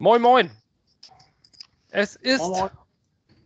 Moin, 0.00 0.22
moin. 0.22 0.48
Es 1.90 2.14
ist 2.14 2.38
moin, 2.38 2.70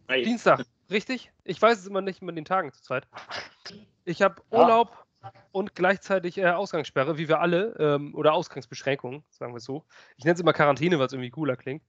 moin. 0.07 0.23
Dienstag, 0.23 0.67
richtig? 0.91 1.33
Ich 1.45 1.63
weiß 1.63 1.79
es 1.79 1.87
immer 1.87 2.03
nicht 2.03 2.21
mit 2.21 2.37
den 2.37 2.45
Tagen 2.45 2.71
zurzeit. 2.75 3.09
Ich 4.05 4.21
habe 4.21 4.43
Urlaub 4.51 5.07
ja. 5.23 5.33
und 5.53 5.75
gleichzeitig 5.75 6.37
äh, 6.37 6.51
Ausgangssperre, 6.51 7.17
wie 7.17 7.27
wir 7.27 7.41
alle, 7.41 7.75
ähm, 7.79 8.15
oder 8.15 8.35
Ausgangsbeschränkungen, 8.35 9.25
sagen 9.31 9.55
wir 9.55 9.59
es 9.59 9.65
so. 9.65 9.83
Ich 10.19 10.25
nenne 10.25 10.35
es 10.35 10.41
immer 10.41 10.53
Quarantäne, 10.53 10.99
weil 10.99 11.07
es 11.07 11.15
irgendwie 11.15 11.31
cooler 11.31 11.57
klingt, 11.57 11.83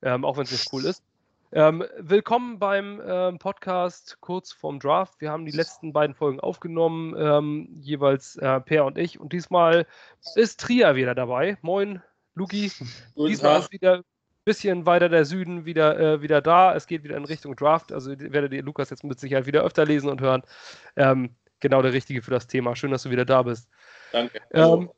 ähm, 0.00 0.24
auch 0.24 0.38
wenn 0.38 0.44
es 0.44 0.52
nicht 0.52 0.72
cool 0.72 0.86
ist. 0.86 1.04
Ähm, 1.52 1.84
willkommen 1.98 2.58
beim 2.58 3.02
ähm, 3.04 3.38
Podcast 3.38 4.22
kurz 4.22 4.52
vorm 4.52 4.80
Draft. 4.80 5.20
Wir 5.20 5.30
haben 5.30 5.44
die 5.44 5.52
letzten 5.52 5.92
beiden 5.92 6.14
Folgen 6.14 6.40
aufgenommen, 6.40 7.14
ähm, 7.18 7.68
jeweils 7.74 8.36
äh, 8.36 8.58
Per 8.60 8.86
und 8.86 8.96
ich. 8.96 9.20
Und 9.20 9.34
diesmal 9.34 9.86
ist 10.34 10.60
Tria 10.60 10.94
wieder 10.94 11.14
dabei. 11.14 11.58
Moin, 11.60 12.02
Luki. 12.38 12.70
diesmal 13.16 13.60
ist 13.60 13.72
wieder 13.72 13.98
ein 13.98 14.04
bisschen 14.44 14.86
weiter 14.86 15.08
der 15.08 15.24
Süden 15.24 15.66
wieder, 15.66 15.98
äh, 15.98 16.22
wieder 16.22 16.40
da. 16.40 16.74
Es 16.74 16.86
geht 16.86 17.04
wieder 17.04 17.16
in 17.16 17.24
Richtung 17.24 17.54
Draft. 17.56 17.92
Also 17.92 18.10
werdet 18.18 18.52
ihr 18.52 18.62
Lukas 18.62 18.90
jetzt 18.90 19.04
mit 19.04 19.20
Sicherheit 19.20 19.46
wieder 19.46 19.62
öfter 19.62 19.84
lesen 19.84 20.08
und 20.08 20.20
hören. 20.20 20.42
Ähm, 20.96 21.34
genau 21.60 21.82
der 21.82 21.92
Richtige 21.92 22.22
für 22.22 22.30
das 22.30 22.46
Thema. 22.46 22.74
Schön, 22.76 22.90
dass 22.90 23.02
du 23.02 23.10
wieder 23.10 23.24
da 23.24 23.42
bist. 23.42 23.68
Danke. 24.12 24.40
Ähm, 24.52 24.90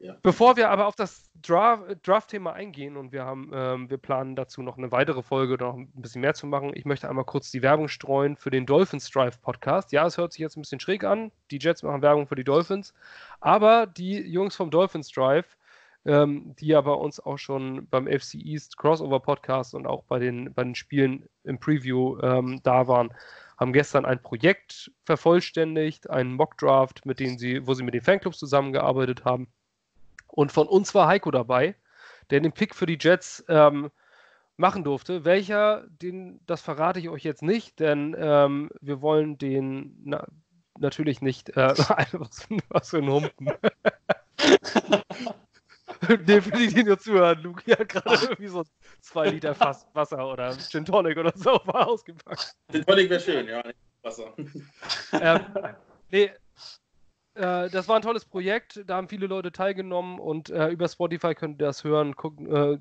ja. 0.00 0.16
Bevor 0.22 0.56
wir 0.56 0.70
aber 0.70 0.86
auf 0.86 0.94
das 0.94 1.28
Draft-Thema 1.42 2.52
eingehen 2.52 2.96
und 2.96 3.10
wir 3.10 3.24
haben, 3.24 3.50
ähm, 3.52 3.90
wir 3.90 3.98
planen 3.98 4.36
dazu 4.36 4.62
noch 4.62 4.78
eine 4.78 4.92
weitere 4.92 5.22
Folge 5.22 5.54
oder 5.54 5.66
noch 5.66 5.74
ein 5.76 5.90
bisschen 5.96 6.20
mehr 6.20 6.34
zu 6.34 6.46
machen, 6.46 6.70
ich 6.74 6.84
möchte 6.84 7.08
einmal 7.08 7.24
kurz 7.24 7.50
die 7.50 7.62
Werbung 7.62 7.88
streuen 7.88 8.36
für 8.36 8.50
den 8.50 8.64
Dolphins 8.64 9.10
Drive 9.10 9.40
Podcast. 9.40 9.90
Ja, 9.90 10.06
es 10.06 10.16
hört 10.16 10.32
sich 10.32 10.40
jetzt 10.40 10.56
ein 10.56 10.62
bisschen 10.62 10.78
schräg 10.78 11.02
an. 11.02 11.32
Die 11.50 11.58
Jets 11.58 11.82
machen 11.82 12.00
Werbung 12.00 12.28
für 12.28 12.36
die 12.36 12.44
Dolphins, 12.44 12.94
aber 13.40 13.86
die 13.86 14.20
Jungs 14.20 14.54
vom 14.54 14.70
Dolphins 14.70 15.10
Drive, 15.10 15.56
ähm, 16.04 16.54
die 16.58 16.68
ja 16.68 16.80
bei 16.80 16.92
uns 16.92 17.20
auch 17.20 17.38
schon 17.38 17.86
beim 17.88 18.06
FC 18.06 18.34
East 18.34 18.76
Crossover 18.76 19.20
Podcast 19.20 19.74
und 19.74 19.86
auch 19.86 20.04
bei 20.04 20.18
den, 20.18 20.52
bei 20.54 20.64
den 20.64 20.74
Spielen 20.74 21.28
im 21.44 21.58
Preview 21.58 22.18
ähm, 22.22 22.60
da 22.62 22.88
waren, 22.88 23.12
haben 23.58 23.72
gestern 23.72 24.04
ein 24.04 24.22
Projekt 24.22 24.90
vervollständigt, 25.04 26.08
einen 26.08 26.34
Mock 26.34 26.56
Draft, 26.58 27.04
mit 27.04 27.20
dem 27.20 27.38
sie, 27.38 27.66
wo 27.66 27.74
sie 27.74 27.82
mit 27.82 27.94
den 27.94 28.02
Fanclubs 28.02 28.38
zusammengearbeitet 28.38 29.24
haben 29.24 29.48
und 30.38 30.52
von 30.52 30.68
uns 30.68 30.94
war 30.94 31.08
Heiko 31.08 31.30
dabei, 31.30 31.74
der 32.30 32.40
den 32.40 32.52
Pick 32.52 32.74
für 32.74 32.86
die 32.86 32.98
Jets 33.00 33.44
ähm, 33.48 33.90
machen 34.56 34.84
durfte. 34.84 35.24
Welcher, 35.24 35.84
den, 35.88 36.40
das 36.46 36.60
verrate 36.60 37.00
ich 37.00 37.08
euch 37.08 37.24
jetzt 37.24 37.42
nicht, 37.42 37.80
denn 37.80 38.14
ähm, 38.18 38.70
wir 38.80 39.00
wollen 39.00 39.38
den 39.38 40.00
na, 40.04 40.26
natürlich 40.78 41.22
nicht. 41.22 41.50
Äh, 41.56 41.76
was, 42.12 42.46
was 42.68 42.90
für 42.90 42.98
ein 42.98 43.10
Humpen. 43.10 43.50
Den 46.02 46.44
will 46.46 46.60
ich 46.60 46.74
dir 46.74 46.84
nur 46.84 46.98
zuhören. 46.98 47.42
Luke 47.42 47.70
hat 47.72 47.88
gerade 47.88 48.26
irgendwie 48.26 48.48
so 48.48 48.64
zwei 49.00 49.30
Liter 49.30 49.54
Fass 49.54 49.86
Wasser 49.94 50.26
oder 50.26 50.56
Gin 50.56 50.84
Tonic 50.84 51.16
oder 51.18 51.32
so 51.34 51.50
ausgepackt. 51.66 52.54
Gin 52.70 52.84
Tonic 52.84 53.10
wäre 53.10 53.20
schön, 53.20 53.48
ja. 53.48 53.62
Wasser. 54.02 54.32
Ähm, 55.12 55.40
nee, 56.10 56.30
äh, 57.38 57.70
das 57.70 57.88
war 57.88 57.96
ein 57.96 58.02
tolles 58.02 58.24
Projekt, 58.24 58.82
da 58.86 58.96
haben 58.96 59.08
viele 59.08 59.26
Leute 59.26 59.52
teilgenommen 59.52 60.18
und 60.18 60.50
äh, 60.50 60.68
über 60.68 60.88
Spotify 60.88 61.34
könnt 61.34 61.60
ihr 61.60 61.66
das 61.66 61.84
hören. 61.84 62.12
Guckt, 62.12 62.40
äh, 62.40 62.78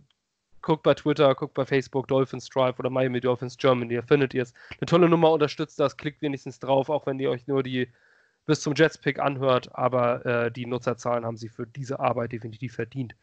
guckt 0.61 0.83
bei 0.83 0.93
Twitter, 0.93 1.33
guckt 1.35 1.53
bei 1.53 1.65
Facebook 1.65 2.07
Dolphins 2.07 2.49
Drive 2.49 2.79
oder 2.79 2.89
Miami 2.89 3.19
Dolphins 3.19 3.57
Germany, 3.57 3.95
da 3.95 4.01
findet 4.01 4.33
ihr 4.33 4.43
es. 4.43 4.53
Eine 4.79 4.87
tolle 4.87 5.09
Nummer, 5.09 5.31
unterstützt 5.31 5.79
das, 5.79 5.97
klickt 5.97 6.21
wenigstens 6.21 6.59
drauf, 6.59 6.89
auch 6.89 7.05
wenn 7.05 7.19
ihr 7.19 7.29
euch 7.29 7.47
nur 7.47 7.63
die 7.63 7.87
bis 8.47 8.61
zum 8.61 8.73
Jets-Pick 8.73 9.19
anhört, 9.19 9.69
aber 9.75 10.25
äh, 10.25 10.51
die 10.51 10.65
Nutzerzahlen 10.65 11.25
haben 11.25 11.37
sie 11.37 11.49
für 11.49 11.67
diese 11.67 11.99
Arbeit 11.99 12.31
definitiv 12.31 12.73
verdient. 12.73 13.15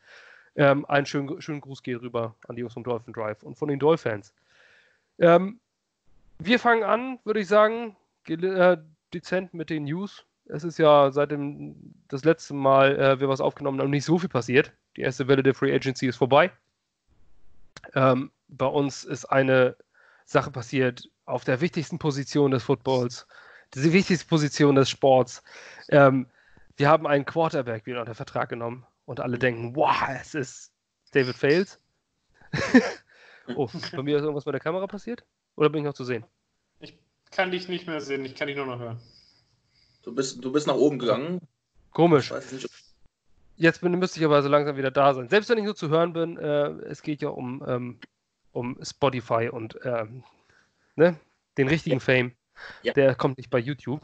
Ähm, 0.55 0.85
einen 0.87 1.07
schönen, 1.07 1.43
schönen 1.43 1.61
Gruß 1.61 1.83
geht 1.83 2.01
rüber 2.01 2.37
an 2.47 2.55
die 2.55 2.61
Jungs 2.61 2.75
vom 2.75 2.85
Dolphin 2.85 3.13
Drive 3.13 3.43
und 3.43 3.57
von 3.57 3.69
den 3.69 3.81
Dolphins. 3.81 4.33
Ähm, 5.19 5.59
wir 6.39 6.61
fangen 6.61 6.85
an, 6.85 7.19
würde 7.25 7.41
ich 7.41 7.49
sagen, 7.49 7.97
äh, 8.29 8.77
dezent 9.13 9.53
mit 9.53 9.71
den 9.71 9.85
News 9.85 10.25
es 10.47 10.65
ist 10.65 10.79
ja 10.79 11.11
seit 11.11 11.31
dem 11.31 11.75
das 12.09 12.25
letzte 12.25 12.55
Mal 12.55 12.99
äh, 12.99 13.21
wir 13.21 13.29
was 13.29 13.41
aufgenommen 13.41 13.81
haben, 13.81 13.91
nicht 13.91 14.05
so 14.05 14.19
viel 14.19 14.29
passiert. 14.29 14.73
Die 14.97 15.03
erste 15.03 15.27
Welle 15.29 15.43
der 15.43 15.55
Free 15.55 15.75
Agency 15.75 16.07
ist 16.07 16.17
vorbei. 16.17 16.53
Ähm, 17.95 18.31
bei 18.49 18.67
uns 18.67 19.05
ist 19.05 19.25
eine 19.27 19.77
Sache 20.25 20.51
passiert 20.51 21.09
auf 21.25 21.45
der 21.45 21.61
wichtigsten 21.61 21.99
Position 21.99 22.51
des 22.51 22.63
Footballs, 22.63 23.27
die 23.83 23.93
wichtigste 23.93 24.27
Position 24.27 24.75
des 24.75 24.91
Sports. 24.91 25.43
Ähm, 25.89 26.27
wir 26.77 26.89
haben 26.89 27.07
einen 27.07 27.25
Quarterback 27.25 27.87
wieder 27.87 28.01
unter 28.01 28.15
Vertrag 28.15 28.49
genommen 28.49 28.87
und 29.05 29.21
alle 29.21 29.39
denken, 29.39 29.77
wow, 29.77 30.09
es 30.21 30.35
ist 30.35 30.73
David 31.13 31.37
Fails. 31.37 31.79
oh, 33.57 33.69
bei 33.93 34.03
mir 34.03 34.17
ist 34.17 34.23
irgendwas 34.23 34.47
mit 34.47 34.55
der 34.55 34.61
Kamera 34.61 34.87
passiert? 34.87 35.25
Oder 35.57 35.69
bin 35.71 35.81
ich 35.81 35.87
noch 35.87 35.95
zu 35.95 36.05
sehen? 36.05 36.25
Ich 36.81 36.99
kann 37.31 37.51
dich 37.51 37.69
nicht 37.69 37.87
mehr 37.87 38.01
sehen, 38.01 38.25
ich 38.25 38.35
kann 38.35 38.49
dich 38.49 38.57
nur 38.57 38.67
noch 38.67 38.79
hören. 38.79 39.01
Du 40.03 40.15
bist, 40.15 40.45
du 40.45 40.53
bist 40.53 40.67
nach 40.67 40.75
oben 40.75 40.99
gegangen. 40.99 41.41
Komisch. 41.91 42.31
Nicht, 42.31 42.69
Jetzt 43.57 43.81
bin, 43.81 43.93
müsste 43.99 44.19
ich 44.19 44.25
aber 44.25 44.43
so 44.43 44.49
langsam 44.49 44.77
wieder 44.77 44.91
da 44.91 45.15
sein. 45.15 45.29
Selbst 45.29 45.49
wenn 45.49 45.59
ich 45.59 45.65
nur 45.65 45.77
zu 45.77 45.89
hören 45.89 46.13
bin, 46.13 46.37
äh, 46.39 46.71
es 46.87 47.03
geht 47.03 47.23
ja 47.23 47.29
um, 47.29 47.65
ähm, 47.67 48.01
um 48.53 48.77
Spotify 48.83 49.49
und 49.49 49.79
ähm, 49.85 50.25
ne, 50.97 51.19
den 51.57 51.69
richtigen 51.69 51.97
ja. 51.97 52.01
Fame. 52.01 52.33
Ja. 52.83 52.93
Der 52.93 53.15
kommt 53.15 53.39
nicht 53.39 53.51
bei 53.51 53.59
YouTube. 53.59 54.01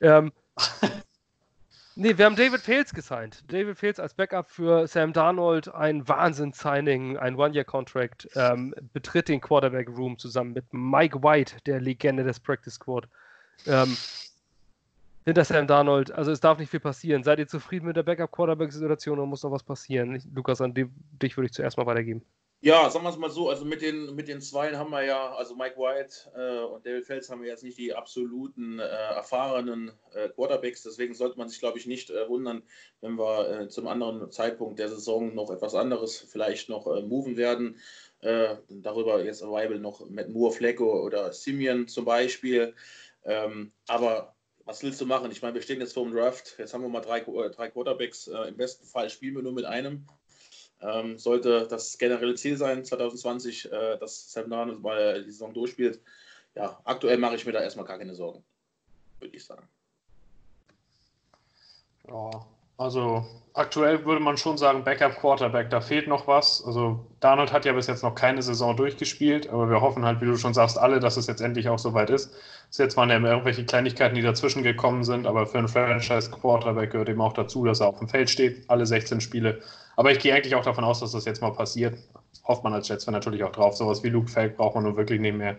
Ähm, 0.00 0.32
nee, 1.96 2.16
wir 2.16 2.24
haben 2.24 2.36
David 2.36 2.60
Fales 2.60 2.92
gesigned. 2.92 3.44
David 3.50 3.78
Fales 3.78 3.98
als 3.98 4.14
Backup 4.14 4.50
für 4.50 4.86
Sam 4.86 5.12
Darnold, 5.12 5.72
ein 5.74 6.06
Wahnsinns-Signing, 6.06 7.16
ein 7.16 7.36
One-Year-Contract, 7.36 8.28
ähm, 8.34 8.74
betritt 8.92 9.28
den 9.28 9.40
Quarterback-Room 9.40 10.18
zusammen 10.18 10.52
mit 10.52 10.64
Mike 10.72 11.22
White, 11.22 11.56
der 11.66 11.80
Legende 11.80 12.24
des 12.24 12.40
Practice 12.40 12.74
Squad. 12.74 13.08
Ähm, 13.66 13.96
hinter 15.26 15.44
Sam 15.44 15.66
Darnold. 15.66 16.12
Also 16.12 16.30
es 16.30 16.40
darf 16.40 16.58
nicht 16.58 16.70
viel 16.70 16.80
passieren. 16.80 17.24
Seid 17.24 17.40
ihr 17.40 17.48
zufrieden 17.48 17.86
mit 17.86 17.96
der 17.96 18.04
Backup-Quarterback-Situation 18.04 19.18
oder 19.18 19.26
muss 19.26 19.42
noch 19.42 19.50
was 19.50 19.64
passieren? 19.64 20.22
Lukas, 20.32 20.60
an 20.60 20.72
dich 20.74 21.36
würde 21.36 21.46
ich 21.46 21.52
zuerst 21.52 21.76
mal 21.76 21.86
weitergeben. 21.86 22.22
Ja, 22.66 22.90
sagen 22.90 23.04
wir 23.04 23.10
es 23.10 23.16
mal 23.16 23.30
so, 23.30 23.48
also 23.48 23.64
mit 23.64 23.80
den, 23.80 24.16
mit 24.16 24.26
den 24.26 24.40
Zweien 24.40 24.76
haben 24.76 24.90
wir 24.90 25.04
ja, 25.04 25.36
also 25.36 25.54
Mike 25.54 25.76
White 25.76 26.32
äh, 26.34 26.64
und 26.64 26.84
David 26.84 27.04
Fels 27.04 27.30
haben 27.30 27.40
wir 27.40 27.48
jetzt 27.48 27.62
nicht 27.62 27.78
die 27.78 27.94
absoluten 27.94 28.80
äh, 28.80 28.82
erfahrenen 28.82 29.92
äh, 30.12 30.30
Quarterbacks, 30.30 30.82
deswegen 30.82 31.14
sollte 31.14 31.38
man 31.38 31.48
sich, 31.48 31.60
glaube 31.60 31.78
ich, 31.78 31.86
nicht 31.86 32.10
äh, 32.10 32.28
wundern, 32.28 32.64
wenn 33.02 33.16
wir 33.16 33.48
äh, 33.48 33.68
zum 33.68 33.86
anderen 33.86 34.32
Zeitpunkt 34.32 34.80
der 34.80 34.88
Saison 34.88 35.32
noch 35.32 35.52
etwas 35.52 35.76
anderes 35.76 36.18
vielleicht 36.18 36.68
noch 36.68 36.88
äh, 36.88 37.02
moven 37.02 37.36
werden. 37.36 37.78
darüber 38.20 39.22
jetzt 39.22 39.44
available 39.44 39.78
noch 39.78 40.04
mit 40.08 40.30
Moore, 40.30 40.50
Flecko 40.50 41.04
oder 41.04 41.32
Simeon 41.32 41.86
zum 41.86 42.04
Beispiel. 42.04 42.74
Ähm, 43.22 43.70
aber 43.86 44.34
was 44.64 44.82
willst 44.82 45.00
du 45.00 45.06
machen? 45.06 45.30
Ich 45.30 45.40
meine, 45.40 45.54
wir 45.54 45.62
stehen 45.62 45.80
jetzt 45.80 45.94
vor 45.94 46.02
dem 46.02 46.12
Draft. 46.12 46.56
Jetzt 46.58 46.74
haben 46.74 46.82
wir 46.82 46.88
mal 46.88 47.00
drei, 47.00 47.20
äh, 47.20 47.50
drei 47.50 47.70
Quarterbacks. 47.70 48.26
Äh, 48.26 48.48
Im 48.48 48.56
besten 48.56 48.84
Fall 48.86 49.08
spielen 49.08 49.36
wir 49.36 49.42
nur 49.42 49.52
mit 49.52 49.66
einem. 49.66 50.08
Ähm, 50.82 51.18
sollte 51.18 51.66
das 51.68 51.96
generelle 51.96 52.34
Ziel 52.34 52.56
sein, 52.56 52.84
2020, 52.84 53.72
äh, 53.72 53.98
dass 53.98 54.32
Sam 54.32 54.50
Darnold 54.50 54.82
mal 54.82 55.24
die 55.24 55.30
Saison 55.30 55.54
durchspielt. 55.54 56.00
Ja, 56.54 56.80
aktuell 56.84 57.18
mache 57.18 57.36
ich 57.36 57.46
mir 57.46 57.52
da 57.52 57.60
erstmal 57.60 57.86
gar 57.86 57.98
keine 57.98 58.14
Sorgen, 58.14 58.44
würde 59.20 59.36
ich 59.36 59.44
sagen. 59.44 59.68
Ja, 62.08 62.46
also 62.78 63.26
aktuell 63.54 64.04
würde 64.04 64.20
man 64.20 64.36
schon 64.36 64.58
sagen, 64.58 64.84
Backup 64.84 65.16
Quarterback, 65.16 65.70
da 65.70 65.80
fehlt 65.80 66.08
noch 66.08 66.26
was. 66.26 66.62
Also 66.64 67.06
Darnold 67.20 67.52
hat 67.52 67.64
ja 67.64 67.72
bis 67.72 67.86
jetzt 67.86 68.02
noch 68.02 68.14
keine 68.14 68.42
Saison 68.42 68.76
durchgespielt, 68.76 69.48
aber 69.48 69.70
wir 69.70 69.80
hoffen 69.80 70.04
halt, 70.04 70.20
wie 70.20 70.26
du 70.26 70.36
schon 70.36 70.52
sagst, 70.52 70.78
alle, 70.78 71.00
dass 71.00 71.16
es 71.16 71.26
jetzt 71.26 71.40
endlich 71.40 71.68
auch 71.70 71.78
soweit 71.78 72.10
ist. 72.10 72.34
Bis 72.68 72.78
jetzt 72.78 72.96
waren 72.98 73.08
ja 73.08 73.18
irgendwelche 73.18 73.64
Kleinigkeiten, 73.64 74.14
die 74.14 74.22
dazwischen 74.22 74.62
gekommen 74.62 75.04
sind, 75.04 75.26
aber 75.26 75.46
für 75.46 75.58
einen 75.58 75.68
Franchise 75.68 76.30
Quarterback 76.30 76.92
gehört 76.92 77.08
eben 77.08 77.20
auch 77.22 77.32
dazu, 77.32 77.64
dass 77.64 77.80
er 77.80 77.88
auf 77.88 77.98
dem 77.98 78.08
Feld 78.08 78.28
steht, 78.28 78.68
alle 78.68 78.84
16 78.84 79.22
Spiele. 79.22 79.62
Aber 79.96 80.12
ich 80.12 80.18
gehe 80.18 80.34
eigentlich 80.34 80.54
auch 80.54 80.64
davon 80.64 80.84
aus, 80.84 81.00
dass 81.00 81.12
das 81.12 81.24
jetzt 81.24 81.40
mal 81.40 81.52
passiert. 81.52 81.98
Hofft 82.44 82.62
man 82.62 82.74
als 82.74 82.88
Jets 82.88 83.06
natürlich 83.06 83.42
auch 83.42 83.52
drauf. 83.52 83.76
Sowas 83.76 84.02
wie 84.04 84.10
Luke 84.10 84.30
Falk 84.30 84.56
braucht 84.56 84.74
man 84.74 84.84
nun 84.84 84.96
wirklich 84.96 85.20
nicht 85.20 85.36
mehr. 85.36 85.56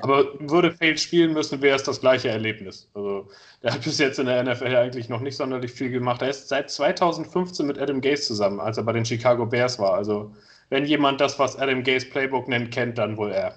Aber 0.00 0.26
würde 0.40 0.72
Feld 0.72 0.98
spielen 0.98 1.32
müssen, 1.34 1.60
wäre 1.60 1.76
es 1.76 1.82
das 1.82 2.00
gleiche 2.00 2.28
Erlebnis. 2.28 2.88
Also, 2.94 3.28
der 3.62 3.74
hat 3.74 3.82
bis 3.82 3.98
jetzt 3.98 4.18
in 4.18 4.26
der 4.26 4.42
NFL 4.42 4.74
eigentlich 4.74 5.08
noch 5.08 5.20
nicht 5.20 5.36
sonderlich 5.36 5.72
viel 5.72 5.90
gemacht. 5.90 6.22
Er 6.22 6.30
ist 6.30 6.48
seit 6.48 6.70
2015 6.70 7.66
mit 7.66 7.78
Adam 7.78 8.00
Gase 8.00 8.22
zusammen, 8.22 8.60
als 8.60 8.78
er 8.78 8.84
bei 8.84 8.92
den 8.92 9.04
Chicago 9.04 9.44
Bears 9.44 9.78
war. 9.78 9.94
Also, 9.94 10.34
wenn 10.70 10.86
jemand 10.86 11.20
das, 11.20 11.38
was 11.38 11.56
Adam 11.56 11.82
Gase 11.82 12.06
Playbook 12.06 12.48
nennt, 12.48 12.70
kennt, 12.70 12.96
dann 12.98 13.16
wohl 13.16 13.32
er. 13.32 13.54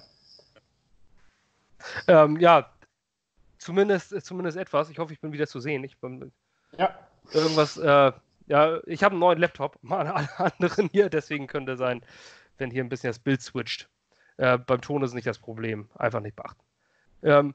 Ähm, 2.08 2.38
ja, 2.40 2.69
zumindest, 3.58 4.22
zumindest 4.25 4.58
etwas. 4.58 4.90
Ich 4.90 5.00
hoffe, 5.00 5.14
ich 5.14 5.22
bin 5.22 5.31
wieder 5.31 5.48
zu 5.48 5.60
sehen. 5.60 5.84
Ich 5.84 5.98
bin 6.00 6.31
ja. 6.78 6.94
irgendwas. 7.31 7.78
Äh, 7.78 8.12
ja, 8.48 8.80
ich 8.86 9.04
habe 9.04 9.14
einen 9.14 9.20
neuen 9.20 9.40
Laptop, 9.40 9.78
mal 9.82 10.08
alle 10.08 10.40
anderen 10.40 10.90
hier, 10.92 11.10
deswegen 11.10 11.48
könnte 11.48 11.78
sein, 11.78 12.02
wenn 12.58 12.72
hier 12.72 12.84
ein 12.84 12.90
bisschen 12.90 13.10
das 13.10 13.20
Bild 13.20 13.42
switcht. 13.42 13.88
Äh, 14.38 14.58
beim 14.58 14.82
Ton 14.82 15.04
ist 15.04 15.14
nicht 15.14 15.28
das 15.28 15.40
Problem. 15.40 15.90
Einfach 15.96 16.22
nicht 16.22 16.36
beachten. 16.36 16.62
Ähm, 17.24 17.54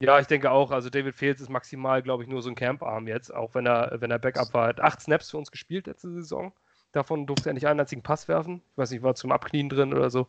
ja, 0.00 0.18
ich 0.18 0.26
denke 0.26 0.50
auch, 0.50 0.70
also 0.70 0.88
David 0.88 1.14
Fields 1.14 1.42
ist 1.42 1.50
maximal, 1.50 2.02
glaube 2.02 2.22
ich, 2.22 2.28
nur 2.28 2.40
so 2.40 2.48
ein 2.48 2.54
Camp-Arm 2.54 3.06
jetzt, 3.06 3.34
auch 3.34 3.54
wenn 3.54 3.66
er, 3.66 4.00
wenn 4.00 4.10
er 4.10 4.18
Backup 4.18 4.54
war. 4.54 4.64
Er 4.64 4.68
hat 4.70 4.80
acht 4.80 5.00
Snaps 5.02 5.30
für 5.30 5.36
uns 5.36 5.50
gespielt 5.50 5.86
letzte 5.86 6.10
Saison. 6.10 6.52
Davon 6.92 7.26
durfte 7.26 7.50
er 7.50 7.52
nicht 7.52 7.66
einen 7.66 7.80
einzigen 7.80 8.02
Pass 8.02 8.26
werfen. 8.26 8.62
Ich 8.72 8.78
weiß 8.78 8.90
nicht, 8.90 9.02
war 9.02 9.14
zum 9.14 9.30
Abknien 9.30 9.68
drin 9.68 9.92
oder 9.92 10.10
so. 10.10 10.26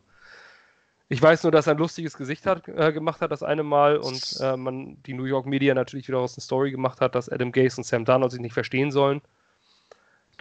Ich 1.08 1.20
weiß 1.20 1.42
nur, 1.42 1.52
dass 1.52 1.66
er 1.66 1.74
ein 1.74 1.78
lustiges 1.78 2.16
Gesicht 2.16 2.46
hat, 2.46 2.68
äh, 2.68 2.92
gemacht 2.92 3.20
hat 3.20 3.32
das 3.32 3.42
eine 3.42 3.62
Mal 3.62 3.96
und 3.96 4.38
äh, 4.40 4.56
man 4.56 5.02
die 5.04 5.14
New 5.14 5.24
York 5.24 5.46
Media 5.46 5.74
natürlich 5.74 6.08
wieder 6.08 6.18
aus 6.18 6.36
einer 6.36 6.42
Story 6.42 6.70
gemacht 6.70 7.00
hat, 7.00 7.14
dass 7.14 7.28
Adam 7.28 7.52
Gase 7.52 7.78
und 7.78 7.84
Sam 7.84 8.04
Darnold 8.04 8.32
sich 8.32 8.40
nicht 8.40 8.54
verstehen 8.54 8.90
sollen. 8.90 9.20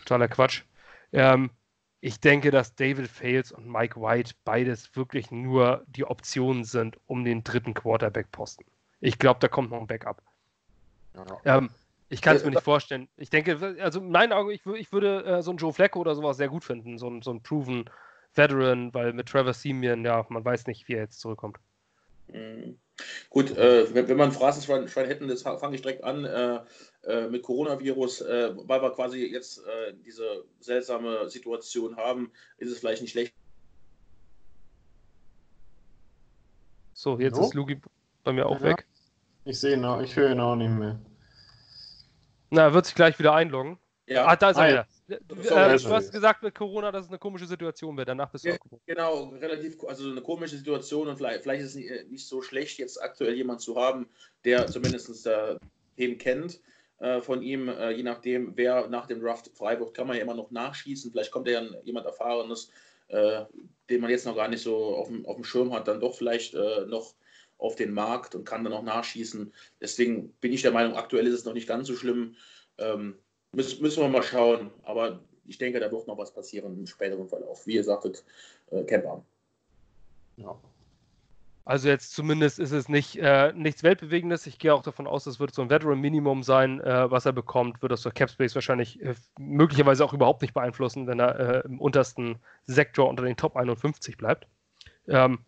Totaler 0.01 0.27
Quatsch. 0.27 0.63
Ähm, 1.13 1.49
ich 1.99 2.19
denke, 2.19 2.49
dass 2.51 2.75
David 2.75 3.07
Fales 3.07 3.51
und 3.51 3.67
Mike 3.67 3.99
White 4.01 4.33
beides 4.43 4.95
wirklich 4.95 5.29
nur 5.29 5.83
die 5.87 6.05
Optionen 6.05 6.63
sind 6.63 6.99
um 7.05 7.23
den 7.23 7.43
dritten 7.43 7.73
Quarterback-Posten. 7.73 8.65
Ich 8.99 9.19
glaube, 9.19 9.39
da 9.39 9.47
kommt 9.47 9.69
noch 9.69 9.79
ein 9.79 9.87
Backup. 9.87 10.21
Ja. 11.15 11.57
Ähm, 11.57 11.69
ich 12.09 12.21
kann 12.21 12.35
es 12.35 12.43
mir 12.43 12.51
nicht 12.51 12.63
vorstellen. 12.63 13.07
Ich 13.17 13.29
denke, 13.29 13.77
also 13.79 13.99
in 13.99 14.11
meinen 14.11 14.33
Augen, 14.33 14.49
ich, 14.49 14.65
ich 14.65 14.91
würde 14.91 15.23
äh, 15.23 15.41
so 15.41 15.51
einen 15.51 15.57
Joe 15.59 15.71
Flacco 15.71 15.99
oder 15.99 16.15
sowas 16.15 16.37
sehr 16.37 16.49
gut 16.49 16.63
finden, 16.63 16.97
so, 16.97 17.21
so 17.21 17.31
einen 17.31 17.41
proven 17.41 17.89
Veteran, 18.33 18.93
weil 18.93 19.13
mit 19.13 19.27
Trevor 19.27 19.53
Simeon, 19.53 20.03
ja, 20.03 20.25
man 20.29 20.43
weiß 20.43 20.67
nicht, 20.67 20.87
wie 20.87 20.93
er 20.93 21.03
jetzt 21.03 21.19
zurückkommt. 21.19 21.57
Mhm. 22.27 22.79
Gut, 23.29 23.55
äh, 23.57 23.93
wenn, 23.93 24.07
wenn 24.07 24.17
man 24.17 24.31
Phrasenschwein 24.31 24.87
hätten, 25.07 25.27
das 25.27 25.41
fange 25.41 25.75
ich 25.75 25.81
direkt 25.81 26.03
an 26.03 26.25
äh, 26.25 26.59
äh, 27.03 27.27
mit 27.29 27.43
Coronavirus, 27.43 28.21
äh, 28.21 28.51
weil 28.67 28.81
wir 28.81 28.91
quasi 28.91 29.25
jetzt 29.25 29.59
äh, 29.59 29.93
diese 30.05 30.43
seltsame 30.59 31.29
Situation 31.29 31.95
haben, 31.97 32.31
ist 32.57 32.71
es 32.71 32.79
vielleicht 32.79 33.01
nicht 33.01 33.11
schlecht. 33.11 33.33
So, 36.93 37.17
jetzt 37.19 37.37
no? 37.37 37.45
ist 37.45 37.53
Lugi 37.53 37.81
bei 38.23 38.33
mir 38.33 38.45
auch 38.45 38.59
ja. 38.59 38.67
weg. 38.67 38.85
Ich 39.45 39.59
sehe 39.59 39.73
ihn 39.73 39.85
auch, 39.85 40.01
ich 40.01 40.15
höre 40.15 40.31
ihn 40.31 40.39
auch 40.39 40.55
nicht 40.55 40.69
mehr. 40.69 40.99
Na, 42.51 42.63
er 42.63 42.73
wird 42.73 42.85
sich 42.85 42.93
gleich 42.93 43.17
wieder 43.17 43.33
einloggen. 43.33 43.79
Ja. 44.05 44.27
Ah, 44.27 44.35
da 44.35 44.51
ist 44.51 44.57
er 44.57 44.67
wieder. 44.67 44.87
So, 45.41 45.55
äh, 45.55 45.77
du 45.77 45.89
hast 45.89 46.11
gesagt 46.11 46.43
mit 46.43 46.55
Corona, 46.55 46.91
dass 46.91 47.05
es 47.05 47.09
eine 47.09 47.19
komische 47.19 47.45
Situation 47.45 47.97
wird. 47.97 48.07
Danach 48.07 48.31
bist 48.31 48.45
du 48.45 48.49
ja, 48.49 48.57
Genau, 48.85 49.29
relativ, 49.29 49.83
also 49.85 50.09
eine 50.09 50.21
komische 50.21 50.57
Situation 50.57 51.07
und 51.07 51.17
vielleicht, 51.17 51.43
vielleicht 51.43 51.63
ist 51.63 51.69
es 51.69 51.75
nicht, 51.75 51.89
äh, 51.89 52.05
nicht, 52.05 52.27
so 52.27 52.41
schlecht, 52.41 52.79
jetzt 52.79 53.01
aktuell 53.01 53.35
jemanden 53.35 53.61
zu 53.61 53.75
haben, 53.75 54.07
der 54.45 54.67
zumindest 54.67 55.25
äh, 55.27 55.55
Themen 55.97 56.17
kennt 56.17 56.61
äh, 56.99 57.21
von 57.21 57.41
ihm. 57.41 57.67
Äh, 57.69 57.91
je 57.91 58.03
nachdem, 58.03 58.53
wer 58.55 58.87
nach 58.87 59.07
dem 59.07 59.21
Draft 59.21 59.51
frei 59.55 59.79
wird, 59.79 59.93
kann 59.93 60.07
man 60.07 60.15
ja 60.15 60.23
immer 60.23 60.35
noch 60.35 60.51
nachschießen. 60.51 61.11
Vielleicht 61.11 61.31
kommt 61.31 61.47
ja 61.47 61.61
jemand 61.83 62.05
Erfahrenes, 62.05 62.71
äh, 63.07 63.43
den 63.89 64.01
man 64.01 64.09
jetzt 64.09 64.25
noch 64.25 64.35
gar 64.35 64.47
nicht 64.47 64.63
so 64.63 64.95
auf 64.95 65.07
dem, 65.07 65.25
auf 65.25 65.35
dem 65.35 65.43
Schirm 65.43 65.73
hat, 65.73 65.87
dann 65.87 65.99
doch 65.99 66.15
vielleicht 66.15 66.53
noch 66.53 67.15
auf 67.57 67.75
den 67.75 67.93
Markt 67.93 68.33
und 68.33 68.45
kann 68.45 68.63
dann 68.63 68.73
auch 68.73 68.83
nachschießen. 68.83 69.53
Deswegen 69.79 70.31
bin 70.33 70.53
ich 70.53 70.61
der 70.63 70.71
Meinung, 70.71 70.95
aktuell 70.95 71.27
ist 71.27 71.35
es 71.35 71.45
noch 71.45 71.53
nicht 71.53 71.67
ganz 71.67 71.87
so 71.87 71.95
schlimm. 71.95 72.35
Ähm, 72.77 73.19
müssen, 73.53 73.81
müssen 73.81 74.01
wir 74.01 74.09
mal 74.09 74.23
schauen. 74.23 74.71
Aber 74.83 75.19
ich 75.45 75.57
denke, 75.57 75.79
da 75.79 75.91
wird 75.91 76.07
noch 76.07 76.17
was 76.17 76.33
passieren 76.33 76.77
im 76.77 76.87
späteren 76.87 77.27
Verlauf. 77.27 77.65
Wie 77.67 77.75
ihr 77.75 77.83
sagtet, 77.83 78.23
äh, 78.71 78.83
Camper. 78.83 79.23
Ja. 80.37 80.55
Also 81.63 81.89
jetzt 81.89 82.13
zumindest 82.13 82.57
ist 82.57 82.71
es 82.71 82.89
nicht 82.89 83.17
äh, 83.17 83.53
nichts 83.53 83.83
Weltbewegendes. 83.83 84.47
Ich 84.47 84.57
gehe 84.57 84.73
auch 84.73 84.81
davon 84.81 85.05
aus, 85.05 85.25
das 85.25 85.39
wird 85.39 85.53
so 85.53 85.61
ein 85.61 85.69
Veteran-Minimum 85.69 86.41
sein, 86.41 86.81
äh, 86.81 87.11
was 87.11 87.25
er 87.25 87.33
bekommt. 87.33 87.81
Wird 87.81 87.91
das 87.91 88.01
durch 88.01 88.15
Capspace 88.15 88.55
wahrscheinlich 88.55 88.99
äh, 89.01 89.13
möglicherweise 89.37 90.03
auch 90.03 90.13
überhaupt 90.13 90.41
nicht 90.41 90.55
beeinflussen, 90.55 91.05
wenn 91.05 91.19
er 91.19 91.39
äh, 91.39 91.61
im 91.65 91.79
untersten 91.79 92.39
Sektor 92.65 93.07
unter 93.07 93.23
den 93.23 93.37
Top 93.37 93.55
51 93.55 94.17
bleibt. 94.17 94.47
Ähm, 95.07 95.39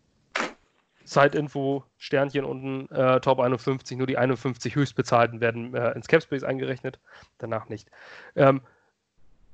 Zeitinfo, 1.04 1.84
Sternchen 1.98 2.44
unten, 2.44 2.90
äh, 2.94 3.20
Top 3.20 3.40
51, 3.40 3.98
nur 3.98 4.06
die 4.06 4.18
51 4.18 4.74
höchstbezahlten 4.74 5.40
werden 5.40 5.74
äh, 5.74 5.92
ins 5.92 6.08
Capspace 6.08 6.44
eingerechnet, 6.44 6.98
danach 7.38 7.68
nicht. 7.68 7.90
Ähm, 8.36 8.62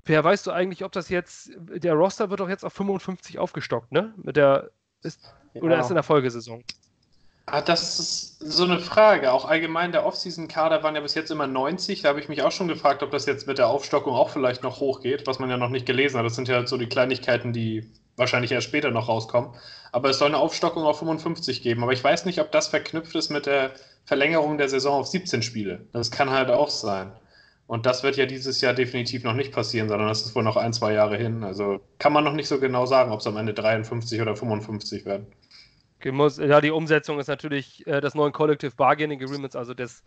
Per, 0.04 0.24
weißt 0.24 0.46
du 0.46 0.50
eigentlich, 0.50 0.84
ob 0.84 0.92
das 0.92 1.08
jetzt, 1.08 1.50
der 1.56 1.94
Roster 1.94 2.30
wird 2.30 2.40
doch 2.40 2.48
jetzt 2.48 2.64
auf 2.64 2.72
55 2.72 3.38
aufgestockt, 3.38 3.92
ne? 3.92 4.14
Mit 4.16 4.36
der, 4.36 4.70
ist, 5.02 5.34
ja. 5.52 5.62
oder 5.62 5.78
ist 5.78 5.90
in 5.90 5.94
der 5.94 6.02
Folgesaison? 6.02 6.64
Ah, 7.46 7.60
das 7.60 7.98
ist 7.98 8.38
so 8.38 8.64
eine 8.64 8.78
Frage. 8.78 9.32
Auch 9.32 9.44
allgemein, 9.44 9.92
der 9.92 10.06
Offseason-Kader 10.06 10.82
waren 10.82 10.94
ja 10.94 11.00
bis 11.00 11.14
jetzt 11.14 11.30
immer 11.30 11.46
90. 11.46 12.02
Da 12.02 12.10
habe 12.10 12.20
ich 12.20 12.28
mich 12.28 12.42
auch 12.42 12.52
schon 12.52 12.68
gefragt, 12.68 13.02
ob 13.02 13.10
das 13.10 13.26
jetzt 13.26 13.46
mit 13.46 13.58
der 13.58 13.66
Aufstockung 13.66 14.14
auch 14.14 14.30
vielleicht 14.30 14.62
noch 14.62 14.80
hochgeht, 14.80 15.26
was 15.26 15.38
man 15.38 15.50
ja 15.50 15.56
noch 15.56 15.68
nicht 15.68 15.84
gelesen 15.84 16.18
hat. 16.18 16.24
Das 16.24 16.36
sind 16.36 16.48
ja 16.48 16.66
so 16.66 16.76
die 16.76 16.88
Kleinigkeiten, 16.88 17.52
die 17.52 17.90
wahrscheinlich 18.16 18.52
erst 18.52 18.68
später 18.68 18.90
noch 18.90 19.08
rauskommen. 19.08 19.50
Aber 19.92 20.10
es 20.10 20.18
soll 20.18 20.28
eine 20.28 20.38
Aufstockung 20.38 20.84
auf 20.84 20.98
55 20.98 21.62
geben. 21.62 21.82
Aber 21.82 21.92
ich 21.92 22.02
weiß 22.02 22.24
nicht, 22.24 22.40
ob 22.40 22.52
das 22.52 22.68
verknüpft 22.68 23.14
ist 23.14 23.30
mit 23.30 23.46
der 23.46 23.72
Verlängerung 24.04 24.58
der 24.58 24.68
Saison 24.68 25.00
auf 25.00 25.06
17 25.06 25.42
Spiele. 25.42 25.86
Das 25.92 26.10
kann 26.10 26.30
halt 26.30 26.50
auch 26.50 26.70
sein. 26.70 27.12
Und 27.66 27.86
das 27.86 28.02
wird 28.02 28.16
ja 28.16 28.26
dieses 28.26 28.60
Jahr 28.60 28.74
definitiv 28.74 29.22
noch 29.22 29.34
nicht 29.34 29.52
passieren, 29.52 29.88
sondern 29.88 30.08
das 30.08 30.26
ist 30.26 30.34
wohl 30.34 30.42
noch 30.42 30.56
ein, 30.56 30.72
zwei 30.72 30.92
Jahre 30.92 31.16
hin. 31.16 31.44
Also 31.44 31.80
kann 31.98 32.12
man 32.12 32.24
noch 32.24 32.32
nicht 32.32 32.48
so 32.48 32.58
genau 32.58 32.84
sagen, 32.84 33.12
ob 33.12 33.20
es 33.20 33.26
am 33.28 33.36
Ende 33.36 33.54
53 33.54 34.20
oder 34.20 34.34
55 34.34 35.04
werden. 35.04 35.26
Ja, 36.02 36.60
die 36.60 36.70
Umsetzung 36.70 37.20
ist 37.20 37.28
natürlich 37.28 37.86
äh, 37.86 38.00
des 38.00 38.14
neuen 38.14 38.32
Collective 38.32 38.74
Bargaining 38.74 39.22
Agreements, 39.22 39.54
also 39.54 39.74
des 39.74 40.02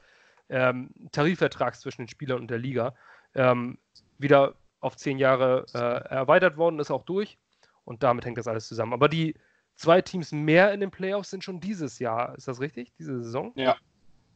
ähm, 0.50 0.90
Tarifvertrags 1.12 1.80
zwischen 1.80 2.02
den 2.02 2.08
Spielern 2.10 2.42
und 2.42 2.52
der 2.52 2.58
Liga, 2.58 2.96
ähm, 3.36 3.78
wieder 4.18 4.56
auf 4.80 4.98
zehn 4.98 5.18
Jahre 5.18 5.66
äh, 5.74 6.14
erweitert 6.14 6.58
worden, 6.58 6.80
ist 6.80 6.92
auch 6.92 7.06
durch. 7.06 7.38
Und 7.86 8.04
damit 8.04 8.26
hängt 8.26 8.38
das 8.38 8.48
alles 8.48 8.68
zusammen. 8.68 8.94
Aber 8.94 9.10
die 9.10 9.36
zwei 9.76 10.02
Teams 10.02 10.32
mehr 10.32 10.72
in 10.74 10.80
den 10.80 10.92
Playoffs 10.92 11.30
sind 11.30 11.44
schon 11.44 11.60
dieses 11.60 12.00
Jahr. 12.00 12.36
Ist 12.36 12.48
das 12.48 12.60
richtig? 12.60 12.94
Diese 12.98 13.24
Saison? 13.24 13.52
Ja. 13.56 13.76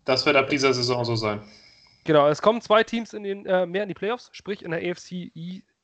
Das 0.05 0.25
wird 0.25 0.35
ab 0.35 0.49
dieser 0.49 0.73
Saison 0.73 1.03
so 1.03 1.15
sein. 1.15 1.41
Genau, 2.05 2.29
es 2.29 2.41
kommen 2.41 2.61
zwei 2.61 2.83
Teams 2.83 3.13
in 3.13 3.23
den, 3.23 3.45
äh, 3.45 3.65
mehr 3.65 3.83
in 3.83 3.89
die 3.89 3.93
Playoffs, 3.93 4.29
sprich 4.31 4.63
in 4.63 4.71
der 4.71 4.79
AFC 4.79 5.31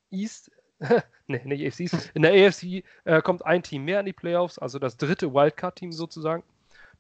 East. 0.10 0.51
ne, 1.27 1.42
nicht 1.44 1.68
AFC 1.68 1.81
East. 1.81 2.12
In 2.13 2.21
der 2.21 2.31
AFC 2.31 2.86
äh, 3.04 3.21
kommt 3.21 3.45
ein 3.45 3.62
Team 3.62 3.83
mehr 3.83 4.00
in 4.00 4.06
die 4.06 4.13
Playoffs, 4.13 4.57
also 4.57 4.80
das 4.80 4.95
dritte 4.95 5.33
Wildcard-Team 5.33 5.92
sozusagen. 5.92 6.44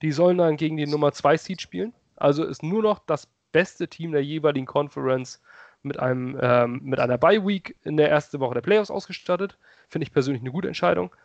Die 0.01 0.11
sollen 0.11 0.37
dann 0.37 0.57
gegen 0.57 0.75
die 0.75 0.85
Nummer 0.85 1.13
2 1.13 1.37
Seed 1.37 1.61
spielen. 1.61 1.93
Also 2.17 2.43
ist 2.43 2.63
nur 2.63 2.81
noch 2.81 2.99
das 2.99 3.29
beste 3.53 3.87
Team 3.87 4.11
der 4.11 4.23
jeweiligen 4.23 4.65
Conference 4.65 5.41
mit, 5.83 5.99
einem, 5.99 6.37
ähm, 6.41 6.81
mit 6.83 6.99
einer 6.99 7.17
Bye-Week 7.17 7.77
in 7.83 7.95
der 7.95 8.09
ersten 8.09 8.41
Woche 8.41 8.55
der 8.55 8.61
Playoffs 8.61 8.91
ausgestattet. 8.91 9.57
Finde 9.93 10.07
ich 10.07 10.11
persönlich 10.11 10.41
eine 10.41 10.51
gute 10.51 10.67
Entscheidung. 10.67 11.15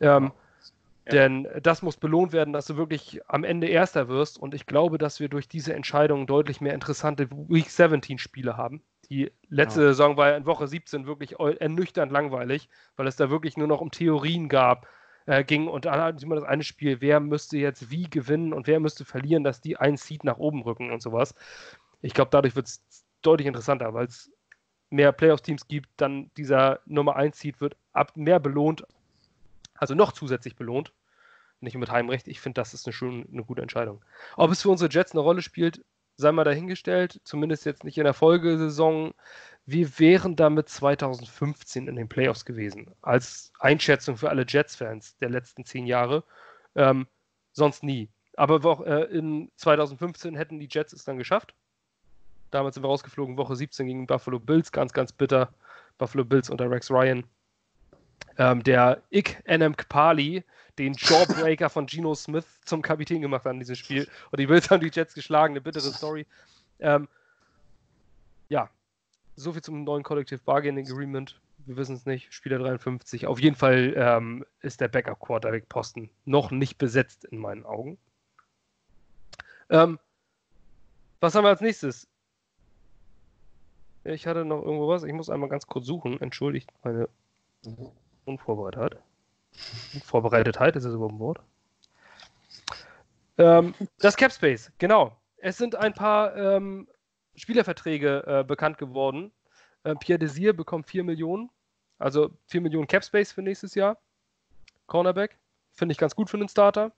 Ähm, 0.00 0.30
ja. 1.04 1.10
Denn 1.10 1.48
das 1.60 1.82
muss 1.82 1.96
belohnt 1.96 2.32
werden, 2.32 2.52
dass 2.52 2.66
du 2.66 2.76
wirklich 2.76 3.20
am 3.26 3.42
Ende 3.42 3.66
Erster 3.66 4.06
wirst. 4.06 4.38
Und 4.38 4.54
ich 4.54 4.64
glaube, 4.64 4.96
dass 4.96 5.18
wir 5.18 5.28
durch 5.28 5.48
diese 5.48 5.74
Entscheidung 5.74 6.28
deutlich 6.28 6.60
mehr 6.60 6.72
interessante 6.72 7.28
Week 7.30 7.68
17 7.68 8.18
Spiele 8.18 8.56
haben. 8.56 8.80
Die 9.10 9.32
letzte 9.48 9.80
ja. 9.80 9.88
Saison 9.88 10.16
war 10.16 10.36
in 10.36 10.46
Woche 10.46 10.68
17 10.68 11.06
wirklich 11.06 11.40
ernüchternd 11.40 12.12
langweilig, 12.12 12.68
weil 12.94 13.08
es 13.08 13.16
da 13.16 13.28
wirklich 13.28 13.56
nur 13.56 13.66
noch 13.66 13.80
um 13.80 13.90
Theorien 13.90 14.48
gab, 14.48 14.86
äh, 15.26 15.42
ging. 15.42 15.66
Und 15.66 15.84
dann 15.84 16.00
hatten 16.00 16.18
sie 16.18 16.26
immer 16.26 16.36
das 16.36 16.44
eine 16.44 16.62
Spiel, 16.62 17.00
wer 17.00 17.18
müsste 17.18 17.58
jetzt 17.58 17.90
wie 17.90 18.08
gewinnen 18.08 18.52
und 18.52 18.68
wer 18.68 18.78
müsste 18.78 19.04
verlieren, 19.04 19.42
dass 19.42 19.60
die 19.60 19.76
ein 19.76 19.96
Seed 19.96 20.22
nach 20.22 20.38
oben 20.38 20.62
rücken 20.62 20.92
und 20.92 21.02
sowas. 21.02 21.34
Ich 22.02 22.14
glaube, 22.14 22.30
dadurch 22.30 22.54
wird 22.54 22.66
es 22.66 22.84
deutlich 23.22 23.48
interessanter, 23.48 23.94
weil 23.94 24.06
es 24.06 24.30
mehr 24.90 25.12
Playoff-Teams 25.12 25.68
gibt, 25.68 25.88
dann 25.96 26.30
dieser 26.36 26.80
Nummer 26.86 27.16
1 27.16 27.38
Seed 27.38 27.60
wird 27.60 27.76
ab 27.92 28.16
mehr 28.16 28.40
belohnt, 28.40 28.84
also 29.74 29.94
noch 29.94 30.12
zusätzlich 30.12 30.56
belohnt. 30.56 30.92
Nicht 31.60 31.76
mit 31.76 31.90
Heimrecht. 31.90 32.28
Ich 32.28 32.40
finde, 32.40 32.60
das 32.60 32.74
ist 32.74 32.86
eine, 32.86 32.92
schon 32.92 33.26
eine 33.32 33.42
gute 33.42 33.62
Entscheidung. 33.62 34.04
Ob 34.36 34.50
es 34.50 34.62
für 34.62 34.68
unsere 34.68 34.90
Jets 34.90 35.12
eine 35.12 35.20
Rolle 35.20 35.40
spielt, 35.40 35.82
sei 36.16 36.30
mal 36.32 36.44
dahingestellt. 36.44 37.20
Zumindest 37.24 37.64
jetzt 37.64 37.82
nicht 37.82 37.96
in 37.98 38.04
der 38.04 38.14
Folgesaison. 38.14 39.14
Wir 39.64 39.98
wären 39.98 40.36
damit 40.36 40.68
2015 40.68 41.88
in 41.88 41.96
den 41.96 42.08
Playoffs 42.08 42.44
gewesen. 42.44 42.94
Als 43.00 43.52
Einschätzung 43.58 44.16
für 44.16 44.28
alle 44.28 44.44
Jets-Fans 44.46 45.16
der 45.16 45.30
letzten 45.30 45.64
zehn 45.64 45.86
Jahre. 45.86 46.24
Ähm, 46.74 47.06
sonst 47.52 47.82
nie. 47.82 48.10
Aber 48.36 48.62
auch, 48.70 48.84
äh, 48.84 49.04
in 49.04 49.50
2015 49.56 50.36
hätten 50.36 50.60
die 50.60 50.68
Jets 50.70 50.92
es 50.92 51.04
dann 51.04 51.18
geschafft. 51.18 51.54
Damals 52.50 52.74
sind 52.74 52.84
wir 52.84 52.88
rausgeflogen, 52.88 53.36
Woche 53.36 53.56
17 53.56 53.86
gegen 53.86 54.06
Buffalo 54.06 54.38
Bills, 54.38 54.72
ganz, 54.72 54.92
ganz 54.92 55.12
bitter. 55.12 55.52
Buffalo 55.98 56.24
Bills 56.24 56.50
unter 56.50 56.70
Rex 56.70 56.90
Ryan. 56.90 57.24
Ähm, 58.38 58.62
der 58.62 59.02
Ik 59.10 59.42
Enem 59.44 59.76
Kpali, 59.76 60.44
den 60.78 60.94
Jawbreaker 60.94 61.70
von 61.70 61.86
Geno 61.86 62.14
Smith 62.14 62.46
zum 62.64 62.82
Kapitän 62.82 63.22
gemacht 63.22 63.44
hat 63.44 63.54
in 63.54 63.60
diesem 63.60 63.76
Spiel. 63.76 64.08
Und 64.30 64.40
die 64.40 64.46
Bills 64.46 64.70
haben 64.70 64.80
die 64.80 64.90
Jets 64.92 65.14
geschlagen, 65.14 65.54
eine 65.54 65.60
bittere 65.60 65.90
Story. 65.90 66.26
Ähm, 66.78 67.08
ja, 68.48 68.68
soviel 69.36 69.62
zum 69.62 69.84
neuen 69.84 70.02
Collective 70.02 70.40
Bargaining 70.44 70.86
Agreement. 70.86 71.40
Wir 71.64 71.76
wissen 71.76 71.96
es 71.96 72.06
nicht. 72.06 72.32
Spieler 72.32 72.58
53. 72.58 73.26
Auf 73.26 73.40
jeden 73.40 73.56
Fall 73.56 73.94
ähm, 73.96 74.44
ist 74.60 74.80
der 74.80 74.88
Backup-Quarterback-Posten 74.88 76.10
noch 76.24 76.50
nicht 76.50 76.78
besetzt 76.78 77.24
in 77.24 77.38
meinen 77.38 77.64
Augen. 77.64 77.98
Ähm, 79.70 79.98
was 81.20 81.34
haben 81.34 81.44
wir 81.44 81.48
als 81.48 81.60
nächstes? 81.60 82.06
Ich 84.06 84.26
hatte 84.26 84.44
noch 84.44 84.62
irgendwo 84.62 84.88
was. 84.88 85.02
Ich 85.02 85.12
muss 85.12 85.30
einmal 85.30 85.48
ganz 85.48 85.66
kurz 85.66 85.86
suchen. 85.86 86.20
Entschuldigt 86.20 86.70
meine 86.82 87.08
Unvorbereitetheit. 88.24 88.98
Unvorbereitetheit, 89.94 90.76
ist 90.76 90.84
das 90.84 90.94
überhaupt 90.94 91.14
ein 91.14 91.18
Wort? 91.18 91.40
Ähm, 93.38 93.74
das 93.98 94.16
Capspace, 94.16 94.70
genau. 94.78 95.16
Es 95.38 95.58
sind 95.58 95.74
ein 95.74 95.92
paar 95.92 96.36
ähm, 96.36 96.88
Spielerverträge 97.34 98.24
äh, 98.26 98.44
bekannt 98.44 98.78
geworden. 98.78 99.32
Äh, 99.84 99.94
Pierre 99.96 100.18
Desir 100.18 100.52
bekommt 100.52 100.86
4 100.86 101.04
Millionen. 101.04 101.50
Also 101.98 102.30
4 102.46 102.60
Millionen 102.60 102.86
Cap 102.86 103.04
Space 103.04 103.32
für 103.32 103.42
nächstes 103.42 103.74
Jahr. 103.74 103.98
Cornerback. 104.86 105.38
Finde 105.72 105.92
ich 105.92 105.98
ganz 105.98 106.14
gut 106.14 106.30
für 106.30 106.36
einen 106.36 106.48
Starter. 106.48 106.92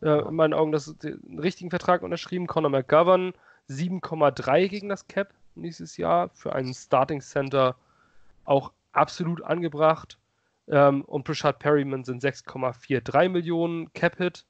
Äh, 0.00 0.28
in 0.28 0.34
meinen 0.34 0.54
Augen 0.54 0.72
das 0.72 0.94
einen 1.02 1.38
richtigen 1.38 1.70
Vertrag 1.70 2.02
unterschrieben. 2.02 2.46
Conor 2.46 2.70
McGovern 2.70 3.34
7,3 3.68 4.68
gegen 4.68 4.88
das 4.88 5.06
Cap 5.08 5.34
nächstes 5.56 5.96
Jahr. 5.96 6.30
Für 6.30 6.54
einen 6.54 6.74
Starting 6.74 7.20
Center 7.20 7.76
auch 8.44 8.72
absolut 8.92 9.42
angebracht. 9.42 10.18
Ähm, 10.68 11.02
und 11.04 11.24
Brishard 11.24 11.58
Perryman 11.58 12.04
sind 12.04 12.22
6,43 12.22 13.28
Millionen 13.28 13.92
Cap-Hit. 13.92 14.44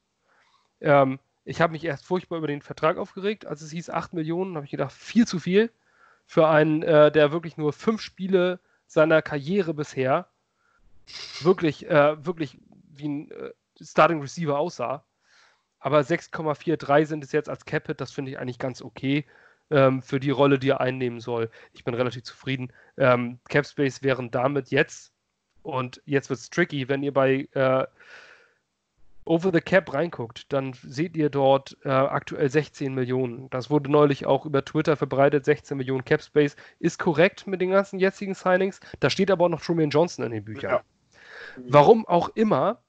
Ähm, 0.81 1.19
ich 1.43 1.61
habe 1.61 1.73
mich 1.73 1.83
erst 1.83 2.05
furchtbar 2.05 2.37
über 2.37 2.47
den 2.47 2.61
Vertrag 2.61 2.97
aufgeregt. 2.97 3.45
Als 3.45 3.61
es 3.61 3.71
hieß 3.71 3.89
8 3.89 4.13
Millionen, 4.13 4.55
habe 4.55 4.65
ich 4.65 4.71
gedacht, 4.71 4.91
viel 4.91 5.27
zu 5.27 5.39
viel 5.39 5.71
für 6.25 6.47
einen, 6.47 6.81
äh, 6.83 7.11
der 7.11 7.31
wirklich 7.31 7.57
nur 7.57 7.73
fünf 7.73 8.01
Spiele 8.01 8.59
seiner 8.87 9.21
Karriere 9.21 9.73
bisher 9.73 10.27
wirklich, 11.41 11.87
äh, 11.87 12.25
wirklich 12.25 12.57
wie 12.89 13.07
ein 13.07 13.31
äh, 13.31 13.51
Starting 13.79 14.21
Receiver 14.21 14.57
aussah. 14.57 15.03
Aber 15.79 15.99
6,43 15.99 17.05
sind 17.05 17.23
es 17.23 17.31
jetzt 17.31 17.49
als 17.49 17.65
Capit, 17.65 18.01
das 18.01 18.11
finde 18.11 18.31
ich 18.31 18.39
eigentlich 18.39 18.57
ganz 18.57 18.81
okay 18.81 19.25
ähm, 19.71 20.01
für 20.01 20.19
die 20.19 20.31
Rolle, 20.31 20.59
die 20.59 20.69
er 20.69 20.81
einnehmen 20.81 21.19
soll. 21.19 21.49
Ich 21.73 21.83
bin 21.83 21.93
relativ 21.93 22.23
zufrieden. 22.23 22.71
Ähm, 22.97 23.39
Capspace 23.49 24.03
wären 24.03 24.31
damit 24.31 24.69
jetzt, 24.69 25.11
und 25.63 26.01
jetzt 26.05 26.29
wird 26.29 26.39
es 26.39 26.49
tricky, 26.49 26.87
wenn 26.89 27.03
ihr 27.03 27.13
bei 27.13 27.47
äh, 27.53 27.85
Over 29.27 29.51
the 29.51 29.59
Cap 29.59 29.91
reinguckt, 29.91 30.53
dann 30.53 30.73
seht 30.73 31.17
ihr 31.17 31.31
dort 31.31 31.75
äh, 31.83 31.89
aktuell 31.89 32.47
16 32.47 32.93
Millionen. 32.93 33.49
Das 33.49 33.71
wurde 33.71 33.91
neulich 33.91 34.27
auch 34.27 34.45
über 34.45 34.63
Twitter 34.63 34.95
verbreitet. 34.95 35.45
16 35.45 35.75
Millionen 35.77 36.05
Cap 36.05 36.21
Space 36.21 36.55
ist 36.79 36.99
korrekt 36.99 37.47
mit 37.47 37.59
den 37.59 37.71
ganzen 37.71 37.97
jetzigen 37.97 38.35
Signings. 38.35 38.79
Da 38.99 39.09
steht 39.09 39.31
aber 39.31 39.45
auch 39.45 39.49
noch 39.49 39.61
Truman 39.61 39.89
Johnson 39.89 40.25
in 40.25 40.31
den 40.31 40.45
Büchern. 40.45 40.71
Ja. 40.71 40.83
Warum 41.57 42.05
auch 42.05 42.29
immer, 42.35 42.83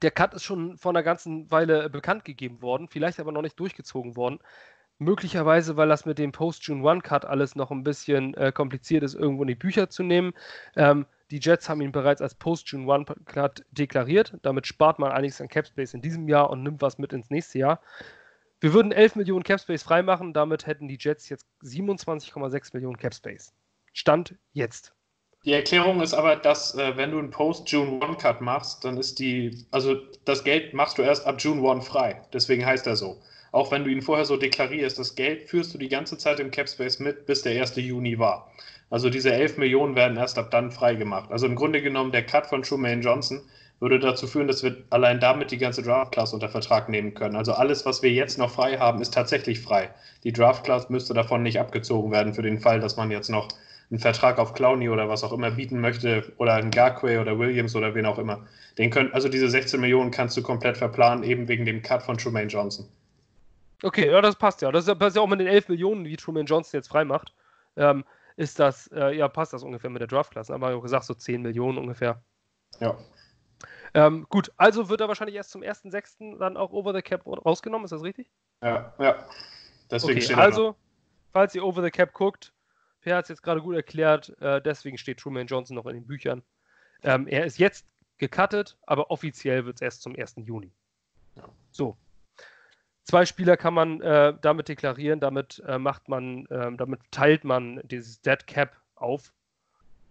der 0.00 0.10
Cut 0.10 0.32
ist 0.32 0.44
schon 0.44 0.78
vor 0.78 0.92
einer 0.92 1.02
ganzen 1.02 1.50
Weile 1.50 1.90
bekannt 1.90 2.24
gegeben 2.24 2.62
worden, 2.62 2.88
vielleicht 2.88 3.20
aber 3.20 3.32
noch 3.32 3.42
nicht 3.42 3.60
durchgezogen 3.60 4.16
worden. 4.16 4.38
Möglicherweise, 5.00 5.78
weil 5.78 5.88
das 5.88 6.04
mit 6.04 6.18
dem 6.18 6.30
Post-June-One-Cut 6.30 7.24
alles 7.24 7.56
noch 7.56 7.70
ein 7.70 7.82
bisschen 7.82 8.34
äh, 8.34 8.52
kompliziert 8.52 9.02
ist, 9.02 9.14
irgendwo 9.14 9.42
in 9.42 9.48
die 9.48 9.54
Bücher 9.54 9.88
zu 9.88 10.02
nehmen. 10.02 10.34
Ähm, 10.76 11.06
die 11.30 11.38
Jets 11.38 11.70
haben 11.70 11.80
ihn 11.80 11.90
bereits 11.90 12.20
als 12.20 12.34
Post-June 12.34 12.86
One 12.86 13.06
Cut 13.24 13.64
deklariert. 13.70 14.34
Damit 14.42 14.66
spart 14.66 14.98
man 14.98 15.10
einiges 15.10 15.40
an 15.40 15.48
Capspace 15.48 15.94
in 15.94 16.02
diesem 16.02 16.28
Jahr 16.28 16.50
und 16.50 16.62
nimmt 16.62 16.82
was 16.82 16.98
mit 16.98 17.14
ins 17.14 17.30
nächste 17.30 17.58
Jahr. 17.60 17.80
Wir 18.60 18.74
würden 18.74 18.92
11 18.92 19.16
Millionen 19.16 19.42
Capspace 19.42 19.82
freimachen. 19.82 20.34
Damit 20.34 20.66
hätten 20.66 20.86
die 20.86 20.98
Jets 21.00 21.30
jetzt 21.30 21.46
27,6 21.62 22.70
Millionen 22.74 22.98
Capspace. 22.98 23.54
Stand 23.94 24.34
jetzt. 24.52 24.92
Die 25.46 25.52
Erklärung 25.52 26.02
ist 26.02 26.12
aber, 26.12 26.36
dass 26.36 26.74
äh, 26.74 26.98
wenn 26.98 27.12
du 27.12 27.18
einen 27.18 27.30
Post-June 27.30 28.04
One 28.04 28.18
Cut 28.18 28.42
machst, 28.42 28.84
dann 28.84 28.98
ist 28.98 29.18
die, 29.18 29.66
also 29.70 29.94
das 30.26 30.44
Geld 30.44 30.74
machst 30.74 30.98
du 30.98 31.02
erst 31.02 31.26
ab 31.26 31.36
June 31.38 31.66
1 31.66 31.86
frei. 31.86 32.20
Deswegen 32.34 32.66
heißt 32.66 32.86
er 32.86 32.96
so. 32.96 33.22
Auch 33.52 33.72
wenn 33.72 33.84
du 33.84 33.90
ihn 33.90 34.02
vorher 34.02 34.24
so 34.24 34.36
deklarierst, 34.36 34.98
das 34.98 35.14
Geld 35.14 35.48
führst 35.48 35.74
du 35.74 35.78
die 35.78 35.88
ganze 35.88 36.18
Zeit 36.18 36.40
im 36.40 36.50
Capspace 36.50 37.00
mit, 37.00 37.26
bis 37.26 37.42
der 37.42 37.60
1. 37.60 37.76
Juni 37.76 38.18
war. 38.18 38.50
Also 38.90 39.10
diese 39.10 39.32
11 39.32 39.56
Millionen 39.56 39.96
werden 39.96 40.16
erst 40.16 40.38
ab 40.38 40.50
dann 40.50 40.70
freigemacht. 40.70 41.30
Also 41.30 41.46
im 41.46 41.54
Grunde 41.54 41.80
genommen 41.82 42.12
der 42.12 42.26
Cut 42.26 42.46
von 42.46 42.62
Truman 42.62 43.02
Johnson 43.02 43.40
würde 43.80 43.98
dazu 43.98 44.26
führen, 44.26 44.46
dass 44.46 44.62
wir 44.62 44.76
allein 44.90 45.20
damit 45.20 45.50
die 45.50 45.58
ganze 45.58 45.82
Draft-Class 45.82 46.34
unter 46.34 46.48
Vertrag 46.48 46.88
nehmen 46.88 47.14
können. 47.14 47.34
Also 47.34 47.52
alles, 47.52 47.86
was 47.86 48.02
wir 48.02 48.10
jetzt 48.10 48.36
noch 48.36 48.50
frei 48.50 48.78
haben, 48.78 49.00
ist 49.00 49.14
tatsächlich 49.14 49.60
frei. 49.60 49.90
Die 50.22 50.32
Draft-Class 50.32 50.90
müsste 50.90 51.14
davon 51.14 51.42
nicht 51.42 51.58
abgezogen 51.58 52.12
werden 52.12 52.34
für 52.34 52.42
den 52.42 52.58
Fall, 52.58 52.80
dass 52.80 52.96
man 52.96 53.10
jetzt 53.10 53.30
noch 53.30 53.48
einen 53.90 53.98
Vertrag 53.98 54.38
auf 54.38 54.54
Clowney 54.54 54.88
oder 54.88 55.08
was 55.08 55.24
auch 55.24 55.32
immer 55.32 55.52
bieten 55.52 55.80
möchte 55.80 56.32
oder 56.36 56.54
einen 56.54 56.70
Garquay 56.70 57.18
oder 57.18 57.38
Williams 57.38 57.74
oder 57.74 57.94
wen 57.94 58.06
auch 58.06 58.18
immer. 58.18 58.46
Den 58.78 58.90
können, 58.90 59.12
also 59.12 59.28
diese 59.28 59.48
16 59.48 59.80
Millionen 59.80 60.10
kannst 60.10 60.36
du 60.36 60.42
komplett 60.42 60.76
verplanen, 60.76 61.24
eben 61.24 61.48
wegen 61.48 61.64
dem 61.64 61.82
Cut 61.82 62.02
von 62.02 62.18
Truman 62.18 62.48
Johnson. 62.48 62.86
Okay, 63.82 64.10
ja, 64.10 64.20
das 64.20 64.36
passt 64.36 64.62
ja. 64.62 64.70
Das 64.70 64.86
passt 64.98 65.16
ja 65.16 65.22
auch 65.22 65.28
mit 65.28 65.40
den 65.40 65.46
11 65.46 65.68
Millionen, 65.68 66.04
die 66.04 66.16
Truman 66.16 66.46
Johnson 66.46 66.78
jetzt 66.78 66.88
frei 66.88 67.04
macht. 67.04 67.34
Ähm, 67.76 68.04
ist 68.36 68.58
das, 68.58 68.88
äh, 68.88 69.16
ja, 69.16 69.28
passt 69.28 69.52
das 69.52 69.62
ungefähr 69.62 69.90
mit 69.90 70.00
der 70.00 70.08
Draftklasse. 70.08 70.54
Aber 70.54 70.74
ich 70.74 70.82
gesagt, 70.82 71.04
so 71.04 71.14
10 71.14 71.42
Millionen 71.42 71.78
ungefähr. 71.78 72.22
Ja. 72.78 72.96
Ähm, 73.92 74.26
gut, 74.28 74.52
also 74.56 74.88
wird 74.88 75.00
er 75.00 75.08
wahrscheinlich 75.08 75.36
erst 75.36 75.50
zum 75.50 75.62
1.6. 75.62 76.38
dann 76.38 76.56
auch 76.56 76.72
Over 76.72 76.94
the 76.94 77.02
Cap 77.02 77.26
rausgenommen, 77.26 77.84
ist 77.84 77.90
das 77.90 78.02
richtig? 78.02 78.30
Ja, 78.62 78.94
ja. 78.98 79.26
Deswegen 79.90 80.18
okay, 80.18 80.24
steht 80.24 80.38
also, 80.38 80.76
falls 81.32 81.54
ihr 81.54 81.64
Over 81.64 81.82
the 81.82 81.90
Cap 81.90 82.12
guckt, 82.12 82.52
Per 83.00 83.16
hat 83.16 83.24
es 83.24 83.30
jetzt 83.30 83.42
gerade 83.42 83.62
gut 83.62 83.74
erklärt, 83.74 84.36
äh, 84.40 84.60
deswegen 84.60 84.98
steht 84.98 85.18
Truman 85.18 85.46
Johnson 85.46 85.74
noch 85.74 85.86
in 85.86 85.94
den 85.94 86.06
Büchern. 86.06 86.42
Ähm, 87.02 87.26
er 87.26 87.46
ist 87.46 87.58
jetzt 87.58 87.86
gecuttet, 88.18 88.76
aber 88.86 89.10
offiziell 89.10 89.64
wird 89.64 89.76
es 89.76 89.82
erst 89.82 90.02
zum 90.02 90.14
1. 90.14 90.36
Juni. 90.44 90.70
Ja. 91.36 91.48
So, 91.70 91.96
Zwei 93.10 93.26
Spieler 93.26 93.56
kann 93.56 93.74
man 93.74 94.00
äh, 94.02 94.34
damit 94.40 94.68
deklarieren, 94.68 95.18
damit 95.18 95.60
äh, 95.66 95.78
macht 95.78 96.08
man, 96.08 96.46
äh, 96.46 96.70
damit 96.76 97.00
teilt 97.10 97.42
man 97.42 97.80
dieses 97.82 98.20
Dead 98.22 98.46
Cap 98.46 98.76
auf. 98.94 99.32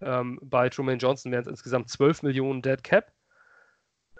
Ähm, 0.01 0.37
bei 0.41 0.67
Truman 0.67 0.99
Johnson 0.99 1.31
wären 1.31 1.43
es 1.43 1.47
insgesamt 1.47 1.89
12 1.89 2.23
Millionen 2.23 2.61
Dead 2.61 2.83
Cap. 2.83 3.13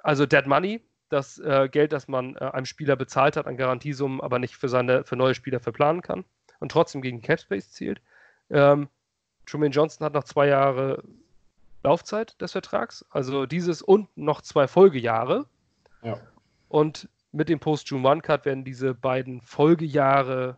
Also 0.01 0.25
Dead 0.25 0.47
Money, 0.47 0.81
das 1.09 1.39
äh, 1.39 1.67
Geld, 1.69 1.91
das 1.91 2.07
man 2.07 2.37
äh, 2.37 2.39
einem 2.39 2.65
Spieler 2.65 2.95
bezahlt 2.95 3.35
hat 3.35 3.47
an 3.47 3.57
Garantiesummen, 3.57 4.21
aber 4.21 4.39
nicht 4.39 4.55
für 4.55 4.69
seine 4.69 5.03
für 5.03 5.17
neue 5.17 5.35
Spieler 5.35 5.59
verplanen 5.59 6.01
kann 6.01 6.23
und 6.61 6.71
trotzdem 6.71 7.01
gegen 7.01 7.21
Cap 7.21 7.41
Space 7.41 7.71
zielt. 7.71 7.99
Ähm, 8.49 8.87
Truman 9.45 9.71
Johnson 9.71 10.05
hat 10.05 10.13
noch 10.13 10.23
zwei 10.23 10.47
Jahre 10.47 11.03
Laufzeit 11.83 12.39
des 12.39 12.53
Vertrags, 12.53 13.05
also 13.09 13.45
dieses 13.45 13.81
und 13.81 14.07
noch 14.15 14.39
zwei 14.39 14.69
Folgejahre. 14.69 15.47
Ja. 16.01 16.17
Und 16.69 17.09
mit 17.31 17.49
dem 17.49 17.59
Post-June 17.59 18.07
One 18.07 18.21
Cut 18.21 18.45
werden 18.45 18.63
diese 18.63 18.93
beiden 18.93 19.41
Folgejahre 19.41 20.57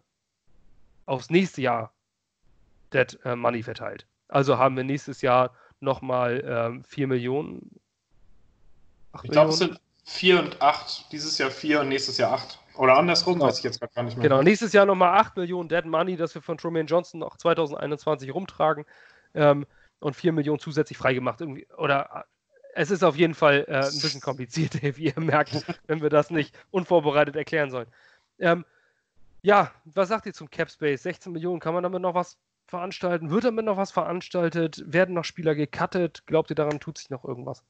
aufs 1.06 1.30
nächste 1.30 1.62
Jahr 1.62 1.94
Dead 2.94 3.20
äh, 3.24 3.36
Money 3.36 3.64
verteilt. 3.64 4.08
Also 4.28 4.58
haben 4.58 4.78
wir 4.78 4.84
nächstes 4.84 5.22
Jahr 5.22 5.54
nochmal 5.80 6.44
ähm, 6.46 6.84
4 6.84 7.08
Millionen. 7.08 7.80
Ich 9.24 9.32
glaube, 9.32 9.50
es 9.50 9.58
sind 9.58 9.80
4 10.06 10.40
und 10.40 10.62
8. 10.62 11.12
Dieses 11.12 11.38
Jahr 11.38 11.52
4 11.52 11.82
und 11.82 11.90
nächstes 11.90 12.18
Jahr 12.18 12.34
8. 12.34 12.60
Oder 12.78 12.98
andersrum, 12.98 13.34
genau. 13.34 13.48
weiß 13.48 13.58
ich 13.58 13.64
jetzt 13.64 13.82
gar 13.82 14.04
nicht 14.04 14.18
mehr. 14.18 14.24
Genau, 14.24 14.42
nächstes 14.42 14.72
Jahr 14.72 14.86
nochmal 14.86 15.20
8 15.20 15.36
Millionen 15.36 15.68
Dead 15.68 15.86
Money, 15.86 16.16
das 16.16 16.34
wir 16.34 16.42
von 16.42 16.58
Truman 16.58 16.88
Johnson 16.88 17.20
noch 17.20 17.36
2021 17.38 18.34
rumtragen. 18.34 18.86
Ähm, 19.34 19.66
und 20.00 20.16
4 20.16 20.32
Millionen 20.32 20.60
zusätzlich 20.60 20.98
freigemacht. 20.98 21.42
Irgendwie, 21.42 21.68
oder 21.78 22.26
es 22.74 22.92
ist 22.92 23.04
auf 23.04 23.16
jeden 23.16 23.34
Fall 23.34 23.66
äh, 23.68 23.76
ein 23.76 24.00
bisschen 24.00 24.22
kompliziert, 24.22 24.82
wie 24.98 25.06
ihr 25.06 25.20
merkt, 25.20 25.66
wenn 25.88 26.02
wir 26.02 26.10
das 26.10 26.30
nicht 26.30 26.56
unvorbereitet 26.72 27.36
erklären 27.36 27.72
sollen. 27.72 27.88
Ähm, 28.40 28.66
ja, 29.42 29.72
was 29.86 30.10
sagt 30.10 30.26
ihr 30.26 30.34
zum 30.34 30.50
Cap 30.50 30.70
Space? 30.70 31.04
16 31.04 31.32
Millionen, 31.32 31.60
kann 31.60 31.74
man 31.74 31.84
damit 31.84 32.02
noch 32.02 32.14
was 32.14 32.38
veranstalten? 32.68 33.32
Wird 33.32 33.44
damit 33.44 33.66
noch 33.66 33.78
was 33.78 33.92
veranstaltet? 33.92 34.84
Werden 34.86 35.16
noch 35.16 35.26
Spieler 35.26 35.56
gecuttet? 35.56 36.24
Glaubt 36.26 36.52
ihr, 36.52 36.56
daran 36.56 36.80
tut 36.80 36.98
sich 36.98 37.10
noch 37.10 37.26
irgendwas? 37.26 37.64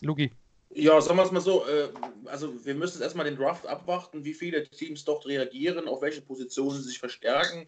Lugi. 0.00 0.32
Ja, 0.70 1.00
sagen 1.00 1.16
wir 1.16 1.24
es 1.24 1.32
mal 1.32 1.40
so, 1.40 1.66
äh, 1.66 1.88
also 2.26 2.64
wir 2.64 2.74
müssen 2.74 3.00
erstmal 3.00 3.24
den 3.24 3.36
Draft 3.36 3.66
abwarten, 3.66 4.24
wie 4.24 4.34
viele 4.34 4.68
Teams 4.68 5.04
dort 5.04 5.26
reagieren, 5.26 5.88
auf 5.88 6.02
welche 6.02 6.20
Positionen 6.20 6.76
sie 6.76 6.88
sich 6.88 6.98
verstärken. 6.98 7.66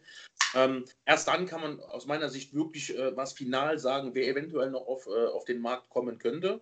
Ähm, 0.55 0.85
erst 1.05 1.29
dann 1.29 1.47
kann 1.47 1.61
man 1.61 1.81
aus 1.81 2.07
meiner 2.07 2.29
Sicht 2.29 2.55
wirklich 2.55 2.97
äh, 2.97 3.17
was 3.17 3.33
final 3.33 3.79
sagen, 3.79 4.15
wer 4.15 4.27
eventuell 4.27 4.71
noch 4.71 4.87
auf, 4.87 5.07
äh, 5.07 5.27
auf 5.27 5.45
den 5.45 5.61
Markt 5.61 5.91
kommen 5.91 6.19
könnte. 6.19 6.61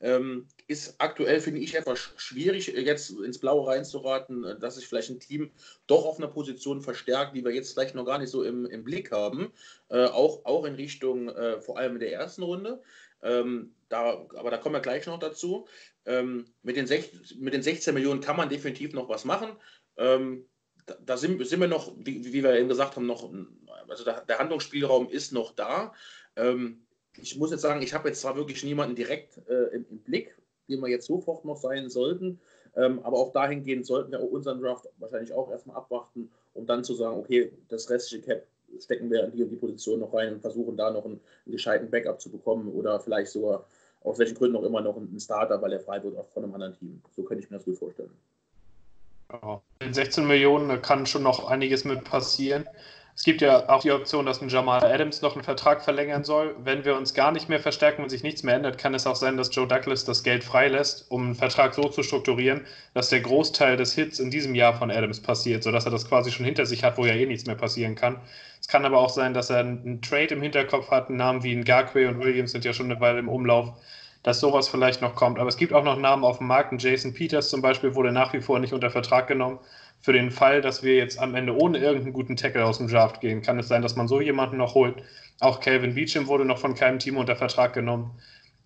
Ähm, 0.00 0.48
ist 0.66 0.96
aktuell, 0.98 1.40
finde 1.40 1.60
ich, 1.60 1.74
etwas 1.74 2.12
schwierig, 2.16 2.66
jetzt 2.68 3.10
ins 3.10 3.38
Blaue 3.38 3.68
reinzuraten, 3.68 4.44
äh, 4.44 4.58
dass 4.58 4.76
sich 4.76 4.86
vielleicht 4.86 5.10
ein 5.10 5.20
Team 5.20 5.52
doch 5.86 6.04
auf 6.04 6.18
einer 6.18 6.28
Position 6.28 6.82
verstärkt, 6.82 7.36
die 7.36 7.44
wir 7.44 7.52
jetzt 7.52 7.72
vielleicht 7.72 7.94
noch 7.94 8.04
gar 8.04 8.18
nicht 8.18 8.30
so 8.30 8.42
im, 8.42 8.66
im 8.66 8.84
Blick 8.84 9.12
haben. 9.12 9.52
Äh, 9.88 10.06
auch, 10.06 10.44
auch 10.44 10.64
in 10.64 10.74
Richtung 10.74 11.28
äh, 11.28 11.60
vor 11.60 11.78
allem 11.78 11.94
in 11.94 12.00
der 12.00 12.12
ersten 12.12 12.42
Runde. 12.42 12.82
Ähm, 13.22 13.74
da, 13.88 14.26
aber 14.36 14.50
da 14.50 14.58
kommen 14.58 14.74
wir 14.74 14.80
gleich 14.80 15.06
noch 15.06 15.18
dazu. 15.18 15.66
Ähm, 16.06 16.46
mit, 16.62 16.76
den 16.76 16.86
16, 16.86 17.40
mit 17.40 17.54
den 17.54 17.62
16 17.62 17.94
Millionen 17.94 18.20
kann 18.20 18.36
man 18.36 18.48
definitiv 18.48 18.92
noch 18.92 19.08
was 19.08 19.24
machen. 19.24 19.50
Ähm, 19.96 20.46
da, 20.88 20.96
da 21.04 21.16
sind, 21.16 21.44
sind, 21.46 21.60
wir 21.60 21.68
noch, 21.68 21.92
wie, 21.98 22.24
wie, 22.24 22.42
wir 22.42 22.58
eben 22.58 22.68
gesagt 22.68 22.96
haben, 22.96 23.06
noch, 23.06 23.30
also 23.88 24.04
der, 24.04 24.22
der 24.22 24.38
Handlungsspielraum 24.38 25.08
ist 25.08 25.32
noch 25.32 25.52
da. 25.52 25.92
Ähm, 26.36 26.80
ich 27.16 27.36
muss 27.36 27.50
jetzt 27.50 27.62
sagen, 27.62 27.82
ich 27.82 27.94
habe 27.94 28.08
jetzt 28.08 28.20
zwar 28.20 28.36
wirklich 28.36 28.62
niemanden 28.64 28.96
direkt 28.96 29.38
äh, 29.48 29.74
im, 29.74 29.86
im, 29.90 29.98
Blick, 29.98 30.36
den 30.68 30.80
wir 30.80 30.88
jetzt 30.88 31.06
sofort 31.06 31.44
noch 31.44 31.56
sein 31.56 31.90
sollten, 31.90 32.40
ähm, 32.76 33.00
aber 33.00 33.18
auch 33.18 33.32
dahingehend 33.32 33.86
sollten 33.86 34.12
wir 34.12 34.20
unseren 34.20 34.60
Draft 34.60 34.88
wahrscheinlich 34.98 35.32
auch 35.32 35.50
erstmal 35.50 35.76
abwarten, 35.76 36.30
um 36.54 36.66
dann 36.66 36.84
zu 36.84 36.94
sagen, 36.94 37.18
okay, 37.18 37.52
das 37.68 37.90
restliche 37.90 38.24
Cap 38.24 38.46
stecken 38.78 39.10
wir 39.10 39.24
in 39.24 39.32
die 39.32 39.42
und 39.42 39.50
die 39.50 39.56
Position 39.56 40.00
noch 40.00 40.12
rein 40.12 40.34
und 40.34 40.40
versuchen 40.40 40.76
da 40.76 40.90
noch 40.90 41.04
einen, 41.04 41.20
einen 41.46 41.52
gescheiten 41.52 41.90
Backup 41.90 42.20
zu 42.20 42.30
bekommen 42.30 42.68
oder 42.68 43.00
vielleicht 43.00 43.30
sogar 43.30 43.66
aus 44.02 44.18
welchen 44.18 44.36
Gründen 44.36 44.56
auch 44.56 44.62
immer 44.62 44.80
noch 44.80 44.96
einen 44.96 45.18
Starter, 45.18 45.60
weil 45.60 45.72
er 45.72 45.80
frei 45.80 46.02
wird 46.02 46.16
auch 46.16 46.28
von 46.28 46.44
einem 46.44 46.54
anderen 46.54 46.74
Team. 46.74 47.02
So 47.16 47.22
könnte 47.24 47.42
ich 47.42 47.50
mir 47.50 47.56
das 47.56 47.64
gut 47.64 47.78
vorstellen. 47.78 48.10
Ja, 49.32 49.62
in 49.80 49.92
16 49.92 50.26
Millionen 50.26 50.80
kann 50.80 51.06
schon 51.06 51.22
noch 51.22 51.48
einiges 51.48 51.84
mit 51.84 52.04
passieren. 52.04 52.66
Es 53.14 53.24
gibt 53.24 53.40
ja 53.42 53.68
auch 53.68 53.82
die 53.82 53.90
Option, 53.90 54.24
dass 54.24 54.40
ein 54.40 54.48
Jamal 54.48 54.84
Adams 54.84 55.22
noch 55.22 55.34
einen 55.34 55.42
Vertrag 55.42 55.82
verlängern 55.82 56.22
soll. 56.22 56.54
Wenn 56.62 56.84
wir 56.84 56.96
uns 56.96 57.14
gar 57.14 57.32
nicht 57.32 57.48
mehr 57.48 57.58
verstärken 57.58 58.02
und 58.04 58.10
sich 58.10 58.22
nichts 58.22 58.44
mehr 58.44 58.54
ändert, 58.54 58.78
kann 58.78 58.94
es 58.94 59.08
auch 59.08 59.16
sein, 59.16 59.36
dass 59.36 59.52
Joe 59.52 59.66
Douglas 59.66 60.04
das 60.04 60.22
Geld 60.22 60.44
freilässt, 60.44 61.10
um 61.10 61.24
einen 61.24 61.34
Vertrag 61.34 61.74
so 61.74 61.88
zu 61.88 62.04
strukturieren, 62.04 62.64
dass 62.94 63.08
der 63.10 63.20
Großteil 63.20 63.76
des 63.76 63.92
Hits 63.92 64.20
in 64.20 64.30
diesem 64.30 64.54
Jahr 64.54 64.72
von 64.72 64.90
Adams 64.90 65.20
passiert, 65.20 65.64
sodass 65.64 65.84
er 65.84 65.90
das 65.90 66.08
quasi 66.08 66.30
schon 66.30 66.46
hinter 66.46 66.64
sich 66.64 66.84
hat, 66.84 66.96
wo 66.96 67.06
ja 67.06 67.14
eh 67.14 67.26
nichts 67.26 67.44
mehr 67.44 67.56
passieren 67.56 67.96
kann. 67.96 68.20
Es 68.60 68.68
kann 68.68 68.84
aber 68.84 68.98
auch 68.98 69.10
sein, 69.10 69.34
dass 69.34 69.50
er 69.50 69.58
einen 69.58 70.00
Trade 70.00 70.34
im 70.34 70.42
Hinterkopf 70.42 70.90
hat, 70.90 71.10
Namen 71.10 71.42
wie 71.42 71.52
ein 71.52 71.64
Garquay 71.64 72.06
und 72.06 72.20
Williams 72.20 72.52
sind 72.52 72.64
ja 72.64 72.72
schon 72.72 72.90
eine 72.90 73.00
Weile 73.00 73.18
im 73.18 73.28
Umlauf, 73.28 73.74
dass 74.22 74.40
sowas 74.40 74.68
vielleicht 74.68 75.00
noch 75.00 75.14
kommt. 75.14 75.38
Aber 75.38 75.48
es 75.48 75.56
gibt 75.56 75.72
auch 75.72 75.84
noch 75.84 75.98
Namen 75.98 76.24
auf 76.24 76.38
dem 76.38 76.46
Markt. 76.46 76.82
Jason 76.82 77.14
Peters 77.14 77.50
zum 77.50 77.62
Beispiel 77.62 77.94
wurde 77.94 78.12
nach 78.12 78.32
wie 78.32 78.40
vor 78.40 78.58
nicht 78.58 78.72
unter 78.72 78.90
Vertrag 78.90 79.26
genommen 79.26 79.58
für 80.00 80.12
den 80.12 80.30
Fall, 80.30 80.60
dass 80.60 80.82
wir 80.82 80.96
jetzt 80.96 81.18
am 81.18 81.34
Ende 81.34 81.56
ohne 81.56 81.78
irgendeinen 81.78 82.12
guten 82.12 82.36
Tackle 82.36 82.64
aus 82.64 82.78
dem 82.78 82.88
Draft 82.88 83.20
gehen, 83.20 83.42
kann 83.42 83.58
es 83.58 83.68
sein, 83.68 83.82
dass 83.82 83.96
man 83.96 84.08
so 84.08 84.20
jemanden 84.20 84.56
noch 84.56 84.74
holt. 84.74 85.02
Auch 85.40 85.60
Calvin 85.60 85.94
Beecham 85.94 86.26
wurde 86.26 86.44
noch 86.44 86.58
von 86.58 86.74
keinem 86.74 86.98
Team 86.98 87.16
unter 87.16 87.36
Vertrag 87.36 87.72
genommen. 87.72 88.12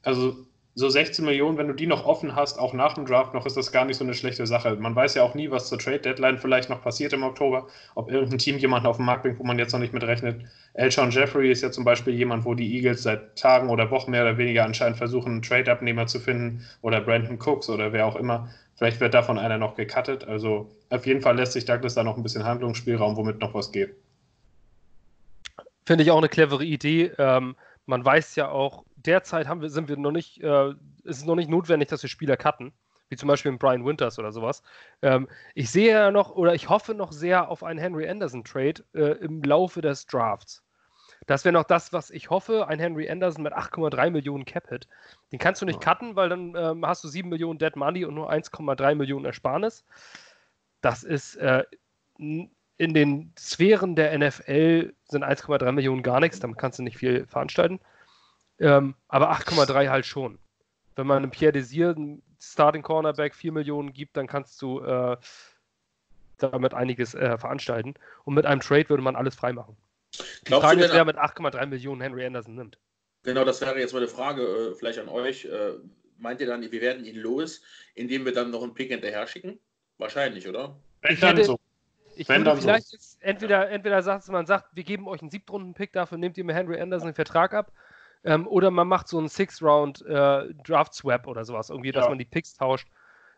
Also 0.02 0.36
so 0.74 0.88
16 0.88 1.24
Millionen, 1.24 1.58
wenn 1.58 1.68
du 1.68 1.74
die 1.74 1.86
noch 1.86 2.06
offen 2.06 2.34
hast, 2.34 2.58
auch 2.58 2.72
nach 2.72 2.94
dem 2.94 3.04
Draft 3.04 3.34
noch, 3.34 3.44
ist 3.44 3.58
das 3.58 3.72
gar 3.72 3.84
nicht 3.84 3.98
so 3.98 4.04
eine 4.04 4.14
schlechte 4.14 4.46
Sache. 4.46 4.74
Man 4.76 4.96
weiß 4.96 5.14
ja 5.14 5.22
auch 5.22 5.34
nie, 5.34 5.50
was 5.50 5.68
zur 5.68 5.78
Trade 5.78 5.98
Deadline 5.98 6.38
vielleicht 6.38 6.70
noch 6.70 6.80
passiert 6.82 7.12
im 7.12 7.22
Oktober, 7.22 7.66
ob 7.94 8.10
irgendein 8.10 8.38
Team 8.38 8.56
jemanden 8.56 8.86
auf 8.86 8.96
den 8.96 9.04
Markt 9.04 9.22
bringt, 9.22 9.38
wo 9.38 9.44
man 9.44 9.58
jetzt 9.58 9.72
noch 9.72 9.80
nicht 9.80 9.92
mit 9.92 10.02
rechnet. 10.02 10.40
Elshon 10.72 11.10
Jeffrey 11.10 11.50
ist 11.50 11.62
ja 11.62 11.70
zum 11.70 11.84
Beispiel 11.84 12.14
jemand, 12.14 12.46
wo 12.46 12.54
die 12.54 12.74
Eagles 12.74 13.02
seit 13.02 13.36
Tagen 13.38 13.68
oder 13.68 13.90
Wochen 13.90 14.12
mehr 14.12 14.22
oder 14.22 14.38
weniger 14.38 14.64
anscheinend 14.64 14.96
versuchen, 14.96 15.32
einen 15.32 15.42
Trade-Abnehmer 15.42 16.06
zu 16.06 16.18
finden 16.18 16.64
oder 16.80 17.02
Brandon 17.02 17.38
Cooks 17.38 17.68
oder 17.68 17.92
wer 17.92 18.06
auch 18.06 18.16
immer. 18.16 18.48
Vielleicht 18.76 19.00
wird 19.00 19.12
davon 19.12 19.38
einer 19.38 19.58
noch 19.58 19.74
gecuttet. 19.74 20.24
Also 20.24 20.70
auf 20.88 21.06
jeden 21.06 21.20
Fall 21.20 21.36
lässt 21.36 21.52
sich 21.52 21.66
Douglas 21.66 21.94
da 21.94 22.02
noch 22.02 22.16
ein 22.16 22.22
bisschen 22.22 22.44
Handlungsspielraum, 22.44 23.16
womit 23.16 23.40
noch 23.40 23.52
was 23.52 23.72
geht. 23.72 23.94
Finde 25.84 26.04
ich 26.04 26.10
auch 26.10 26.18
eine 26.18 26.30
clevere 26.30 26.64
Idee. 26.64 27.12
Ähm, 27.18 27.56
man 27.86 28.04
weiß 28.04 28.36
ja 28.36 28.48
auch, 28.48 28.84
derzeit 29.06 29.48
haben 29.48 29.60
wir, 29.60 29.70
sind 29.70 29.88
wir 29.88 29.96
noch 29.96 30.12
nicht, 30.12 30.42
äh, 30.42 30.70
ist 31.04 31.18
es 31.18 31.24
noch 31.24 31.36
nicht 31.36 31.50
notwendig, 31.50 31.88
dass 31.88 32.02
wir 32.02 32.10
Spieler 32.10 32.36
cutten, 32.36 32.72
wie 33.08 33.16
zum 33.16 33.28
Beispiel 33.28 33.52
Brian 33.52 33.84
Winters 33.84 34.18
oder 34.18 34.32
sowas. 34.32 34.62
Ähm, 35.02 35.28
ich 35.54 35.70
sehe 35.70 35.92
ja 35.92 36.10
noch 36.10 36.30
oder 36.30 36.54
ich 36.54 36.68
hoffe 36.68 36.94
noch 36.94 37.12
sehr 37.12 37.48
auf 37.48 37.62
einen 37.62 37.78
Henry 37.78 38.08
Anderson 38.08 38.44
Trade 38.44 38.84
äh, 38.94 39.24
im 39.24 39.42
Laufe 39.42 39.80
des 39.80 40.06
Drafts. 40.06 40.62
Das 41.26 41.44
wäre 41.44 41.52
noch 41.52 41.64
das, 41.64 41.92
was 41.92 42.10
ich 42.10 42.30
hoffe. 42.30 42.66
Ein 42.66 42.80
Henry 42.80 43.08
Anderson 43.08 43.44
mit 43.44 43.52
8,3 43.52 44.10
Millionen 44.10 44.44
Cap-Hit. 44.44 44.88
Den 45.30 45.38
kannst 45.38 45.62
du 45.62 45.66
nicht 45.66 45.80
cutten, 45.80 46.16
weil 46.16 46.28
dann 46.28 46.54
ähm, 46.56 46.84
hast 46.84 47.04
du 47.04 47.08
7 47.08 47.28
Millionen 47.28 47.58
Dead 47.58 47.76
Money 47.76 48.04
und 48.04 48.14
nur 48.14 48.30
1,3 48.30 48.94
Millionen 48.96 49.24
Ersparnis. 49.24 49.84
Das 50.80 51.04
ist 51.04 51.36
äh, 51.36 51.64
in 52.18 52.94
den 52.94 53.32
Sphären 53.38 53.94
der 53.94 54.18
NFL 54.18 54.92
sind 55.08 55.24
1,3 55.24 55.70
Millionen 55.72 56.02
gar 56.02 56.18
nichts, 56.18 56.40
damit 56.40 56.58
kannst 56.58 56.80
du 56.80 56.82
nicht 56.82 56.98
viel 56.98 57.26
veranstalten. 57.26 57.78
Ähm, 58.58 58.94
aber 59.08 59.32
8,3 59.32 59.88
halt 59.88 60.06
schon. 60.06 60.38
Wenn 60.94 61.06
man 61.06 61.18
einem 61.18 61.30
Pierre 61.30 61.52
Desir, 61.52 61.90
einen 61.96 62.22
Starting 62.40 62.82
Cornerback, 62.82 63.34
4 63.34 63.52
Millionen 63.52 63.92
gibt, 63.92 64.16
dann 64.16 64.26
kannst 64.26 64.60
du 64.60 64.80
äh, 64.80 65.16
damit 66.38 66.74
einiges 66.74 67.14
äh, 67.14 67.38
veranstalten. 67.38 67.94
Und 68.24 68.34
mit 68.34 68.46
einem 68.46 68.60
Trade 68.60 68.88
würde 68.88 69.02
man 69.02 69.16
alles 69.16 69.34
freimachen. 69.34 69.76
Die 70.14 70.44
Glaubst 70.44 70.66
Frage 70.66 70.84
ist, 70.84 70.92
wer 70.92 71.04
mit 71.04 71.16
8,3 71.16 71.66
Millionen 71.66 72.00
Henry 72.00 72.26
Anderson 72.26 72.54
nimmt. 72.54 72.78
Genau, 73.22 73.44
das 73.44 73.60
wäre 73.60 73.78
jetzt 73.78 73.92
mal 73.92 74.00
eine 74.00 74.08
Frage, 74.08 74.42
äh, 74.42 74.74
vielleicht 74.74 74.98
an 74.98 75.08
euch. 75.08 75.44
Äh, 75.44 75.74
meint 76.18 76.40
ihr 76.40 76.46
dann, 76.46 76.62
wir 76.62 76.80
werden 76.80 77.04
ihn 77.04 77.16
los, 77.16 77.62
indem 77.94 78.24
wir 78.24 78.32
dann 78.32 78.50
noch 78.50 78.62
einen 78.62 78.74
Pick 78.74 78.90
hinterher 78.90 79.26
schicken? 79.26 79.58
Wahrscheinlich, 79.98 80.48
oder? 80.48 80.76
Ich 81.08 81.22
hätte, 81.22 81.44
so. 81.44 81.58
Ich 82.16 82.28
Wenn 82.28 82.44
würde 82.44 82.60
vielleicht 82.60 82.88
so. 82.88 82.98
entweder, 83.20 83.70
entweder 83.70 84.02
sagt 84.02 84.28
man 84.28 84.46
sagt, 84.46 84.74
wir 84.74 84.84
geben 84.84 85.08
euch 85.08 85.20
einen 85.20 85.30
Siebtrunden-Pick, 85.30 85.92
dafür 85.92 86.18
nehmt 86.18 86.36
ihr 86.36 86.44
mir 86.44 86.54
Henry 86.54 86.80
Anderson 86.80 87.08
den 87.08 87.14
Vertrag 87.14 87.54
ab. 87.54 87.72
Ähm, 88.24 88.46
oder 88.46 88.70
man 88.70 88.88
macht 88.88 89.08
so 89.08 89.18
einen 89.18 89.28
Six-Round-Draft-Swap 89.28 91.26
äh, 91.26 91.30
oder 91.30 91.44
sowas, 91.44 91.70
irgendwie, 91.70 91.92
dass 91.92 92.04
ja. 92.04 92.08
man 92.08 92.18
die 92.18 92.24
Picks 92.24 92.54
tauscht. 92.54 92.88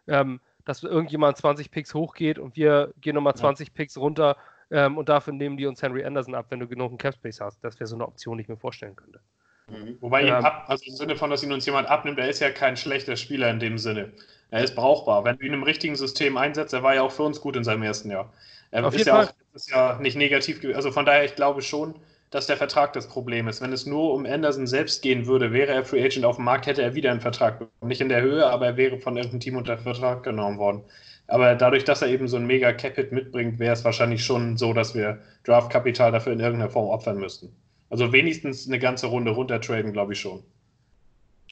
Ähm, 0.06 0.40
dass 0.64 0.82
irgendjemand 0.82 1.36
20 1.36 1.70
Picks 1.70 1.94
hochgeht 1.94 2.38
und 2.38 2.56
wir 2.56 2.92
gehen 3.00 3.14
nochmal 3.14 3.34
20 3.34 3.68
ja. 3.68 3.74
Picks 3.74 3.96
runter 3.96 4.36
ähm, 4.70 4.96
und 4.98 5.08
dafür 5.08 5.32
nehmen 5.32 5.56
die 5.56 5.66
uns 5.66 5.82
Henry 5.82 6.04
Anderson 6.04 6.34
ab, 6.34 6.46
wenn 6.48 6.60
du 6.60 6.66
genug 6.66 6.98
Capspace 6.98 7.40
hast. 7.40 7.62
Das 7.62 7.78
wäre 7.78 7.86
so 7.86 7.96
eine 7.96 8.06
Option, 8.06 8.38
die 8.38 8.42
ich 8.42 8.48
mir 8.48 8.56
vorstellen 8.56 8.96
könnte. 8.96 9.20
Mhm. 9.68 9.98
Wobei 10.00 10.22
ähm, 10.22 10.44
ab, 10.44 10.64
also 10.68 10.84
im 10.86 10.96
Sinne 10.96 11.16
von, 11.16 11.30
dass 11.30 11.42
ihn 11.42 11.52
uns 11.52 11.66
jemand 11.66 11.88
abnimmt, 11.88 12.18
er 12.18 12.28
ist 12.28 12.40
ja 12.40 12.50
kein 12.50 12.76
schlechter 12.76 13.16
Spieler 13.16 13.50
in 13.50 13.60
dem 13.60 13.78
Sinne. 13.78 14.12
Er 14.50 14.62
ist 14.62 14.74
brauchbar. 14.74 15.24
Wenn 15.24 15.38
du 15.38 15.46
ihn 15.46 15.52
im 15.52 15.62
richtigen 15.62 15.96
System 15.96 16.36
einsetzt, 16.36 16.74
er 16.74 16.82
war 16.82 16.94
ja 16.94 17.02
auch 17.02 17.12
für 17.12 17.24
uns 17.24 17.40
gut 17.40 17.56
in 17.56 17.64
seinem 17.64 17.82
ersten 17.82 18.10
Jahr. 18.10 18.32
Er 18.70 18.86
ist 18.92 19.06
ja, 19.06 19.22
auch, 19.22 19.32
ist 19.54 19.70
ja 19.70 19.98
nicht 20.00 20.16
negativ 20.16 20.60
gewesen. 20.60 20.76
Also 20.76 20.92
von 20.92 21.04
daher, 21.04 21.24
ich 21.24 21.34
glaube 21.34 21.62
schon, 21.62 21.94
dass 22.34 22.48
der 22.48 22.56
Vertrag 22.56 22.92
das 22.94 23.06
Problem 23.06 23.46
ist. 23.46 23.60
Wenn 23.60 23.72
es 23.72 23.86
nur 23.86 24.12
um 24.12 24.26
Anderson 24.26 24.66
selbst 24.66 25.02
gehen 25.02 25.26
würde, 25.26 25.52
wäre 25.52 25.70
er 25.72 25.84
Free 25.84 26.04
Agent 26.04 26.24
auf 26.24 26.34
dem 26.34 26.44
Markt, 26.44 26.66
hätte 26.66 26.82
er 26.82 26.96
wieder 26.96 27.12
einen 27.12 27.20
Vertrag 27.20 27.60
bekommen. 27.60 27.88
Nicht 27.88 28.00
in 28.00 28.08
der 28.08 28.22
Höhe, 28.22 28.44
aber 28.44 28.66
er 28.66 28.76
wäre 28.76 28.98
von 28.98 29.16
irgendeinem 29.16 29.38
Team 29.38 29.56
unter 29.56 29.78
Vertrag 29.78 30.24
genommen 30.24 30.58
worden. 30.58 30.82
Aber 31.28 31.54
dadurch, 31.54 31.84
dass 31.84 32.02
er 32.02 32.08
eben 32.08 32.26
so 32.26 32.36
ein 32.36 32.44
mega 32.44 32.72
Capit 32.72 33.12
mitbringt, 33.12 33.60
wäre 33.60 33.72
es 33.72 33.84
wahrscheinlich 33.84 34.24
schon 34.24 34.56
so, 34.56 34.72
dass 34.72 34.96
wir 34.96 35.20
Draftkapital 35.44 36.10
dafür 36.10 36.32
in 36.32 36.40
irgendeiner 36.40 36.72
Form 36.72 36.88
opfern 36.88 37.18
müssten. 37.18 37.54
Also 37.88 38.12
wenigstens 38.12 38.66
eine 38.66 38.80
ganze 38.80 39.06
Runde 39.06 39.30
runtertraden, 39.30 39.92
glaube 39.92 40.14
ich 40.14 40.20
schon. 40.20 40.42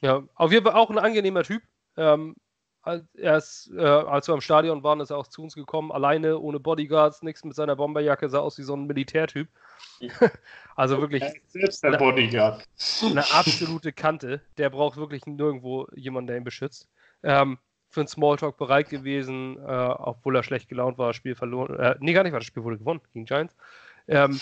Ja, 0.01 0.21
auf 0.35 0.51
jeden 0.51 0.65
Fall 0.65 0.75
auch 0.75 0.89
ein 0.89 0.99
angenehmer 0.99 1.43
Typ. 1.43 1.63
Ähm, 1.95 2.35
er 2.83 3.37
ist, 3.37 3.71
äh, 3.75 3.81
als 3.81 4.27
wir 4.27 4.33
am 4.33 4.41
Stadion 4.41 4.83
waren, 4.83 4.99
ist 4.99 5.09
er 5.09 5.17
auch 5.17 5.27
zu 5.27 5.41
uns 5.41 5.55
gekommen, 5.55 5.91
alleine, 5.91 6.37
ohne 6.39 6.59
Bodyguards, 6.59 7.21
nichts 7.23 7.43
mit 7.43 7.55
seiner 7.55 7.75
Bomberjacke, 7.75 8.27
sah 8.29 8.39
aus 8.39 8.57
wie 8.57 8.63
so 8.63 8.75
ein 8.75 8.85
Militärtyp. 8.85 9.47
also 10.75 10.99
wirklich. 10.99 11.23
Selbst 11.47 11.83
der 11.83 11.97
Bodyguard. 11.97 12.67
Eine 13.03 13.23
absolute 13.31 13.93
Kante. 13.93 14.41
Der 14.57 14.69
braucht 14.69 14.97
wirklich 14.97 15.25
nirgendwo 15.25 15.87
jemanden, 15.95 16.27
der 16.27 16.37
ihn 16.37 16.43
beschützt. 16.43 16.89
Ähm, 17.23 17.57
für 17.89 18.01
einen 18.01 18.07
Smalltalk 18.07 18.57
bereit 18.57 18.89
gewesen, 18.89 19.57
äh, 19.57 19.61
obwohl 19.61 20.35
er 20.35 20.43
schlecht 20.43 20.67
gelaunt 20.67 20.97
war, 20.97 21.07
das 21.07 21.15
Spiel 21.15 21.35
verloren. 21.35 21.79
Äh, 21.79 21.95
nee, 21.99 22.13
gar 22.13 22.23
nicht, 22.23 22.33
weil 22.33 22.39
das 22.39 22.47
Spiel 22.47 22.63
wurde 22.63 22.79
gewonnen 22.79 23.01
gegen 23.13 23.25
Giants. 23.25 23.55
Ähm, 24.07 24.39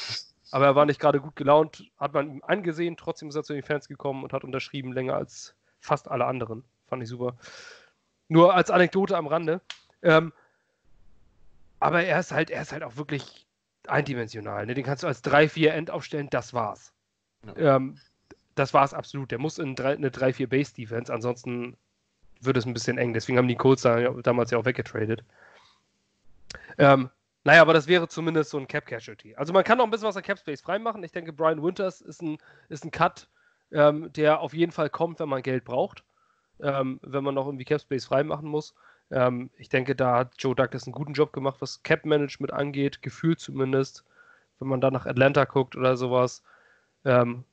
aber 0.51 0.65
er 0.65 0.75
war 0.75 0.85
nicht 0.85 0.99
gerade 0.99 1.19
gut 1.19 1.35
gelaunt, 1.35 1.83
hat 1.97 2.13
man 2.13 2.29
ihm 2.29 2.43
angesehen, 2.45 2.97
trotzdem 2.97 3.29
ist 3.29 3.35
er 3.35 3.43
zu 3.43 3.53
den 3.53 3.63
Fans 3.63 3.87
gekommen 3.87 4.23
und 4.23 4.33
hat 4.33 4.43
unterschrieben 4.43 4.93
länger 4.93 5.15
als 5.15 5.55
fast 5.79 6.09
alle 6.09 6.25
anderen. 6.25 6.63
Fand 6.87 7.03
ich 7.03 7.09
super. 7.09 7.37
Nur 8.31 8.55
als 8.55 8.71
Anekdote 8.71 9.17
am 9.17 9.27
Rande. 9.27 9.59
Ähm, 10.01 10.31
aber 11.81 12.05
er 12.05 12.17
ist 12.17 12.31
halt, 12.31 12.49
er 12.49 12.61
ist 12.61 12.71
halt 12.71 12.81
auch 12.81 12.95
wirklich 12.95 13.45
eindimensional. 13.87 14.65
Ne? 14.65 14.73
Den 14.73 14.85
kannst 14.85 15.03
du 15.03 15.07
als 15.07 15.21
3-4 15.25 15.67
End 15.71 15.91
aufstellen, 15.91 16.29
das 16.29 16.53
war's. 16.53 16.93
Ja. 17.57 17.75
Ähm, 17.75 17.97
das 18.55 18.73
war's 18.73 18.93
absolut. 18.93 19.31
Der 19.31 19.37
muss 19.37 19.59
in 19.59 19.75
drei, 19.75 19.95
eine 19.95 20.11
3-4 20.11 20.47
Base 20.47 20.73
Defense, 20.73 21.13
ansonsten 21.13 21.75
wird 22.39 22.55
es 22.55 22.65
ein 22.65 22.73
bisschen 22.73 22.97
eng. 22.97 23.11
Deswegen 23.11 23.37
haben 23.37 23.49
die 23.49 23.55
Colts 23.55 23.81
damals 23.81 24.51
ja 24.51 24.57
auch 24.57 24.65
weggetradet. 24.65 25.25
Ähm, 26.77 27.09
naja, 27.43 27.61
aber 27.61 27.73
das 27.73 27.87
wäre 27.87 28.07
zumindest 28.07 28.51
so 28.51 28.59
ein 28.59 28.67
Cap 28.69 28.85
Casualty. 28.85 29.35
Also 29.35 29.51
man 29.51 29.65
kann 29.65 29.77
noch 29.77 29.83
ein 29.83 29.91
bisschen 29.91 30.07
was 30.07 30.15
an 30.15 30.23
Cap 30.23 30.39
Space 30.39 30.61
freimachen. 30.61 31.03
Ich 31.03 31.11
denke, 31.11 31.33
Brian 31.33 31.61
Winters 31.61 31.99
ist 31.99 32.21
ein, 32.21 32.37
ist 32.69 32.85
ein 32.85 32.91
Cut, 32.91 33.27
ähm, 33.73 34.13
der 34.13 34.39
auf 34.39 34.53
jeden 34.53 34.71
Fall 34.71 34.89
kommt, 34.89 35.19
wenn 35.19 35.27
man 35.27 35.41
Geld 35.41 35.65
braucht 35.65 36.05
ähm, 36.61 36.99
wenn 37.03 37.23
man 37.23 37.35
noch 37.35 37.45
irgendwie 37.45 37.65
Cap 37.65 37.81
Space 37.81 38.05
freimachen 38.05 38.47
muss. 38.47 38.73
Ähm, 39.11 39.49
ich 39.57 39.69
denke, 39.69 39.95
da 39.95 40.19
hat 40.19 40.33
Joe 40.39 40.55
Douglas 40.55 40.85
einen 40.85 40.93
guten 40.93 41.13
Job 41.13 41.33
gemacht, 41.33 41.57
was 41.59 41.83
Cap 41.83 42.05
Management 42.05 42.53
angeht, 42.53 43.01
gefühlt 43.01 43.39
zumindest, 43.39 44.05
wenn 44.59 44.67
man 44.67 44.81
da 44.81 44.91
nach 44.91 45.05
Atlanta 45.05 45.45
guckt 45.45 45.75
oder 45.75 45.97
sowas. 45.97 46.43
Ähm, 47.03 47.43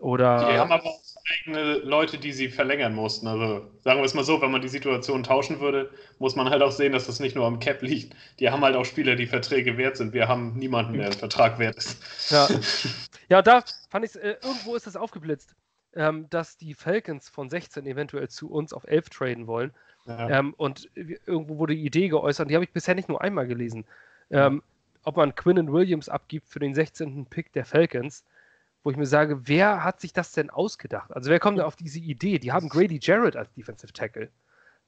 oder 0.00 0.50
die 0.50 0.58
haben 0.58 0.72
aber 0.72 0.84
auch 0.84 1.00
eigene 1.32 1.76
Leute, 1.78 2.18
die 2.18 2.32
sie 2.32 2.48
verlängern 2.48 2.94
mussten. 2.94 3.26
Also 3.26 3.70
sagen 3.82 4.00
wir 4.00 4.04
es 4.04 4.14
mal 4.14 4.24
so, 4.24 4.40
wenn 4.42 4.50
man 4.50 4.60
die 4.60 4.68
Situation 4.68 5.22
tauschen 5.22 5.60
würde, 5.60 5.90
muss 6.18 6.36
man 6.36 6.50
halt 6.50 6.62
auch 6.62 6.72
sehen, 6.72 6.92
dass 6.92 7.06
das 7.06 7.20
nicht 7.20 7.34
nur 7.34 7.46
am 7.46 7.58
Cap 7.58 7.80
liegt. 7.80 8.14
Die 8.40 8.50
haben 8.50 8.62
halt 8.62 8.76
auch 8.76 8.84
Spieler, 8.84 9.16
die 9.16 9.26
Verträge 9.26 9.78
wert 9.78 9.96
sind. 9.96 10.12
Wir 10.12 10.28
haben 10.28 10.58
niemanden, 10.58 10.94
der 10.94 11.06
ein 11.06 11.12
Vertrag 11.12 11.58
wert 11.58 11.76
ist. 11.76 12.30
Ja, 12.30 12.48
ja 13.28 13.42
da 13.42 13.64
fand 13.88 14.04
ich 14.04 14.14
äh, 14.16 14.36
irgendwo 14.42 14.74
ist 14.74 14.86
das 14.86 14.96
aufgeblitzt 14.96 15.54
ähm, 15.94 16.28
dass 16.30 16.56
die 16.56 16.74
Falcons 16.74 17.28
von 17.28 17.48
16 17.48 17.86
eventuell 17.86 18.28
zu 18.28 18.50
uns 18.50 18.72
auf 18.72 18.84
11 18.84 19.10
traden 19.10 19.46
wollen. 19.46 19.72
Ja. 20.06 20.28
Ähm, 20.28 20.54
und 20.54 20.90
irgendwo 20.94 21.58
wurde 21.58 21.74
die 21.74 21.84
Idee 21.84 22.08
geäußert, 22.08 22.50
die 22.50 22.54
habe 22.54 22.64
ich 22.64 22.72
bisher 22.72 22.94
nicht 22.94 23.08
nur 23.08 23.22
einmal 23.22 23.46
gelesen, 23.46 23.84
ähm, 24.30 24.62
ob 25.02 25.16
man 25.16 25.34
Quinnen 25.34 25.72
Williams 25.72 26.08
abgibt 26.08 26.48
für 26.48 26.58
den 26.58 26.74
16. 26.74 27.26
Pick 27.26 27.52
der 27.52 27.64
Falcons, 27.64 28.24
wo 28.82 28.90
ich 28.90 28.96
mir 28.96 29.06
sage, 29.06 29.48
wer 29.48 29.82
hat 29.82 30.00
sich 30.00 30.12
das 30.12 30.32
denn 30.32 30.50
ausgedacht? 30.50 31.10
Also 31.12 31.30
wer 31.30 31.40
kommt 31.40 31.58
denn 31.58 31.64
auf 31.64 31.76
diese 31.76 31.98
Idee? 31.98 32.38
Die 32.38 32.52
haben 32.52 32.68
Grady 32.68 32.98
Jarrett 33.00 33.36
als 33.36 33.52
Defensive 33.54 33.92
Tackle. 33.92 34.28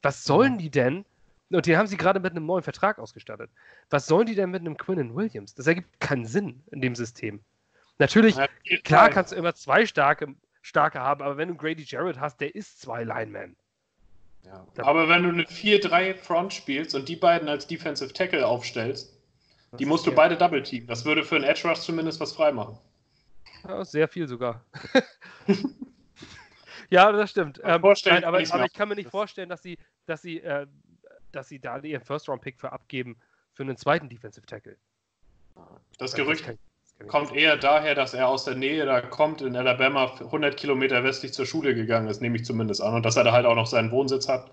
Was 0.02 0.24
sollen 0.24 0.58
die 0.58 0.70
denn? 0.70 1.04
Und 1.50 1.66
die 1.66 1.76
haben 1.76 1.86
sie 1.86 1.96
gerade 1.96 2.20
mit 2.20 2.32
einem 2.32 2.44
neuen 2.44 2.62
Vertrag 2.62 2.98
ausgestattet. 2.98 3.50
Was 3.88 4.06
sollen 4.06 4.26
die 4.26 4.34
denn 4.34 4.50
mit 4.50 4.60
einem 4.60 4.76
Quinnen 4.76 5.14
Williams? 5.14 5.54
Das 5.54 5.66
ergibt 5.66 6.00
keinen 6.00 6.26
Sinn 6.26 6.62
in 6.70 6.80
dem 6.80 6.94
System. 6.94 7.40
Natürlich, 7.98 8.36
klar 8.84 9.08
kannst 9.08 9.32
du 9.32 9.36
immer 9.36 9.54
zwei 9.54 9.86
starke 9.86 10.34
starke 10.66 11.00
haben, 11.00 11.22
aber 11.22 11.36
wenn 11.36 11.48
du 11.48 11.54
Grady 11.54 11.84
Jarrett 11.84 12.18
hast, 12.18 12.40
der 12.40 12.54
ist 12.54 12.80
zwei 12.80 13.04
Linemen. 13.04 13.56
Ja. 14.44 14.66
Aber 14.78 15.08
wenn 15.08 15.22
du 15.22 15.28
eine 15.28 15.44
4-3 15.44 16.14
Front 16.14 16.52
spielst 16.52 16.94
und 16.94 17.08
die 17.08 17.16
beiden 17.16 17.48
als 17.48 17.66
Defensive 17.66 18.12
Tackle 18.12 18.46
aufstellst, 18.46 19.12
Die 19.78 19.84
musst 19.84 20.06
du 20.06 20.12
beide 20.12 20.36
Double 20.36 20.62
Team. 20.62 20.86
Das 20.86 21.04
würde 21.04 21.22
für 21.22 21.36
einen 21.36 21.44
Edge 21.44 21.68
Rush 21.68 21.80
zumindest 21.80 22.18
was 22.20 22.32
freimachen. 22.32 22.78
Ja, 23.66 23.84
sehr 23.84 24.08
viel 24.08 24.26
sogar. 24.26 24.64
ja, 26.90 27.12
das 27.12 27.30
stimmt. 27.30 27.60
Ähm, 27.62 27.82
nein, 27.82 28.24
aber, 28.24 28.38
aber 28.38 28.64
ich 28.64 28.72
kann 28.72 28.88
mir 28.88 28.94
nicht 28.94 29.10
vorstellen, 29.10 29.48
dass 29.48 29.62
sie, 29.62 29.76
dass 30.06 30.22
sie, 30.22 30.40
äh, 30.40 30.66
dass 31.32 31.48
sie 31.48 31.58
da 31.58 31.78
ihren 31.78 32.02
First-Round-Pick 32.02 32.58
für 32.58 32.72
abgeben 32.72 33.18
für 33.52 33.64
einen 33.64 33.76
zweiten 33.76 34.08
Defensive 34.08 34.46
Tackle. 34.46 34.78
Das 35.98 36.14
Gerücht 36.14 36.48
das 36.48 36.56
kommt 37.08 37.34
eher 37.34 37.56
daher, 37.56 37.94
dass 37.94 38.14
er 38.14 38.28
aus 38.28 38.44
der 38.44 38.54
Nähe 38.54 38.86
da 38.86 39.00
kommt, 39.00 39.42
in 39.42 39.56
Alabama 39.56 40.12
100 40.18 40.56
Kilometer 40.56 41.04
westlich 41.04 41.32
zur 41.32 41.46
Schule 41.46 41.74
gegangen 41.74 42.08
ist, 42.08 42.20
nehme 42.22 42.36
ich 42.36 42.44
zumindest 42.44 42.82
an. 42.82 42.94
Und 42.94 43.04
dass 43.04 43.16
er 43.16 43.24
da 43.24 43.32
halt 43.32 43.46
auch 43.46 43.54
noch 43.54 43.66
seinen 43.66 43.90
Wohnsitz 43.90 44.28
hat. 44.28 44.50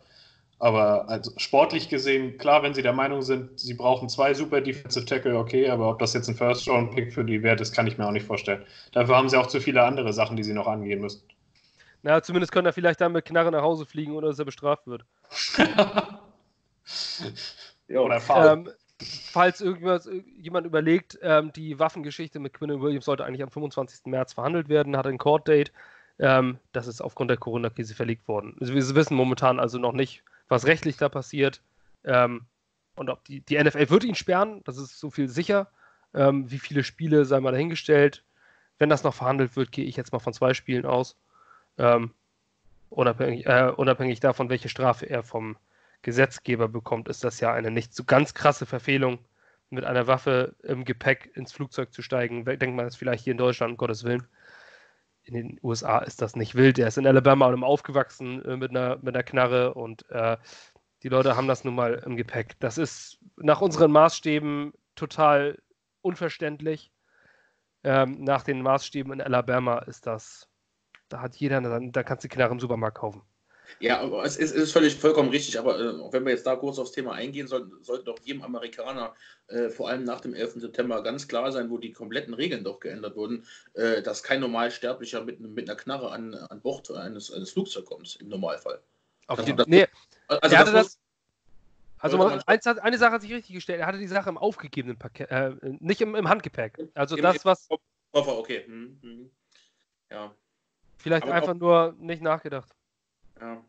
Aber 0.59 1.09
also 1.09 1.31
sportlich 1.37 1.89
gesehen, 1.89 2.37
klar, 2.37 2.63
wenn 2.63 2.73
Sie 2.73 2.81
der 2.81 2.93
Meinung 2.93 3.21
sind, 3.21 3.59
Sie 3.59 3.73
brauchen 3.73 4.07
zwei 4.07 4.33
super 4.33 4.61
Defensive 4.61 5.05
Tackle, 5.05 5.37
okay, 5.37 5.69
aber 5.69 5.89
ob 5.89 5.99
das 5.99 6.13
jetzt 6.13 6.29
ein 6.29 6.35
First-Round-Pick 6.35 7.13
für 7.13 7.25
die 7.25 7.43
wert 7.43 7.59
ist, 7.59 7.73
kann 7.73 7.87
ich 7.87 7.97
mir 7.97 8.07
auch 8.07 8.11
nicht 8.11 8.25
vorstellen. 8.25 8.63
Dafür 8.93 9.17
haben 9.17 9.27
Sie 9.27 9.37
auch 9.37 9.47
zu 9.47 9.59
viele 9.59 9.83
andere 9.83 10.13
Sachen, 10.13 10.37
die 10.37 10.43
Sie 10.43 10.53
noch 10.53 10.67
angehen 10.67 11.01
müssen. 11.01 11.23
Na, 12.01 12.21
zumindest 12.21 12.51
können 12.51 12.65
er 12.65 12.73
vielleicht 12.73 13.01
dann 13.01 13.13
mit 13.13 13.25
Knarre 13.25 13.51
nach 13.51 13.61
Hause 13.61 13.85
fliegen, 13.85 14.13
ohne 14.13 14.27
dass 14.27 14.39
er 14.39 14.45
bestraft 14.45 14.87
wird. 14.87 15.05
ja, 17.87 17.99
Oder 17.99 18.19
faul. 18.19 18.47
Ähm, 18.47 18.69
falls 19.01 19.61
irgendwas, 19.61 20.09
jemand 20.37 20.65
überlegt, 20.65 21.17
ähm, 21.21 21.51
die 21.53 21.79
Waffengeschichte 21.79 22.39
mit 22.39 22.53
Quinn 22.53 22.81
Williams 22.81 23.05
sollte 23.05 23.25
eigentlich 23.25 23.43
am 23.43 23.51
25. 23.51 24.05
März 24.05 24.33
verhandelt 24.33 24.69
werden, 24.69 24.97
hat 24.97 25.07
ein 25.07 25.17
Court-Date. 25.17 25.71
Ähm, 26.19 26.59
das 26.71 26.87
ist 26.87 27.01
aufgrund 27.01 27.29
der 27.29 27.37
Corona-Krise 27.37 27.95
verlegt 27.95 28.27
worden. 28.27 28.55
Also 28.59 28.73
wir 28.73 28.95
wissen 28.95 29.15
momentan 29.15 29.59
also 29.59 29.79
noch 29.79 29.93
nicht, 29.93 30.23
was 30.47 30.67
rechtlich 30.67 30.97
da 30.97 31.09
passiert. 31.09 31.61
Ähm, 32.03 32.45
und 32.95 33.09
ob 33.09 33.23
die, 33.25 33.41
die 33.41 33.61
NFL 33.61 33.89
wird 33.89 34.03
ihn 34.03 34.15
sperren, 34.15 34.61
das 34.65 34.77
ist 34.77 34.99
so 34.99 35.09
viel 35.09 35.27
sicher. 35.27 35.67
Ähm, 36.13 36.51
wie 36.51 36.59
viele 36.59 36.83
Spiele 36.83 37.25
sei 37.25 37.39
mal 37.39 37.51
dahingestellt. 37.51 38.23
Wenn 38.77 38.89
das 38.89 39.03
noch 39.03 39.15
verhandelt 39.15 39.55
wird, 39.55 39.71
gehe 39.71 39.85
ich 39.85 39.95
jetzt 39.95 40.11
mal 40.11 40.19
von 40.19 40.33
zwei 40.33 40.53
Spielen 40.53 40.85
aus. 40.85 41.17
Ähm, 41.79 42.11
unabhängig, 42.89 43.47
äh, 43.47 43.71
unabhängig 43.75 44.19
davon, 44.19 44.49
welche 44.49 44.69
Strafe 44.69 45.09
er 45.09 45.23
vom 45.23 45.57
Gesetzgeber 46.03 46.67
bekommt, 46.67 47.09
ist 47.09 47.23
das 47.23 47.39
ja 47.39 47.51
eine 47.51 47.71
nicht 47.71 47.95
so 47.95 48.03
ganz 48.03 48.33
krasse 48.33 48.65
Verfehlung, 48.65 49.19
mit 49.73 49.83
einer 49.85 50.07
Waffe 50.07 50.55
im 50.63 50.85
Gepäck 50.85 51.31
ins 51.35 51.51
Flugzeug 51.51 51.91
zu 51.91 52.01
steigen. 52.01 52.45
Denkt 52.45 52.75
man 52.75 52.85
das 52.85 52.95
vielleicht 52.95 53.23
hier 53.23 53.31
in 53.31 53.37
Deutschland, 53.37 53.71
um 53.71 53.77
Gottes 53.77 54.03
Willen. 54.03 54.27
In 55.23 55.33
den 55.33 55.59
USA 55.63 55.99
ist 55.99 56.21
das 56.21 56.35
nicht 56.35 56.55
wild. 56.55 56.77
Er 56.77 56.87
ist 56.87 56.97
in 56.97 57.07
Alabama 57.07 57.47
und 57.47 57.63
aufgewachsen 57.63 58.43
äh, 58.45 58.57
mit, 58.57 58.71
einer, 58.71 58.97
mit 58.97 59.15
einer 59.15 59.23
Knarre 59.23 59.73
und 59.73 60.07
äh, 60.09 60.37
die 61.01 61.09
Leute 61.09 61.35
haben 61.35 61.47
das 61.47 61.63
nun 61.63 61.75
mal 61.75 61.95
im 62.05 62.15
Gepäck. 62.15 62.59
Das 62.59 62.77
ist 62.77 63.19
nach 63.37 63.61
unseren 63.61 63.91
Maßstäben 63.91 64.73
total 64.95 65.57
unverständlich. 66.01 66.91
Ähm, 67.83 68.23
nach 68.23 68.43
den 68.43 68.61
Maßstäben 68.61 69.11
in 69.11 69.21
Alabama 69.21 69.79
ist 69.79 70.07
das, 70.07 70.47
da 71.09 71.21
hat 71.21 71.35
jeder, 71.35 71.59
da 71.61 72.03
kannst 72.03 72.23
du 72.23 72.27
die 72.27 72.35
Knarre 72.35 72.53
im 72.53 72.59
Supermarkt 72.59 72.97
kaufen. 72.97 73.21
Ja, 73.79 74.03
es 74.23 74.37
ist, 74.37 74.51
es 74.51 74.63
ist 74.63 74.71
völlig 74.71 74.95
vollkommen 74.95 75.29
richtig. 75.29 75.59
Aber 75.59 75.79
äh, 75.79 76.13
wenn 76.13 76.25
wir 76.25 76.31
jetzt 76.31 76.45
da 76.45 76.55
kurz 76.55 76.79
aufs 76.79 76.91
Thema 76.91 77.13
eingehen 77.13 77.47
sollten, 77.47 77.83
sollte 77.83 78.05
doch 78.05 78.19
jedem 78.23 78.41
Amerikaner, 78.41 79.13
äh, 79.47 79.69
vor 79.69 79.89
allem 79.89 80.03
nach 80.03 80.21
dem 80.21 80.33
11. 80.33 80.61
September, 80.61 81.01
ganz 81.03 81.27
klar 81.27 81.51
sein, 81.51 81.69
wo 81.69 81.77
die 81.77 81.91
kompletten 81.91 82.33
Regeln 82.33 82.63
doch 82.63 82.79
geändert 82.79 83.15
wurden, 83.15 83.45
äh, 83.73 84.01
dass 84.01 84.23
kein 84.23 84.39
Normalsterblicher 84.39 85.23
mit, 85.23 85.39
mit 85.39 85.69
einer 85.69 85.77
Knarre 85.77 86.11
an, 86.11 86.33
an 86.33 86.61
Bord 86.61 86.91
eines, 86.91 87.31
eines 87.31 87.51
Flugzeugs 87.51 87.87
kommt, 87.87 88.17
im 88.21 88.29
Normalfall. 88.29 88.79
Auf 89.27 89.39
also, 89.39 89.53
das, 89.53 89.67
nee, 89.67 89.87
also, 90.27 90.55
das 90.55 90.71
das, 90.71 90.99
also 92.03 92.17
man, 92.17 92.41
eine 92.45 92.97
Sache 92.97 93.13
hat 93.13 93.21
sich 93.21 93.31
richtig 93.31 93.55
gestellt. 93.55 93.79
Er 93.79 93.87
hatte 93.87 93.97
die 93.97 94.07
Sache 94.07 94.29
im 94.29 94.37
aufgegebenen 94.37 94.97
Paket, 94.97 95.31
äh, 95.31 95.51
nicht 95.79 96.01
im, 96.01 96.15
im 96.15 96.27
Handgepäck. 96.27 96.77
Also 96.93 97.15
Im, 97.15 97.21
das, 97.21 97.45
was. 97.45 97.69
Koffer, 98.11 98.37
okay. 98.37 98.65
Hm, 98.65 98.99
hm. 99.01 99.31
Ja. 100.11 100.35
Vielleicht 100.97 101.23
Aber 101.23 101.33
einfach 101.33 101.55
auch, 101.55 101.59
nur 101.59 101.95
nicht 101.97 102.21
nachgedacht. 102.21 102.69
Ja. 103.43 103.61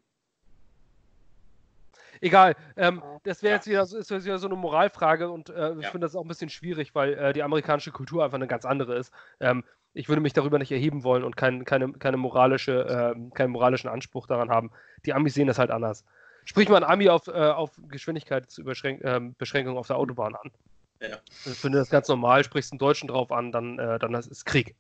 Egal, 2.21 2.55
ähm, 2.77 3.03
das 3.25 3.43
wäre 3.43 3.57
jetzt 3.57 3.67
wieder, 3.67 3.83
ist 3.83 4.11
wieder 4.11 4.39
so 4.39 4.47
eine 4.47 4.57
Moralfrage 4.57 5.29
und 5.29 5.51
äh, 5.51 5.75
ich 5.75 5.83
ja. 5.83 5.91
finde 5.91 6.07
das 6.07 6.15
auch 6.15 6.23
ein 6.23 6.29
bisschen 6.29 6.49
schwierig, 6.49 6.95
weil 6.95 7.15
äh, 7.15 7.33
die 7.33 7.43
amerikanische 7.43 7.91
Kultur 7.91 8.25
einfach 8.25 8.37
eine 8.37 8.47
ganz 8.47 8.65
andere 8.65 8.97
ist. 8.97 9.13
Ähm, 9.41 9.65
ich 9.95 10.09
würde 10.09 10.23
mich 10.23 10.33
darüber 10.33 10.59
nicht 10.59 10.73
erheben 10.73 11.05
wollen 11.05 11.25
und 11.25 11.37
kein, 11.37 11.65
keine, 11.65 11.93
keine 11.93 12.17
moralische, 12.17 13.15
äh, 13.17 13.31
keinen 13.35 13.51
moralischen 13.51 13.91
Anspruch 13.91 14.27
daran 14.27 14.49
haben. 14.49 14.71
Die 15.05 15.13
Amis 15.13 15.35
sehen 15.35 15.49
das 15.49 15.59
halt 15.59 15.71
anders. 15.71 16.05
Sprich 16.45 16.69
mal 16.69 16.83
ein 16.83 16.91
Ami 16.91 17.09
auf, 17.09 17.27
äh, 17.27 17.33
auf 17.33 17.73
Geschwindigkeitsbeschränkung 17.89 19.03
ähm, 19.05 19.77
auf 19.77 19.87
der 19.87 19.97
Autobahn 19.97 20.35
an. 20.37 20.51
Ja. 21.01 21.19
Ich 21.45 21.59
finde 21.59 21.79
das 21.79 21.91
ganz 21.91 22.09
normal, 22.09 22.45
sprichst 22.45 22.73
einen 22.73 22.79
Deutschen 22.79 23.09
drauf 23.09 23.33
an, 23.33 23.53
dann, 23.53 23.79
äh, 23.79 23.99
dann 23.99 24.15
ist 24.15 24.31
es 24.31 24.45
Krieg. 24.45 24.77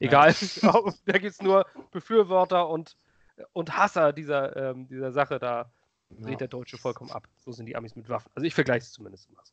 Egal, 0.00 0.34
ja. 0.62 0.80
da 1.06 1.18
gibt 1.18 1.32
es 1.32 1.42
nur 1.42 1.66
Befürworter 1.90 2.68
und 2.68 2.96
und 3.52 3.76
Hasser 3.76 4.12
dieser, 4.12 4.56
ähm, 4.56 4.88
dieser 4.88 5.12
Sache, 5.12 5.38
da 5.38 5.70
dreht 6.10 6.32
ja. 6.32 6.36
der 6.36 6.48
Deutsche 6.48 6.78
vollkommen 6.78 7.10
ab. 7.10 7.28
So 7.36 7.52
sind 7.52 7.66
die 7.66 7.76
Amis 7.76 7.96
mit 7.96 8.08
Waffen. 8.08 8.30
Also 8.34 8.46
ich 8.46 8.54
vergleiche 8.54 8.84
es 8.84 8.92
zumindest 8.92 9.28
immer 9.30 9.42
so. 9.44 9.52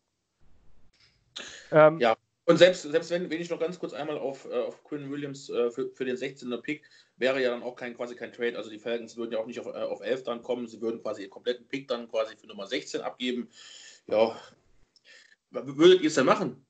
Ähm, 1.71 1.99
ja, 1.99 2.15
und 2.45 2.57
selbst, 2.57 2.83
selbst 2.83 3.09
wenn, 3.09 3.29
wenn 3.29 3.41
ich 3.41 3.49
noch 3.49 3.59
ganz 3.59 3.79
kurz 3.79 3.93
einmal 3.93 4.19
auf, 4.19 4.45
äh, 4.45 4.53
auf 4.53 4.83
Quinn 4.83 5.09
Williams 5.09 5.49
äh, 5.49 5.71
für, 5.71 5.89
für 5.89 6.05
den 6.05 6.15
16er 6.15 6.61
Pick, 6.61 6.83
wäre 7.17 7.41
ja 7.41 7.49
dann 7.49 7.63
auch 7.63 7.75
kein, 7.75 7.95
quasi 7.95 8.15
kein 8.15 8.31
Trade. 8.31 8.55
Also 8.55 8.69
die 8.69 8.77
Falcons 8.77 9.17
würden 9.17 9.31
ja 9.31 9.39
auch 9.39 9.47
nicht 9.47 9.59
auf, 9.59 9.65
äh, 9.65 9.81
auf 9.81 10.01
11 10.01 10.23
dann 10.23 10.43
kommen. 10.43 10.67
Sie 10.67 10.79
würden 10.79 11.01
quasi 11.01 11.23
ihren 11.23 11.31
kompletten 11.31 11.67
Pick 11.67 11.87
dann 11.87 12.07
quasi 12.07 12.35
für 12.37 12.45
Nummer 12.45 12.67
16 12.67 13.01
abgeben. 13.01 13.49
Ja, 14.07 14.39
würdet 15.49 16.01
ihr 16.01 16.07
es 16.07 16.15
denn 16.15 16.25
machen? 16.25 16.63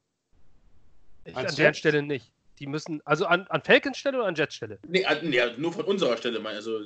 Ich 1.25 1.36
an 1.36 1.54
der 1.54 1.73
Stelle 1.73 2.01
nicht. 2.01 2.32
Die 2.60 2.68
müssen, 2.68 3.02
also 3.06 3.26
an, 3.26 3.48
an 3.50 3.62
Falcons 3.62 3.98
Stelle 3.98 4.18
oder 4.20 4.28
an 4.28 4.36
Jets 4.36 4.56
Stelle? 4.56 4.80
Nee, 4.88 5.06
an, 5.06 5.18
nee, 5.24 5.39
nur 5.58 5.74
von 5.74 5.86
unserer 5.86 6.18
Stelle. 6.18 6.44
Also, 6.46 6.82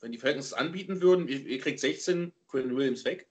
wenn 0.00 0.12
die 0.12 0.18
Falcons 0.18 0.46
es 0.46 0.52
anbieten 0.52 1.00
würden, 1.00 1.28
ihr, 1.28 1.46
ihr 1.46 1.58
kriegt 1.60 1.78
16, 1.80 2.32
Quinn 2.48 2.76
Williams 2.76 3.04
weg. 3.04 3.26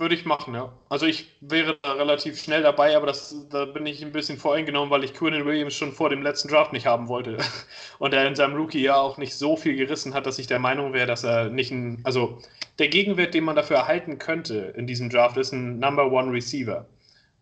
Würde 0.00 0.14
ich 0.14 0.24
machen, 0.24 0.54
ja. 0.54 0.72
Also 0.88 1.04
ich 1.04 1.28
wäre 1.42 1.78
da 1.82 1.92
relativ 1.92 2.40
schnell 2.40 2.62
dabei, 2.62 2.96
aber 2.96 3.06
das, 3.06 3.36
da 3.50 3.66
bin 3.66 3.84
ich 3.84 4.02
ein 4.02 4.12
bisschen 4.12 4.38
voreingenommen, 4.38 4.88
weil 4.90 5.04
ich 5.04 5.12
Quinn 5.12 5.44
Williams 5.44 5.74
schon 5.74 5.92
vor 5.92 6.08
dem 6.08 6.22
letzten 6.22 6.48
Draft 6.48 6.72
nicht 6.72 6.86
haben 6.86 7.08
wollte. 7.08 7.36
Und 7.98 8.14
er 8.14 8.26
in 8.26 8.34
seinem 8.34 8.56
Rookie-Jahr 8.56 8.98
auch 8.98 9.18
nicht 9.18 9.34
so 9.34 9.56
viel 9.56 9.76
gerissen 9.76 10.14
hat, 10.14 10.24
dass 10.24 10.38
ich 10.38 10.46
der 10.46 10.58
Meinung 10.58 10.94
wäre, 10.94 11.06
dass 11.06 11.22
er 11.22 11.50
nicht 11.50 11.70
ein. 11.70 12.00
Also 12.04 12.38
der 12.78 12.88
Gegenwert, 12.88 13.34
den 13.34 13.44
man 13.44 13.56
dafür 13.56 13.76
erhalten 13.76 14.18
könnte 14.18 14.72
in 14.74 14.86
diesem 14.86 15.10
Draft, 15.10 15.36
ist 15.36 15.52
ein 15.52 15.78
Number 15.78 16.10
One 16.10 16.32
Receiver. 16.32 16.86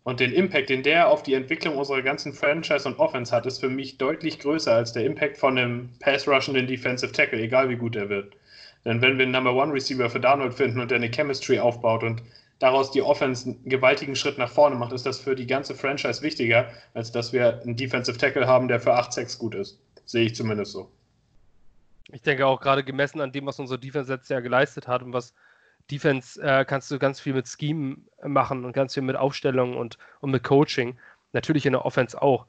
Und 0.03 0.19
den 0.19 0.31
Impact, 0.31 0.69
den 0.69 0.83
der 0.83 1.09
auf 1.09 1.23
die 1.23 1.33
Entwicklung 1.33 1.77
unserer 1.77 2.01
ganzen 2.01 2.33
Franchise 2.33 2.87
und 2.87 2.99
Offense 2.99 3.35
hat, 3.35 3.45
ist 3.45 3.59
für 3.59 3.69
mich 3.69 3.97
deutlich 3.97 4.39
größer 4.39 4.73
als 4.73 4.93
der 4.93 5.05
Impact 5.05 5.37
von 5.37 5.57
einem 5.57 5.89
Pass-Rushenden 5.99 6.67
Defensive 6.67 7.11
Tackle, 7.11 7.39
egal 7.39 7.69
wie 7.69 7.75
gut 7.75 7.95
er 7.95 8.09
wird. 8.09 8.33
Denn 8.85 9.01
wenn 9.01 9.17
wir 9.17 9.23
einen 9.23 9.33
Number 9.33 9.53
One 9.53 9.73
Receiver 9.73 10.09
für 10.09 10.19
Darnold 10.19 10.53
finden 10.53 10.79
und 10.79 10.89
der 10.89 10.97
eine 10.97 11.11
Chemistry 11.11 11.59
aufbaut 11.59 12.03
und 12.03 12.21
daraus 12.59 12.91
die 12.91 13.01
Offense 13.01 13.49
einen 13.49 13.63
gewaltigen 13.65 14.15
Schritt 14.15 14.37
nach 14.37 14.49
vorne 14.49 14.75
macht, 14.75 14.93
ist 14.93 15.05
das 15.05 15.19
für 15.19 15.35
die 15.35 15.47
ganze 15.47 15.75
Franchise 15.75 16.21
wichtiger, 16.21 16.69
als 16.93 17.11
dass 17.11 17.33
wir 17.33 17.61
einen 17.61 17.75
Defensive 17.75 18.17
Tackle 18.17 18.47
haben, 18.47 18.67
der 18.67 18.79
für 18.79 18.93
8-6 18.97 19.37
gut 19.37 19.55
ist. 19.55 19.79
Sehe 20.05 20.25
ich 20.25 20.35
zumindest 20.35 20.71
so. 20.71 20.89
Ich 22.11 22.21
denke 22.21 22.45
auch 22.47 22.59
gerade 22.59 22.83
gemessen 22.83 23.21
an 23.21 23.31
dem, 23.31 23.45
was 23.45 23.59
unsere 23.59 23.79
Defense 23.79 24.11
letztes 24.11 24.29
Jahr 24.29 24.41
geleistet 24.41 24.87
hat 24.87 25.03
und 25.03 25.13
was 25.13 25.33
Defense 25.91 26.41
äh, 26.41 26.65
kannst 26.65 26.91
du 26.91 26.99
ganz 26.99 27.19
viel 27.19 27.33
mit 27.33 27.47
Scheme 27.47 27.97
machen 28.23 28.65
und 28.65 28.73
ganz 28.73 28.93
viel 28.93 29.03
mit 29.03 29.15
Aufstellung 29.15 29.77
und, 29.77 29.97
und 30.19 30.31
mit 30.31 30.43
Coaching. 30.43 30.97
Natürlich 31.33 31.65
in 31.65 31.73
der 31.73 31.85
Offense 31.85 32.21
auch. 32.21 32.45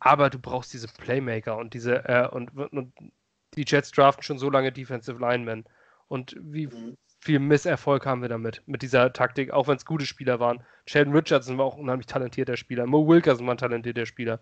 Aber 0.00 0.30
du 0.30 0.38
brauchst 0.38 0.72
diese 0.72 0.88
Playmaker 0.88 1.56
und 1.56 1.74
diese 1.74 2.04
äh, 2.08 2.28
und, 2.28 2.56
und, 2.56 2.92
die 3.56 3.64
Jets 3.66 3.90
draften 3.90 4.22
schon 4.22 4.38
so 4.38 4.48
lange 4.48 4.72
Defensive 4.72 5.18
Linemen. 5.18 5.64
Und 6.08 6.36
wie 6.40 6.68
mhm. 6.68 6.96
viel 7.20 7.38
Misserfolg 7.38 8.06
haben 8.06 8.22
wir 8.22 8.28
damit, 8.28 8.62
mit 8.66 8.82
dieser 8.82 9.12
Taktik, 9.12 9.50
auch 9.52 9.68
wenn 9.68 9.76
es 9.76 9.84
gute 9.84 10.06
Spieler 10.06 10.40
waren. 10.40 10.62
Sheldon 10.86 11.14
Richardson 11.14 11.58
war 11.58 11.66
auch 11.66 11.74
ein 11.74 11.82
unheimlich 11.82 12.06
talentierter 12.06 12.56
Spieler. 12.56 12.86
Mo 12.86 13.06
Wilkerson 13.06 13.46
war 13.46 13.54
ein 13.54 13.58
talentierter 13.58 14.06
Spieler. 14.06 14.40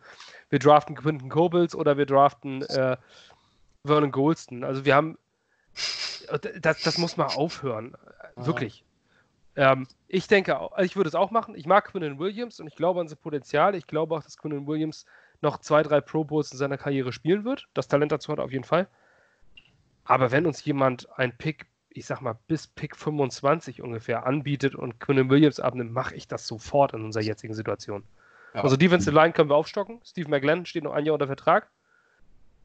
Wir 0.51 0.59
draften 0.59 0.95
Quinton 0.95 1.29
Kobels 1.29 1.75
oder 1.75 1.97
wir 1.97 2.07
draften 2.07 2.63
äh, 2.63 2.97
Vernon 3.85 4.13
Golston. 4.13 4.65
Also 4.65 4.85
wir 4.85 4.95
haben 4.95 5.19
das, 6.61 6.83
das 6.83 6.99
muss 6.99 7.17
mal 7.17 7.27
aufhören. 7.27 7.97
Wirklich. 8.47 8.85
Ähm, 9.57 9.89
ich 10.07 10.29
denke, 10.29 10.57
ich 10.79 10.97
würde 10.97 11.09
es 11.09 11.15
auch 11.15 11.31
machen. 11.31 11.55
Ich 11.57 11.67
mag 11.67 11.87
Quinnen 11.87 12.19
Williams 12.19 12.61
und 12.61 12.69
ich 12.69 12.77
glaube 12.77 13.01
an 13.01 13.09
sein 13.09 13.19
Potenzial. 13.19 13.75
Ich 13.75 13.87
glaube 13.87 14.15
auch, 14.15 14.23
dass 14.23 14.39
Quinnen 14.39 14.67
Williams 14.67 15.05
noch 15.41 15.59
zwei, 15.59 15.83
drei 15.83 16.01
Pro 16.01 16.25
Bowls 16.25 16.53
in 16.53 16.59
seiner 16.59 16.79
Karriere 16.79 17.13
spielen 17.13 17.45
wird. 17.45 17.67
Das 17.75 17.89
Talent 17.89 18.13
dazu 18.13 18.31
hat 18.33 18.39
er 18.39 18.45
auf 18.45 18.53
jeden 18.53 18.65
Fall. 18.65 18.89
Aber 20.05 20.31
wenn 20.31 20.47
uns 20.47 20.65
jemand 20.65 21.09
ein 21.19 21.37
Pick, 21.37 21.67
ich 21.91 22.07
sag 22.07 22.21
mal, 22.21 22.39
bis 22.47 22.67
Pick 22.67 22.97
25 22.97 23.83
ungefähr 23.83 24.27
anbietet 24.27 24.75
und 24.75 25.01
Quinnen 25.01 25.29
Williams 25.29 25.61
abnimmt, 25.61 25.93
mache 25.93 26.15
ich 26.15 26.29
das 26.29 26.47
sofort 26.47 26.95
in 26.95 27.05
unserer 27.05 27.25
jetzigen 27.25 27.55
Situation. 27.55 28.05
Ja. 28.55 28.63
Also 28.63 28.77
Defensive 28.77 29.15
Line 29.15 29.33
können 29.33 29.51
wir 29.51 29.57
aufstocken. 29.57 30.01
Steve 30.05 30.31
McGlenn 30.31 30.67
steht 30.67 30.85
noch 30.85 30.93
ein 30.93 31.05
Jahr 31.05 31.15
unter 31.15 31.27
Vertrag. 31.27 31.69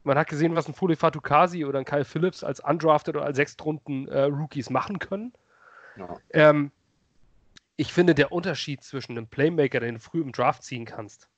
Man 0.04 0.18
hat 0.18 0.28
gesehen, 0.28 0.54
was 0.54 0.68
ein 0.68 0.74
Fule 0.74 0.96
Fatukasi 0.96 1.64
oder 1.64 1.78
ein 1.78 1.84
Kyle 1.84 2.04
Phillips 2.04 2.44
als 2.44 2.60
undrafted 2.60 3.16
oder 3.16 3.24
als 3.24 3.36
Sechstrunden-Rookies 3.36 4.68
äh, 4.68 4.72
machen 4.72 4.98
können. 4.98 5.32
Ja. 5.96 6.18
Ähm, 6.30 6.70
ich 7.76 7.92
finde, 7.92 8.14
der 8.14 8.32
Unterschied 8.32 8.82
zwischen 8.82 9.12
einem 9.12 9.26
Playmaker, 9.26 9.80
den 9.80 9.94
du 9.94 10.00
früh 10.00 10.20
im 10.20 10.32
Draft 10.32 10.62
ziehen 10.62 10.84
kannst, 10.84 11.28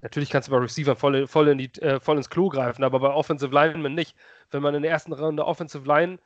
natürlich 0.00 0.30
kannst 0.30 0.48
du 0.48 0.52
bei 0.52 0.58
Receiver 0.58 0.96
voll, 0.96 1.26
voll, 1.26 1.48
in 1.48 1.58
die, 1.58 1.70
äh, 1.82 2.00
voll 2.00 2.16
ins 2.16 2.30
Klo 2.30 2.48
greifen, 2.48 2.84
aber 2.84 3.00
bei 3.00 3.10
Offensive 3.10 3.52
Linemen 3.52 3.94
nicht. 3.94 4.16
Wenn 4.50 4.62
man 4.62 4.74
in 4.74 4.82
der 4.82 4.90
ersten 4.90 5.12
Runde 5.12 5.44
Offensive 5.44 5.86
Line 5.86 6.18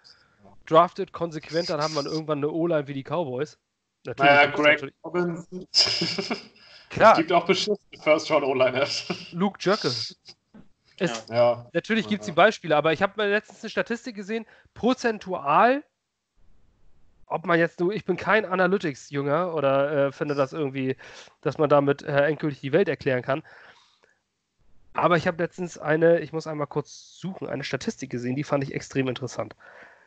draftet, 0.66 1.12
konsequent, 1.12 1.70
dann 1.70 1.80
hat 1.80 1.92
man 1.92 2.06
irgendwann 2.06 2.38
eine 2.38 2.50
O-Line 2.50 2.86
wie 2.86 2.94
die 2.94 3.04
Cowboys. 3.04 3.58
Natürlich 4.04 4.30
naja, 4.30 4.50
Greg 4.50 4.92
Robinson. 5.04 5.66
Klar. 6.90 7.12
Es 7.12 7.18
gibt 7.18 7.32
auch 7.32 7.44
beschissene 7.44 8.02
First-Round-O-Liners. 8.02 9.32
Luke 9.32 9.58
Jöcke. 9.60 9.88
Es, 9.88 11.26
ja. 11.28 11.68
Natürlich 11.72 12.08
gibt 12.08 12.22
es 12.22 12.26
die 12.26 12.32
Beispiele, 12.32 12.76
aber 12.76 12.92
ich 12.92 13.02
habe 13.02 13.24
letztens 13.26 13.62
eine 13.62 13.70
Statistik 13.70 14.16
gesehen, 14.16 14.46
prozentual, 14.74 15.84
ob 17.28 17.46
man 17.46 17.58
jetzt 17.58 17.80
nur, 17.80 17.92
ich 17.92 18.04
bin 18.04 18.16
kein 18.16 18.44
Analytics-Jünger 18.44 19.54
oder 19.54 20.06
äh, 20.06 20.12
finde 20.12 20.34
das 20.34 20.52
irgendwie, 20.52 20.96
dass 21.40 21.58
man 21.58 21.68
damit 21.68 22.02
äh, 22.02 22.26
endgültig 22.26 22.60
die 22.60 22.72
Welt 22.72 22.88
erklären 22.88 23.22
kann. 23.22 23.42
Aber 24.94 25.16
ich 25.16 25.26
habe 25.26 25.42
letztens 25.42 25.78
eine, 25.78 26.20
ich 26.20 26.32
muss 26.32 26.46
einmal 26.46 26.66
kurz 26.66 27.18
suchen, 27.18 27.46
eine 27.46 27.64
Statistik 27.64 28.10
gesehen, 28.10 28.34
die 28.34 28.44
fand 28.44 28.64
ich 28.64 28.74
extrem 28.74 29.08
interessant. 29.08 29.54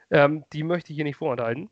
Ähm, 0.10 0.44
die 0.52 0.64
möchte 0.64 0.92
ich 0.92 0.96
hier 0.96 1.06
nicht 1.06 1.16
vorenthalten. 1.16 1.70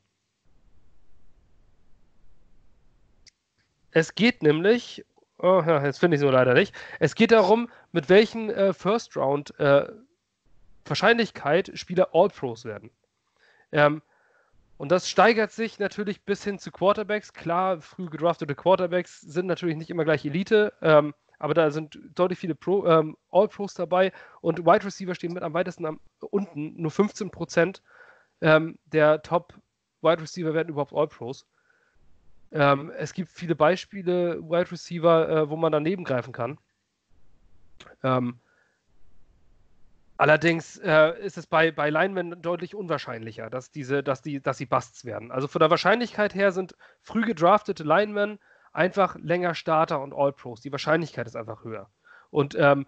Es 3.91 4.15
geht 4.15 4.43
nämlich, 4.43 5.05
oh, 5.39 5.63
ja, 5.65 5.83
jetzt 5.83 5.99
finde 5.99 6.15
ich 6.15 6.19
es 6.19 6.23
nur 6.23 6.31
leider 6.31 6.53
nicht. 6.53 6.73
Es 6.99 7.15
geht 7.15 7.31
darum, 7.31 7.69
mit 7.91 8.07
welchen 8.07 8.49
äh, 8.51 8.71
First 8.71 9.17
Round 9.17 9.59
äh, 9.59 9.87
Wahrscheinlichkeit 10.85 11.71
Spieler 11.73 12.09
All-Pros 12.13 12.65
werden. 12.65 12.91
Ähm, 13.71 14.01
und 14.79 14.93
das 14.93 15.09
steigert 15.09 15.51
sich 15.51 15.77
natürlich 15.77 16.23
bis 16.23 16.41
hin 16.41 16.57
zu 16.57 16.71
Quarterbacks. 16.71 17.33
Klar, 17.33 17.81
früh 17.81 18.09
gedraftete 18.09 18.55
Quarterbacks 18.55 19.19
sind 19.19 19.45
natürlich 19.45 19.75
nicht 19.75 19.89
immer 19.89 20.05
gleich 20.05 20.23
Elite, 20.23 20.71
ähm, 20.81 21.13
aber 21.37 21.53
da 21.53 21.69
sind 21.69 21.99
deutlich 22.15 22.39
viele 22.39 22.55
Pro, 22.55 22.87
ähm, 22.87 23.17
All-Pros 23.29 23.73
dabei 23.73 24.13
und 24.39 24.59
Wide 24.59 24.85
Receiver 24.85 25.13
stehen 25.15 25.33
mit 25.33 25.43
am 25.43 25.53
weitesten 25.53 25.85
am, 25.85 25.99
unten. 26.31 26.81
Nur 26.81 26.91
15 26.91 27.29
Prozent 27.29 27.83
ähm, 28.39 28.79
der 28.85 29.21
Top 29.21 29.53
Wide 30.01 30.21
Receiver 30.21 30.53
werden 30.53 30.69
überhaupt 30.69 30.93
All-Pros. 30.93 31.45
Ähm, 32.53 32.89
es 32.97 33.11
gibt 33.11 33.31
viele 33.31 33.55
Beispiele, 33.55 34.39
Wide 34.41 34.71
Receiver, 34.71 35.29
äh, 35.29 35.49
wo 35.49 35.57
man 35.57 35.73
daneben 35.73 36.05
greifen 36.05 36.31
kann. 36.31 36.57
Ähm, 38.01 38.39
allerdings 40.19 40.77
äh, 40.77 41.19
ist 41.19 41.37
es 41.37 41.47
bei, 41.47 41.71
bei 41.71 41.89
Linemen 41.89 42.41
deutlich 42.41 42.75
unwahrscheinlicher, 42.75 43.49
dass, 43.49 43.71
diese, 43.71 44.03
dass, 44.03 44.21
die, 44.21 44.41
dass 44.41 44.57
sie 44.57 44.65
Busts 44.65 45.05
werden. 45.05 45.31
Also 45.31 45.47
von 45.47 45.59
der 45.59 45.69
Wahrscheinlichkeit 45.69 46.35
her 46.35 46.51
sind 46.51 46.75
früh 47.01 47.21
gedraftete 47.21 47.83
Linemen 47.83 48.39
einfach 48.73 49.15
länger 49.15 49.55
Starter 49.55 50.01
und 50.01 50.13
All-Pros. 50.13 50.61
Die 50.61 50.71
Wahrscheinlichkeit 50.71 51.25
ist 51.25 51.35
einfach 51.35 51.63
höher. 51.63 51.89
Und 52.29 52.55
ähm, 52.59 52.85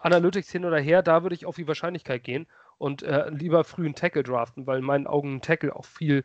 Analytics 0.00 0.50
hin 0.50 0.64
oder 0.64 0.78
her, 0.78 1.02
da 1.02 1.22
würde 1.22 1.34
ich 1.34 1.46
auf 1.46 1.56
die 1.56 1.68
Wahrscheinlichkeit 1.68 2.24
gehen 2.24 2.46
und 2.78 3.02
äh, 3.02 3.30
lieber 3.30 3.64
früh 3.64 3.86
einen 3.86 3.94
Tackle 3.94 4.22
draften, 4.22 4.66
weil 4.66 4.78
in 4.78 4.84
meinen 4.84 5.06
Augen 5.06 5.36
ein 5.36 5.42
Tackle 5.42 5.74
auch 5.74 5.84
viel 5.84 6.24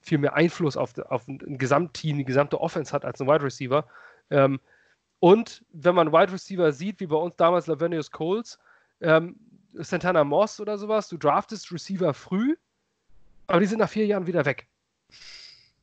viel 0.00 0.18
mehr 0.18 0.34
Einfluss 0.34 0.76
auf, 0.76 0.96
auf 0.98 1.28
ein 1.28 1.58
Gesamtteam, 1.58 2.18
die 2.18 2.24
gesamte 2.24 2.60
Offense 2.60 2.92
hat 2.92 3.04
als 3.04 3.20
ein 3.20 3.28
Wide 3.28 3.44
Receiver. 3.44 3.86
Ähm, 4.30 4.60
und 5.18 5.64
wenn 5.72 5.94
man 5.94 6.12
Wide 6.12 6.32
Receiver 6.32 6.72
sieht, 6.72 7.00
wie 7.00 7.06
bei 7.06 7.16
uns 7.16 7.36
damals 7.36 7.66
Lavenius 7.66 8.10
Coles, 8.10 8.58
ähm, 9.00 9.36
Santana 9.74 10.24
Moss 10.24 10.60
oder 10.60 10.78
sowas, 10.78 11.08
du 11.08 11.16
draftest 11.16 11.72
Receiver 11.72 12.12
früh, 12.14 12.56
aber 13.46 13.60
die 13.60 13.66
sind 13.66 13.78
nach 13.78 13.88
vier 13.88 14.06
Jahren 14.06 14.26
wieder 14.26 14.44
weg. 14.44 14.66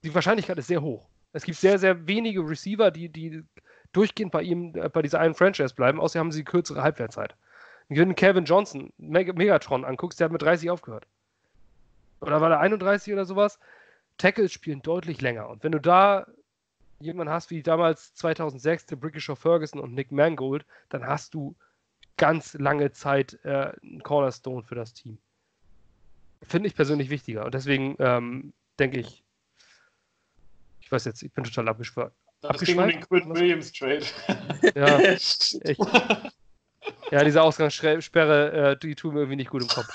Die 0.04 0.14
Wahrscheinlichkeit 0.14 0.58
ist 0.58 0.68
sehr 0.68 0.82
hoch. 0.82 1.08
Es 1.34 1.44
gibt 1.44 1.58
sehr, 1.58 1.78
sehr 1.80 2.08
wenige 2.08 2.42
Receiver, 2.48 2.92
die, 2.92 3.10
die 3.10 3.44
durchgehend 3.92 4.32
bei 4.32 4.42
ihm, 4.44 4.74
äh, 4.76 4.90
bei 4.90 5.02
dieser 5.02 5.20
einen 5.20 5.36
Franchise 5.36 5.76
bleiben, 5.76 6.00
außer 6.00 6.20
haben 6.20 6.32
sie 6.32 6.44
kürzere 6.44 6.82
Halbwertzeit. 6.82 7.36
Wenn 7.90 8.10
du 8.10 8.16
Kevin 8.16 8.46
Johnson, 8.46 8.92
Meg 8.98 9.36
Megatron 9.38 9.86
anguckst, 9.86 10.20
der 10.20 10.26
hat 10.26 10.32
mit 10.32 10.42
30 10.42 10.70
aufgehört. 10.70 11.08
Oder 12.20 12.42
war 12.42 12.50
der 12.50 12.60
31 12.60 13.14
oder 13.14 13.26
sowas? 13.26 13.60
Tackles 14.18 14.52
spielen 14.52 14.82
deutlich 14.82 15.22
länger. 15.22 15.48
Und 15.48 15.64
wenn 15.64 15.72
du 15.72 15.80
da 15.80 16.28
jemanden 17.00 17.32
hast 17.32 17.52
wie 17.52 17.62
damals 17.62 18.14
2006 18.16 18.88
der 18.88 18.96
Brickisher 18.96 19.36
Ferguson 19.36 19.80
und 19.80 19.94
Nick 19.94 20.12
Mangold, 20.12 20.66
dann 20.90 21.06
hast 21.06 21.34
du 21.34 21.56
ganz 22.18 22.54
lange 22.56 22.92
Zeit 22.92 23.40
äh, 23.44 23.72
einen 23.82 24.04
Cornerstone 24.04 24.64
für 24.64 24.76
das 24.76 24.94
Team. 24.94 25.18
Finde 26.44 26.68
ich 26.68 26.76
persönlich 26.76 27.10
wichtiger. 27.10 27.46
Und 27.46 27.54
deswegen 27.54 27.96
ähm, 28.00 28.54
denke 28.80 29.00
ich, 29.00 29.24
ich 30.82 30.92
weiß 30.92 31.06
jetzt, 31.06 31.24
ich 31.24 31.34
bin 31.34 31.44
total 31.44 31.70
abgeschwört. 31.70 32.14
Das 32.42 32.62
ging 32.62 32.78
um 32.78 32.88
den 32.88 33.02
Quinn 33.02 33.34
Williams 33.34 33.72
Trade. 33.72 34.06
Ja, 34.76 35.00
ich, 35.12 35.60
ja, 37.12 37.24
diese 37.24 37.42
Ausgangssperre, 37.42 38.72
äh, 38.72 38.78
die 38.78 38.96
tun 38.96 39.14
mir 39.14 39.22
irgendwie 39.22 39.38
nicht 39.38 39.50
gut 39.50 39.64
im 39.64 39.68
Kopf. 39.68 39.88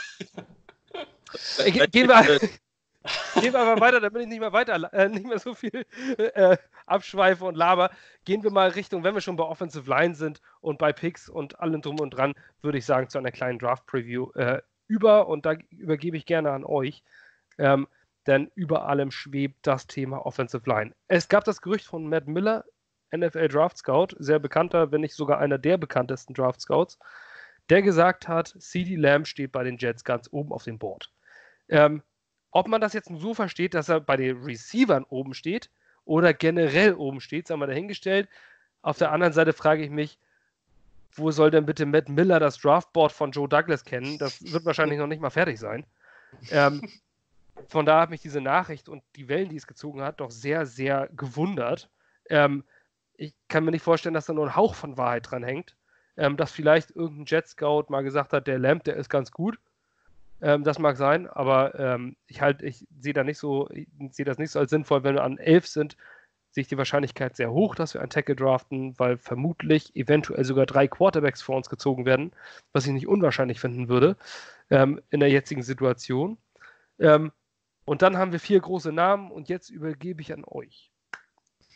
Gehen 1.91 2.09
wir, 2.09 2.41
Gehen 3.41 3.53
wir 3.53 3.61
aber 3.61 3.81
weiter, 3.81 4.01
damit 4.01 4.23
ich 4.23 4.29
nicht 4.29 4.41
mehr 4.41 4.53
weiter, 4.53 4.93
äh, 4.93 5.09
nicht 5.09 5.27
mehr 5.27 5.39
so 5.39 5.55
viel 5.55 5.85
äh, 6.19 6.57
abschweife 6.87 7.45
und 7.45 7.57
laber. 7.57 7.91
Gehen 8.25 8.43
wir 8.43 8.51
mal 8.51 8.69
Richtung, 8.69 9.05
wenn 9.05 9.15
wir 9.15 9.21
schon 9.21 9.37
bei 9.37 9.45
Offensive 9.45 9.89
Line 9.89 10.15
sind 10.15 10.41
und 10.61 10.79
bei 10.79 10.93
Picks 10.93 11.29
und 11.29 11.59
allem 11.61 11.83
drum 11.83 11.99
und 12.01 12.11
dran, 12.11 12.35
würde 12.61 12.79
ich 12.79 12.87
sagen, 12.87 13.09
zu 13.09 13.19
einer 13.19 13.33
kleinen 13.33 13.59
Draft-Preview 13.59 14.31
äh, 14.33 14.63
über. 14.87 15.29
Und 15.29 15.47
da 15.47 15.55
übergebe 15.71 16.17
ich 16.17 16.27
gerne 16.27 16.53
an 16.53 16.65
euch. 16.65 17.03
Ähm, 17.59 17.89
denn 18.27 18.51
über 18.55 18.87
allem 18.87 19.11
schwebt 19.11 19.67
das 19.67 19.87
Thema 19.87 20.25
Offensive 20.25 20.69
Line. 20.69 20.95
Es 21.09 21.29
gab 21.29 21.45
das 21.45 21.61
Gerücht 21.61 21.87
von 21.87 22.09
Matt 22.09 22.29
Miller, 22.29 22.65
NFL 23.15 23.49
Draft 23.49 23.79
Scout, 23.79 24.09
sehr 24.19 24.39
bekannter, 24.39 24.93
wenn 24.93 25.01
nicht 25.01 25.15
sogar 25.15 25.39
einer 25.39 25.59
der 25.59 25.77
bekanntesten 25.77 26.35
Draft 26.35 26.61
Scouts, 26.61 26.99
der 27.69 27.83
gesagt 27.83 28.29
hat, 28.29 28.55
CD 28.59 28.97
Lamb 28.97 29.27
steht 29.27 29.53
bei 29.53 29.65
den 29.65 29.77
Jets 29.77 30.05
ganz 30.05 30.29
oben 30.33 30.53
auf 30.53 30.65
dem 30.65 30.79
Board. 30.79 31.13
Ähm, 31.69 32.03
ob 32.53 32.69
man 32.69 32.81
das 32.81 32.93
jetzt 32.93 33.11
so 33.13 33.35
versteht, 33.35 33.75
dass 33.75 33.89
er 33.89 34.01
bei 34.01 34.17
den 34.17 34.43
Receivern 34.43 35.05
oben 35.09 35.35
steht 35.35 35.71
oder 36.05 36.33
generell 36.33 36.95
oben 36.95 37.21
steht, 37.21 37.49
sagen 37.49 37.61
wir 37.61 37.67
dahingestellt. 37.67 38.29
Auf 38.83 38.99
der 38.99 39.13
anderen 39.13 39.33
Seite 39.33 39.53
frage 39.53 39.83
ich 39.83 39.91
mich, 39.91 40.19
wo 41.15 41.31
soll 41.31 41.51
denn 41.51 41.67
bitte 41.67 41.87
Matt 41.87 42.09
Miller 42.09 42.41
das 42.41 42.59
Draftboard 42.59 43.13
von 43.13 43.33
Joe 43.33 43.49
Douglas 43.49 43.85
kennen? 43.85 44.19
Das 44.19 44.53
wird 44.53 44.65
wahrscheinlich 44.65 44.99
noch 44.99 45.07
nicht 45.07 45.21
mal 45.21 45.31
fertig 45.31 45.59
sein. 45.59 45.85
Ähm, 46.51 46.81
von 47.69 47.85
daher 47.85 48.03
hat 48.03 48.11
mich 48.11 48.23
diese 48.23 48.41
Nachricht 48.41 48.89
und 48.89 49.03
die 49.17 49.29
Wellen, 49.29 49.51
die 49.51 49.57
es 49.57 49.67
gezogen 49.67 50.03
hat, 50.03 50.21
doch 50.21 50.31
sehr, 50.31 50.67
sehr 50.67 51.09
gewundert. 51.15 51.91
Ähm, 52.31 52.65
ich 53.17 53.35
kann 53.49 53.65
mir 53.65 53.71
nicht 53.71 53.85
vorstellen, 53.85 54.15
dass 54.15 54.27
da 54.27 54.33
nur 54.33 54.47
ein 54.47 54.57
Hauch 54.57 54.75
von 54.75 54.97
Wahrheit 54.97 55.31
dran 55.31 55.43
hängt. 55.43 55.77
Ähm, 56.17 56.37
dass 56.37 56.53
vielleicht 56.53 56.91
irgendein 56.91 57.25
Jet 57.25 57.49
Scout 57.49 57.87
mal 57.89 58.03
gesagt 58.03 58.35
hat, 58.35 58.47
der 58.47 58.59
Lamp, 58.59 58.85
der 58.85 58.97
ist 58.97 59.09
ganz 59.09 59.31
gut. 59.31 59.59
Ähm, 60.43 60.65
das 60.65 60.79
mag 60.79 60.97
sein, 60.97 61.29
aber 61.29 61.79
ähm, 61.79 62.17
ich 62.27 62.43
halt, 62.43 62.63
ich 62.63 62.87
sehe 62.99 63.13
da 63.13 63.23
nicht 63.23 63.39
so, 63.39 63.69
sehe 64.11 64.25
das 64.25 64.39
nicht 64.39 64.51
so 64.51 64.59
als 64.59 64.71
sinnvoll, 64.71 65.05
wenn 65.05 65.15
wir 65.15 65.23
an 65.23 65.39
elf 65.39 65.67
sind, 65.69 65.97
sehe 66.51 66.63
ich 66.63 66.69
die 66.69 66.77
Wahrscheinlichkeit 66.77 67.37
sehr 67.37 67.53
hoch, 67.53 67.77
dass 67.77 67.95
wir 67.95 68.01
einen 68.01 68.11
Tackle 68.11 68.37
draften, 68.37 68.99
weil 68.99 69.17
vermutlich 69.17 69.95
eventuell 69.97 70.45
sogar 70.45 70.67
drei 70.67 70.89
Quarterbacks 70.89 71.41
vor 71.41 71.57
uns 71.57 71.71
gezogen 71.71 72.05
werden, 72.05 72.33
was 72.73 72.87
ich 72.87 72.93
nicht 72.93 73.07
unwahrscheinlich 73.07 73.61
finden 73.61 73.89
würde 73.89 74.17
ähm, 74.69 75.01
in 75.11 75.21
der 75.21 75.31
jetzigen 75.31 75.63
Situation. 75.63 76.37
Ähm, 76.99 77.33
und 77.85 78.03
dann 78.03 78.19
haben 78.19 78.33
wir 78.33 78.41
vier 78.41 78.61
große 78.61 78.93
Namen 78.93 79.31
und 79.31 79.49
jetzt 79.49 79.71
übergebe 79.71 80.21
ich 80.21 80.33
an 80.33 80.45
euch. 80.45 80.93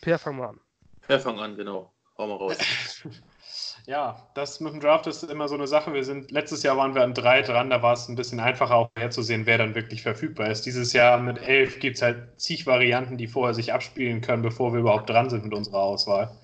Per, 0.01 0.19
fang 0.19 0.37
mal 0.37 0.49
an. 0.49 0.59
Per, 1.01 1.19
fang 1.19 1.39
an, 1.39 1.55
genau. 1.55 1.93
Hau 2.17 2.27
mal 2.27 2.35
raus. 2.35 2.57
Ja, 3.87 4.27
das 4.33 4.59
mit 4.59 4.73
dem 4.73 4.81
Draft 4.81 5.07
ist 5.07 5.23
immer 5.23 5.47
so 5.47 5.55
eine 5.55 5.65
Sache. 5.65 5.93
Wir 5.93 6.03
sind, 6.03 6.29
letztes 6.29 6.61
Jahr 6.61 6.75
waren 6.75 6.93
wir 6.93 7.03
an 7.03 7.13
drei 7.13 7.41
dran, 7.41 7.69
da 7.69 7.81
war 7.81 7.93
es 7.93 8.09
ein 8.09 8.17
bisschen 8.17 8.41
einfacher 8.41 8.75
auch 8.75 8.89
herzusehen, 8.97 9.45
wer 9.45 9.57
dann 9.57 9.75
wirklich 9.75 10.01
verfügbar 10.01 10.51
ist. 10.51 10.65
Dieses 10.65 10.91
Jahr 10.91 11.17
mit 11.19 11.41
elf 11.41 11.79
gibt 11.79 11.95
es 11.95 12.01
halt 12.01 12.17
zig 12.35 12.67
Varianten, 12.67 13.15
die 13.15 13.27
vorher 13.27 13.53
sich 13.53 13.71
abspielen 13.71 14.19
können, 14.19 14.41
bevor 14.41 14.73
wir 14.73 14.81
überhaupt 14.81 15.09
dran 15.09 15.29
sind 15.29 15.45
mit 15.45 15.53
unserer 15.53 15.79
Auswahl. 15.79 16.37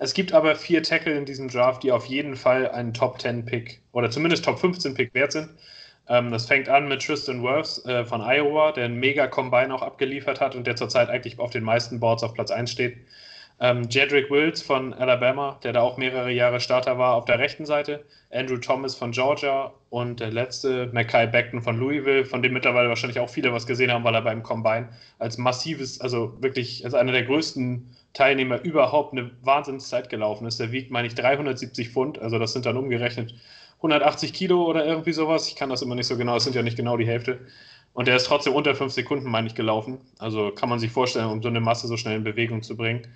Es 0.00 0.12
gibt 0.12 0.32
aber 0.32 0.56
vier 0.56 0.82
Tackle 0.82 1.16
in 1.16 1.24
diesem 1.24 1.48
Draft, 1.48 1.84
die 1.84 1.92
auf 1.92 2.06
jeden 2.06 2.34
Fall 2.34 2.68
einen 2.68 2.92
Top 2.92 3.20
10 3.20 3.44
Pick 3.44 3.80
oder 3.92 4.10
zumindest 4.10 4.44
Top 4.44 4.58
15 4.58 4.94
Pick 4.94 5.14
wert 5.14 5.30
sind. 5.30 5.50
Ähm, 6.08 6.32
das 6.32 6.46
fängt 6.46 6.68
an 6.68 6.88
mit 6.88 7.00
Tristan 7.06 7.44
Wirfs 7.44 7.84
äh, 7.84 8.04
von 8.04 8.22
Iowa, 8.22 8.72
der 8.72 8.86
einen 8.86 8.98
mega 8.98 9.28
Combine 9.28 9.72
auch 9.72 9.82
abgeliefert 9.82 10.40
hat 10.40 10.56
und 10.56 10.66
der 10.66 10.74
zurzeit 10.74 11.10
eigentlich 11.10 11.38
auf 11.38 11.50
den 11.50 11.62
meisten 11.62 12.00
Boards 12.00 12.24
auf 12.24 12.34
Platz 12.34 12.50
1 12.50 12.72
steht. 12.72 12.96
Ähm, 13.60 13.88
Jedrick 13.90 14.30
Wills 14.30 14.62
von 14.62 14.94
Alabama, 14.94 15.58
der 15.64 15.72
da 15.72 15.80
auch 15.80 15.96
mehrere 15.96 16.30
Jahre 16.30 16.60
Starter 16.60 16.96
war, 16.96 17.14
auf 17.14 17.24
der 17.24 17.40
rechten 17.40 17.66
Seite. 17.66 18.04
Andrew 18.30 18.58
Thomas 18.58 18.94
von 18.94 19.10
Georgia 19.10 19.72
und 19.90 20.20
der 20.20 20.30
letzte, 20.30 20.90
Mackay 20.92 21.26
Beckton 21.26 21.62
von 21.62 21.76
Louisville, 21.76 22.24
von 22.24 22.42
dem 22.42 22.52
mittlerweile 22.52 22.88
wahrscheinlich 22.88 23.18
auch 23.18 23.30
viele 23.30 23.52
was 23.52 23.66
gesehen 23.66 23.90
haben, 23.90 24.04
weil 24.04 24.14
er 24.14 24.22
beim 24.22 24.42
Combine 24.42 24.90
als 25.18 25.38
massives, 25.38 26.00
also 26.00 26.40
wirklich 26.40 26.84
als 26.84 26.94
einer 26.94 27.12
der 27.12 27.24
größten 27.24 27.96
Teilnehmer 28.12 28.62
überhaupt 28.62 29.12
eine 29.12 29.30
Wahnsinnszeit 29.42 30.08
gelaufen 30.08 30.46
ist. 30.46 30.60
Der 30.60 30.70
wiegt, 30.70 30.90
meine 30.90 31.08
ich, 31.08 31.14
370 31.14 31.88
Pfund, 31.88 32.18
also 32.20 32.38
das 32.38 32.52
sind 32.52 32.64
dann 32.66 32.76
umgerechnet 32.76 33.34
180 33.78 34.32
Kilo 34.32 34.64
oder 34.66 34.84
irgendwie 34.84 35.12
sowas. 35.12 35.48
Ich 35.48 35.56
kann 35.56 35.70
das 35.70 35.82
immer 35.82 35.94
nicht 35.94 36.06
so 36.06 36.16
genau, 36.16 36.34
das 36.34 36.44
sind 36.44 36.54
ja 36.54 36.62
nicht 36.62 36.76
genau 36.76 36.96
die 36.96 37.06
Hälfte. 37.06 37.40
Und 37.94 38.06
der 38.06 38.16
ist 38.16 38.26
trotzdem 38.26 38.54
unter 38.54 38.74
fünf 38.74 38.92
Sekunden, 38.92 39.28
meine 39.30 39.48
ich, 39.48 39.54
gelaufen. 39.54 39.98
Also 40.18 40.50
kann 40.52 40.68
man 40.68 40.78
sich 40.78 40.92
vorstellen, 40.92 41.30
um 41.30 41.42
so 41.42 41.48
eine 41.48 41.60
Masse 41.60 41.88
so 41.88 41.96
schnell 41.96 42.16
in 42.16 42.24
Bewegung 42.24 42.62
zu 42.62 42.76
bringen. 42.76 43.08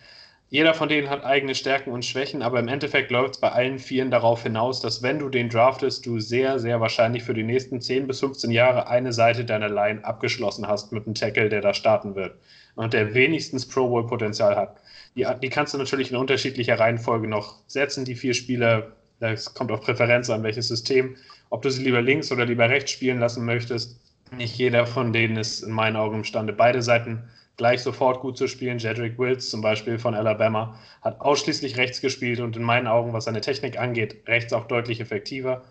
Jeder 0.53 0.75
von 0.75 0.91
denen 0.91 1.09
hat 1.09 1.25
eigene 1.25 1.55
Stärken 1.55 1.93
und 1.93 2.05
Schwächen, 2.05 2.43
aber 2.43 2.61
im 2.61 2.69
Endeffekt 2.69 3.11
läuft 3.11 3.37
es 3.37 3.41
bei 3.41 3.49
allen 3.49 3.79
Vieren 3.79 4.11
darauf 4.11 4.43
hinaus, 4.43 4.83
dass 4.83 5.03
wenn 5.03 5.19
du 5.19 5.31
den 5.31 5.49
draftest, 5.49 6.05
du 6.05 6.21
sehr, 6.21 6.59
sehr 6.59 6.79
wahrscheinlich 6.79 7.23
für 7.23 7.33
die 7.33 7.43
nächsten 7.43 7.81
10 7.81 8.07
bis 8.07 8.21
15 8.21 8.51
Jahre 8.51 8.87
eine 8.87 9.15
Seite 9.15 9.47
deiner 9.47 9.71
Line 9.71 10.05
abgeschlossen 10.05 10.69
hast 10.69 10.93
mit 10.93 11.07
einem 11.07 11.15
Tackle, 11.15 11.49
der 11.49 11.63
da 11.63 11.73
starten 11.73 12.17
wird 12.17 12.35
und 12.75 12.93
der 12.93 13.15
wenigstens 13.15 13.67
Pro 13.67 13.89
Bowl 13.89 14.07
Potenzial 14.07 14.55
hat. 14.55 14.77
Die, 15.17 15.27
die 15.41 15.49
kannst 15.49 15.73
du 15.73 15.79
natürlich 15.79 16.11
in 16.11 16.19
unterschiedlicher 16.19 16.79
Reihenfolge 16.79 17.29
noch 17.29 17.55
setzen, 17.67 18.05
die 18.05 18.15
vier 18.15 18.35
Spieler. 18.35 18.93
Das 19.21 19.55
kommt 19.55 19.73
auf 19.73 19.81
Präferenz 19.81 20.29
an, 20.29 20.43
welches 20.43 20.69
System. 20.69 21.17
Ob 21.49 21.63
du 21.63 21.71
sie 21.71 21.83
lieber 21.83 22.03
links 22.03 22.31
oder 22.31 22.45
lieber 22.45 22.69
rechts 22.69 22.91
spielen 22.91 23.21
lassen 23.21 23.47
möchtest. 23.47 23.99
Nicht 24.37 24.59
jeder 24.59 24.85
von 24.85 25.15
denen 25.15 25.39
ist 25.39 25.63
in 25.63 25.73
meinen 25.73 25.97
Augen 25.97 26.17
imstande, 26.17 26.53
beide 26.53 26.83
Seiten 26.83 27.23
gleich 27.57 27.83
sofort 27.83 28.21
gut 28.21 28.37
zu 28.37 28.49
spielen. 28.49 28.79
Jedrick 28.79 29.19
Wills 29.19 29.51
zum 29.51 29.61
Beispiel 29.61 29.99
von 29.99 30.15
Alabama 30.15 30.79
hat 31.03 31.21
ausschließlich 31.21 31.77
rechts 31.77 32.01
gespielt 32.01 32.41
und 32.41 32.57
in 32.57 32.63
meinen 32.63 32.87
Augen, 32.87 33.13
was 33.13 33.25
seine 33.25 33.41
Technik 33.41 33.79
angeht, 33.79 34.23
rechts 34.27 34.53
auch 34.53 34.67
deutlich 34.67 35.01
effektiver. 35.01 35.63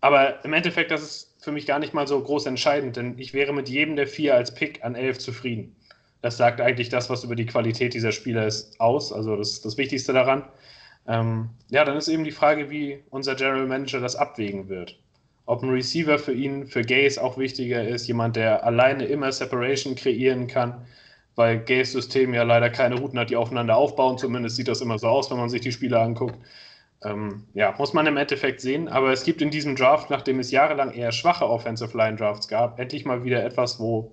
Aber 0.00 0.44
im 0.44 0.52
Endeffekt, 0.52 0.90
das 0.90 1.02
ist 1.02 1.44
für 1.44 1.52
mich 1.52 1.66
gar 1.66 1.78
nicht 1.78 1.94
mal 1.94 2.06
so 2.06 2.20
groß 2.20 2.46
entscheidend, 2.46 2.96
denn 2.96 3.18
ich 3.18 3.34
wäre 3.34 3.52
mit 3.52 3.68
jedem 3.68 3.96
der 3.96 4.06
vier 4.06 4.34
als 4.34 4.54
Pick 4.54 4.84
an 4.84 4.94
elf 4.94 5.18
zufrieden. 5.18 5.76
Das 6.22 6.36
sagt 6.36 6.60
eigentlich 6.60 6.88
das, 6.88 7.10
was 7.10 7.24
über 7.24 7.34
die 7.36 7.46
Qualität 7.46 7.94
dieser 7.94 8.12
Spieler 8.12 8.46
ist, 8.46 8.80
aus. 8.80 9.12
Also 9.12 9.36
das 9.36 9.50
ist 9.50 9.64
das 9.64 9.76
Wichtigste 9.76 10.12
daran. 10.12 10.44
Ähm, 11.06 11.50
ja, 11.70 11.84
dann 11.84 11.96
ist 11.96 12.08
eben 12.08 12.24
die 12.24 12.30
Frage, 12.30 12.70
wie 12.70 13.02
unser 13.10 13.34
General 13.34 13.66
Manager 13.66 14.00
das 14.00 14.14
abwägen 14.14 14.68
wird 14.68 14.98
ob 15.46 15.62
ein 15.62 15.70
Receiver 15.70 16.18
für 16.18 16.32
ihn, 16.32 16.66
für 16.66 16.82
Gaze 16.82 17.22
auch 17.22 17.36
wichtiger 17.36 17.86
ist, 17.86 18.06
jemand, 18.06 18.36
der 18.36 18.64
alleine 18.64 19.04
immer 19.06 19.32
Separation 19.32 19.94
kreieren 19.94 20.46
kann, 20.46 20.86
weil 21.34 21.58
Gays 21.60 21.92
System 21.92 22.34
ja 22.34 22.42
leider 22.42 22.70
keine 22.70 22.98
Routen 22.98 23.18
hat, 23.18 23.30
die 23.30 23.36
aufeinander 23.36 23.76
aufbauen. 23.76 24.18
Zumindest 24.18 24.56
sieht 24.56 24.68
das 24.68 24.80
immer 24.80 24.98
so 24.98 25.08
aus, 25.08 25.30
wenn 25.30 25.38
man 25.38 25.48
sich 25.48 25.60
die 25.62 25.72
Spiele 25.72 25.98
anguckt. 25.98 26.36
Ähm, 27.04 27.44
ja, 27.54 27.74
muss 27.78 27.94
man 27.94 28.06
im 28.06 28.16
Endeffekt 28.16 28.60
sehen. 28.60 28.88
Aber 28.88 29.12
es 29.12 29.24
gibt 29.24 29.42
in 29.42 29.50
diesem 29.50 29.76
Draft, 29.76 30.10
nachdem 30.10 30.38
es 30.38 30.50
jahrelang 30.50 30.92
eher 30.92 31.12
schwache 31.12 31.48
Offensive 31.48 31.96
Line 31.96 32.16
Drafts 32.16 32.48
gab, 32.48 32.78
endlich 32.78 33.04
mal 33.04 33.24
wieder 33.24 33.42
etwas, 33.44 33.80
wo, 33.80 34.12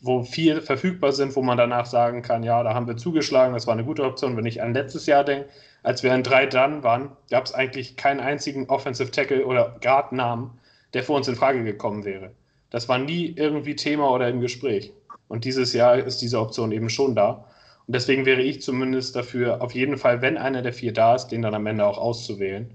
wo 0.00 0.22
viel 0.22 0.60
verfügbar 0.60 1.12
sind, 1.12 1.36
wo 1.36 1.42
man 1.42 1.58
danach 1.58 1.86
sagen 1.86 2.22
kann, 2.22 2.42
ja, 2.42 2.62
da 2.62 2.72
haben 2.74 2.86
wir 2.86 2.96
zugeschlagen, 2.96 3.54
das 3.54 3.66
war 3.66 3.74
eine 3.74 3.84
gute 3.84 4.04
Option. 4.04 4.36
Wenn 4.36 4.46
ich 4.46 4.62
an 4.62 4.72
letztes 4.72 5.06
Jahr 5.06 5.24
denke, 5.24 5.48
als 5.82 6.02
wir 6.02 6.14
in 6.14 6.22
drei 6.22 6.46
dann 6.46 6.82
waren, 6.82 7.12
gab 7.30 7.44
es 7.44 7.54
eigentlich 7.54 7.96
keinen 7.96 8.20
einzigen 8.20 8.68
Offensive 8.68 9.10
Tackle 9.10 9.44
oder 9.44 9.76
Guard-Namen, 9.80 10.50
der 10.94 11.02
für 11.02 11.12
uns 11.12 11.28
in 11.28 11.36
Frage 11.36 11.64
gekommen 11.64 12.04
wäre. 12.04 12.32
Das 12.70 12.88
war 12.88 12.98
nie 12.98 13.34
irgendwie 13.36 13.74
Thema 13.74 14.10
oder 14.10 14.28
im 14.28 14.40
Gespräch. 14.40 14.92
Und 15.30 15.44
dieses 15.44 15.72
Jahr 15.74 15.96
ist 15.96 16.22
diese 16.22 16.40
Option 16.40 16.72
eben 16.72 16.90
schon 16.90 17.14
da. 17.14 17.44
Und 17.86 17.94
deswegen 17.94 18.26
wäre 18.26 18.42
ich 18.42 18.62
zumindest 18.62 19.14
dafür, 19.14 19.62
auf 19.62 19.72
jeden 19.76 19.96
Fall, 19.96 20.22
wenn 20.22 20.36
einer 20.36 20.60
der 20.60 20.72
vier 20.72 20.92
da 20.92 21.14
ist, 21.14 21.28
den 21.28 21.40
dann 21.42 21.54
am 21.54 21.66
Ende 21.68 21.86
auch 21.86 21.98
auszuwählen. 21.98 22.68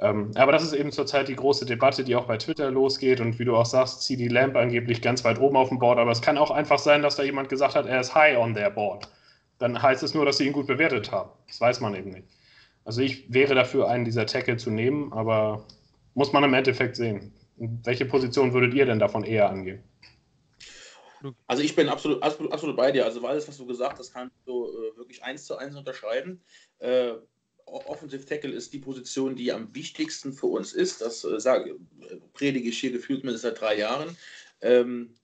Ähm, 0.00 0.32
aber 0.34 0.50
das 0.50 0.64
ist 0.64 0.72
eben 0.72 0.90
zurzeit 0.90 1.28
die 1.28 1.36
große 1.36 1.64
Debatte, 1.64 2.02
die 2.02 2.16
auch 2.16 2.26
bei 2.26 2.38
Twitter 2.38 2.72
losgeht. 2.72 3.20
Und 3.20 3.38
wie 3.38 3.44
du 3.44 3.56
auch 3.56 3.66
sagst, 3.66 4.02
CD 4.02 4.26
Lamp 4.26 4.56
angeblich 4.56 5.00
ganz 5.00 5.22
weit 5.24 5.40
oben 5.40 5.56
auf 5.56 5.68
dem 5.68 5.78
Board. 5.78 6.00
Aber 6.00 6.10
es 6.10 6.20
kann 6.20 6.38
auch 6.38 6.50
einfach 6.50 6.80
sein, 6.80 7.02
dass 7.02 7.14
da 7.14 7.22
jemand 7.22 7.48
gesagt 7.48 7.76
hat, 7.76 7.86
er 7.86 8.00
ist 8.00 8.16
high 8.16 8.36
on 8.36 8.54
their 8.54 8.70
board. 8.70 9.08
Dann 9.58 9.80
heißt 9.80 10.02
es 10.02 10.12
nur, 10.12 10.24
dass 10.24 10.38
sie 10.38 10.46
ihn 10.48 10.52
gut 10.52 10.66
bewertet 10.66 11.12
haben. 11.12 11.30
Das 11.46 11.60
weiß 11.60 11.80
man 11.80 11.94
eben 11.94 12.10
nicht. 12.10 12.26
Also 12.84 13.00
ich 13.00 13.32
wäre 13.32 13.54
dafür, 13.54 13.88
einen 13.88 14.04
dieser 14.04 14.26
Tackle 14.26 14.56
zu 14.56 14.72
nehmen, 14.72 15.12
aber 15.12 15.64
muss 16.14 16.32
man 16.32 16.42
im 16.42 16.54
Endeffekt 16.54 16.96
sehen. 16.96 17.32
Welche 17.56 18.06
Position 18.06 18.52
würdet 18.54 18.74
ihr 18.74 18.86
denn 18.86 18.98
davon 18.98 19.22
eher 19.22 19.48
angehen? 19.48 19.84
Also 21.46 21.62
ich 21.62 21.74
bin 21.76 21.88
absolut, 21.88 22.22
absolut, 22.22 22.52
absolut 22.52 22.76
bei 22.76 22.92
dir. 22.92 23.04
Also 23.04 23.24
alles, 23.26 23.46
was 23.48 23.58
du 23.58 23.66
gesagt 23.66 23.98
hast, 23.98 24.12
kann 24.12 24.28
ich 24.28 24.44
so 24.44 24.70
äh, 24.70 24.96
wirklich 24.96 25.22
eins 25.22 25.46
zu 25.46 25.56
eins 25.56 25.76
unterschreiben. 25.76 26.42
Äh, 26.78 27.14
Offensive 27.66 28.26
Tackle 28.26 28.52
ist 28.52 28.72
die 28.72 28.78
Position, 28.78 29.36
die 29.36 29.52
am 29.52 29.74
wichtigsten 29.74 30.32
für 30.32 30.46
uns 30.46 30.72
ist. 30.72 31.00
Das 31.00 31.24
äh, 31.24 31.40
sage, 31.40 31.76
predige 32.32 32.68
ich 32.68 32.78
hier 32.80 32.92
gefühlt 32.92 33.24
mit 33.24 33.38
seit 33.38 33.60
drei 33.60 33.78
Jahren. 33.78 34.16
Ähm, 34.60 35.14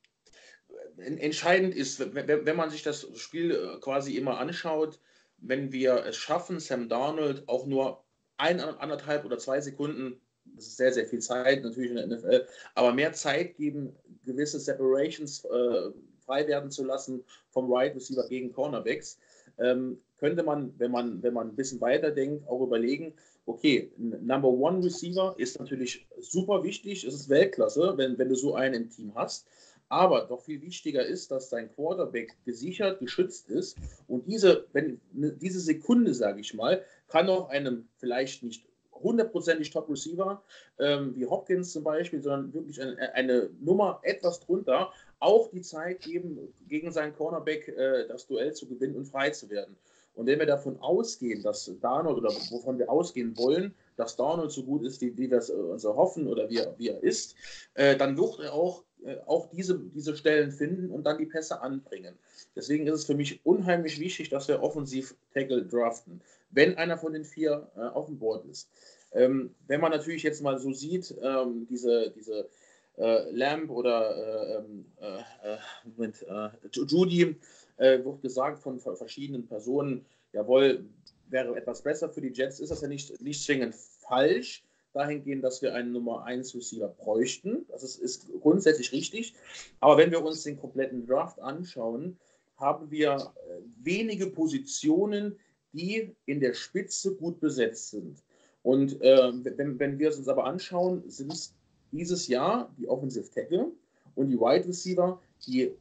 entscheidend 0.97 1.75
ist, 1.75 2.15
wenn, 2.15 2.47
wenn 2.47 2.57
man 2.57 2.71
sich 2.71 2.83
das 2.83 3.07
Spiel 3.17 3.53
äh, 3.53 3.81
quasi 3.81 4.17
immer 4.17 4.39
anschaut, 4.39 5.01
wenn 5.39 5.73
wir 5.73 6.05
es 6.07 6.17
schaffen, 6.17 6.61
Sam 6.61 6.89
Darnold 6.89 7.49
auch 7.49 7.67
nur 7.67 8.05
ein, 8.37 8.61
anderthalb 8.61 9.25
oder 9.25 9.39
zwei 9.39 9.61
Sekunden 9.61 10.21
das 10.57 10.67
ist 10.67 10.77
sehr, 10.77 10.93
sehr 10.93 11.07
viel 11.07 11.21
Zeit 11.21 11.63
natürlich 11.63 11.91
in 11.91 11.97
der 11.97 12.07
NFL, 12.07 12.47
aber 12.75 12.93
mehr 12.93 13.13
Zeit 13.13 13.57
geben, 13.57 13.95
gewisse 14.25 14.61
Separations 14.61 15.45
äh, 15.45 15.91
frei 16.25 16.47
werden 16.47 16.71
zu 16.71 16.85
lassen 16.85 17.25
vom 17.51 17.73
Right 17.73 17.95
Receiver 17.95 18.27
gegen 18.29 18.53
Cornerbacks, 18.53 19.19
ähm, 19.59 19.99
könnte 20.19 20.43
man, 20.43 20.73
wenn 20.79 20.91
man, 20.91 21.23
wenn 21.23 21.35
man 21.35 21.49
ein 21.49 21.57
bisschen 21.57 21.81
weiter 21.81 22.11
denkt, 22.11 22.47
auch 22.49 22.63
überlegen, 22.63 23.15
okay, 23.47 23.91
Number 23.97 24.49
One 24.49 24.85
Receiver 24.85 25.35
ist 25.39 25.59
natürlich 25.59 26.07
super 26.21 26.63
wichtig, 26.63 27.05
es 27.05 27.15
ist 27.15 27.29
Weltklasse, 27.29 27.95
wenn, 27.97 28.19
wenn 28.19 28.29
du 28.29 28.35
so 28.35 28.55
einen 28.55 28.75
im 28.75 28.91
Team 28.91 29.15
hast. 29.15 29.47
Aber 29.91 30.27
doch 30.27 30.43
viel 30.43 30.61
wichtiger 30.61 31.05
ist, 31.05 31.31
dass 31.31 31.49
dein 31.49 31.73
Quarterback 31.75 32.37
gesichert, 32.45 33.01
geschützt 33.01 33.49
ist. 33.49 33.79
Und 34.07 34.27
diese, 34.27 34.67
wenn, 34.75 35.01
diese 35.13 35.61
Sekunde, 35.61 36.13
sage 36.13 36.41
ich 36.41 36.53
mal, 36.53 36.85
kann 37.09 37.31
auch 37.31 37.49
einem 37.49 37.89
vielleicht 37.97 38.43
nicht 38.43 38.68
hundertprozentig 39.03 39.71
Top-Receiver, 39.71 40.43
ähm, 40.79 41.15
wie 41.17 41.27
Hopkins 41.27 41.73
zum 41.73 41.85
Beispiel, 41.85 42.23
sondern 42.23 42.53
wirklich 42.53 42.81
eine, 42.81 43.15
eine, 43.15 43.51
Nummer 43.61 44.01
etwas 44.03 44.41
drunter, 44.41 44.93
auch 45.21 45.49
die 45.51 45.63
Zeit 45.63 46.01
geben, 46.01 46.53
gegen 46.69 46.93
seinen 46.93 47.15
Cornerback 47.15 47.69
äh, 47.69 48.07
das 48.09 48.27
Duell 48.27 48.53
zu 48.53 48.69
gewinnen 48.69 48.97
und 48.97 49.07
frei 49.07 49.31
zu 49.31 49.51
werden. 49.51 49.77
Und 50.19 50.27
wenn 50.27 50.41
wir 50.41 50.47
davon 50.47 50.77
ausgehen, 50.81 51.45
dass 51.45 51.71
Darnold 51.81 52.19
oder 52.19 52.31
wovon 52.51 52.77
wir 52.77 52.91
ausgehen 52.91 53.39
wollen, 53.39 53.73
dass 53.97 54.17
Darnold 54.17 54.51
so 54.51 54.65
gut 54.65 54.83
ist, 54.83 55.01
wie, 55.01 55.17
wie 55.17 55.31
wir 55.31 55.39
es 55.39 55.49
äh, 55.49 55.53
uns 55.53 55.85
erhoffen 55.85 56.27
oder 56.27 56.51
wie, 56.51 56.61
wie 56.77 56.89
er 56.89 57.01
ist, 57.05 57.37
äh, 57.75 57.97
dann 57.97 58.19
wird 58.19 58.41
er 58.41 58.53
auch, 58.53 58.83
äh, 59.05 59.17
auch 59.27 59.49
diese, 59.51 59.79
diese 59.79 60.17
Stellen 60.17 60.51
finden 60.51 60.91
und 60.91 61.05
dann 61.05 61.19
die 61.19 61.27
Pässe 61.27 61.61
anbringen. 61.61 62.19
Deswegen 62.57 62.89
ist 62.89 62.95
es 62.95 63.05
für 63.05 63.15
mich 63.15 63.41
unheimlich 63.47 64.01
wichtig, 64.01 64.29
dass 64.29 64.49
wir 64.49 64.61
offensiv 64.61 65.15
Tackle 65.33 65.65
draften 65.65 66.21
wenn 66.51 66.77
einer 66.77 66.99
von 66.99 67.13
den 67.13 67.25
vier 67.25 67.71
äh, 67.77 67.81
auf 67.81 68.07
dem 68.07 68.19
Board 68.19 68.45
ist. 68.47 68.71
Ähm, 69.13 69.55
wenn 69.67 69.81
man 69.81 69.93
natürlich 69.93 70.23
jetzt 70.23 70.43
mal 70.43 70.59
so 70.59 70.73
sieht, 70.73 71.15
ähm, 71.23 71.67
diese, 71.69 72.11
diese 72.11 72.49
äh, 72.97 73.31
Lamb 73.31 73.71
oder 73.71 74.17
äh, 74.17 74.57
ähm, 74.57 74.87
äh, 75.01 75.55
äh 75.55 75.59
Moment, 75.85 76.25
Judy, 76.73 77.37
wird 77.79 78.23
gesagt 78.23 78.59
von 78.59 78.81
verschiedenen 78.81 79.47
Personen, 79.47 80.05
jawohl, 80.33 80.85
wäre 81.29 81.57
etwas 81.57 81.83
besser 81.83 82.11
für 82.11 82.21
die 82.21 82.33
Jets, 82.33 82.59
ist 82.59 82.71
das 82.71 82.81
ja 82.81 82.89
nicht, 82.89 83.21
nicht 83.23 83.45
zwingend 83.45 83.77
falsch, 83.77 84.65
dahingehend, 84.95 85.45
dass 85.45 85.63
wir 85.63 85.75
einen 85.75 85.93
Nummer 85.93 86.25
1 86.25 86.57
Receiver 86.57 86.89
bräuchten. 86.89 87.67
Das 87.69 87.85
ist, 87.85 88.01
ist 88.01 88.29
grundsätzlich 88.41 88.91
richtig. 88.91 89.35
Aber 89.79 89.97
wenn 89.97 90.11
wir 90.11 90.25
uns 90.25 90.43
den 90.43 90.59
kompletten 90.59 91.07
Draft 91.07 91.41
anschauen, 91.41 92.19
haben 92.57 92.91
wir 92.91 93.33
wenige 93.81 94.27
Positionen, 94.27 95.39
die 95.73 96.15
in 96.27 96.41
der 96.41 96.55
Spitze 96.55 97.15
gut 97.15 97.41
besetzt 97.41 97.91
sind. 97.91 98.23
Und 98.63 99.01
äh, 99.03 99.33
wenn, 99.57 99.79
wenn 99.79 99.99
wir 99.99 100.09
es 100.09 100.19
uns 100.19 100.29
aber 100.29 100.45
anschauen, 100.45 101.03
sind 101.09 101.33
es 101.33 101.55
dieses 101.93 102.27
Jahr 102.29 102.75
die 102.79 102.89
Offensive 102.89 103.31
Tackle 103.31 103.73
und 104.15 104.29
die 104.29 104.39
Wide 104.39 104.67
Receiver, 104.67 105.21
die 105.47 105.73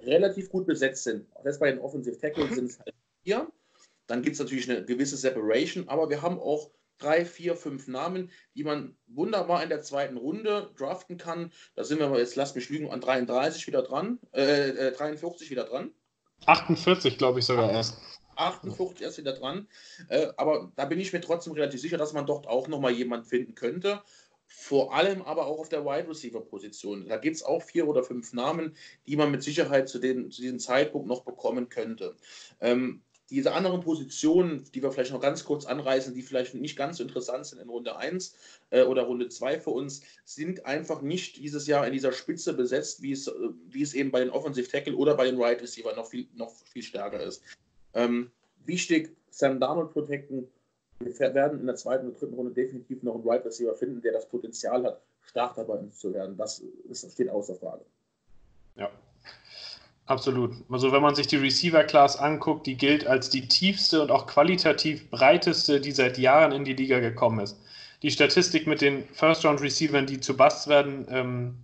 relativ 0.00 0.50
gut 0.50 0.66
besetzt 0.66 1.04
sind. 1.04 1.26
Das 1.42 1.58
bei 1.58 1.70
den 1.70 1.80
Offensive 1.80 2.18
Tackle 2.18 2.52
sind 2.52 2.66
es 2.70 2.78
halt 2.78 2.94
vier. 3.22 3.48
Dann 4.06 4.22
gibt 4.22 4.34
es 4.34 4.40
natürlich 4.40 4.70
eine 4.70 4.84
gewisse 4.84 5.16
Separation, 5.16 5.88
aber 5.88 6.10
wir 6.10 6.20
haben 6.20 6.38
auch 6.38 6.70
drei, 6.98 7.24
vier, 7.24 7.56
fünf 7.56 7.88
Namen, 7.88 8.30
die 8.54 8.64
man 8.64 8.96
wunderbar 9.06 9.62
in 9.62 9.68
der 9.68 9.82
zweiten 9.82 10.16
Runde 10.16 10.70
draften 10.76 11.16
kann. 11.16 11.52
Da 11.74 11.84
sind 11.84 11.98
wir 11.98 12.18
jetzt, 12.18 12.36
lass 12.36 12.54
mich 12.54 12.68
lügen, 12.68 12.90
an 12.90 13.00
33 13.00 13.66
wieder 13.66 13.82
dran, 13.82 14.18
äh, 14.32 14.92
43 14.92 15.46
äh, 15.46 15.50
wieder 15.50 15.64
dran. 15.64 15.90
48, 16.46 17.16
glaube 17.18 17.38
ich 17.38 17.46
sogar 17.46 17.70
erst. 17.70 17.98
58 18.36 19.02
erst 19.02 19.18
wieder 19.18 19.32
dran. 19.32 19.68
Äh, 20.08 20.28
aber 20.36 20.72
da 20.76 20.84
bin 20.84 21.00
ich 21.00 21.12
mir 21.12 21.20
trotzdem 21.20 21.52
relativ 21.52 21.80
sicher, 21.80 21.98
dass 21.98 22.12
man 22.12 22.26
dort 22.26 22.46
auch 22.46 22.68
nochmal 22.68 22.92
jemanden 22.92 23.26
finden 23.26 23.54
könnte. 23.54 24.02
Vor 24.46 24.94
allem 24.94 25.22
aber 25.22 25.46
auch 25.46 25.58
auf 25.58 25.68
der 25.68 25.84
Wide 25.84 26.08
Receiver 26.08 26.40
Position. 26.40 27.08
Da 27.08 27.16
gibt 27.16 27.36
es 27.36 27.42
auch 27.42 27.62
vier 27.62 27.88
oder 27.88 28.04
fünf 28.04 28.32
Namen, 28.32 28.76
die 29.06 29.16
man 29.16 29.30
mit 29.30 29.42
Sicherheit 29.42 29.88
zu, 29.88 29.98
den, 29.98 30.30
zu 30.30 30.42
diesem 30.42 30.58
Zeitpunkt 30.58 31.08
noch 31.08 31.24
bekommen 31.24 31.68
könnte. 31.68 32.14
Ähm, 32.60 33.02
diese 33.30 33.52
anderen 33.52 33.80
Positionen, 33.80 34.64
die 34.74 34.82
wir 34.82 34.92
vielleicht 34.92 35.12
noch 35.12 35.20
ganz 35.20 35.44
kurz 35.44 35.64
anreißen, 35.64 36.14
die 36.14 36.22
vielleicht 36.22 36.54
nicht 36.54 36.76
ganz 36.76 36.98
so 36.98 37.02
interessant 37.02 37.46
sind 37.46 37.58
in 37.58 37.70
Runde 37.70 37.96
1 37.96 38.36
äh, 38.70 38.82
oder 38.82 39.02
Runde 39.04 39.28
2 39.28 39.60
für 39.60 39.70
uns, 39.70 40.02
sind 40.24 40.66
einfach 40.66 41.00
nicht 41.00 41.38
dieses 41.38 41.66
Jahr 41.66 41.86
in 41.86 41.92
dieser 41.92 42.12
Spitze 42.12 42.52
besetzt, 42.52 43.02
wie 43.02 43.12
es, 43.12 43.26
äh, 43.26 43.32
wie 43.66 43.82
es 43.82 43.94
eben 43.94 44.10
bei 44.10 44.20
den 44.20 44.30
Offensive 44.30 44.68
Tackle 44.68 44.94
oder 44.94 45.16
bei 45.16 45.24
den 45.24 45.38
Wide 45.38 45.62
Receiver 45.62 45.96
noch 45.96 46.06
viel, 46.06 46.28
noch 46.34 46.52
viel 46.66 46.82
stärker 46.82 47.22
ist. 47.22 47.42
Ähm, 47.94 48.30
wichtig, 48.64 49.16
Sam 49.30 49.60
Darnold 49.60 49.92
protecten. 49.92 50.48
Wir 51.00 51.34
werden 51.34 51.60
in 51.60 51.66
der 51.66 51.76
zweiten 51.76 52.06
und 52.06 52.20
dritten 52.20 52.34
Runde 52.34 52.52
definitiv 52.52 53.02
noch 53.02 53.14
einen 53.14 53.28
Right 53.28 53.44
Receiver 53.44 53.74
finden, 53.74 54.00
der 54.00 54.12
das 54.12 54.28
Potenzial 54.28 54.84
hat, 54.84 55.00
Starter 55.22 55.64
bei 55.64 55.74
uns 55.74 55.98
zu 55.98 56.14
werden. 56.14 56.36
Das, 56.36 56.62
das 56.88 57.12
steht 57.12 57.28
außer 57.28 57.54
Frage. 57.56 57.84
Ja. 58.76 58.90
Absolut. 60.06 60.52
Also 60.70 60.92
wenn 60.92 61.00
man 61.00 61.14
sich 61.14 61.26
die 61.28 61.36
Receiver-Class 61.36 62.18
anguckt, 62.18 62.66
die 62.66 62.76
gilt 62.76 63.06
als 63.06 63.30
die 63.30 63.48
tiefste 63.48 64.02
und 64.02 64.10
auch 64.10 64.26
qualitativ 64.26 65.08
breiteste, 65.10 65.80
die 65.80 65.92
seit 65.92 66.18
Jahren 66.18 66.52
in 66.52 66.64
die 66.64 66.74
Liga 66.74 67.00
gekommen 67.00 67.40
ist. 67.40 67.58
Die 68.02 68.10
Statistik 68.10 68.66
mit 68.66 68.82
den 68.82 69.08
First-Round-Receivern, 69.14 70.06
die 70.06 70.20
zu 70.20 70.36
Busts 70.36 70.68
werden, 70.68 71.06
ähm, 71.08 71.54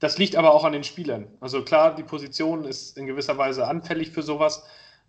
das 0.00 0.18
liegt 0.18 0.36
aber 0.36 0.54
auch 0.54 0.64
an 0.64 0.72
den 0.72 0.84
Spielern. 0.84 1.26
Also 1.40 1.62
klar, 1.62 1.94
die 1.94 2.02
Position 2.02 2.64
ist 2.64 2.96
in 2.96 3.06
gewisser 3.06 3.36
Weise 3.36 3.66
anfällig 3.66 4.10
für 4.10 4.22
sowas, 4.22 4.64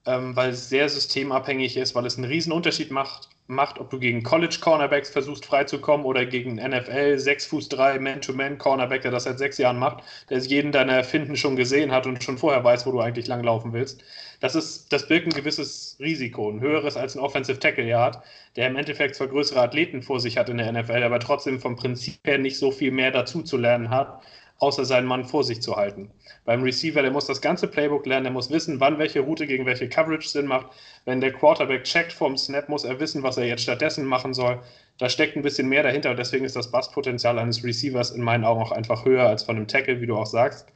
ähm, 0.05 0.35
weil 0.35 0.51
es 0.51 0.69
sehr 0.69 0.87
systemabhängig 0.87 1.77
ist, 1.77 1.95
weil 1.95 2.05
es 2.05 2.17
einen 2.17 2.25
riesen 2.25 2.51
Unterschied 2.51 2.91
macht, 2.91 3.29
macht, 3.47 3.79
ob 3.79 3.89
du 3.89 3.99
gegen 3.99 4.23
College 4.23 4.57
Cornerbacks 4.59 5.09
versuchst 5.09 5.45
freizukommen 5.45 6.05
oder 6.05 6.25
gegen 6.25 6.55
NFL 6.55 7.17
6 7.17 7.45
Fuß 7.45 7.69
3 7.69 7.99
Man-to-Man 7.99 8.57
Cornerback, 8.57 9.03
der 9.03 9.11
das 9.11 9.25
seit 9.25 9.37
sechs 9.37 9.57
Jahren 9.57 9.77
macht, 9.77 10.03
der 10.29 10.39
jeden 10.39 10.71
deiner 10.71 11.03
Finden 11.03 11.37
schon 11.37 11.55
gesehen 11.55 11.91
hat 11.91 12.07
und 12.07 12.23
schon 12.23 12.37
vorher 12.37 12.63
weiß, 12.63 12.85
wo 12.85 12.91
du 12.91 13.01
eigentlich 13.01 13.27
langlaufen 13.27 13.73
willst. 13.73 14.03
Das 14.39 14.55
ist, 14.55 14.91
das 14.91 15.07
birgt 15.07 15.27
ein 15.27 15.33
gewisses 15.33 15.95
Risiko, 15.99 16.49
ein 16.49 16.59
höheres 16.59 16.97
als 16.97 17.15
ein 17.15 17.19
Offensive 17.19 17.59
Tackle 17.59 17.85
ja 17.85 18.01
hat, 18.03 18.23
der 18.55 18.67
im 18.67 18.75
Endeffekt 18.75 19.15
zwar 19.15 19.27
größere 19.27 19.61
Athleten 19.61 20.01
vor 20.01 20.19
sich 20.19 20.37
hat 20.37 20.49
in 20.49 20.57
der 20.57 20.71
NFL, 20.71 21.03
aber 21.03 21.19
trotzdem 21.19 21.59
vom 21.59 21.75
Prinzip 21.75 22.17
her 22.25 22.37
nicht 22.37 22.57
so 22.57 22.71
viel 22.71 22.91
mehr 22.91 23.11
dazu 23.11 23.43
zu 23.43 23.57
lernen 23.57 23.89
hat, 23.89 24.21
außer 24.59 24.85
seinen 24.85 25.07
Mann 25.07 25.25
vor 25.25 25.43
sich 25.43 25.61
zu 25.61 25.75
halten. 25.75 26.11
Beim 26.45 26.63
Receiver, 26.63 27.01
der 27.01 27.11
muss 27.11 27.25
das 27.25 27.41
ganze 27.41 27.67
Playbook 27.67 28.05
lernen, 28.05 28.25
der 28.25 28.33
muss 28.33 28.49
wissen, 28.49 28.79
wann 28.79 28.97
welche 28.99 29.19
Route 29.19 29.47
gegen 29.47 29.65
welche 29.65 29.89
Coverage 29.89 30.29
Sinn 30.29 30.45
macht. 30.45 30.67
Wenn 31.03 31.21
der 31.21 31.33
Quarterback 31.33 31.83
checkt 31.83 32.13
vom 32.13 32.37
Snap, 32.37 32.69
muss 32.69 32.85
er 32.85 32.99
wissen, 32.99 33.23
was 33.23 33.37
er 33.37 33.45
jetzt 33.45 33.63
stattdessen 33.63 34.05
machen 34.05 34.33
soll. 34.33 34.59
Da 34.97 35.09
steckt 35.09 35.35
ein 35.35 35.41
bisschen 35.41 35.67
mehr 35.67 35.83
dahinter 35.83 36.11
und 36.11 36.17
deswegen 36.19 36.45
ist 36.45 36.55
das 36.55 36.71
Basspotenzial 36.71 37.37
eines 37.37 37.63
Receivers 37.63 38.11
in 38.11 38.21
meinen 38.21 38.45
Augen 38.45 38.61
auch 38.61 38.71
einfach 38.71 39.03
höher 39.03 39.27
als 39.27 39.43
von 39.43 39.57
einem 39.57 39.67
Tackle, 39.67 39.99
wie 39.99 40.07
du 40.07 40.15
auch 40.15 40.25
sagst. 40.25 40.67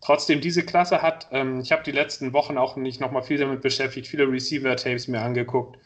Trotzdem, 0.00 0.40
diese 0.40 0.64
Klasse 0.64 1.02
hat, 1.02 1.26
ähm, 1.32 1.60
ich 1.60 1.72
habe 1.72 1.82
die 1.82 1.90
letzten 1.90 2.32
Wochen 2.32 2.58
auch 2.58 2.76
nicht 2.76 3.00
nochmal 3.00 3.22
viel 3.22 3.38
damit 3.38 3.62
beschäftigt, 3.62 4.06
viele 4.06 4.30
Receiver-Tapes 4.30 5.08
mir 5.08 5.20
angeguckt. 5.20 5.78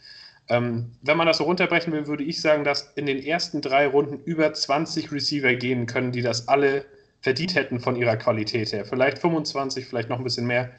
Ähm, 0.48 0.92
wenn 1.00 1.16
man 1.16 1.28
das 1.28 1.38
so 1.38 1.44
runterbrechen 1.44 1.92
will, 1.92 2.06
würde 2.06 2.24
ich 2.24 2.40
sagen, 2.40 2.64
dass 2.64 2.92
in 2.96 3.06
den 3.06 3.22
ersten 3.22 3.62
drei 3.62 3.86
Runden 3.86 4.18
über 4.24 4.52
20 4.52 5.12
Receiver 5.12 5.54
gehen 5.54 5.86
können, 5.86 6.12
die 6.12 6.22
das 6.22 6.48
alle 6.48 6.84
verdient 7.20 7.54
hätten 7.54 7.80
von 7.80 7.96
ihrer 7.96 8.16
Qualität 8.16 8.72
her. 8.72 8.84
Vielleicht 8.84 9.18
25, 9.18 9.86
vielleicht 9.86 10.08
noch 10.08 10.18
ein 10.18 10.24
bisschen 10.24 10.46
mehr. 10.46 10.70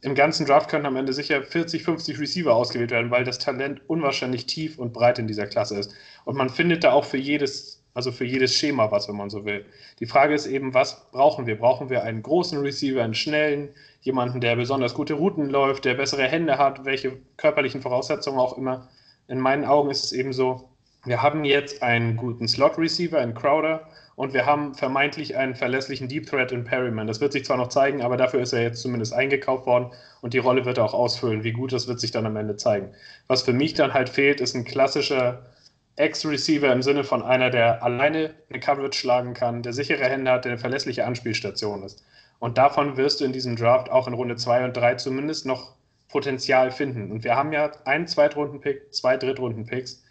Im 0.00 0.14
ganzen 0.14 0.46
Draft 0.46 0.70
können 0.70 0.86
am 0.86 0.96
Ende 0.96 1.12
sicher 1.12 1.42
40, 1.42 1.82
50 1.82 2.20
Receiver 2.20 2.54
ausgewählt 2.54 2.92
werden, 2.92 3.10
weil 3.10 3.24
das 3.24 3.38
Talent 3.38 3.80
unwahrscheinlich 3.88 4.46
tief 4.46 4.78
und 4.78 4.92
breit 4.92 5.18
in 5.18 5.26
dieser 5.26 5.46
Klasse 5.46 5.76
ist. 5.76 5.92
Und 6.24 6.36
man 6.36 6.50
findet 6.50 6.84
da 6.84 6.92
auch 6.92 7.04
für 7.04 7.16
jedes, 7.16 7.82
also 7.94 8.12
für 8.12 8.24
jedes 8.24 8.54
Schema 8.54 8.92
was, 8.92 9.08
wenn 9.08 9.16
man 9.16 9.28
so 9.28 9.44
will. 9.44 9.64
Die 9.98 10.06
Frage 10.06 10.34
ist 10.34 10.46
eben, 10.46 10.72
was 10.72 11.10
brauchen 11.10 11.46
wir? 11.46 11.58
Brauchen 11.58 11.90
wir 11.90 12.04
einen 12.04 12.22
großen 12.22 12.60
Receiver, 12.60 13.02
einen 13.02 13.14
schnellen, 13.14 13.70
jemanden, 14.02 14.40
der 14.40 14.54
besonders 14.54 14.94
gute 14.94 15.14
Routen 15.14 15.50
läuft, 15.50 15.84
der 15.84 15.94
bessere 15.94 16.28
Hände 16.28 16.58
hat, 16.58 16.84
welche 16.84 17.16
körperlichen 17.36 17.82
Voraussetzungen 17.82 18.38
auch 18.38 18.56
immer? 18.56 18.88
In 19.26 19.40
meinen 19.40 19.64
Augen 19.64 19.90
ist 19.90 20.04
es 20.04 20.12
eben 20.12 20.32
so, 20.32 20.68
wir 21.08 21.22
haben 21.22 21.44
jetzt 21.44 21.82
einen 21.82 22.16
guten 22.16 22.48
Slot-Receiver, 22.48 23.18
einen 23.18 23.34
Crowder, 23.34 23.88
und 24.18 24.34
wir 24.34 24.46
haben 24.46 24.74
vermeintlich 24.74 25.36
einen 25.36 25.54
verlässlichen 25.54 26.08
Deep 26.08 26.26
Threat 26.26 26.50
in 26.50 26.64
Perryman. 26.64 27.06
Das 27.06 27.20
wird 27.20 27.32
sich 27.32 27.44
zwar 27.44 27.56
noch 27.56 27.68
zeigen, 27.68 28.02
aber 28.02 28.16
dafür 28.16 28.40
ist 28.40 28.52
er 28.52 28.62
jetzt 28.62 28.82
zumindest 28.82 29.12
eingekauft 29.12 29.64
worden 29.64 29.92
und 30.22 30.34
die 30.34 30.38
Rolle 30.38 30.64
wird 30.64 30.78
er 30.78 30.86
auch 30.86 30.92
ausfüllen. 30.92 31.44
Wie 31.44 31.52
gut 31.52 31.72
das 31.72 31.86
wird 31.86 32.00
sich 32.00 32.10
dann 32.10 32.26
am 32.26 32.34
Ende 32.34 32.56
zeigen. 32.56 32.92
Was 33.28 33.42
für 33.42 33.52
mich 33.52 33.74
dann 33.74 33.94
halt 33.94 34.08
fehlt, 34.08 34.40
ist 34.40 34.56
ein 34.56 34.64
klassischer 34.64 35.46
Ex-Receiver 35.94 36.72
im 36.72 36.82
Sinne 36.82 37.04
von 37.04 37.22
einer, 37.22 37.50
der 37.50 37.80
alleine 37.84 38.34
eine 38.50 38.58
Coverage 38.58 38.98
schlagen 38.98 39.34
kann, 39.34 39.62
der 39.62 39.72
sichere 39.72 40.06
Hände 40.06 40.32
hat, 40.32 40.44
der 40.44 40.52
eine 40.52 40.60
verlässliche 40.60 41.06
Anspielstation 41.06 41.84
ist. 41.84 42.04
Und 42.40 42.58
davon 42.58 42.96
wirst 42.96 43.20
du 43.20 43.24
in 43.24 43.32
diesem 43.32 43.54
Draft 43.54 43.88
auch 43.88 44.08
in 44.08 44.14
Runde 44.14 44.34
2 44.34 44.64
und 44.64 44.76
3 44.76 44.96
zumindest 44.96 45.46
noch 45.46 45.76
Potenzial 46.08 46.72
finden. 46.72 47.12
Und 47.12 47.22
wir 47.22 47.36
haben 47.36 47.52
ja 47.52 47.70
einen 47.84 48.08
Zweitrunden-Pick, 48.08 48.92
zwei 48.92 49.16
Drittrunden-Picks. 49.16 50.02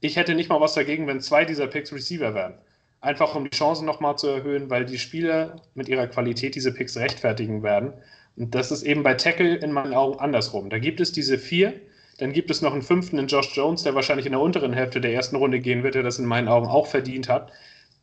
Ich 0.00 0.16
hätte 0.16 0.34
nicht 0.34 0.48
mal 0.48 0.60
was 0.60 0.74
dagegen, 0.74 1.06
wenn 1.06 1.20
zwei 1.20 1.44
dieser 1.44 1.66
Picks 1.66 1.92
Receiver 1.92 2.34
wären 2.34 2.54
einfach 3.00 3.34
um 3.34 3.44
die 3.44 3.56
Chancen 3.56 3.86
nochmal 3.86 4.16
zu 4.16 4.28
erhöhen, 4.28 4.70
weil 4.70 4.84
die 4.84 4.98
Spieler 4.98 5.56
mit 5.74 5.88
ihrer 5.88 6.06
Qualität 6.06 6.54
diese 6.54 6.72
Picks 6.72 6.96
rechtfertigen 6.96 7.62
werden. 7.62 7.92
Und 8.36 8.54
das 8.54 8.70
ist 8.70 8.82
eben 8.82 9.02
bei 9.02 9.14
Tackle 9.14 9.56
in 9.56 9.72
meinen 9.72 9.94
Augen 9.94 10.18
andersrum. 10.18 10.70
Da 10.70 10.78
gibt 10.78 11.00
es 11.00 11.12
diese 11.12 11.38
vier, 11.38 11.74
dann 12.18 12.32
gibt 12.32 12.50
es 12.50 12.62
noch 12.62 12.72
einen 12.72 12.82
fünften 12.82 13.18
in 13.18 13.26
Josh 13.26 13.56
Jones, 13.56 13.82
der 13.82 13.94
wahrscheinlich 13.94 14.26
in 14.26 14.32
der 14.32 14.40
unteren 14.40 14.72
Hälfte 14.72 15.00
der 15.00 15.14
ersten 15.14 15.36
Runde 15.36 15.60
gehen 15.60 15.82
wird, 15.82 15.94
der 15.94 16.02
das 16.02 16.18
in 16.18 16.26
meinen 16.26 16.48
Augen 16.48 16.66
auch 16.66 16.86
verdient 16.86 17.28
hat, 17.28 17.50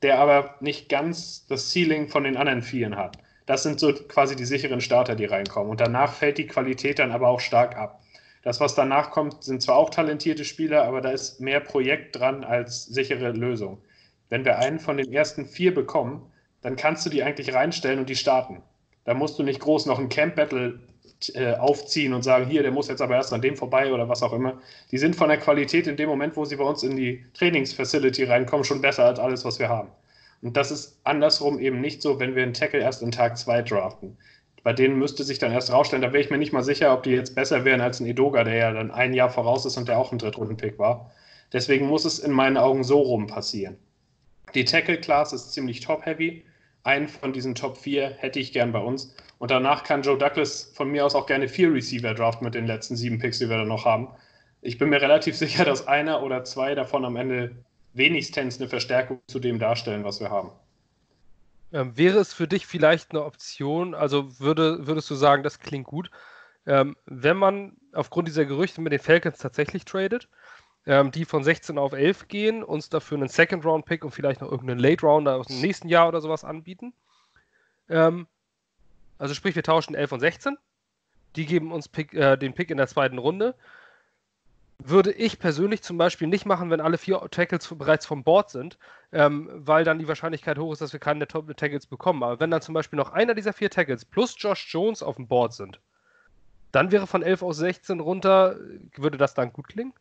der 0.01 0.19
aber 0.19 0.55
nicht 0.59 0.89
ganz 0.89 1.45
das 1.47 1.71
Ceiling 1.71 2.07
von 2.07 2.23
den 2.23 2.37
anderen 2.37 2.61
Vieren 2.61 2.97
hat. 2.97 3.17
Das 3.45 3.63
sind 3.63 3.79
so 3.79 3.93
quasi 3.93 4.35
die 4.35 4.45
sicheren 4.45 4.81
Starter, 4.81 5.15
die 5.15 5.25
reinkommen. 5.25 5.71
Und 5.71 5.79
danach 5.79 6.13
fällt 6.13 6.37
die 6.37 6.47
Qualität 6.47 6.99
dann 6.99 7.11
aber 7.11 7.29
auch 7.29 7.39
stark 7.39 7.77
ab. 7.77 8.01
Das, 8.47 8.61
was 8.61 8.75
danach 8.75 9.11
kommt, 9.11 9.43
sind 9.43 9.61
zwar 9.61 9.75
auch 9.75 9.89
talentierte 9.89 10.45
Spieler, 10.45 10.83
aber 10.83 11.01
da 11.01 11.09
ist 11.09 11.41
mehr 11.41 11.59
Projekt 11.59 12.15
dran 12.15 12.45
als 12.45 12.85
sichere 12.85 13.31
Lösung 13.31 13.81
wenn 14.29 14.45
wir 14.45 14.59
einen 14.59 14.79
von 14.79 14.97
den 14.97 15.11
ersten 15.11 15.45
vier 15.45 15.73
bekommen, 15.73 16.31
dann 16.61 16.75
kannst 16.75 17.05
du 17.05 17.09
die 17.09 17.23
eigentlich 17.23 17.53
reinstellen 17.53 17.99
und 17.99 18.09
die 18.09 18.15
starten. 18.15 18.61
Da 19.05 19.13
musst 19.13 19.39
du 19.39 19.43
nicht 19.43 19.59
groß 19.59 19.85
noch 19.85 19.99
ein 19.99 20.09
Camp 20.09 20.35
Battle 20.35 20.79
äh, 21.33 21.53
aufziehen 21.55 22.13
und 22.13 22.23
sagen, 22.23 22.47
hier, 22.47 22.61
der 22.61 22.71
muss 22.71 22.89
jetzt 22.89 23.01
aber 23.01 23.15
erst 23.15 23.31
an 23.31 23.41
dem 23.41 23.55
vorbei 23.55 23.93
oder 23.93 24.09
was 24.09 24.21
auch 24.21 24.33
immer. 24.33 24.59
Die 24.91 24.97
sind 24.97 25.15
von 25.15 25.29
der 25.29 25.37
Qualität 25.37 25.87
in 25.87 25.95
dem 25.95 26.09
Moment, 26.09 26.35
wo 26.35 26.45
sie 26.45 26.57
bei 26.57 26.63
uns 26.63 26.83
in 26.83 26.97
die 26.97 27.25
Trainingsfacility 27.33 28.25
reinkommen, 28.25 28.65
schon 28.65 28.81
besser 28.81 29.05
als 29.05 29.19
alles, 29.19 29.45
was 29.45 29.59
wir 29.59 29.69
haben. 29.69 29.89
Und 30.41 30.55
das 30.57 30.71
ist 30.71 30.99
andersrum 31.03 31.59
eben 31.59 31.81
nicht 31.81 32.01
so, 32.01 32.19
wenn 32.19 32.35
wir 32.35 32.43
einen 32.43 32.53
Tackle 32.53 32.81
erst 32.81 33.01
in 33.01 33.11
Tag 33.11 33.37
2 33.37 33.63
draften. 33.63 34.17
Bei 34.67 34.73
denen 34.73 34.99
müsste 34.99 35.23
sich 35.23 35.39
dann 35.39 35.53
erst 35.53 35.71
rausstellen, 35.71 36.01
da 36.01 36.11
wäre 36.11 36.21
ich 36.21 36.29
mir 36.29 36.37
nicht 36.37 36.51
mal 36.51 36.61
sicher, 36.61 36.93
ob 36.93 37.03
die 37.03 37.11
jetzt 37.11 37.35
besser 37.35 37.63
wären 37.63 37.79
als 37.79 38.01
ein 38.01 38.05
Edoga, 38.05 38.43
der 38.43 38.55
ja 38.55 38.73
dann 38.73 38.91
ein 38.91 39.13
Jahr 39.13 39.29
voraus 39.29 39.65
ist 39.65 39.77
und 39.77 39.87
der 39.87 39.97
auch 39.97 40.11
ein 40.11 40.17
Drittrunden-Pick 40.17 40.77
war. 40.77 41.09
Deswegen 41.53 41.87
muss 41.87 42.03
es 42.03 42.19
in 42.19 42.33
meinen 42.33 42.57
Augen 42.57 42.83
so 42.83 42.99
rum 42.99 43.27
passieren. 43.27 43.77
Die 44.55 44.65
Tackle-Class 44.65 45.31
ist 45.31 45.53
ziemlich 45.53 45.79
top-heavy. 45.79 46.43
Einen 46.83 47.07
von 47.07 47.31
diesen 47.31 47.55
Top 47.55 47.77
4 47.77 48.09
hätte 48.17 48.41
ich 48.41 48.51
gern 48.51 48.73
bei 48.73 48.79
uns. 48.79 49.15
Und 49.39 49.51
danach 49.51 49.85
kann 49.85 50.01
Joe 50.01 50.17
Douglas 50.17 50.69
von 50.75 50.91
mir 50.91 51.05
aus 51.05 51.15
auch 51.15 51.27
gerne 51.27 51.47
vier 51.47 51.73
Receiver 51.73 52.13
draften 52.13 52.43
mit 52.43 52.53
den 52.53 52.67
letzten 52.67 52.97
sieben 52.97 53.19
Picks, 53.19 53.39
die 53.39 53.47
wir 53.49 53.59
dann 53.59 53.69
noch 53.69 53.85
haben. 53.85 54.09
Ich 54.61 54.77
bin 54.77 54.89
mir 54.89 55.01
relativ 55.01 55.37
sicher, 55.37 55.63
dass 55.63 55.87
einer 55.87 56.23
oder 56.23 56.43
zwei 56.43 56.75
davon 56.75 57.05
am 57.05 57.15
Ende 57.15 57.55
wenigstens 57.93 58.59
eine 58.59 58.67
Verstärkung 58.67 59.21
zu 59.27 59.39
dem 59.39 59.59
darstellen, 59.59 60.03
was 60.03 60.19
wir 60.19 60.29
haben. 60.29 60.51
Ähm, 61.73 61.97
wäre 61.97 62.19
es 62.19 62.33
für 62.33 62.47
dich 62.47 62.65
vielleicht 62.65 63.11
eine 63.11 63.23
Option, 63.23 63.93
also 63.93 64.39
würde, 64.39 64.87
würdest 64.87 65.09
du 65.09 65.15
sagen, 65.15 65.43
das 65.43 65.59
klingt 65.59 65.85
gut, 65.85 66.09
ähm, 66.65 66.95
wenn 67.05 67.37
man 67.37 67.77
aufgrund 67.93 68.27
dieser 68.27 68.45
Gerüchte 68.45 68.81
mit 68.81 68.93
den 68.93 68.99
Falcons 68.99 69.37
tatsächlich 69.37 69.85
tradet, 69.85 70.29
ähm, 70.85 71.11
die 71.11 71.25
von 71.25 71.43
16 71.43 71.77
auf 71.77 71.93
11 71.93 72.27
gehen, 72.29 72.63
uns 72.63 72.89
dafür 72.89 73.17
einen 73.17 73.27
Second-Round-Pick 73.27 74.05
und 74.05 74.11
vielleicht 74.11 74.41
noch 74.41 74.51
irgendeinen 74.51 74.79
Late-Rounder 74.79 75.35
aus 75.35 75.47
dem 75.47 75.59
nächsten 75.59 75.89
Jahr 75.89 76.07
oder 76.07 76.21
sowas 76.21 76.45
anbieten. 76.45 76.93
Ähm, 77.89 78.27
also 79.17 79.33
sprich, 79.33 79.55
wir 79.55 79.63
tauschen 79.63 79.95
11 79.95 80.11
und 80.13 80.19
16. 80.21 80.57
Die 81.35 81.45
geben 81.45 81.71
uns 81.71 81.89
Pick, 81.89 82.13
äh, 82.13 82.37
den 82.37 82.53
Pick 82.53 82.71
in 82.71 82.77
der 82.77 82.87
zweiten 82.87 83.17
Runde. 83.17 83.55
Würde 84.79 85.11
ich 85.11 85.39
persönlich 85.39 85.81
zum 85.81 85.97
Beispiel 85.97 86.27
nicht 86.27 86.45
machen, 86.45 86.69
wenn 86.69 86.81
alle 86.81 86.97
vier 86.97 87.19
Tackles 87.31 87.67
bereits 87.67 88.05
vom 88.05 88.23
Board 88.23 88.51
sind, 88.51 88.77
ähm, 89.11 89.49
weil 89.51 89.83
dann 89.83 89.97
die 89.97 90.07
Wahrscheinlichkeit 90.07 90.59
hoch 90.59 90.71
ist, 90.71 90.81
dass 90.81 90.93
wir 90.93 90.99
keine 90.99 91.19
der 91.19 91.27
Top-Tackles 91.27 91.87
bekommen. 91.87 92.21
Aber 92.23 92.39
wenn 92.39 92.51
dann 92.51 92.61
zum 92.61 92.73
Beispiel 92.73 92.97
noch 92.97 93.11
einer 93.11 93.33
dieser 93.33 93.53
vier 93.53 93.71
Tackles 93.71 94.05
plus 94.05 94.35
Josh 94.37 94.71
Jones 94.71 95.01
auf 95.01 95.15
dem 95.15 95.27
Board 95.27 95.53
sind, 95.53 95.79
dann 96.71 96.91
wäre 96.91 97.07
von 97.07 97.23
11 97.23 97.41
aus 97.41 97.57
16 97.57 97.99
runter, 97.99 98.57
würde 98.95 99.17
das 99.17 99.33
dann 99.33 99.51
gut 99.51 99.67
klingen? 99.67 99.93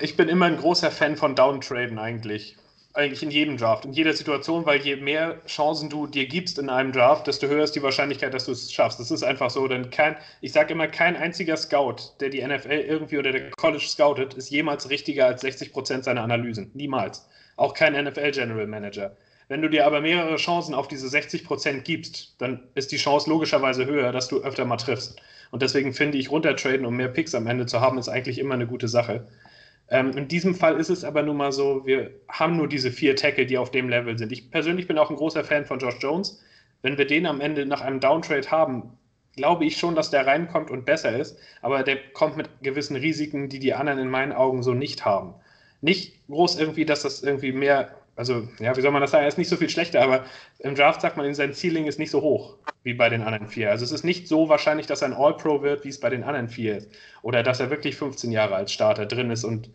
Ich 0.00 0.16
bin 0.16 0.28
immer 0.28 0.46
ein 0.46 0.56
großer 0.56 0.90
Fan 0.90 1.16
von 1.16 1.34
Downtraden 1.34 1.98
eigentlich. 1.98 2.56
Eigentlich 2.94 3.22
in 3.22 3.30
jedem 3.30 3.56
Draft, 3.58 3.84
in 3.84 3.92
jeder 3.92 4.12
Situation, 4.12 4.64
weil 4.66 4.80
je 4.80 4.96
mehr 4.96 5.40
Chancen 5.46 5.90
du 5.90 6.06
dir 6.06 6.26
gibst 6.26 6.58
in 6.58 6.70
einem 6.70 6.90
Draft, 6.90 7.26
desto 7.26 7.46
höher 7.46 7.62
ist 7.62 7.76
die 7.76 7.82
Wahrscheinlichkeit, 7.82 8.32
dass 8.34 8.46
du 8.46 8.52
es 8.52 8.72
schaffst. 8.72 8.98
Das 8.98 9.10
ist 9.10 9.22
einfach 9.22 9.50
so. 9.50 9.68
Denn 9.68 9.90
kein, 9.90 10.16
ich 10.40 10.52
sage 10.52 10.72
immer, 10.72 10.88
kein 10.88 11.16
einziger 11.16 11.56
Scout, 11.56 11.96
der 12.20 12.30
die 12.30 12.44
NFL 12.44 12.84
irgendwie 12.88 13.18
oder 13.18 13.30
der 13.30 13.50
College 13.50 13.84
scoutet, 13.86 14.34
ist 14.34 14.50
jemals 14.50 14.88
richtiger 14.90 15.26
als 15.26 15.42
60 15.42 15.72
Prozent 15.72 16.04
seiner 16.04 16.22
Analysen. 16.22 16.70
Niemals. 16.74 17.28
Auch 17.56 17.74
kein 17.74 17.92
NFL 17.92 18.30
General 18.32 18.66
Manager. 18.66 19.16
Wenn 19.48 19.62
du 19.62 19.68
dir 19.68 19.86
aber 19.86 20.00
mehrere 20.00 20.36
Chancen 20.36 20.74
auf 20.74 20.88
diese 20.88 21.08
60 21.08 21.44
Prozent 21.44 21.84
gibst, 21.84 22.34
dann 22.38 22.68
ist 22.74 22.92
die 22.92 22.98
Chance 22.98 23.30
logischerweise 23.30 23.86
höher, 23.86 24.12
dass 24.12 24.28
du 24.28 24.42
öfter 24.42 24.66
mal 24.66 24.76
triffst. 24.76 25.20
Und 25.50 25.62
deswegen 25.62 25.94
finde 25.94 26.18
ich, 26.18 26.30
runtertraden, 26.30 26.84
um 26.84 26.96
mehr 26.96 27.08
Picks 27.08 27.34
am 27.34 27.46
Ende 27.46 27.64
zu 27.64 27.80
haben, 27.80 27.96
ist 27.96 28.10
eigentlich 28.10 28.38
immer 28.38 28.54
eine 28.54 28.66
gute 28.66 28.88
Sache. 28.88 29.26
Ähm, 29.90 30.10
in 30.12 30.28
diesem 30.28 30.54
Fall 30.54 30.78
ist 30.78 30.90
es 30.90 31.04
aber 31.04 31.22
nun 31.22 31.36
mal 31.36 31.52
so, 31.52 31.86
wir 31.86 32.10
haben 32.28 32.56
nur 32.56 32.68
diese 32.68 32.90
vier 32.90 33.16
Tackle, 33.16 33.46
die 33.46 33.58
auf 33.58 33.70
dem 33.70 33.88
Level 33.88 34.18
sind. 34.18 34.32
Ich 34.32 34.50
persönlich 34.50 34.86
bin 34.86 34.98
auch 34.98 35.10
ein 35.10 35.16
großer 35.16 35.44
Fan 35.44 35.64
von 35.64 35.78
Josh 35.78 35.98
Jones. 36.00 36.42
Wenn 36.82 36.98
wir 36.98 37.06
den 37.06 37.26
am 37.26 37.40
Ende 37.40 37.66
nach 37.66 37.80
einem 37.80 38.00
Downtrade 38.00 38.50
haben, 38.50 38.98
glaube 39.34 39.64
ich 39.64 39.78
schon, 39.78 39.94
dass 39.94 40.10
der 40.10 40.26
reinkommt 40.26 40.70
und 40.70 40.84
besser 40.84 41.18
ist, 41.18 41.38
aber 41.62 41.82
der 41.82 41.96
kommt 42.12 42.36
mit 42.36 42.48
gewissen 42.62 42.96
Risiken, 42.96 43.48
die 43.48 43.58
die 43.58 43.72
anderen 43.72 43.98
in 43.98 44.10
meinen 44.10 44.32
Augen 44.32 44.62
so 44.62 44.74
nicht 44.74 45.04
haben. 45.04 45.34
Nicht 45.80 46.26
groß 46.28 46.58
irgendwie, 46.58 46.84
dass 46.84 47.02
das 47.02 47.22
irgendwie 47.22 47.52
mehr 47.52 47.94
also, 48.18 48.48
ja, 48.58 48.76
wie 48.76 48.80
soll 48.80 48.90
man 48.90 49.00
das 49.00 49.12
sagen? 49.12 49.22
Er 49.22 49.28
ist 49.28 49.38
nicht 49.38 49.48
so 49.48 49.56
viel 49.56 49.70
schlechter, 49.70 50.02
aber 50.02 50.24
im 50.58 50.74
Draft 50.74 51.00
sagt 51.00 51.16
man, 51.16 51.32
sein 51.34 51.54
Ceiling 51.54 51.86
ist 51.86 52.00
nicht 52.00 52.10
so 52.10 52.20
hoch 52.20 52.56
wie 52.82 52.92
bei 52.92 53.08
den 53.08 53.22
anderen 53.22 53.46
vier. 53.46 53.70
Also, 53.70 53.84
es 53.84 53.92
ist 53.92 54.04
nicht 54.04 54.26
so 54.26 54.48
wahrscheinlich, 54.48 54.88
dass 54.88 55.02
er 55.02 55.08
ein 55.08 55.14
All-Pro 55.14 55.62
wird, 55.62 55.84
wie 55.84 55.88
es 55.88 56.00
bei 56.00 56.10
den 56.10 56.24
anderen 56.24 56.48
vier 56.48 56.78
ist. 56.78 56.90
Oder 57.22 57.44
dass 57.44 57.60
er 57.60 57.70
wirklich 57.70 57.94
15 57.94 58.32
Jahre 58.32 58.56
als 58.56 58.72
Starter 58.72 59.06
drin 59.06 59.30
ist 59.30 59.44
und 59.44 59.70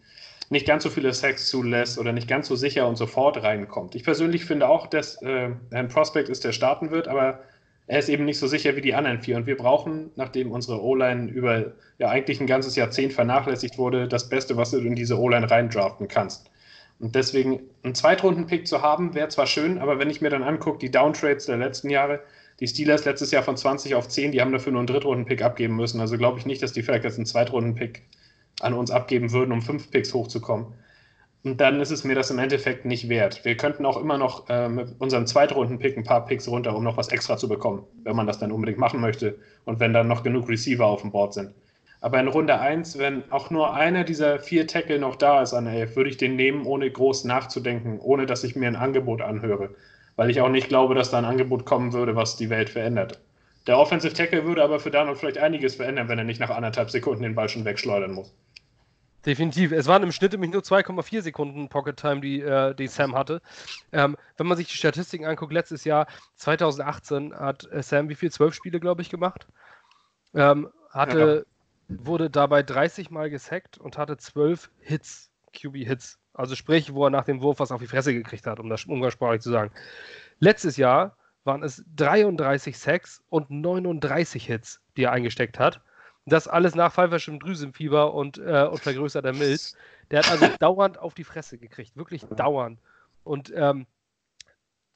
nicht 0.50 0.68
ganz 0.68 0.84
so 0.84 0.90
viele 0.90 1.14
Sacks 1.14 1.48
zulässt 1.48 1.98
oder 1.98 2.12
nicht 2.12 2.28
ganz 2.28 2.50
so 2.50 2.58
sicher 2.58 2.86
und 2.86 2.98
sofort 2.98 3.42
reinkommt. 3.42 3.96
Ich 3.96 4.04
persönlich 4.04 4.44
finde 4.44 4.68
auch, 4.68 4.88
dass 4.88 5.22
äh, 5.22 5.52
ein 5.72 5.88
Prospect 5.88 6.28
ist, 6.28 6.44
der 6.44 6.52
starten 6.52 6.92
wird, 6.92 7.08
aber 7.08 7.40
er 7.88 8.00
ist 8.00 8.10
eben 8.10 8.26
nicht 8.26 8.40
so 8.40 8.48
sicher 8.48 8.76
wie 8.76 8.82
die 8.82 8.94
anderen 8.94 9.22
vier. 9.22 9.38
Und 9.38 9.46
wir 9.46 9.56
brauchen, 9.56 10.12
nachdem 10.16 10.52
unsere 10.52 10.82
O-Line 10.82 11.30
über 11.30 11.74
ja 11.98 12.10
eigentlich 12.10 12.42
ein 12.42 12.48
ganzes 12.48 12.76
Jahrzehnt 12.76 13.14
vernachlässigt 13.14 13.78
wurde, 13.78 14.08
das 14.08 14.28
Beste, 14.28 14.58
was 14.58 14.72
du 14.72 14.80
in 14.80 14.96
diese 14.96 15.18
O-Line 15.18 15.50
reindraften 15.50 16.08
kannst. 16.08 16.50
Und 17.04 17.16
deswegen 17.16 17.60
einen 17.84 17.96
Zweitrunden-Pick 17.96 18.66
zu 18.66 18.82
haben, 18.82 19.14
wäre 19.14 19.28
zwar 19.28 19.46
schön, 19.46 19.78
aber 19.78 20.00
wenn 20.00 20.10
ich 20.10 20.22
mir 20.22 20.30
dann 20.30 20.42
angucke, 20.42 20.80
die 20.80 20.90
Downtrades 20.90 21.48
der 21.48 21.58
letzten 21.58 21.90
Jahre, 21.90 22.22
die 22.62 22.68
Steelers 22.68 23.04
letztes 23.04 23.30
Jahr 23.32 23.44
von 23.44 23.58
20 23.58 23.94
auf 23.96 24.08
10, 24.08 24.32
die 24.32 24.40
haben 24.40 24.54
dafür 24.54 24.72
nur 24.72 24.80
einen 24.80 24.88
Drittrunden-Pick 24.88 25.42
abgeben 25.42 25.76
müssen. 25.76 26.00
Also 26.00 26.18
glaube 26.18 26.40
ich 26.40 26.46
nicht, 26.46 26.64
dass 26.64 26.72
die 26.72 26.82
vielleicht 26.82 27.04
jetzt 27.04 27.18
einen 27.18 27.26
Zweitrunden-Pick 27.26 28.04
an 28.62 28.74
uns 28.74 28.90
abgeben 28.90 29.34
würden, 29.34 29.52
um 29.52 29.62
fünf 29.62 29.92
Picks 29.92 30.14
hochzukommen. 30.14 30.68
Und 31.44 31.60
dann 31.60 31.82
ist 31.82 31.92
es 31.92 32.06
mir 32.06 32.16
das 32.16 32.32
im 32.32 32.40
Endeffekt 32.40 32.86
nicht 32.86 33.10
wert. 33.10 33.44
Wir 33.44 33.58
könnten 33.58 33.86
auch 33.86 33.98
immer 33.98 34.18
noch 34.18 34.48
äh, 34.48 34.70
mit 34.70 34.96
unserem 35.00 35.28
Zweitrunden-Pick 35.28 35.98
ein 35.98 36.06
paar 36.06 36.26
Picks 36.26 36.48
runter, 36.48 36.74
um 36.74 36.86
noch 36.86 36.96
was 36.96 37.10
extra 37.10 37.36
zu 37.36 37.50
bekommen, 37.50 37.84
wenn 38.06 38.16
man 38.16 38.28
das 38.28 38.40
dann 38.40 38.54
unbedingt 38.54 38.80
machen 38.80 39.02
möchte 39.02 39.38
und 39.66 39.82
wenn 39.82 39.92
dann 39.92 40.08
noch 40.08 40.24
genug 40.24 40.48
Receiver 40.48 40.86
auf 40.86 41.02
dem 41.02 41.12
Board 41.12 41.34
sind. 41.34 41.54
Aber 42.04 42.20
in 42.20 42.28
Runde 42.28 42.60
1, 42.60 42.98
wenn 42.98 43.24
auch 43.32 43.50
nur 43.50 43.74
einer 43.76 44.04
dieser 44.04 44.38
vier 44.38 44.68
Tackle 44.68 45.00
noch 45.00 45.16
da 45.16 45.42
ist 45.42 45.54
an 45.54 45.68
11, 45.68 45.96
würde 45.96 46.10
ich 46.10 46.18
den 46.18 46.36
nehmen, 46.36 46.66
ohne 46.66 46.92
groß 46.92 47.24
nachzudenken, 47.24 47.98
ohne 47.98 48.26
dass 48.26 48.44
ich 48.44 48.58
mir 48.58 48.68
ein 48.68 48.76
Angebot 48.76 49.22
anhöre. 49.22 49.70
Weil 50.18 50.30
ich 50.30 50.42
auch 50.42 50.50
nicht 50.50 50.68
glaube, 50.68 50.96
dass 50.96 51.12
da 51.12 51.20
ein 51.20 51.24
Angebot 51.24 51.66
kommen 51.66 51.94
würde, 51.94 52.14
was 52.14 52.36
die 52.36 52.50
Welt 52.50 52.70
verändert. 52.70 53.22
Der 53.68 53.80
Offensive 53.80 54.14
Tackle 54.14 54.44
würde 54.44 54.62
aber 54.62 54.82
für 54.82 54.92
Daniel 54.92 55.16
vielleicht 55.16 55.38
einiges 55.38 55.76
verändern, 55.76 56.10
wenn 56.10 56.18
er 56.18 56.26
nicht 56.26 56.42
nach 56.42 56.50
anderthalb 56.50 56.90
Sekunden 56.90 57.24
den 57.24 57.36
Ball 57.36 57.48
schon 57.48 57.64
wegschleudern 57.64 58.12
muss. 58.12 58.36
Definitiv. 59.26 59.72
Es 59.72 59.88
waren 59.88 60.04
im 60.04 60.12
Schnitt 60.12 60.34
nämlich 60.34 60.52
nur 60.52 60.62
2,4 60.62 61.22
Sekunden 61.22 61.70
Pocket 61.70 61.96
Time, 61.96 62.20
die, 62.20 62.42
äh, 62.42 62.76
die 62.76 62.88
Sam 62.88 63.16
hatte. 63.16 63.42
Ähm, 63.94 64.18
wenn 64.36 64.48
man 64.48 64.58
sich 64.58 64.68
die 64.68 64.76
Statistiken 64.76 65.24
anguckt, 65.24 65.54
letztes 65.54 65.86
Jahr, 65.86 66.08
2018, 66.36 67.34
hat 67.34 67.66
äh, 67.72 67.82
Sam 67.82 68.10
wie 68.10 68.16
viel? 68.16 68.30
Zwölf 68.30 68.54
Spiele, 68.54 68.82
glaube 68.82 69.02
ich, 69.02 69.10
gemacht. 69.10 69.48
Ähm, 70.34 70.68
hatte 70.90 71.46
wurde 71.88 72.30
dabei 72.30 72.64
30 72.64 73.12
Mal 73.12 73.30
gesackt 73.30 73.78
und 73.78 73.98
hatte 73.98 74.18
12 74.18 74.70
Hits, 74.80 75.32
QB-Hits. 75.54 76.20
Also 76.34 76.56
sprich, 76.56 76.94
wo 76.94 77.06
er 77.06 77.10
nach 77.10 77.26
dem 77.26 77.42
Wurf 77.42 77.60
was 77.60 77.72
auf 77.72 77.82
die 77.82 77.88
Fresse 77.88 78.14
gekriegt 78.14 78.48
hat, 78.48 78.60
um 78.60 78.70
das 78.70 78.86
umgangssprachlich 78.86 79.42
zu 79.42 79.52
sagen. 79.52 79.72
Letztes 80.40 80.78
Jahr 80.78 81.16
waren 81.44 81.64
es 81.64 81.84
33 81.96 82.78
Sacks 82.78 83.22
und 83.30 83.50
39 83.50 84.46
Hits, 84.46 84.82
die 84.98 85.04
er 85.04 85.12
eingesteckt 85.12 85.60
hat. 85.60 85.82
Das 86.26 86.48
alles 86.48 86.74
nach 86.74 86.94
pfeiferschem 86.94 87.40
Drüsenfieber 87.40 88.14
und, 88.14 88.38
äh, 88.38 88.68
und 88.70 88.80
vergrößerter 88.80 89.34
Milz. 89.34 89.76
Der 90.10 90.20
hat 90.20 90.32
also 90.32 90.48
dauernd 90.60 90.98
auf 90.98 91.14
die 91.14 91.26
Fresse 91.26 91.58
gekriegt, 91.58 91.98
wirklich 91.98 92.26
dauernd. 92.26 92.80
Und 93.24 93.52
ähm, 93.56 93.86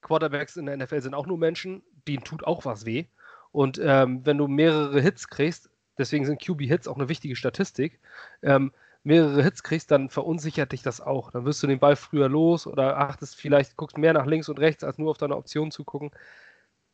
Quarterbacks 0.01 0.55
in 0.55 0.67
der 0.67 0.77
NFL 0.77 1.01
sind 1.01 1.13
auch 1.13 1.27
nur 1.27 1.37
Menschen, 1.37 1.83
denen 2.07 2.23
tut 2.23 2.45
auch 2.45 2.65
was 2.65 2.85
weh. 2.85 3.05
Und 3.51 3.79
ähm, 3.83 4.25
wenn 4.25 4.37
du 4.37 4.47
mehrere 4.47 5.01
Hits 5.01 5.27
kriegst, 5.27 5.69
deswegen 5.97 6.25
sind 6.25 6.41
QB-Hits 6.41 6.87
auch 6.87 6.95
eine 6.95 7.09
wichtige 7.09 7.35
Statistik, 7.35 7.99
ähm, 8.41 8.71
mehrere 9.03 9.41
Hits 9.41 9.63
kriegst, 9.63 9.89
dann 9.91 10.09
verunsichert 10.09 10.73
dich 10.73 10.83
das 10.83 11.01
auch. 11.01 11.31
Dann 11.31 11.45
wirst 11.45 11.63
du 11.63 11.67
den 11.67 11.79
Ball 11.79 11.95
früher 11.95 12.27
los 12.27 12.67
oder 12.67 12.97
achtest 12.97 13.35
vielleicht, 13.35 13.77
guckst 13.77 13.97
mehr 13.97 14.13
nach 14.13 14.25
links 14.25 14.49
und 14.49 14.59
rechts, 14.59 14.83
als 14.83 14.97
nur 14.97 15.11
auf 15.11 15.17
deine 15.17 15.37
Option 15.37 15.71
zu 15.71 15.83
gucken. 15.83 16.11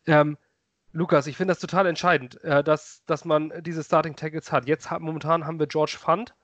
Ähm, 0.06 0.38
Lukas, 0.92 1.26
ich 1.26 1.36
finde 1.36 1.54
das 1.54 1.60
total 1.60 1.88
entscheidend, 1.88 2.42
äh, 2.44 2.64
dass, 2.64 3.04
dass 3.06 3.26
man 3.26 3.52
diese 3.62 3.84
Starting 3.84 4.16
Tackles 4.16 4.52
hat. 4.52 4.68
Jetzt 4.68 4.92
hat, 4.92 5.02
momentan 5.02 5.46
haben 5.46 5.60
wir 5.60 5.66
George 5.66 5.98
Fund, 6.00 6.36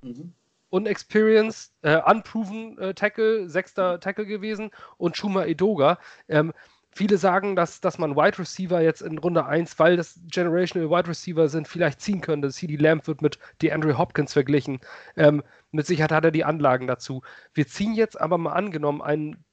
mhm. 0.00 0.32
unexperienced, 0.70 1.74
äh, 1.82 2.00
unproven 2.02 2.78
äh, 2.78 2.94
Tackle, 2.94 3.50
sechster 3.50 4.00
Tackle 4.00 4.24
gewesen 4.24 4.70
und 4.96 5.16
Chuma 5.18 5.44
Edoga. 5.44 5.98
Ähm, 6.28 6.54
Viele 6.92 7.18
sagen, 7.18 7.54
dass, 7.54 7.80
dass 7.80 7.98
man 7.98 8.16
Wide 8.16 8.38
Receiver 8.38 8.80
jetzt 8.80 9.02
in 9.02 9.18
Runde 9.18 9.46
1, 9.46 9.78
weil 9.78 9.96
das 9.96 10.20
Generational 10.30 10.90
Wide 10.90 11.08
Receiver 11.08 11.48
sind, 11.48 11.68
vielleicht 11.68 12.00
ziehen 12.00 12.20
könnte. 12.20 12.50
CD 12.50 12.76
Lamb 12.76 13.06
wird 13.06 13.22
mit 13.22 13.38
DeAndre 13.62 13.96
Hopkins 13.96 14.32
verglichen. 14.32 14.80
Ähm, 15.16 15.42
mit 15.70 15.86
Sicherheit 15.86 16.12
hat 16.12 16.24
er 16.24 16.32
die 16.32 16.44
Anlagen 16.44 16.88
dazu. 16.88 17.22
Wir 17.54 17.66
ziehen 17.66 17.94
jetzt 17.94 18.20
aber 18.20 18.38
mal 18.38 18.52
angenommen 18.52 19.02
einen 19.02 19.44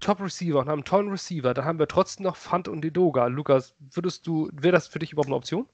Top 0.00 0.20
Receiver 0.20 0.60
und 0.60 0.68
haben 0.68 0.78
einen 0.80 0.84
tollen 0.84 1.10
Receiver. 1.10 1.54
Da 1.54 1.64
haben 1.64 1.78
wir 1.78 1.88
trotzdem 1.88 2.24
noch 2.24 2.36
Fant 2.36 2.68
und 2.68 2.84
Edoga. 2.84 3.26
Lukas, 3.26 3.74
würdest 3.78 4.26
du, 4.26 4.48
wäre 4.52 4.72
das 4.72 4.86
für 4.86 4.98
dich 4.98 5.12
überhaupt 5.12 5.28
eine 5.28 5.36
Option? 5.36 5.68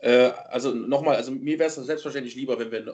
Äh, 0.00 0.32
also 0.48 0.72
nochmal, 0.72 1.16
also 1.16 1.30
mir 1.30 1.58
wäre 1.58 1.68
es 1.68 1.74
selbstverständlich 1.74 2.34
lieber, 2.34 2.58
wenn 2.58 2.70
wir 2.70 2.78
einen 2.78 2.88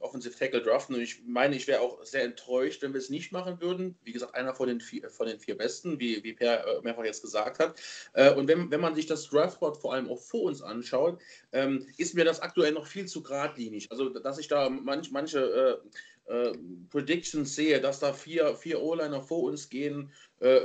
Offensive 0.00 0.38
Tackle 0.38 0.62
draften. 0.62 0.94
Und 0.94 1.00
ich 1.00 1.22
meine, 1.26 1.56
ich 1.56 1.66
wäre 1.66 1.80
auch 1.80 2.04
sehr 2.04 2.24
enttäuscht, 2.24 2.82
wenn 2.82 2.92
wir 2.92 2.98
es 2.98 3.10
nicht 3.10 3.32
machen 3.32 3.60
würden. 3.60 3.96
Wie 4.04 4.12
gesagt, 4.12 4.34
einer 4.34 4.54
von 4.54 4.68
den 4.68 4.80
vier, 4.80 5.08
von 5.08 5.26
den 5.26 5.40
vier 5.40 5.56
Besten, 5.56 5.98
wie, 5.98 6.22
wie 6.22 6.34
Per 6.34 6.66
äh, 6.66 6.82
mehrfach 6.82 7.04
jetzt 7.04 7.22
gesagt 7.22 7.58
hat. 7.58 7.74
Äh, 8.12 8.34
und 8.34 8.48
wenn, 8.48 8.70
wenn 8.70 8.80
man 8.80 8.94
sich 8.94 9.06
das 9.06 9.28
Draftboard 9.28 9.78
vor 9.78 9.94
allem 9.94 10.10
auch 10.10 10.20
vor 10.20 10.42
uns 10.42 10.62
anschaut, 10.62 11.20
ähm, 11.52 11.86
ist 11.96 12.14
mir 12.14 12.24
das 12.24 12.40
aktuell 12.40 12.72
noch 12.72 12.86
viel 12.86 13.06
zu 13.06 13.22
geradlinig. 13.22 13.90
Also, 13.90 14.10
dass 14.10 14.38
ich 14.38 14.48
da 14.48 14.68
manch, 14.68 15.10
manche 15.10 15.80
äh, 16.26 16.52
Predictions 16.90 17.54
sehe, 17.54 17.80
dass 17.80 18.00
da 18.00 18.12
vier, 18.12 18.54
vier 18.54 18.80
O-Liner 18.80 19.22
vor 19.22 19.42
uns 19.44 19.68
gehen 19.68 20.12
äh, 20.40 20.60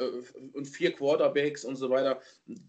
und 0.53 0.65
vier 0.65 0.91
Quarterbacks 0.93 1.65
und 1.65 1.75
so 1.75 1.89
weiter, 1.89 2.21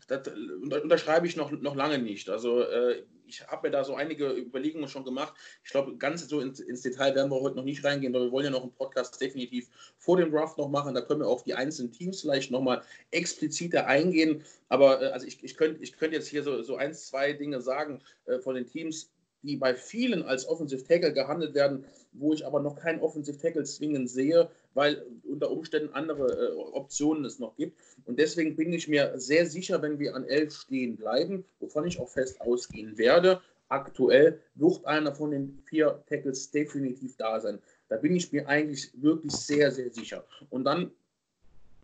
das 0.06 0.28
unterschreibe 0.62 1.26
ich 1.26 1.36
noch, 1.36 1.50
noch 1.50 1.76
lange 1.76 1.98
nicht. 1.98 2.30
Also 2.30 2.62
äh, 2.62 3.02
ich 3.28 3.46
habe 3.46 3.68
mir 3.68 3.72
da 3.72 3.84
so 3.84 3.94
einige 3.94 4.30
Überlegungen 4.30 4.88
schon 4.88 5.04
gemacht. 5.04 5.34
Ich 5.62 5.70
glaube, 5.70 5.96
ganz 5.96 6.26
so 6.26 6.40
ins, 6.40 6.60
ins, 6.60 6.82
Detail 6.82 7.14
werden 7.14 7.30
wir 7.30 7.40
heute 7.40 7.56
noch 7.56 7.64
nicht 7.64 7.84
reingehen, 7.84 8.12
weil 8.12 8.22
wir 8.22 8.32
wollen 8.32 8.46
ja 8.46 8.50
noch 8.50 8.62
einen 8.62 8.72
Podcast 8.72 9.20
definitiv 9.20 9.68
vor 9.98 10.16
dem 10.16 10.30
Draft 10.30 10.58
noch 10.58 10.68
machen. 10.68 10.94
Da 10.94 11.02
können 11.02 11.20
wir 11.20 11.28
auf 11.28 11.44
die 11.44 11.54
einzelnen 11.54 11.92
Teams 11.92 12.22
vielleicht 12.22 12.50
nochmal 12.50 12.82
expliziter 13.10 13.86
eingehen. 13.86 14.42
Aber 14.68 15.02
äh, 15.02 15.06
also 15.06 15.26
ich, 15.26 15.42
ich 15.44 15.56
könnte 15.56 15.82
ich 15.82 15.96
könnt 15.96 16.14
jetzt 16.14 16.28
hier 16.28 16.42
so, 16.42 16.62
so 16.62 16.76
ein, 16.76 16.94
zwei 16.94 17.32
Dinge 17.32 17.60
sagen 17.60 18.00
äh, 18.24 18.38
von 18.38 18.54
den 18.54 18.66
Teams, 18.66 19.10
die 19.42 19.56
bei 19.56 19.74
vielen 19.74 20.22
als 20.22 20.48
Offensive 20.48 20.84
Tackle 20.84 21.12
gehandelt 21.12 21.54
werden, 21.54 21.84
wo 22.12 22.32
ich 22.32 22.44
aber 22.44 22.60
noch 22.60 22.76
keinen 22.76 23.00
Offensive 23.00 23.38
Tackle 23.38 23.64
zwingend 23.64 24.10
sehe, 24.10 24.50
weil 24.74 25.04
unter 25.24 25.50
Umständen 25.50 25.92
andere 25.92 26.50
äh, 26.50 26.52
Optionen 26.54 27.24
es 27.24 27.38
noch 27.38 27.56
gibt. 27.56 27.78
Und 28.04 28.18
deswegen 28.18 28.56
bin 28.56 28.72
ich 28.72 28.88
mir 28.88 29.12
sehr 29.16 29.46
sicher, 29.46 29.80
wenn 29.82 29.98
wir 29.98 30.14
an 30.14 30.24
11 30.24 30.54
stehen 30.54 30.96
bleiben, 30.96 31.44
wovon 31.60 31.86
ich 31.86 32.00
auch 32.00 32.08
fest 32.08 32.40
ausgehen 32.40 32.98
werde, 32.98 33.40
aktuell 33.68 34.40
wird 34.54 34.84
einer 34.86 35.14
von 35.14 35.30
den 35.30 35.62
vier 35.66 36.02
Tackles 36.08 36.50
definitiv 36.50 37.16
da 37.16 37.40
sein. 37.40 37.58
Da 37.88 37.96
bin 37.96 38.16
ich 38.16 38.32
mir 38.32 38.48
eigentlich 38.48 38.90
wirklich 38.94 39.32
sehr, 39.32 39.70
sehr 39.70 39.90
sicher. 39.90 40.24
Und 40.50 40.64
dann 40.64 40.90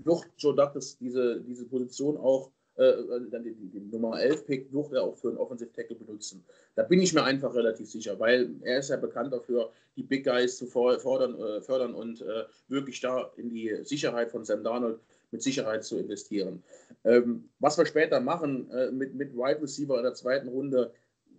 wird 0.03 0.27
Joe 0.39 0.55
Douglas 0.55 0.97
diese, 0.99 1.41
diese 1.41 1.65
Position 1.67 2.17
auch 2.17 2.51
dann 2.77 3.45
den, 3.45 3.71
den 3.71 3.91
Nummer 3.91 4.21
11 4.21 4.47
Pick 4.47 4.71
durfte 4.73 4.97
er 4.97 5.05
auch 5.05 5.17
für 5.17 5.29
einen 5.29 5.39
Offensive 5.39 5.73
Tackle 5.73 5.97
benutzen. 5.97 6.45
Da 6.75 6.83
bin 6.83 7.01
ich 7.01 7.15
mir 7.15 7.23
einfach 7.23 7.55
relativ 7.55 7.89
sicher, 7.89 8.19
weil 8.19 8.51
er 8.63 8.81
ist 8.81 8.91
ja 8.91 8.97
bekannt 8.97 9.33
dafür, 9.33 9.71
die 9.97 10.03
Big 10.03 10.25
Guys 10.25 10.57
zu 10.57 10.67
fordern, 10.67 11.39
äh, 11.41 11.61
fördern 11.61 11.95
und 11.95 12.21
äh, 12.21 12.45
wirklich 12.69 13.01
da 13.01 13.31
in 13.37 13.51
die 13.51 13.79
Sicherheit 13.83 14.31
von 14.31 14.45
Sam 14.45 14.65
Darnold 14.65 14.99
mit 15.31 15.43
Sicherheit 15.43 15.85
zu 15.85 15.99
investieren. 15.99 16.63
Ähm, 17.05 17.49
was 17.59 17.79
wir 17.79 17.87
später 17.87 18.21
machen 18.21 18.71
äh, 18.71 18.91
mit, 18.91 19.15
mit 19.15 19.35
Wide 19.35 19.63
Receiver 19.63 19.97
in 19.99 20.05
der 20.05 20.15
zweiten 20.15 20.49
Runde, 20.49 20.93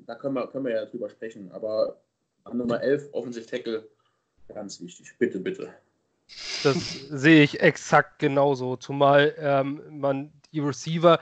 da 0.06 0.16
können 0.16 0.36
wir, 0.36 0.48
können 0.48 0.66
wir 0.66 0.74
ja 0.74 0.86
drüber 0.86 1.10
sprechen. 1.10 1.52
Aber 1.52 2.02
Nummer 2.54 2.82
11 2.82 3.10
Offensive 3.14 3.46
Tackle, 3.46 3.88
ganz 4.48 4.80
wichtig. 4.82 5.16
Bitte, 5.18 5.40
bitte. 5.40 5.74
Das 6.62 6.78
sehe 7.10 7.44
ich 7.44 7.60
exakt 7.62 8.20
genauso. 8.20 8.76
Zumal 8.76 9.36
ähm, 9.38 9.82
man 9.90 10.32
die 10.52 10.60
Receiver 10.60 11.20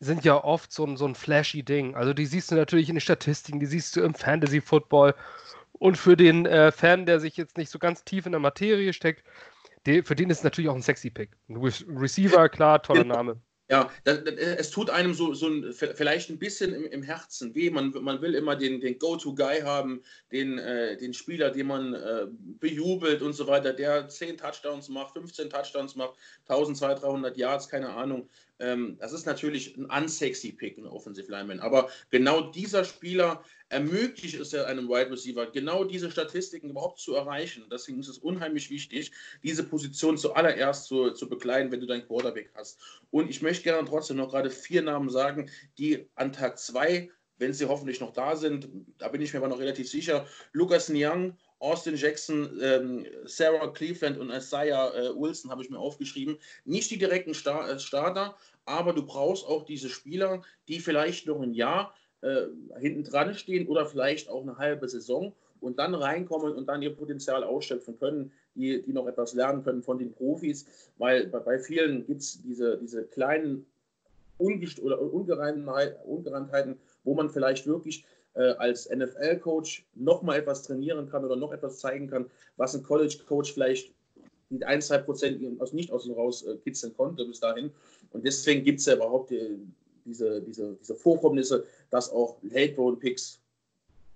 sind 0.00 0.24
ja 0.24 0.42
oft 0.42 0.72
so 0.72 0.84
ein, 0.84 0.96
so 0.96 1.06
ein 1.06 1.14
flashy 1.14 1.62
Ding. 1.62 1.94
Also 1.94 2.12
die 2.12 2.26
siehst 2.26 2.50
du 2.50 2.54
natürlich 2.54 2.88
in 2.88 2.96
den 2.96 3.00
Statistiken, 3.00 3.58
die 3.58 3.66
siehst 3.66 3.96
du 3.96 4.02
im 4.02 4.14
Fantasy 4.14 4.60
Football. 4.60 5.14
Und 5.72 5.98
für 5.98 6.16
den 6.16 6.46
äh, 6.46 6.70
Fan, 6.70 7.06
der 7.06 7.20
sich 7.20 7.36
jetzt 7.36 7.56
nicht 7.56 7.70
so 7.70 7.78
ganz 7.78 8.04
tief 8.04 8.26
in 8.26 8.32
der 8.32 8.40
Materie 8.40 8.92
steckt, 8.92 9.24
die, 9.86 10.02
für 10.02 10.14
den 10.14 10.30
ist 10.30 10.38
es 10.38 10.44
natürlich 10.44 10.70
auch 10.70 10.74
ein 10.74 10.82
sexy 10.82 11.10
Pick. 11.10 11.30
Receiver, 11.48 12.48
klar, 12.48 12.82
toller 12.82 13.04
Name. 13.04 13.40
Ja, 13.70 13.90
das, 14.04 14.24
das, 14.24 14.34
es 14.34 14.70
tut 14.70 14.90
einem 14.90 15.14
so, 15.14 15.32
so 15.32 15.48
ein, 15.48 15.72
vielleicht 15.72 16.28
ein 16.28 16.38
bisschen 16.38 16.74
im, 16.74 16.84
im 16.84 17.02
Herzen 17.02 17.54
weh. 17.54 17.70
Man, 17.70 17.92
man 18.02 18.20
will 18.20 18.34
immer 18.34 18.56
den, 18.56 18.78
den 18.80 18.98
Go-To-Guy 18.98 19.62
haben, 19.62 20.02
den, 20.32 20.58
äh, 20.58 20.98
den 20.98 21.14
Spieler, 21.14 21.50
den 21.50 21.68
man 21.68 21.94
äh, 21.94 22.26
bejubelt 22.28 23.22
und 23.22 23.32
so 23.32 23.46
weiter, 23.46 23.72
der 23.72 24.08
10 24.08 24.36
Touchdowns 24.36 24.90
macht, 24.90 25.14
15 25.14 25.48
Touchdowns 25.48 25.94
macht, 25.96 26.18
1200, 26.46 27.02
300 27.02 27.36
Yards, 27.38 27.68
keine 27.68 27.88
Ahnung. 27.88 28.28
Ähm, 28.60 28.96
das 29.00 29.12
ist 29.12 29.26
natürlich 29.26 29.76
ein 29.76 29.86
unsexy 29.86 30.52
Pick, 30.52 30.78
ein 30.78 30.86
Offensive 30.86 31.30
Lineman. 31.30 31.60
Aber 31.60 31.88
genau 32.10 32.52
dieser 32.52 32.84
Spieler 32.84 33.42
ermöglicht 33.68 34.38
es 34.38 34.52
ja 34.52 34.64
einem 34.64 34.88
Wide 34.88 35.10
Receiver, 35.10 35.50
genau 35.50 35.84
diese 35.84 36.10
Statistiken 36.10 36.70
überhaupt 36.70 37.00
zu 37.00 37.14
erreichen. 37.14 37.66
Deswegen 37.70 38.00
ist 38.00 38.08
es 38.08 38.18
unheimlich 38.18 38.70
wichtig, 38.70 39.12
diese 39.42 39.64
Position 39.64 40.16
zuallererst 40.16 40.86
zu, 40.86 41.10
zu 41.10 41.28
bekleiden, 41.28 41.72
wenn 41.72 41.80
du 41.80 41.86
deinen 41.86 42.06
Quarterback 42.06 42.50
hast. 42.54 42.80
Und 43.10 43.28
ich 43.28 43.42
möchte 43.42 43.64
gerne 43.64 43.88
trotzdem 43.88 44.18
noch 44.18 44.30
gerade 44.30 44.50
vier 44.50 44.82
Namen 44.82 45.10
sagen, 45.10 45.50
die 45.78 46.08
an 46.14 46.32
Tag 46.32 46.58
zwei 46.58 47.10
wenn 47.36 47.52
sie 47.52 47.66
hoffentlich 47.66 48.00
noch 48.00 48.12
da 48.12 48.36
sind, 48.36 48.68
da 48.98 49.08
bin 49.08 49.20
ich 49.20 49.32
mir 49.32 49.40
aber 49.40 49.48
noch 49.48 49.58
relativ 49.58 49.90
sicher. 49.90 50.26
Lucas 50.52 50.88
Niang, 50.88 51.36
Austin 51.64 51.96
Jackson, 51.96 52.60
ähm, 52.60 53.06
Sarah 53.24 53.68
Cleveland 53.68 54.18
und 54.18 54.28
Isaiah 54.30 54.92
äh, 54.94 55.18
Wilson 55.18 55.50
habe 55.50 55.62
ich 55.62 55.70
mir 55.70 55.78
aufgeschrieben. 55.78 56.36
Nicht 56.66 56.90
die 56.90 56.98
direkten 56.98 57.32
Star 57.32 57.70
äh, 57.70 57.78
Starter, 57.78 58.36
aber 58.66 58.92
du 58.92 59.04
brauchst 59.04 59.46
auch 59.46 59.64
diese 59.64 59.88
Spieler, 59.88 60.42
die 60.68 60.78
vielleicht 60.78 61.26
noch 61.26 61.40
ein 61.40 61.54
Jahr 61.54 61.94
äh, 62.20 62.42
hinten 62.78 63.04
dran 63.04 63.34
stehen 63.34 63.66
oder 63.66 63.86
vielleicht 63.86 64.28
auch 64.28 64.42
eine 64.42 64.58
halbe 64.58 64.88
Saison 64.90 65.32
und 65.60 65.78
dann 65.78 65.94
reinkommen 65.94 66.52
und 66.52 66.66
dann 66.66 66.82
ihr 66.82 66.94
Potenzial 66.94 67.42
ausschöpfen 67.42 67.98
können, 67.98 68.30
die, 68.54 68.82
die 68.82 68.92
noch 68.92 69.06
etwas 69.06 69.32
lernen 69.32 69.64
können 69.64 69.82
von 69.82 69.98
den 69.98 70.12
Profis, 70.12 70.66
weil 70.98 71.28
bei, 71.28 71.38
bei 71.38 71.58
vielen 71.58 72.06
gibt 72.06 72.20
es 72.20 72.42
diese, 72.42 72.76
diese 72.76 73.04
kleinen 73.04 73.64
oder 74.38 75.00
Ungereimtheiten, 75.00 76.78
wo 77.04 77.14
man 77.14 77.30
vielleicht 77.30 77.66
wirklich 77.66 78.04
als 78.40 78.88
NFL-Coach 78.90 79.86
noch 79.94 80.22
mal 80.22 80.38
etwas 80.38 80.62
trainieren 80.62 81.08
kann 81.08 81.24
oder 81.24 81.36
noch 81.36 81.52
etwas 81.52 81.78
zeigen 81.78 82.08
kann, 82.08 82.26
was 82.56 82.74
ein 82.74 82.82
College-Coach 82.82 83.52
vielleicht 83.52 83.92
mit 84.50 84.64
ein, 84.64 84.80
zwei 84.80 84.98
Prozent 84.98 85.40
nicht 85.72 85.90
aus 85.90 86.04
dem 86.04 86.14
raus 86.14 86.42
äh, 86.42 86.56
kitzeln 86.58 86.94
konnte 86.96 87.24
bis 87.24 87.40
dahin. 87.40 87.70
Und 88.10 88.24
deswegen 88.24 88.64
gibt 88.64 88.80
es 88.80 88.86
ja 88.86 88.94
überhaupt 88.94 89.30
die, 89.30 89.58
diese, 90.04 90.40
diese, 90.42 90.76
diese 90.80 90.94
Vorkommnisse, 90.94 91.64
dass 91.90 92.10
auch 92.10 92.36
Late-Round-Picks 92.42 93.40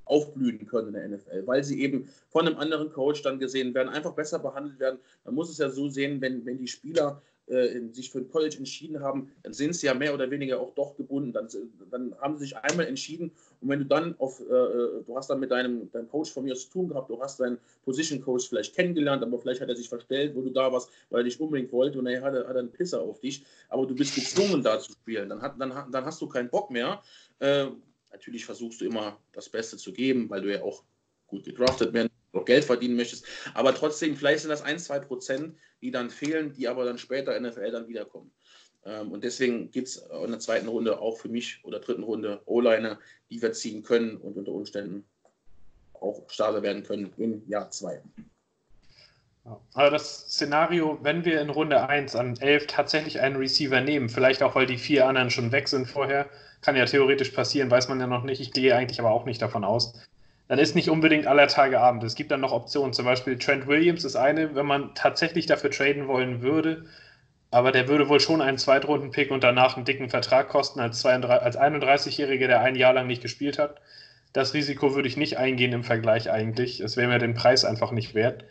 aufblühen 0.05 0.67
können 0.67 0.89
in 0.89 0.95
der 0.95 1.09
NFL, 1.09 1.47
weil 1.47 1.63
sie 1.63 1.83
eben 1.83 2.09
von 2.31 2.47
einem 2.47 2.57
anderen 2.59 2.91
Coach 2.93 3.23
dann 3.23 3.39
gesehen 3.39 3.75
werden, 3.75 3.89
einfach 3.89 4.15
besser 4.15 4.39
behandelt 4.39 4.79
werden. 4.81 4.99
Man 5.25 5.35
muss 5.35 5.51
es 5.51 5.59
ja 5.59 5.69
so 5.69 5.89
sehen, 5.89 6.21
wenn, 6.21 6.47
wenn 6.47 6.59
die 6.59 6.69
Spieler 6.69 7.21
äh, 7.47 7.81
sich 7.93 8.11
für 8.11 8.19
ein 8.19 8.31
College 8.31 8.57
entschieden 8.59 9.01
haben, 9.01 9.31
dann 9.43 9.53
sind 9.53 9.75
sie 9.75 9.87
ja 9.87 9.95
mehr 9.95 10.15
oder 10.15 10.31
weniger 10.31 10.61
auch 10.61 10.75
doch 10.75 10.97
gebunden. 10.97 11.33
Dann, 11.33 11.49
dann 11.91 12.15
haben 12.21 12.39
sie 12.39 12.45
sich 12.45 12.57
einmal 12.57 12.87
entschieden 12.87 13.33
und 13.61 13.69
wenn 13.69 13.81
du 13.81 13.85
dann 13.87 14.15
auf, 14.19 14.41
äh, 14.41 14.45
äh, 14.45 15.03
du 15.05 15.17
hast 15.17 15.29
dann 15.29 15.41
mit 15.41 15.51
deinem, 15.51 15.91
deinem 15.91 16.09
Coach 16.09 16.33
von 16.33 16.45
mir 16.45 16.55
zu 16.55 16.71
tun 16.71 16.89
gehabt, 16.89 17.11
du 17.11 17.21
hast 17.21 17.41
deinen 17.41 17.59
Position 17.85 18.21
Coach 18.21 18.49
vielleicht 18.49 18.75
kennengelernt, 18.75 19.23
aber 19.23 19.39
vielleicht 19.39 19.61
hat 19.61 19.69
er 19.69 19.77
sich 19.77 19.89
verstellt, 19.89 20.35
wo 20.35 20.43
du 20.43 20.51
da 20.51 20.73
warst, 20.73 20.91
weil 21.11 21.21
er 21.21 21.25
dich 21.25 21.41
unbedingt 21.41 21.73
wollte 21.73 21.99
und 21.99 22.07
er 22.07 22.23
hat, 22.23 22.35
hat 22.35 22.57
einen 22.57 22.71
Pisser 22.71 23.01
auf 23.01 23.21
dich, 23.21 23.45
aber 23.69 23.87
du 23.87 23.95
bist 23.95 24.15
gezwungen 24.15 24.63
da 24.63 24.79
zu 24.79 24.93
spielen. 24.93 25.29
Dann, 25.29 25.43
hat, 25.43 25.61
dann, 25.61 25.73
dann 25.91 26.05
hast 26.05 26.21
du 26.21 26.29
keinen 26.29 26.51
Bock 26.51 26.71
mehr. 26.71 27.03
Äh, 27.41 27.67
natürlich 28.13 28.45
versuchst 28.45 28.81
du 28.81 28.85
immer 28.85 29.19
das 29.33 29.49
Beste 29.49 29.77
zu 29.77 29.93
geben, 29.93 30.31
weil 30.31 30.43
du 30.43 30.53
ja 30.53 30.63
auch 30.63 30.85
gut 31.27 31.45
gedraftet 31.45 31.93
werden, 31.93 32.09
noch 32.33 32.45
Geld 32.45 32.65
verdienen 32.65 32.97
möchtest. 32.97 33.27
Aber 33.55 33.75
trotzdem, 33.75 34.17
vielleicht 34.17 34.41
sind 34.41 34.51
das 34.51 34.63
ein, 34.63 34.79
zwei 34.79 35.01
Prozent, 35.01 35.57
die 35.83 35.91
dann 35.91 36.11
fehlen, 36.11 36.53
die 36.53 36.69
aber 36.69 36.85
dann 36.85 36.99
später 36.99 37.37
in 37.37 37.43
der 37.43 37.53
NFL 37.53 37.71
dann 37.71 37.89
wiederkommen. 37.89 38.31
Ähm, 38.85 39.13
und 39.13 39.25
deswegen 39.25 39.71
gibt 39.71 39.89
es 39.89 39.97
in 39.97 40.31
der 40.31 40.41
zweiten 40.41 40.69
Runde 40.69 41.01
auch 41.01 41.19
für 41.19 41.29
mich 41.29 41.61
oder 41.65 41.81
dritten 41.81 42.03
Runde 42.03 42.41
O-Liner, 42.47 42.99
die 43.31 43.41
wir 43.41 43.53
ziehen 43.53 43.83
können 43.83 44.17
und 44.17 44.37
unter 44.37 44.53
Umständen 44.53 45.05
auch 45.95 46.23
Starter 46.29 46.63
werden 46.63 46.83
können 46.83 47.13
im 47.17 47.43
Jahr 47.49 47.71
2. 47.71 48.03
Aber 49.73 49.91
das 49.91 50.31
Szenario, 50.31 50.99
wenn 51.03 51.25
wir 51.25 51.41
in 51.41 51.49
Runde 51.49 51.89
1 51.89 52.15
an 52.15 52.37
11 52.37 52.67
tatsächlich 52.67 53.21
einen 53.21 53.37
Receiver 53.37 53.81
nehmen, 53.81 54.11
vielleicht 54.11 54.43
auch 54.43 54.55
weil 54.55 54.67
die 54.67 54.77
vier 54.77 55.07
anderen 55.07 55.31
schon 55.31 55.53
weg 55.53 55.69
sind 55.69 55.87
vorher, 55.87 56.29
kann 56.61 56.77
ja 56.77 56.85
theoretisch 56.85 57.31
passieren, 57.31 57.71
weiß 57.71 57.89
man 57.89 57.99
ja 57.99 58.07
noch 58.07 58.25
nicht. 58.25 58.41
Ich 58.41 58.53
gehe 58.53 58.77
eigentlich 58.77 59.01
aber 59.01 59.11
auch 59.11 59.25
nicht 59.25 59.41
davon 59.41 59.65
aus 59.65 59.95
dann 60.49 60.59
ist 60.59 60.75
nicht 60.75 60.89
unbedingt 60.89 61.27
aller 61.27 61.47
Tage 61.47 61.79
Abend. 61.79 62.03
Es 62.03 62.15
gibt 62.15 62.31
dann 62.31 62.41
noch 62.41 62.53
Optionen. 62.53 62.95
Zum 62.95 63.05
Beispiel 63.05 63.39
Trent 63.39 63.67
Williams 63.67 64.05
ist 64.05 64.17
eine, 64.17 64.55
wenn 64.55 64.67
man 64.67 64.95
tatsächlich 64.95 65.45
dafür 65.47 65.71
traden 65.71 66.09
wollen 66.09 66.41
würde. 66.41 66.87
Aber 67.51 67.73
der 67.73 67.89
würde 67.89 68.09
wohl 68.09 68.21
schon 68.21 68.43
einen 68.43 68.59
Zweitrunden-Pick 68.59 69.31
und 69.31 69.43
danach 69.43 69.77
einen 69.77 69.87
dicken 69.87 70.11
Vertrag 70.11 70.49
kosten 70.49 70.81
als, 70.81 71.05
als 71.05 71.59
31-Jähriger, 71.59 72.47
der 72.47 72.61
ein 72.61 72.77
Jahr 72.77 72.93
lang 72.93 73.07
nicht 73.07 73.23
gespielt 73.23 73.59
hat. 73.59 73.81
Das 74.33 74.53
Risiko 74.53 74.95
würde 74.95 75.09
ich 75.09 75.17
nicht 75.17 75.39
eingehen 75.39 75.73
im 75.73 75.85
Vergleich 75.85 76.31
eigentlich. 76.31 76.81
Es 76.81 76.97
wäre 76.97 77.09
mir 77.09 77.19
den 77.19 77.35
Preis 77.35 77.65
einfach 77.65 77.91
nicht 77.93 78.15
wert. 78.15 78.45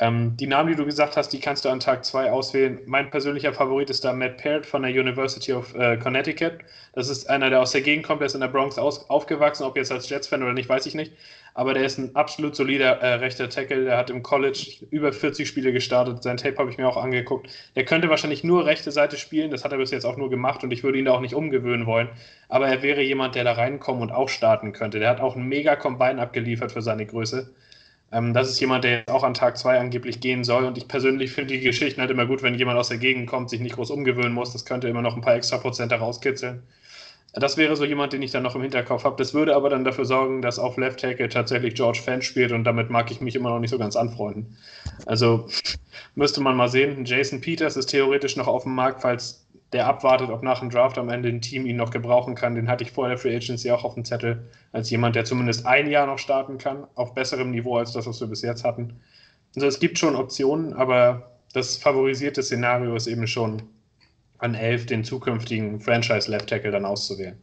Ähm, 0.00 0.36
die 0.36 0.46
Namen, 0.46 0.68
die 0.68 0.76
du 0.76 0.84
gesagt 0.84 1.16
hast, 1.16 1.30
die 1.30 1.40
kannst 1.40 1.64
du 1.64 1.70
an 1.70 1.80
Tag 1.80 2.04
2 2.04 2.30
auswählen. 2.30 2.78
Mein 2.86 3.10
persönlicher 3.10 3.52
Favorit 3.52 3.90
ist 3.90 4.04
da 4.04 4.12
Matt 4.12 4.36
Parrott 4.36 4.64
von 4.64 4.82
der 4.82 4.92
University 4.92 5.52
of 5.52 5.74
äh, 5.74 5.96
Connecticut. 5.96 6.58
Das 6.92 7.08
ist 7.08 7.28
einer, 7.28 7.50
der 7.50 7.60
aus 7.60 7.72
der 7.72 7.80
Gegend 7.80 8.06
kommt, 8.06 8.20
der 8.20 8.26
ist 8.26 8.34
in 8.34 8.40
der 8.40 8.48
Bronx 8.48 8.78
aus, 8.78 9.10
aufgewachsen, 9.10 9.64
ob 9.64 9.76
jetzt 9.76 9.90
als 9.90 10.08
Jets-Fan 10.08 10.42
oder 10.42 10.52
nicht, 10.52 10.68
weiß 10.68 10.86
ich 10.86 10.94
nicht. 10.94 11.12
Aber 11.54 11.74
der 11.74 11.84
ist 11.84 11.98
ein 11.98 12.14
absolut 12.14 12.54
solider 12.54 13.00
äh, 13.00 13.14
rechter 13.14 13.48
Tackle. 13.48 13.86
Der 13.86 13.96
hat 13.96 14.10
im 14.10 14.22
College 14.22 14.86
über 14.90 15.12
40 15.12 15.48
Spiele 15.48 15.72
gestartet. 15.72 16.22
Sein 16.22 16.36
Tape 16.36 16.58
habe 16.58 16.70
ich 16.70 16.78
mir 16.78 16.86
auch 16.86 16.96
angeguckt. 16.96 17.50
Der 17.74 17.84
könnte 17.84 18.08
wahrscheinlich 18.08 18.44
nur 18.44 18.66
rechte 18.66 18.92
Seite 18.92 19.16
spielen. 19.16 19.50
Das 19.50 19.64
hat 19.64 19.72
er 19.72 19.78
bis 19.78 19.90
jetzt 19.90 20.04
auch 20.04 20.16
nur 20.16 20.30
gemacht 20.30 20.62
und 20.62 20.70
ich 20.70 20.84
würde 20.84 20.98
ihn 20.98 21.06
da 21.06 21.12
auch 21.12 21.20
nicht 21.20 21.34
umgewöhnen 21.34 21.86
wollen. 21.86 22.08
Aber 22.48 22.68
er 22.68 22.82
wäre 22.82 23.02
jemand, 23.02 23.34
der 23.34 23.42
da 23.42 23.52
reinkommen 23.52 24.02
und 24.02 24.12
auch 24.12 24.28
starten 24.28 24.72
könnte. 24.72 25.00
Der 25.00 25.10
hat 25.10 25.20
auch 25.20 25.34
ein 25.34 25.48
mega 25.48 25.74
Combine 25.74 26.22
abgeliefert 26.22 26.70
für 26.70 26.82
seine 26.82 27.04
Größe. 27.06 27.50
Ähm, 28.12 28.32
das 28.32 28.48
ist 28.48 28.60
jemand, 28.60 28.84
der 28.84 29.04
auch 29.08 29.22
an 29.22 29.34
Tag 29.34 29.58
2 29.58 29.78
angeblich 29.78 30.20
gehen 30.20 30.44
soll. 30.44 30.64
Und 30.64 30.78
ich 30.78 30.88
persönlich 30.88 31.32
finde 31.32 31.54
die 31.54 31.60
Geschichten 31.60 32.00
halt 32.00 32.10
immer 32.10 32.26
gut, 32.26 32.42
wenn 32.42 32.54
jemand 32.54 32.78
aus 32.78 32.88
der 32.88 32.98
Gegend 32.98 33.28
kommt, 33.28 33.50
sich 33.50 33.60
nicht 33.60 33.76
groß 33.76 33.90
umgewöhnen 33.90 34.32
muss. 34.32 34.52
Das 34.52 34.64
könnte 34.64 34.88
immer 34.88 35.02
noch 35.02 35.16
ein 35.16 35.22
paar 35.22 35.34
extra 35.34 35.58
Prozent 35.58 35.92
herauskitzeln. 35.92 36.62
Das 37.34 37.56
wäre 37.58 37.76
so 37.76 37.84
jemand, 37.84 38.12
den 38.14 38.22
ich 38.22 38.30
dann 38.30 38.42
noch 38.42 38.54
im 38.54 38.62
Hinterkopf 38.62 39.04
habe. 39.04 39.16
Das 39.16 39.34
würde 39.34 39.54
aber 39.54 39.68
dann 39.68 39.84
dafür 39.84 40.06
sorgen, 40.06 40.40
dass 40.40 40.58
auf 40.58 40.76
Left 40.78 41.00
Tackle 41.00 41.28
tatsächlich 41.28 41.74
George 41.74 42.00
Fenn 42.02 42.22
spielt 42.22 42.52
und 42.52 42.64
damit 42.64 42.88
mag 42.88 43.10
ich 43.10 43.20
mich 43.20 43.36
immer 43.36 43.50
noch 43.50 43.60
nicht 43.60 43.70
so 43.70 43.78
ganz 43.78 43.96
anfreunden. 43.96 44.56
Also 45.06 45.46
müsste 46.14 46.40
man 46.40 46.56
mal 46.56 46.68
sehen. 46.68 47.04
Jason 47.04 47.40
Peters 47.40 47.76
ist 47.76 47.86
theoretisch 47.86 48.36
noch 48.36 48.48
auf 48.48 48.62
dem 48.62 48.74
Markt, 48.74 49.02
falls 49.02 49.46
der 49.72 49.86
abwartet, 49.86 50.30
ob 50.30 50.42
nach 50.42 50.60
dem 50.60 50.70
Draft 50.70 50.96
am 50.96 51.10
Ende 51.10 51.28
ein 51.28 51.42
Team 51.42 51.66
ihn 51.66 51.76
noch 51.76 51.90
gebrauchen 51.90 52.34
kann. 52.34 52.54
Den 52.54 52.68
hatte 52.68 52.84
ich 52.84 52.92
vor 52.92 53.08
der 53.08 53.18
Free 53.18 53.36
Agency 53.36 53.70
auch 53.70 53.84
auf 53.84 53.94
dem 53.94 54.04
Zettel, 54.04 54.48
als 54.72 54.88
jemand, 54.90 55.14
der 55.14 55.24
zumindest 55.24 55.66
ein 55.66 55.90
Jahr 55.90 56.06
noch 56.06 56.18
starten 56.18 56.58
kann, 56.58 56.86
auf 56.94 57.14
besserem 57.14 57.50
Niveau 57.50 57.76
als 57.76 57.92
das, 57.92 58.06
was 58.06 58.20
wir 58.20 58.28
bis 58.28 58.42
jetzt 58.42 58.64
hatten. 58.64 59.00
Also 59.54 59.66
es 59.66 59.78
gibt 59.78 59.98
schon 59.98 60.16
Optionen, 60.16 60.72
aber 60.72 61.32
das 61.52 61.76
favorisierte 61.76 62.42
Szenario 62.42 62.94
ist 62.94 63.06
eben 63.06 63.26
schon 63.26 63.62
an 64.38 64.54
elf 64.54 64.86
den 64.86 65.04
zukünftigen 65.04 65.80
Franchise 65.80 66.30
Left 66.30 66.48
Tackle 66.48 66.70
dann 66.70 66.84
auszuwählen. 66.84 67.40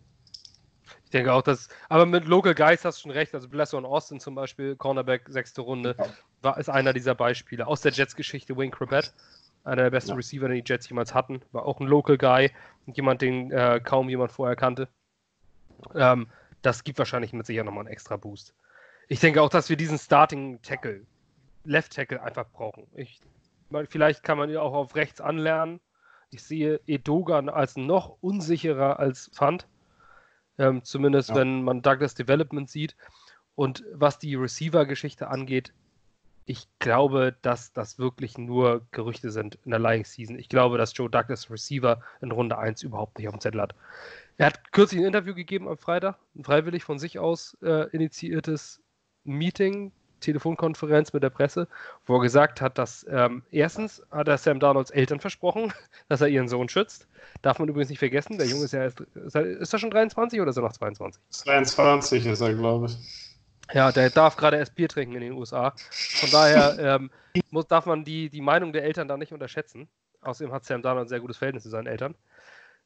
Ich 1.04 1.12
denke 1.12 1.32
auch, 1.34 1.44
dass, 1.44 1.70
aber 1.90 2.06
mit 2.06 2.26
Local 2.26 2.56
Guys 2.56 2.84
hast 2.84 2.98
du 2.98 3.02
schon 3.04 3.12
recht. 3.12 3.34
Also 3.36 3.48
Blesser 3.48 3.78
und 3.78 3.86
Austin 3.86 4.20
zum 4.20 4.34
Beispiel, 4.36 4.76
Cornerback, 4.76 5.24
sechste 5.30 5.62
Runde, 5.62 5.96
ja. 5.98 6.06
war, 6.42 6.58
ist 6.58 6.70
einer 6.70 6.94
dieser 6.94 7.16
Beispiele. 7.16 7.68
Aus 7.68 7.82
der 7.82 7.92
Jets-Geschichte, 7.92 8.58
Wayne 8.58 8.72
Crabett 8.72 9.14
einer 9.66 9.84
der 9.84 9.92
besten 9.92 10.12
ja. 10.12 10.16
Receiver, 10.16 10.48
den 10.48 10.64
die 10.64 10.72
Jets 10.72 10.88
jemals 10.88 11.14
hatten. 11.14 11.42
War 11.52 11.66
auch 11.66 11.80
ein 11.80 11.88
Local 11.88 12.18
Guy, 12.18 12.52
jemand, 12.86 13.22
den 13.22 13.52
äh, 13.52 13.82
kaum 13.84 14.10
jemand 14.10 14.32
vorher 14.32 14.56
kannte. 14.56 14.88
Ähm, 15.94 16.28
das 16.62 16.84
gibt 16.84 17.00
wahrscheinlich 17.00 17.34
mit 17.34 17.46
Sicherheit 17.46 17.66
nochmal 17.66 17.86
einen 17.86 17.94
extra 17.94 18.18
Boost. 18.18 18.54
Ich 19.08 19.20
denke 19.20 19.42
auch, 19.42 19.50
dass 19.50 19.70
wir 19.70 19.78
diesen 19.78 20.00
Starting 20.00 20.62
Tackle, 20.62 21.06
Left 21.64 21.94
Tackle 21.94 22.22
einfach 22.22 22.48
brauchen. 22.52 22.88
Ich, 22.96 23.20
vielleicht 23.90 24.24
kann 24.24 24.38
man 24.38 24.50
ihn 24.50 24.58
auch 24.58 24.74
auf 24.74 24.96
rechts 24.96 25.22
anlernen. 25.22 25.80
Ich 26.32 26.44
sehe 26.44 26.80
Edogan 26.88 27.50
als 27.50 27.76
noch 27.76 28.18
unsicherer 28.22 29.00
als 29.00 29.30
Fund. 29.34 29.68
Ähm, 30.58 30.84
zumindest 30.84 31.30
ja. 31.30 31.36
wenn 31.36 31.64
man 31.64 31.82
Douglas 31.82 32.16
Development 32.16 32.70
sieht. 32.70 32.96
Und 33.56 33.84
was 33.94 34.20
die 34.20 34.36
Receiver-Geschichte 34.36 35.28
angeht, 35.28 35.74
ich 36.46 36.68
glaube, 36.80 37.36
dass 37.42 37.74
das 37.74 37.98
wirklich 37.98 38.38
nur 38.38 38.86
Gerüchte 38.92 39.32
sind 39.32 39.58
in 39.66 39.72
der 39.72 39.80
Lying 39.80 40.06
Season. 40.06 40.38
Ich 40.38 40.50
glaube, 40.50 40.78
dass 40.78 40.96
Joe 40.96 41.10
Douglas 41.10 41.50
Receiver 41.50 42.02
in 42.22 42.32
Runde 42.32 42.58
1 42.58 42.84
überhaupt 42.84 43.18
nicht 43.18 43.28
auf 43.28 43.34
dem 43.34 43.42
Zettel 43.42 43.62
hat. 43.62 43.76
Er 44.38 44.48
hat 44.48 44.72
kürzlich 44.72 45.02
ein 45.02 45.08
Interview 45.08 45.34
gegeben 45.34 45.68
am 45.68 45.78
Freitag, 45.78 46.18
ein 46.36 46.44
freiwillig 46.44 46.84
von 46.84 47.00
sich 47.00 47.20
aus 47.20 47.58
äh, 47.64 47.90
initiiertes 47.90 48.82
Meeting, 49.24 49.92
Telefonkonferenz 50.20 51.14
mit 51.14 51.24
der 51.24 51.30
Presse, 51.30 51.68
wo 52.06 52.18
er 52.18 52.22
gesagt 52.22 52.62
hat, 52.62 52.78
dass 52.78 53.06
ähm, 53.10 53.44
erstens 53.52 54.04
hat 54.12 54.28
er 54.28 54.38
Sam 54.38 54.60
Darnolds 54.60 54.92
Eltern 54.92 55.20
versprochen, 55.20 55.74
dass 56.10 56.22
er 56.22 56.28
ihren 56.28 56.48
Sohn 56.48 56.70
schützt. 56.70 57.08
Darf 57.42 57.60
man 57.60 57.70
übrigens 57.70 57.90
nicht 57.90 58.00
vergessen, 58.00 58.38
der 58.38 58.48
Junge 58.48 58.66
ist 58.66 58.74
ja 58.74 58.84
erst, 58.84 59.00
ist 59.00 59.36
er, 59.36 59.46
ist 59.46 59.74
er 59.74 59.80
schon 59.80 59.92
23 59.92 60.40
oder 60.42 60.50
ist 60.52 60.58
er 60.58 60.64
noch 60.64 60.74
22? 60.74 61.22
22 61.30 62.26
ist 62.26 62.42
er, 62.42 62.54
glaube 62.54 62.88
ich. 62.88 63.35
Ja, 63.74 63.92
der 63.92 64.10
darf 64.10 64.36
gerade 64.36 64.58
erst 64.58 64.76
Bier 64.76 64.88
trinken 64.88 65.16
in 65.16 65.22
den 65.22 65.34
USA. 65.34 65.74
Von 65.90 66.30
daher 66.32 66.78
ähm, 66.80 67.12
muss, 67.50 67.68
darf 67.68 67.86
man 67.86 68.04
die, 68.04 68.30
die 68.30 68.42
Meinung 68.42 68.74
der 68.74 68.84
Eltern 68.84 69.08
da 69.08 69.18
nicht 69.18 69.34
unterschätzen. 69.34 69.88
Außerdem 70.22 70.54
hat 70.54 70.66
Sam 70.66 70.82
Darnold 70.82 71.06
ein 71.06 71.10
sehr 71.10 71.20
gutes 71.20 71.38
Verhältnis 71.38 71.64
zu 71.64 71.70
seinen 71.70 71.88
Eltern. 71.88 72.16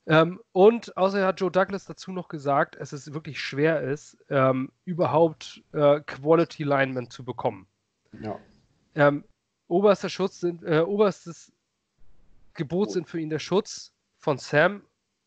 Ähm, 0.08 0.40
und 0.54 0.96
außerdem 0.98 1.26
hat 1.26 1.40
Joe 1.40 1.52
Douglas 1.52 1.86
dazu 1.86 2.12
noch 2.12 2.28
gesagt, 2.28 2.80
dass 2.80 2.94
es 2.94 3.14
wirklich 3.14 3.40
schwer 3.40 3.82
ist, 3.82 4.18
ähm, 4.30 4.72
überhaupt 4.86 5.62
äh, 5.74 6.00
Quality 6.02 6.64
Linemen 6.64 7.10
zu 7.10 7.24
bekommen. 7.24 7.68
Ja. 8.22 8.40
Ähm, 8.96 9.24
oberster 9.68 10.10
Schutz 10.10 10.40
sind, 10.40 10.64
äh, 10.64 10.80
oberstes 10.80 11.52
Gebot 12.56 12.92
sind 12.92 13.08
für 13.08 13.20
ihn 13.20 13.30
der 13.30 13.40
Schutz 13.40 13.92
von 14.18 14.38
Sam 14.38 14.82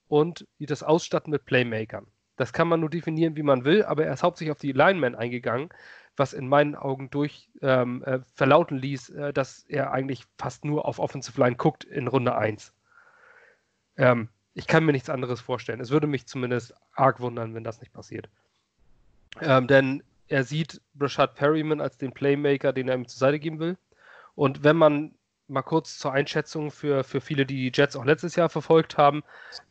und 0.09 0.47
das 0.59 0.83
Ausstatten 0.83 1.31
mit 1.31 1.45
Playmakern. 1.47 2.07
Das 2.43 2.53
kann 2.53 2.67
man 2.67 2.81
nur 2.81 2.91
definieren, 2.91 3.37
wie 3.37 3.45
man 3.45 3.65
will, 3.65 3.85
aber 3.85 4.05
er 4.05 4.13
ist 4.13 4.25
hauptsächlich 4.25 4.51
auf 4.51 4.59
die 4.59 4.73
Linemen 4.73 5.15
eingegangen, 5.15 5.69
was 6.17 6.33
in 6.33 6.49
meinen 6.49 6.75
Augen 6.75 7.09
durch 7.09 7.49
ähm, 7.61 8.03
äh, 8.03 8.19
verlauten 8.35 8.79
ließ, 8.79 9.11
äh, 9.11 9.33
dass 9.33 9.63
er 9.69 9.93
eigentlich 9.93 10.25
fast 10.39 10.65
nur 10.65 10.85
auf 10.89 10.99
Offensive 10.99 11.41
Line 11.41 11.55
guckt 11.55 11.85
in 11.85 12.09
Runde 12.09 12.35
1. 12.35 12.73
Ähm, 13.97 14.29
ich 14.55 14.67
kann 14.67 14.85
mir 14.85 14.91
nichts 14.91 15.09
anderes 15.09 15.41
vorstellen. 15.41 15.79
Es 15.79 15.91
würde 15.91 16.09
mich 16.09 16.27
zumindest 16.27 16.75
arg 16.95 17.21
wundern, 17.21 17.55
wenn 17.55 17.63
das 17.63 17.79
nicht 17.79 17.93
passiert. 17.93 18.29
Ähm, 19.41 19.69
denn 19.69 20.03
er 20.27 20.43
sieht 20.43 20.81
Brashad 20.95 21.37
Perryman 21.37 21.81
als 21.81 21.97
den 21.97 22.11
Playmaker, 22.11 22.73
den 22.73 22.89
er 22.89 22.97
ihm 22.97 23.07
zur 23.07 23.21
Seite 23.21 23.39
geben 23.39 23.61
will. 23.61 23.79
Und 24.35 24.65
wenn 24.65 24.77
man 24.77 25.15
mal 25.53 25.63
kurz 25.63 25.99
zur 25.99 26.13
Einschätzung 26.13 26.71
für, 26.71 27.05
für 27.05 27.21
viele, 27.21 27.47
die 27.47 27.71
die 27.71 27.73
Jets 27.75 27.97
auch 27.97 28.05
letztes 28.05 28.37
Jahr 28.37 28.49
verfolgt 28.49 28.99
haben, 28.99 29.23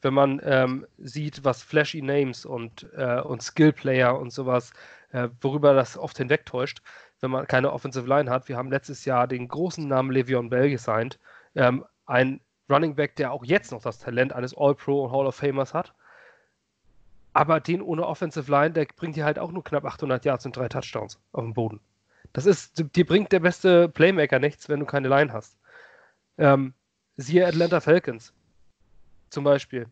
wenn 0.02 0.14
man 0.14 0.42
ähm, 0.44 0.88
sieht, 0.98 1.44
was 1.44 1.64
Flashy 1.64 2.02
Names 2.02 2.46
und, 2.46 2.88
äh, 2.96 3.20
und 3.22 3.42
Skill 3.42 3.74
Player 3.74 4.18
und 4.18 4.32
sowas, 4.32 4.72
äh, 5.12 5.28
worüber 5.42 5.74
das 5.74 5.98
oft 5.98 6.18
hinwegtäuscht, 6.18 6.82
wenn 7.20 7.32
man 7.32 7.48
keine 7.48 7.74
Offensive 7.74 8.08
Line 8.08 8.30
hat. 8.30 8.48
Wir 8.48 8.58
haben 8.58 8.70
letztes 8.72 9.06
Jahr 9.06 9.28
den 9.28 9.48
großen 9.48 9.88
Namen 9.88 10.12
Le'Veon 10.12 10.50
Bell 10.50 10.70
gesigned, 10.70 11.20
ähm, 11.56 11.84
ein 12.06 12.40
Running 12.70 12.96
Back, 12.96 13.16
der 13.18 13.32
auch 13.32 13.44
jetzt 13.44 13.72
noch 13.72 13.82
das 13.82 14.00
Talent 14.00 14.34
eines 14.34 14.56
All-Pro 14.56 15.04
und 15.04 15.12
Hall 15.12 15.28
of 15.28 15.36
Famers 15.36 15.74
hat. 15.74 15.94
Aber 17.34 17.60
den 17.60 17.82
ohne 17.82 18.06
Offensive 18.06 18.50
Line, 18.50 18.72
der 18.72 18.86
bringt 18.86 19.16
dir 19.16 19.26
halt 19.26 19.40
auch 19.40 19.52
nur 19.52 19.64
knapp 19.64 19.86
800 19.86 20.24
Yards 20.26 20.46
und 20.46 20.56
drei 20.56 20.68
Touchdowns 20.68 21.20
auf 21.32 21.44
dem 21.44 21.54
Boden. 21.54 21.80
Das 22.34 22.46
ist, 22.46 22.96
dir 22.96 23.06
bringt 23.06 23.32
der 23.32 23.40
beste 23.40 23.90
Playmaker 23.90 24.40
nichts, 24.40 24.70
wenn 24.70 24.80
du 24.80 24.86
keine 24.86 25.10
Line 25.10 25.34
hast. 25.34 25.58
Ähm, 26.38 26.74
siehe 27.18 27.46
Atlanta 27.46 27.80
Falcons 27.80 28.34
zum 29.30 29.44
Beispiel. 29.44 29.88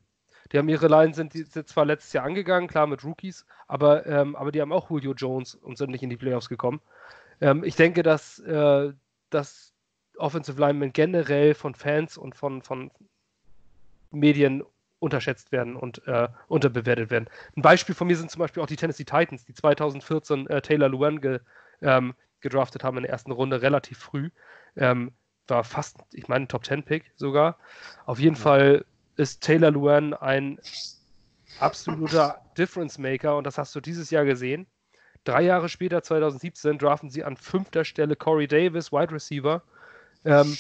Die 0.52 0.58
haben 0.58 0.70
ihre 0.70 0.88
Line 0.88 1.14
sind, 1.14 1.34
die, 1.34 1.46
zwar 1.46 1.86
letztes 1.86 2.14
Jahr 2.14 2.26
angegangen, 2.26 2.68
klar 2.68 2.88
mit 2.88 3.04
Rookies, 3.04 3.46
aber, 3.68 4.06
ähm, 4.08 4.36
aber 4.36 4.52
die 4.52 4.62
haben 4.62 4.74
auch 4.74 4.90
Julio 4.90 5.14
Jones 5.14 5.56
und 5.56 5.78
sind 5.78 5.92
nicht 5.92 6.04
in 6.04 6.10
die 6.10 6.18
Playoffs 6.18 6.50
gekommen. 6.50 6.82
Ähm, 7.40 7.64
ich 7.64 7.76
denke, 7.76 8.04
dass, 8.04 8.40
äh, 8.40 8.92
dass 9.30 9.74
Offensive 10.18 10.60
Linemen 10.60 10.92
generell 10.92 11.54
von 11.54 11.76
Fans 11.76 12.18
und 12.18 12.36
von, 12.36 12.62
von 12.62 12.92
Medien 14.12 14.64
unterschätzt 15.00 15.52
werden 15.52 15.76
und 15.76 16.06
äh, 16.08 16.28
unterbewertet 16.48 17.10
werden. 17.10 17.30
Ein 17.56 17.62
Beispiel 17.62 17.96
von 17.96 18.08
mir 18.08 18.18
sind 18.18 18.32
zum 18.32 18.40
Beispiel 18.40 18.62
auch 18.62 18.68
die 18.68 18.76
Tennessee 18.76 19.06
Titans, 19.06 19.46
die 19.46 19.54
2014 19.54 20.48
äh, 20.48 20.62
Taylor 20.62 20.90
Luan 20.90 21.22
ge, 21.22 21.40
ähm, 21.82 22.16
gedraftet 22.42 22.84
haben 22.84 22.98
in 22.98 23.04
der 23.04 23.12
ersten 23.12 23.32
Runde 23.32 23.62
relativ 23.62 24.00
früh. 24.00 24.30
Ähm, 24.76 25.14
war 25.50 25.64
fast, 25.64 25.98
ich 26.12 26.28
meine, 26.28 26.48
Top 26.48 26.66
10 26.66 26.84
Pick 26.84 27.12
sogar. 27.16 27.58
Auf 28.06 28.20
jeden. 28.20 28.36
Fall 28.36 28.86
ist 29.18 29.42
Taylor 29.42 29.72
Luan 29.72 30.14
ein 30.14 30.60
absoluter 31.60 32.42
Difference 32.58 32.98
Maker 32.98 33.36
und 33.38 33.44
das 33.46 33.58
hast 33.58 33.76
du 33.76 33.82
dieses 33.82 34.10
Jahr 34.10 34.26
gesehen. 34.26 34.66
Drei 35.26 35.42
Jahre 35.42 35.68
später, 35.68 36.02
2017, 36.02 36.78
draften 36.78 37.10
sie 37.10 37.24
an 37.24 37.36
fünfter 37.36 37.84
Stelle 37.84 38.16
Corey 38.16 38.48
Davis, 38.48 38.92
Wide 38.92 39.12
Receiver. 39.12 39.62
Ähm, 40.24 40.58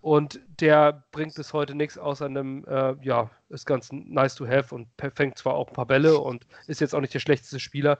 und 0.00 0.40
der 0.60 1.04
bringt 1.12 1.36
bis 1.36 1.52
heute 1.52 1.76
nichts 1.76 1.96
außer 1.96 2.26
einem, 2.26 2.64
äh, 2.66 2.94
ja, 3.02 3.30
ist 3.48 3.66
ganz 3.66 3.92
nice 3.92 4.34
to 4.34 4.46
have 4.46 4.74
und 4.74 4.88
fängt 5.14 5.38
zwar 5.38 5.54
auch 5.54 5.68
ein 5.68 5.74
paar 5.74 5.86
Bälle 5.86 6.18
und 6.18 6.44
ist 6.66 6.80
jetzt 6.80 6.94
auch 6.94 7.00
nicht 7.00 7.14
der 7.14 7.20
schlechteste 7.20 7.60
Spieler, 7.60 7.98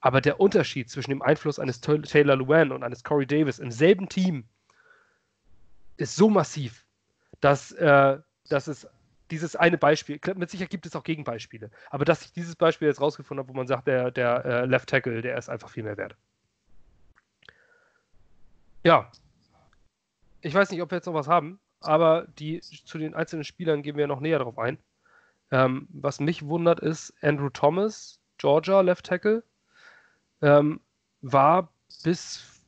aber 0.00 0.20
der 0.20 0.40
Unterschied 0.40 0.90
zwischen 0.90 1.10
dem 1.10 1.22
Einfluss 1.22 1.58
eines 1.58 1.80
Taylor 1.80 2.36
Luan 2.36 2.70
und 2.70 2.82
eines 2.82 3.02
Corey 3.02 3.26
Davis 3.26 3.58
im 3.58 3.70
selben 3.70 4.10
Team 4.10 4.44
ist 5.98 6.16
so 6.16 6.30
massiv, 6.30 6.86
dass, 7.40 7.72
äh, 7.72 8.18
dass 8.48 8.66
es 8.66 8.88
dieses 9.30 9.56
eine 9.56 9.76
Beispiel, 9.76 10.18
mit 10.36 10.50
Sicherheit 10.50 10.70
gibt 10.70 10.86
es 10.86 10.96
auch 10.96 11.02
Gegenbeispiele, 11.02 11.70
aber 11.90 12.04
dass 12.04 12.24
ich 12.24 12.32
dieses 12.32 12.56
Beispiel 12.56 12.88
jetzt 12.88 13.00
rausgefunden 13.00 13.44
habe, 13.44 13.52
wo 13.52 13.56
man 13.56 13.66
sagt, 13.66 13.86
der, 13.86 14.10
der 14.10 14.44
äh, 14.44 14.64
Left 14.64 14.88
Tackle, 14.88 15.20
der 15.20 15.36
ist 15.36 15.50
einfach 15.50 15.68
viel 15.68 15.82
mehr 15.82 15.98
wert. 15.98 16.16
Ja, 18.84 19.10
ich 20.40 20.54
weiß 20.54 20.70
nicht, 20.70 20.80
ob 20.80 20.90
wir 20.90 20.96
jetzt 20.96 21.06
noch 21.06 21.14
was 21.14 21.28
haben, 21.28 21.60
aber 21.80 22.26
die, 22.38 22.60
zu 22.60 22.96
den 22.96 23.14
einzelnen 23.14 23.44
Spielern 23.44 23.82
gehen 23.82 23.96
wir 23.96 24.06
noch 24.06 24.20
näher 24.20 24.38
drauf 24.38 24.58
ein. 24.58 24.78
Ähm, 25.50 25.88
was 25.90 26.20
mich 26.20 26.46
wundert 26.46 26.80
ist, 26.80 27.12
Andrew 27.22 27.50
Thomas, 27.50 28.20
Georgia, 28.38 28.80
Left 28.80 29.04
Tackle, 29.04 29.42
ähm, 30.42 30.80
war 31.20 31.72
bis 32.04 32.62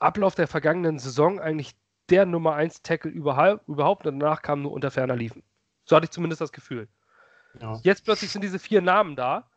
Ablauf 0.00 0.34
der 0.34 0.46
vergangenen 0.46 0.98
Saison 0.98 1.40
eigentlich 1.40 1.76
der 2.10 2.26
Nummer 2.26 2.54
1 2.54 2.82
Tackle 2.82 3.10
überhaupt, 3.10 3.68
überhaupt 3.68 4.06
und 4.06 4.18
danach 4.18 4.42
kam 4.42 4.62
nur 4.62 4.72
unter 4.72 4.90
ferner 4.90 5.16
Liefen. 5.16 5.42
So 5.84 5.96
hatte 5.96 6.04
ich 6.04 6.10
zumindest 6.10 6.40
das 6.40 6.52
Gefühl. 6.52 6.88
Ja. 7.60 7.80
Jetzt 7.82 8.04
plötzlich 8.04 8.30
sind 8.30 8.42
diese 8.42 8.58
vier 8.58 8.82
Namen 8.82 9.16
da. 9.16 9.50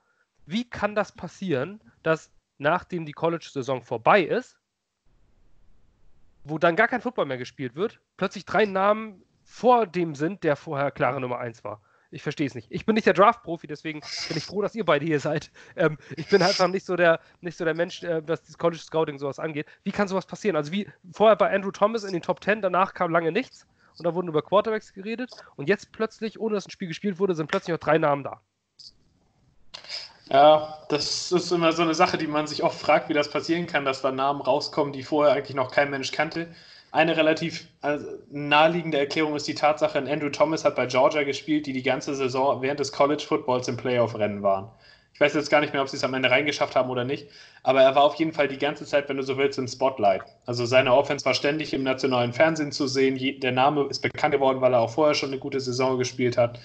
Wie 0.45 0.69
kann 0.69 0.95
das 0.95 1.11
passieren, 1.11 1.81
dass 2.03 2.31
nachdem 2.57 3.05
die 3.05 3.11
College-Saison 3.11 3.81
vorbei 3.81 4.23
ist, 4.23 4.57
wo 6.43 6.57
dann 6.57 6.75
gar 6.75 6.87
kein 6.87 7.01
Football 7.01 7.25
mehr 7.25 7.37
gespielt 7.37 7.75
wird, 7.75 7.99
plötzlich 8.17 8.45
drei 8.45 8.65
Namen 8.65 9.23
vor 9.43 9.85
dem 9.85 10.15
sind, 10.15 10.43
der 10.43 10.55
vorher 10.55 10.91
klare 10.91 11.21
Nummer 11.21 11.39
1 11.39 11.63
war? 11.63 11.81
Ich 12.11 12.23
verstehe 12.23 12.45
es 12.45 12.55
nicht. 12.55 12.67
Ich 12.69 12.85
bin 12.85 12.95
nicht 12.95 13.07
der 13.07 13.13
Draft-Profi, 13.13 13.67
deswegen 13.67 14.01
bin 14.27 14.37
ich 14.37 14.43
froh, 14.43 14.61
dass 14.61 14.75
ihr 14.75 14.83
beide 14.83 15.05
hier 15.05 15.21
seid. 15.21 15.49
Ähm, 15.77 15.97
ich 16.17 16.27
bin 16.27 16.41
einfach 16.41 16.67
nicht 16.67 16.85
so 16.85 16.97
der, 16.97 17.21
nicht 17.39 17.57
so 17.57 17.63
der 17.63 17.73
Mensch, 17.73 18.03
äh, 18.03 18.21
was 18.27 18.43
das 18.43 18.57
College 18.57 18.81
Scouting 18.81 19.17
sowas 19.17 19.39
angeht. 19.39 19.65
Wie 19.83 19.91
kann 19.91 20.09
sowas 20.09 20.25
passieren? 20.25 20.57
Also 20.57 20.73
wie 20.73 20.87
vorher 21.13 21.37
bei 21.37 21.53
Andrew 21.53 21.71
Thomas 21.71 22.03
in 22.03 22.11
den 22.11 22.21
Top 22.21 22.43
10, 22.43 22.61
danach 22.61 22.93
kam 22.93 23.11
lange 23.11 23.31
nichts 23.31 23.65
und 23.97 24.05
da 24.05 24.13
wurden 24.13 24.27
über 24.27 24.41
Quarterbacks 24.41 24.93
geredet 24.93 25.31
und 25.55 25.69
jetzt 25.69 25.93
plötzlich, 25.93 26.39
ohne 26.39 26.55
dass 26.55 26.67
ein 26.67 26.71
Spiel 26.71 26.89
gespielt 26.89 27.17
wurde, 27.17 27.33
sind 27.33 27.47
plötzlich 27.47 27.73
noch 27.73 27.79
drei 27.79 27.97
Namen 27.97 28.23
da. 28.23 28.41
Ja, 30.29 30.79
das 30.89 31.31
ist 31.31 31.51
immer 31.51 31.71
so 31.71 31.81
eine 31.81 31.93
Sache, 31.93 32.17
die 32.17 32.27
man 32.27 32.47
sich 32.47 32.63
oft 32.63 32.79
fragt, 32.79 33.09
wie 33.09 33.13
das 33.13 33.29
passieren 33.29 33.67
kann, 33.67 33.85
dass 33.85 34.01
da 34.01 34.11
Namen 34.11 34.41
rauskommen, 34.41 34.93
die 34.93 35.03
vorher 35.03 35.33
eigentlich 35.33 35.55
noch 35.55 35.71
kein 35.71 35.89
Mensch 35.89 36.11
kannte. 36.11 36.53
Eine 36.91 37.15
relativ 37.15 37.67
also, 37.79 38.05
naheliegende 38.29 38.99
Erklärung 38.99 39.35
ist 39.35 39.47
die 39.47 39.55
Tatsache, 39.55 39.97
Andrew 39.97 40.29
Thomas 40.29 40.65
hat 40.65 40.75
bei 40.75 40.87
Georgia 40.87 41.23
gespielt, 41.23 41.65
die 41.65 41.73
die 41.73 41.83
ganze 41.83 42.13
Saison 42.15 42.61
während 42.61 42.81
des 42.81 42.91
College 42.91 43.23
Footballs 43.25 43.69
im 43.69 43.77
Playoff-Rennen 43.77 44.43
waren. 44.43 44.69
Ich 45.13 45.19
weiß 45.21 45.33
jetzt 45.35 45.49
gar 45.49 45.61
nicht 45.61 45.71
mehr, 45.71 45.81
ob 45.81 45.87
sie 45.87 45.97
es 45.97 46.03
am 46.03 46.13
Ende 46.13 46.31
reingeschafft 46.31 46.75
haben 46.75 46.89
oder 46.89 47.05
nicht, 47.05 47.27
aber 47.63 47.81
er 47.81 47.95
war 47.95 48.03
auf 48.03 48.15
jeden 48.15 48.33
Fall 48.33 48.47
die 48.47 48.57
ganze 48.57 48.85
Zeit, 48.85 49.07
wenn 49.07 49.17
du 49.17 49.23
so 49.23 49.37
willst, 49.37 49.57
im 49.57 49.67
Spotlight. 49.67 50.23
Also 50.45 50.65
seine 50.65 50.93
Offense 50.93 51.23
war 51.25 51.33
ständig 51.33 51.73
im 51.73 51.83
nationalen 51.83 52.33
Fernsehen 52.33 52.71
zu 52.71 52.87
sehen. 52.87 53.39
Der 53.39 53.51
Name 53.51 53.87
ist 53.89 54.01
bekannt 54.01 54.33
geworden, 54.33 54.59
weil 54.59 54.73
er 54.73 54.79
auch 54.79 54.89
vorher 54.89 55.15
schon 55.15 55.29
eine 55.29 55.39
gute 55.39 55.59
Saison 55.59 55.97
gespielt 55.97 56.37
hat. 56.37 56.59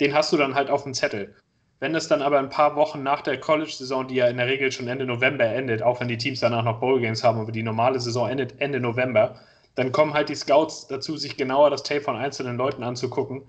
Den 0.00 0.14
hast 0.14 0.32
du 0.32 0.36
dann 0.36 0.54
halt 0.54 0.70
auf 0.70 0.84
dem 0.84 0.94
Zettel. 0.94 1.34
Wenn 1.80 1.94
es 1.94 2.08
dann 2.08 2.22
aber 2.22 2.38
ein 2.38 2.48
paar 2.48 2.76
Wochen 2.76 3.02
nach 3.02 3.20
der 3.20 3.38
College-Saison, 3.38 4.08
die 4.08 4.14
ja 4.14 4.28
in 4.28 4.38
der 4.38 4.46
Regel 4.46 4.72
schon 4.72 4.88
Ende 4.88 5.04
November 5.04 5.44
endet, 5.44 5.82
auch 5.82 6.00
wenn 6.00 6.08
die 6.08 6.16
Teams 6.16 6.40
danach 6.40 6.64
noch 6.64 6.80
Bowl-Games 6.80 7.22
haben, 7.22 7.40
aber 7.40 7.52
die 7.52 7.62
normale 7.62 8.00
Saison 8.00 8.30
endet 8.30 8.60
Ende 8.60 8.80
November, 8.80 9.38
dann 9.76 9.92
kommen 9.92 10.14
halt 10.14 10.28
die 10.28 10.34
Scouts 10.34 10.88
dazu, 10.88 11.16
sich 11.16 11.36
genauer 11.36 11.70
das 11.70 11.82
Tape 11.82 12.00
von 12.00 12.16
einzelnen 12.16 12.56
Leuten 12.56 12.82
anzugucken. 12.82 13.42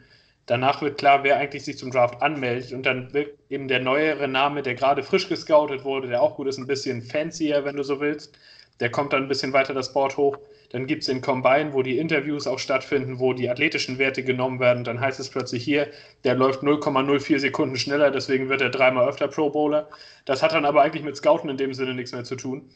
Danach 0.46 0.82
wird 0.82 0.98
klar, 0.98 1.24
wer 1.24 1.38
eigentlich 1.38 1.66
sich 1.66 1.78
zum 1.78 1.92
Draft 1.92 2.22
anmeldet 2.22 2.72
und 2.72 2.86
dann 2.86 3.14
wird 3.14 3.38
eben 3.50 3.68
der 3.68 3.80
neuere 3.80 4.28
Name, 4.28 4.62
der 4.62 4.76
gerade 4.76 5.04
frisch 5.04 5.28
gescoutet 5.28 5.84
wurde, 5.84 6.08
der 6.08 6.22
auch 6.22 6.36
gut 6.36 6.48
ist, 6.48 6.58
ein 6.58 6.68
bisschen 6.68 7.02
fancier, 7.02 7.66
wenn 7.66 7.76
du 7.76 7.84
so 7.84 8.00
willst. 8.00 8.38
Der 8.80 8.92
kommt 8.92 9.12
dann 9.12 9.24
ein 9.24 9.28
bisschen 9.28 9.54
weiter 9.54 9.74
das 9.74 9.92
Board 9.92 10.16
hoch. 10.18 10.38
Dann 10.70 10.86
gibt 10.86 11.02
es 11.02 11.08
den 11.08 11.22
Combine, 11.22 11.74
wo 11.74 11.82
die 11.82 11.98
Interviews 11.98 12.46
auch 12.46 12.60
stattfinden, 12.60 13.20
wo 13.20 13.34
die 13.34 13.50
athletischen 13.50 13.98
Werte 13.98 14.24
genommen 14.24 14.60
werden. 14.60 14.84
Dann 14.84 15.00
heißt 15.00 15.20
es 15.20 15.30
plötzlich 15.30 15.64
hier, 15.64 15.88
der 16.26 16.36
läuft 16.36 16.62
0,04 16.62 17.40
Sekunden 17.40 17.78
schneller, 17.78 18.12
deswegen 18.12 18.50
wird 18.50 18.62
er 18.62 18.70
dreimal 18.70 19.08
öfter 19.08 19.30
Pro 19.30 19.50
Bowler. 19.50 19.88
Das 20.26 20.44
hat 20.44 20.52
dann 20.52 20.66
aber 20.66 20.82
eigentlich 20.82 21.04
mit 21.04 21.16
Scouten 21.16 21.50
in 21.50 21.58
dem 21.58 21.74
Sinne 21.74 21.94
nichts 21.94 22.12
mehr 22.12 22.26
zu 22.26 22.36
tun. 22.36 22.70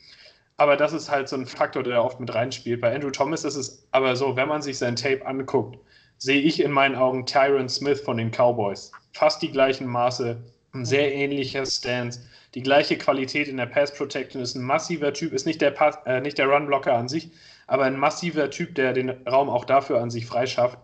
Aber 0.62 0.78
das 0.78 0.94
ist 0.94 1.10
halt 1.10 1.28
so 1.28 1.36
ein 1.38 1.48
Faktor, 1.48 1.82
der 1.82 2.06
oft 2.06 2.20
mit 2.20 2.36
reinspielt. 2.36 2.82
Bei 2.82 2.94
Andrew 2.94 3.10
Thomas 3.10 3.46
ist 3.46 3.56
es 3.56 3.88
aber 3.90 4.16
so, 4.16 4.36
wenn 4.36 4.48
man 4.48 4.62
sich 4.62 4.78
sein 4.78 4.96
Tape 4.96 5.26
anguckt, 5.26 5.80
sehe 6.20 6.40
ich 6.40 6.62
in 6.62 6.70
meinen 6.70 6.94
Augen 6.94 7.26
Tyron 7.26 7.68
Smith 7.68 8.02
von 8.02 8.18
den 8.18 8.30
Cowboys. 8.30 8.92
Fast 9.12 9.42
die 9.42 9.52
gleichen 9.52 9.88
Maße, 9.88 10.40
ein 10.76 10.86
sehr 10.86 11.16
ähnlicher 11.16 11.66
Stance, 11.66 12.20
die 12.54 12.62
gleiche 12.62 12.96
Qualität 12.96 13.48
in 13.48 13.58
der 13.58 13.66
Pass 13.66 13.92
Protection, 13.92 14.40
ist 14.40 14.54
ein 14.54 14.62
massiver 14.62 15.12
Typ, 15.14 15.34
ist 15.34 15.48
nicht 15.48 15.62
der, 15.62 15.72
Pass, 15.72 15.98
äh, 16.06 16.22
nicht 16.22 16.38
der 16.38 16.46
Run-Blocker 16.46 16.94
an 16.94 17.10
sich, 17.10 17.32
aber 17.66 17.86
ein 17.86 17.98
massiver 17.98 18.52
Typ, 18.52 18.76
der 18.76 18.94
den 18.94 19.10
Raum 19.28 19.50
auch 19.50 19.66
dafür 19.66 20.00
an 20.00 20.12
sich 20.12 20.28
freischafft 20.28 20.78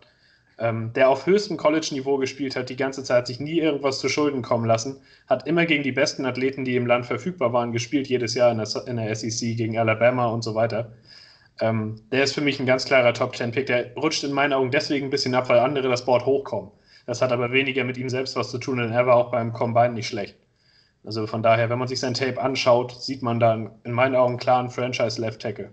ähm, 0.59 0.91
der 0.93 1.09
auf 1.09 1.25
höchstem 1.25 1.57
College-Niveau 1.57 2.17
gespielt 2.17 2.55
hat, 2.55 2.69
die 2.69 2.75
ganze 2.75 3.03
Zeit 3.03 3.27
sich 3.27 3.39
nie 3.39 3.59
irgendwas 3.59 3.99
zu 3.99 4.09
Schulden 4.09 4.41
kommen 4.41 4.65
lassen, 4.65 4.97
hat 5.27 5.47
immer 5.47 5.65
gegen 5.65 5.83
die 5.83 5.91
besten 5.91 6.25
Athleten, 6.25 6.65
die 6.65 6.75
im 6.75 6.87
Land 6.87 7.05
verfügbar 7.05 7.53
waren, 7.53 7.71
gespielt, 7.71 8.07
jedes 8.07 8.33
Jahr 8.33 8.51
in 8.51 8.57
der, 8.57 8.67
in 8.87 8.97
der 8.97 9.15
SEC 9.15 9.55
gegen 9.55 9.77
Alabama 9.77 10.27
und 10.27 10.43
so 10.43 10.55
weiter. 10.55 10.93
Ähm, 11.59 12.01
der 12.11 12.23
ist 12.23 12.33
für 12.33 12.41
mich 12.41 12.59
ein 12.59 12.65
ganz 12.65 12.85
klarer 12.85 13.13
Top-10-Pick. 13.13 13.65
Der 13.67 13.93
rutscht 13.95 14.23
in 14.23 14.31
meinen 14.31 14.53
Augen 14.53 14.71
deswegen 14.71 15.07
ein 15.07 15.11
bisschen 15.11 15.35
ab, 15.35 15.49
weil 15.49 15.59
andere 15.59 15.89
das 15.89 16.05
Board 16.05 16.25
hochkommen. 16.25 16.71
Das 17.05 17.21
hat 17.21 17.31
aber 17.31 17.51
weniger 17.51 17.83
mit 17.83 17.97
ihm 17.97 18.09
selbst 18.09 18.35
was 18.35 18.51
zu 18.51 18.57
tun, 18.57 18.77
denn 18.77 18.91
er 18.91 19.07
war 19.07 19.15
auch 19.15 19.31
beim 19.31 19.53
Combine 19.53 19.93
nicht 19.93 20.07
schlecht. 20.07 20.35
Also 21.05 21.25
von 21.25 21.41
daher, 21.41 21.69
wenn 21.69 21.79
man 21.79 21.87
sich 21.87 21.99
sein 21.99 22.13
Tape 22.13 22.41
anschaut, 22.41 23.01
sieht 23.01 23.21
man 23.21 23.39
da 23.39 23.71
in 23.83 23.91
meinen 23.93 24.15
Augen 24.15 24.37
klaren 24.37 24.69
Franchise-Left-Tackle. 24.69 25.71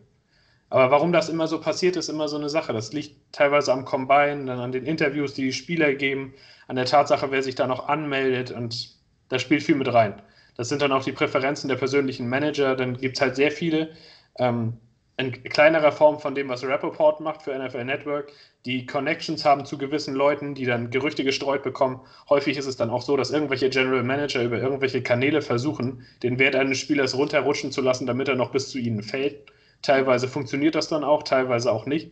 Aber 0.74 0.90
warum 0.90 1.12
das 1.12 1.28
immer 1.28 1.46
so 1.46 1.60
passiert, 1.60 1.94
ist 1.94 2.08
immer 2.08 2.26
so 2.26 2.36
eine 2.36 2.48
Sache. 2.48 2.72
Das 2.72 2.92
liegt 2.92 3.14
teilweise 3.30 3.72
am 3.72 3.84
Combine, 3.84 4.46
dann 4.46 4.58
an 4.58 4.72
den 4.72 4.86
Interviews, 4.86 5.32
die 5.32 5.42
die 5.42 5.52
Spieler 5.52 5.94
geben, 5.94 6.34
an 6.66 6.74
der 6.74 6.84
Tatsache, 6.84 7.30
wer 7.30 7.44
sich 7.44 7.54
da 7.54 7.68
noch 7.68 7.86
anmeldet 7.86 8.50
und 8.50 8.90
da 9.28 9.38
spielt 9.38 9.62
viel 9.62 9.76
mit 9.76 9.94
rein. 9.94 10.20
Das 10.56 10.68
sind 10.68 10.82
dann 10.82 10.90
auch 10.90 11.04
die 11.04 11.12
Präferenzen 11.12 11.68
der 11.68 11.76
persönlichen 11.76 12.28
Manager. 12.28 12.74
Dann 12.74 12.96
gibt 12.96 13.16
es 13.16 13.20
halt 13.20 13.36
sehr 13.36 13.52
viele. 13.52 13.90
Ähm, 14.36 14.78
in 15.16 15.44
kleinerer 15.44 15.92
Form 15.92 16.18
von 16.18 16.34
dem, 16.34 16.48
was 16.48 16.64
Rappaport 16.64 17.20
macht 17.20 17.42
für 17.42 17.56
NFL 17.56 17.84
Network, 17.84 18.32
die 18.66 18.84
Connections 18.84 19.44
haben 19.44 19.64
zu 19.66 19.78
gewissen 19.78 20.16
Leuten, 20.16 20.56
die 20.56 20.64
dann 20.64 20.90
Gerüchte 20.90 21.22
gestreut 21.22 21.62
bekommen. 21.62 22.00
Häufig 22.28 22.56
ist 22.56 22.66
es 22.66 22.76
dann 22.76 22.90
auch 22.90 23.02
so, 23.02 23.16
dass 23.16 23.30
irgendwelche 23.30 23.70
General 23.70 24.02
Manager 24.02 24.42
über 24.42 24.58
irgendwelche 24.58 25.04
Kanäle 25.04 25.40
versuchen, 25.40 26.04
den 26.24 26.40
Wert 26.40 26.56
eines 26.56 26.80
Spielers 26.80 27.16
runterrutschen 27.16 27.70
zu 27.70 27.80
lassen, 27.80 28.06
damit 28.06 28.26
er 28.26 28.34
noch 28.34 28.50
bis 28.50 28.70
zu 28.70 28.78
ihnen 28.78 29.04
fällt. 29.04 29.52
Teilweise 29.84 30.28
funktioniert 30.28 30.74
das 30.74 30.88
dann 30.88 31.04
auch, 31.04 31.24
teilweise 31.24 31.70
auch 31.70 31.84
nicht. 31.84 32.10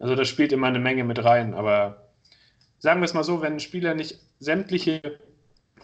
Also 0.00 0.16
das 0.16 0.26
spielt 0.26 0.52
immer 0.52 0.66
eine 0.66 0.80
Menge 0.80 1.04
mit 1.04 1.22
rein. 1.22 1.54
Aber 1.54 2.08
sagen 2.80 3.00
wir 3.00 3.04
es 3.04 3.14
mal 3.14 3.22
so, 3.22 3.40
wenn 3.40 3.54
ein 3.54 3.60
Spieler 3.60 3.94
nicht 3.94 4.18
sämtliche 4.40 5.00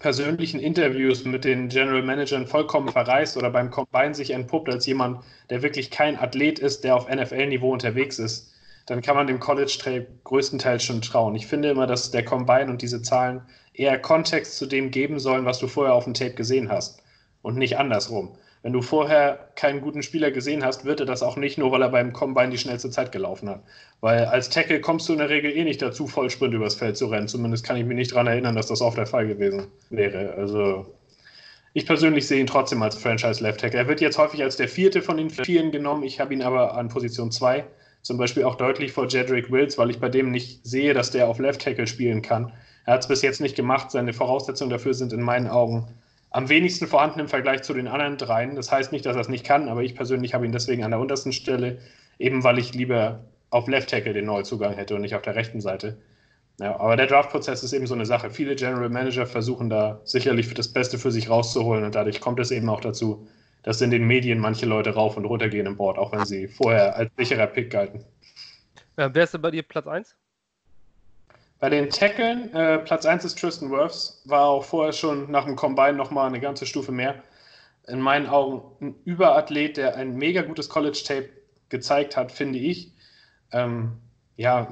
persönlichen 0.01 0.59
Interviews 0.59 1.25
mit 1.25 1.45
den 1.45 1.69
General 1.69 2.03
Managern 2.03 2.49
vollkommen 2.49 2.89
verreist 2.89 3.37
oder 3.37 3.51
beim 3.51 3.71
Combine 3.71 4.15
sich 4.15 4.33
entpuppt 4.33 4.69
als 4.69 4.87
jemand, 4.87 5.23
der 5.49 5.63
wirklich 5.63 5.93
kein 5.93 6.19
Athlet 6.19 6.59
ist, 6.59 6.83
der 6.83 6.97
auf 6.97 7.09
NFL-Niveau 7.09 7.73
unterwegs 7.73 8.19
ist, 8.19 8.53
dann 8.87 9.01
kann 9.01 9.15
man 9.15 9.29
dem 9.29 9.39
College-Tape 9.39 10.09
größtenteils 10.25 10.83
schon 10.83 11.03
trauen. 11.03 11.37
Ich 11.37 11.47
finde 11.47 11.71
immer, 11.71 11.87
dass 11.87 12.11
der 12.11 12.25
Combine 12.25 12.69
und 12.69 12.83
diese 12.83 13.01
Zahlen 13.03 13.43
eher 13.75 13.97
Kontext 13.97 14.57
zu 14.57 14.67
dem 14.67 14.91
geben 14.91 15.21
sollen, 15.21 15.45
was 15.45 15.61
du 15.61 15.69
vorher 15.69 15.95
auf 15.95 16.05
dem 16.05 16.15
Tape 16.15 16.35
gesehen 16.35 16.69
hast 16.69 17.01
und 17.43 17.57
nicht 17.57 17.79
andersrum. 17.79 18.37
Wenn 18.69 18.75
du 18.75 18.83
vorher 18.83 19.49
keinen 19.55 19.81
guten 19.81 20.03
Spieler 20.03 20.31
gesehen 20.31 20.63
hast, 20.63 20.85
wird 20.85 21.01
er 21.01 21.07
das 21.07 21.23
auch 21.23 21.37
nicht, 21.37 21.57
nur 21.57 21.73
weil 21.73 21.81
er 21.81 21.89
beim 21.89 22.13
Combine 22.13 22.51
die 22.51 22.59
schnellste 22.59 22.91
Zeit 22.91 23.13
gelaufen 23.13 23.49
hat. 23.49 23.63
Weil 24.03 24.27
als 24.27 24.51
Tackle 24.51 24.83
kommst 24.83 25.09
du 25.09 25.15
in 25.15 25.21
der 25.21 25.31
Regel 25.31 25.57
eh 25.57 25.65
nicht 25.65 25.81
dazu, 25.81 26.07
Vollsprint 26.07 26.53
übers 26.53 26.75
Feld 26.75 26.99
zu 26.99 27.07
rennen. 27.07 27.29
Zumindest 27.29 27.65
kann 27.65 27.79
ich 27.79 27.87
mich 27.87 27.97
nicht 27.97 28.13
daran 28.13 28.27
erinnern, 28.27 28.55
dass 28.55 28.67
das 28.67 28.83
oft 28.83 28.99
der 28.99 29.07
Fall 29.07 29.27
gewesen 29.27 29.69
wäre. 29.89 30.35
Also 30.35 30.85
ich 31.73 31.87
persönlich 31.87 32.27
sehe 32.27 32.41
ihn 32.41 32.47
trotzdem 32.47 32.83
als 32.83 32.97
Franchise 32.97 33.43
Left 33.43 33.61
Tackle. 33.63 33.79
Er 33.79 33.89
wird 33.89 34.03
jetzt 34.03 34.19
häufig 34.19 34.43
als 34.43 34.59
der 34.59 34.69
vierte 34.69 35.01
von 35.01 35.17
den 35.17 35.31
vielen 35.31 35.71
genommen. 35.71 36.03
Ich 36.03 36.21
habe 36.21 36.35
ihn 36.35 36.43
aber 36.43 36.77
an 36.77 36.91
Position 36.91 37.33
2. 37.33 37.65
Zum 38.03 38.19
Beispiel 38.19 38.45
auch 38.45 38.57
deutlich 38.57 38.93
vor 38.93 39.09
Jedrick 39.09 39.51
Wills, 39.51 39.79
weil 39.79 39.89
ich 39.89 39.99
bei 39.99 40.11
dem 40.11 40.31
nicht 40.31 40.67
sehe, 40.67 40.93
dass 40.93 41.11
der 41.11 41.29
auf 41.29 41.39
Left 41.39 41.63
Tackle 41.63 41.87
spielen 41.87 42.21
kann. 42.21 42.53
Er 42.85 42.93
hat 42.93 43.01
es 43.01 43.09
bis 43.09 43.23
jetzt 43.23 43.41
nicht 43.41 43.57
gemacht. 43.57 43.91
Seine 43.91 44.13
Voraussetzungen 44.13 44.69
dafür 44.69 44.93
sind 44.93 45.15
in 45.15 45.23
meinen 45.23 45.49
Augen 45.49 45.87
am 46.31 46.49
wenigsten 46.49 46.87
vorhanden 46.87 47.21
im 47.21 47.29
Vergleich 47.29 47.63
zu 47.63 47.75
den 47.75 47.89
anderen 47.89 48.17
dreien. 48.17 48.57
Das 48.57 48.71
heißt 48.71 48.93
nicht, 48.93 49.07
dass 49.07 49.17
er 49.17 49.21
es 49.21 49.29
nicht 49.29 49.45
kann, 49.45 49.69
aber 49.69 49.83
ich 49.83 49.95
persönlich 49.95 50.35
habe 50.35 50.45
ihn 50.45 50.53
deswegen 50.53 50.85
an 50.85 50.91
der 50.91 51.01
untersten 51.01 51.33
Stelle, 51.33 51.79
eben 52.19 52.45
weil 52.45 52.59
ich 52.59 52.75
lieber 52.75 53.25
auf 53.51 53.67
Left 53.67 53.91
Tackle 53.91 54.13
den 54.13 54.27
Neuzugang 54.27 54.75
hätte 54.75 54.95
und 54.95 55.01
nicht 55.01 55.15
auf 55.15 55.23
der 55.23 55.35
rechten 55.35 55.61
Seite. 55.61 55.99
Ja, 56.61 56.79
aber 56.79 56.97
der 56.97 57.07
Draft-Prozess 57.07 57.63
ist 57.63 57.73
eben 57.73 57.87
so 57.87 57.95
eine 57.95 58.05
Sache. 58.05 58.31
Viele 58.31 58.57
General 58.57 58.89
Manager 58.89 59.27
versuchen 59.27 59.71
da 59.71 60.01
sicherlich 60.05 60.53
das 60.55 60.73
Beste 60.73 60.99
für 60.99 61.13
sich 61.13 61.31
rauszuholen 61.31 61.85
und 61.85 61.95
dadurch 61.95 62.21
kommt 62.21 62.41
es 62.41 62.51
eben 62.51 62.69
auch 62.69 62.81
dazu, 62.81 63.29
dass 63.63 63.81
in 63.81 63.91
den 63.91 64.07
Medien 64.07 64.39
manche 64.39 64.67
Leute 64.67 64.91
rauf 64.91 65.17
und 65.17 65.25
runter 65.25 65.49
gehen 65.49 65.67
im 65.67 65.77
Board, 65.77 65.99
auch 65.99 66.13
wenn 66.13 66.25
sie 66.25 66.49
vorher 66.49 66.97
als 66.97 67.11
sicherer 67.17 67.47
Pick 67.47 67.71
galten. 67.71 68.05
Äh, 68.97 69.11
wer 69.13 69.25
ist 69.25 69.35
denn 69.35 69.43
bei 69.43 69.53
dir 69.53 69.63
Platz 69.63 69.87
1? 69.87 70.17
Bei 71.61 71.69
den 71.71 71.91
Tackeln, 71.91 72.55
äh, 72.55 72.79
Platz 72.79 73.05
1 73.05 73.25
ist 73.25 73.39
Tristan 73.39 73.71
Wirfs, 73.71 74.23
war 74.25 74.47
auch 74.47 74.65
vorher 74.65 74.93
schon 74.93 75.31
nach 75.31 75.45
dem 75.45 75.57
Combine 75.57 75.95
nochmal 75.95 76.29
eine 76.29 76.41
ganze 76.41 76.67
Stufe 76.67 76.93
mehr. 76.93 77.23
In 77.89 78.01
meinen 78.01 78.29
Augen 78.29 78.63
ein 78.81 78.95
Überathlet, 79.05 79.77
der 79.77 79.97
ein 79.97 80.15
mega 80.17 80.43
gutes 80.43 80.69
College-Tape 80.69 81.31
gezeigt 81.69 82.17
hat, 82.17 82.31
finde 82.31 82.59
ich. 82.59 82.93
Ähm, 83.51 83.99
ja, 84.37 84.69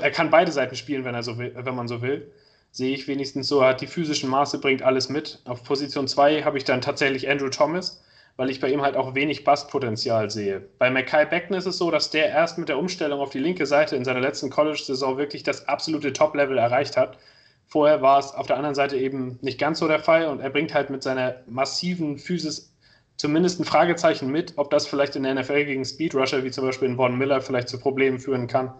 er 0.00 0.10
kann 0.10 0.30
beide 0.30 0.52
Seiten 0.52 0.74
spielen, 0.74 1.04
wenn, 1.04 1.14
er 1.14 1.22
so 1.22 1.36
will, 1.36 1.54
wenn 1.54 1.74
man 1.74 1.86
so 1.86 2.00
will. 2.00 2.32
Sehe 2.70 2.94
ich 2.94 3.06
wenigstens 3.08 3.48
so, 3.48 3.62
hat 3.62 3.82
die 3.82 3.86
physischen 3.86 4.30
Maße, 4.30 4.58
bringt 4.58 4.82
alles 4.82 5.10
mit. 5.10 5.40
Auf 5.44 5.62
Position 5.64 6.08
2 6.08 6.44
habe 6.44 6.56
ich 6.56 6.64
dann 6.64 6.80
tatsächlich 6.80 7.28
Andrew 7.28 7.50
Thomas 7.50 8.01
weil 8.36 8.50
ich 8.50 8.60
bei 8.60 8.70
ihm 8.70 8.82
halt 8.82 8.96
auch 8.96 9.14
wenig 9.14 9.44
Bastpotenzial 9.44 10.30
sehe. 10.30 10.60
Bei 10.78 10.90
Mackay 10.90 11.26
Beckton 11.26 11.56
ist 11.56 11.66
es 11.66 11.78
so, 11.78 11.90
dass 11.90 12.10
der 12.10 12.28
erst 12.28 12.58
mit 12.58 12.68
der 12.68 12.78
Umstellung 12.78 13.20
auf 13.20 13.30
die 13.30 13.38
linke 13.38 13.66
Seite 13.66 13.96
in 13.96 14.04
seiner 14.04 14.20
letzten 14.20 14.50
College-Saison 14.50 15.18
wirklich 15.18 15.42
das 15.42 15.68
absolute 15.68 16.12
Top-Level 16.12 16.58
erreicht 16.58 16.96
hat. 16.96 17.18
Vorher 17.66 18.02
war 18.02 18.18
es 18.18 18.34
auf 18.34 18.46
der 18.46 18.56
anderen 18.56 18.74
Seite 18.74 18.96
eben 18.96 19.38
nicht 19.42 19.58
ganz 19.58 19.78
so 19.78 19.88
der 19.88 19.98
Fall 19.98 20.26
und 20.26 20.40
er 20.40 20.50
bringt 20.50 20.74
halt 20.74 20.90
mit 20.90 21.02
seiner 21.02 21.36
massiven 21.46 22.18
Physis 22.18 22.72
zumindest 23.16 23.60
ein 23.60 23.64
Fragezeichen 23.64 24.30
mit, 24.30 24.54
ob 24.56 24.70
das 24.70 24.86
vielleicht 24.86 25.16
in 25.16 25.22
der 25.22 25.34
NFL 25.34 25.64
gegen 25.64 25.84
Speedrusher 25.84 26.44
wie 26.44 26.50
zum 26.50 26.64
Beispiel 26.64 26.88
in 26.88 26.96
Von 26.96 27.16
Miller 27.16 27.40
vielleicht 27.40 27.68
zu 27.68 27.78
Problemen 27.78 28.18
führen 28.18 28.46
kann. 28.46 28.72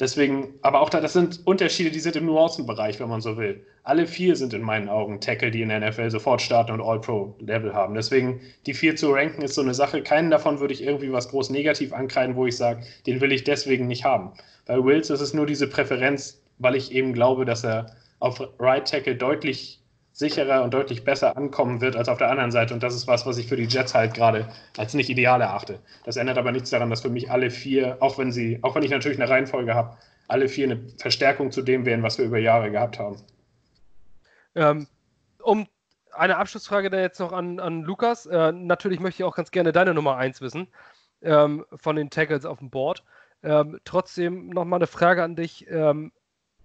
Deswegen, 0.00 0.54
aber 0.62 0.80
auch 0.80 0.90
da, 0.90 1.00
das 1.00 1.12
sind 1.12 1.40
Unterschiede, 1.44 1.90
die 1.90 1.98
sind 1.98 2.14
im 2.14 2.26
Nuancenbereich, 2.26 3.00
wenn 3.00 3.08
man 3.08 3.20
so 3.20 3.36
will. 3.36 3.66
Alle 3.82 4.06
vier 4.06 4.36
sind 4.36 4.54
in 4.54 4.62
meinen 4.62 4.88
Augen 4.88 5.20
Tackle, 5.20 5.50
die 5.50 5.62
in 5.62 5.70
der 5.70 5.80
NFL 5.80 6.10
sofort 6.10 6.40
starten 6.40 6.72
und 6.72 6.80
All-Pro-Level 6.80 7.74
haben. 7.74 7.94
Deswegen, 7.94 8.40
die 8.66 8.74
vier 8.74 8.94
zu 8.94 9.10
ranken 9.10 9.42
ist 9.42 9.54
so 9.54 9.62
eine 9.62 9.74
Sache. 9.74 10.02
Keinen 10.02 10.30
davon 10.30 10.60
würde 10.60 10.74
ich 10.74 10.84
irgendwie 10.84 11.12
was 11.12 11.30
groß 11.30 11.50
negativ 11.50 11.92
ankreiden, 11.92 12.36
wo 12.36 12.46
ich 12.46 12.56
sage, 12.56 12.84
den 13.06 13.20
will 13.20 13.32
ich 13.32 13.42
deswegen 13.42 13.88
nicht 13.88 14.04
haben. 14.04 14.32
Bei 14.66 14.82
Wills 14.84 15.10
ist 15.10 15.20
es 15.20 15.34
nur 15.34 15.46
diese 15.46 15.68
Präferenz, 15.68 16.40
weil 16.58 16.76
ich 16.76 16.92
eben 16.92 17.12
glaube, 17.12 17.44
dass 17.44 17.64
er 17.64 17.96
auf 18.20 18.40
Right 18.60 18.86
Tackle 18.88 19.16
deutlich 19.16 19.80
sicherer 20.18 20.64
und 20.64 20.74
deutlich 20.74 21.04
besser 21.04 21.36
ankommen 21.36 21.80
wird 21.80 21.94
als 21.94 22.08
auf 22.08 22.18
der 22.18 22.28
anderen 22.28 22.50
Seite. 22.50 22.74
Und 22.74 22.82
das 22.82 22.92
ist 22.92 23.06
was, 23.06 23.24
was 23.24 23.38
ich 23.38 23.46
für 23.46 23.54
die 23.54 23.66
Jets 23.66 23.94
halt 23.94 24.14
gerade 24.14 24.48
als 24.76 24.92
nicht 24.92 25.08
ideal 25.08 25.40
erachte. 25.40 25.78
Das 26.04 26.16
ändert 26.16 26.38
aber 26.38 26.50
nichts 26.50 26.70
daran, 26.70 26.90
dass 26.90 27.02
für 27.02 27.08
mich 27.08 27.30
alle 27.30 27.50
vier, 27.50 27.98
auch 28.00 28.18
wenn 28.18 28.32
sie, 28.32 28.58
auch 28.62 28.74
wenn 28.74 28.82
ich 28.82 28.90
natürlich 28.90 29.20
eine 29.20 29.30
Reihenfolge 29.30 29.74
habe, 29.74 29.96
alle 30.26 30.48
vier 30.48 30.66
eine 30.66 30.80
Verstärkung 30.98 31.52
zu 31.52 31.62
dem 31.62 31.86
wären, 31.86 32.02
was 32.02 32.18
wir 32.18 32.24
über 32.24 32.38
Jahre 32.38 32.72
gehabt 32.72 32.98
haben. 32.98 33.22
Ähm, 34.56 34.88
um 35.40 35.68
eine 36.10 36.36
Abschlussfrage 36.36 36.90
da 36.90 36.98
jetzt 36.98 37.20
noch 37.20 37.32
an, 37.32 37.60
an 37.60 37.82
Lukas. 37.84 38.26
Äh, 38.26 38.50
natürlich 38.50 38.98
möchte 38.98 39.22
ich 39.22 39.24
auch 39.24 39.36
ganz 39.36 39.52
gerne 39.52 39.70
deine 39.70 39.94
Nummer 39.94 40.16
1 40.16 40.40
wissen 40.40 40.66
ähm, 41.22 41.64
von 41.76 41.94
den 41.94 42.10
Tackles 42.10 42.44
auf 42.44 42.58
dem 42.58 42.70
Board. 42.70 43.04
Ähm, 43.44 43.78
trotzdem 43.84 44.48
nochmal 44.48 44.80
eine 44.80 44.88
Frage 44.88 45.22
an 45.22 45.36
dich. 45.36 45.70
Ähm, 45.70 46.10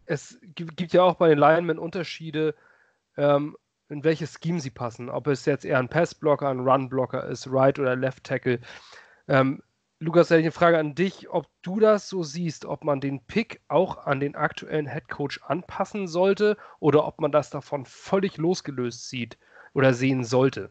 es 0.08 0.40
gibt 0.56 0.92
ja 0.94 1.04
auch 1.04 1.18
bei 1.18 1.30
den 1.30 1.38
Linemen 1.38 1.78
Unterschiede 1.78 2.56
ähm, 3.18 3.56
in 3.90 4.04
welches 4.04 4.40
Scheme 4.42 4.60
sie 4.60 4.72
passen. 4.72 5.10
Ob 5.10 5.28
es 5.28 5.46
jetzt 5.46 5.66
eher 5.66 5.80
ein 5.80 5.90
Passblocker, 5.90 6.50
ein 6.50 6.62
Runblocker 6.62 7.28
ist, 7.28 7.48
Right 7.50 7.78
oder 7.80 7.96
Left 7.96 8.24
Tackle. 8.24 8.60
Ähm, 9.28 9.62
Lukas, 10.00 10.32
eine 10.34 10.52
Frage 10.52 10.78
an 10.78 10.96
dich, 10.96 11.30
ob 11.30 11.48
du 11.62 11.80
das 11.80 12.10
so 12.10 12.24
siehst, 12.24 12.66
ob 12.66 12.84
man 12.84 13.00
den 13.00 13.22
Pick 13.22 13.62
auch 13.70 14.06
an 14.06 14.20
den 14.20 14.36
aktuellen 14.36 14.92
Head 14.92 15.08
Coach 15.08 15.40
anpassen 15.44 16.08
sollte 16.08 16.58
oder 16.82 17.08
ob 17.08 17.22
man 17.22 17.32
das 17.32 17.50
davon 17.50 17.86
völlig 17.86 18.36
losgelöst 18.38 19.08
sieht 19.10 19.38
oder 19.74 19.94
sehen 19.94 20.26
sollte. 20.26 20.70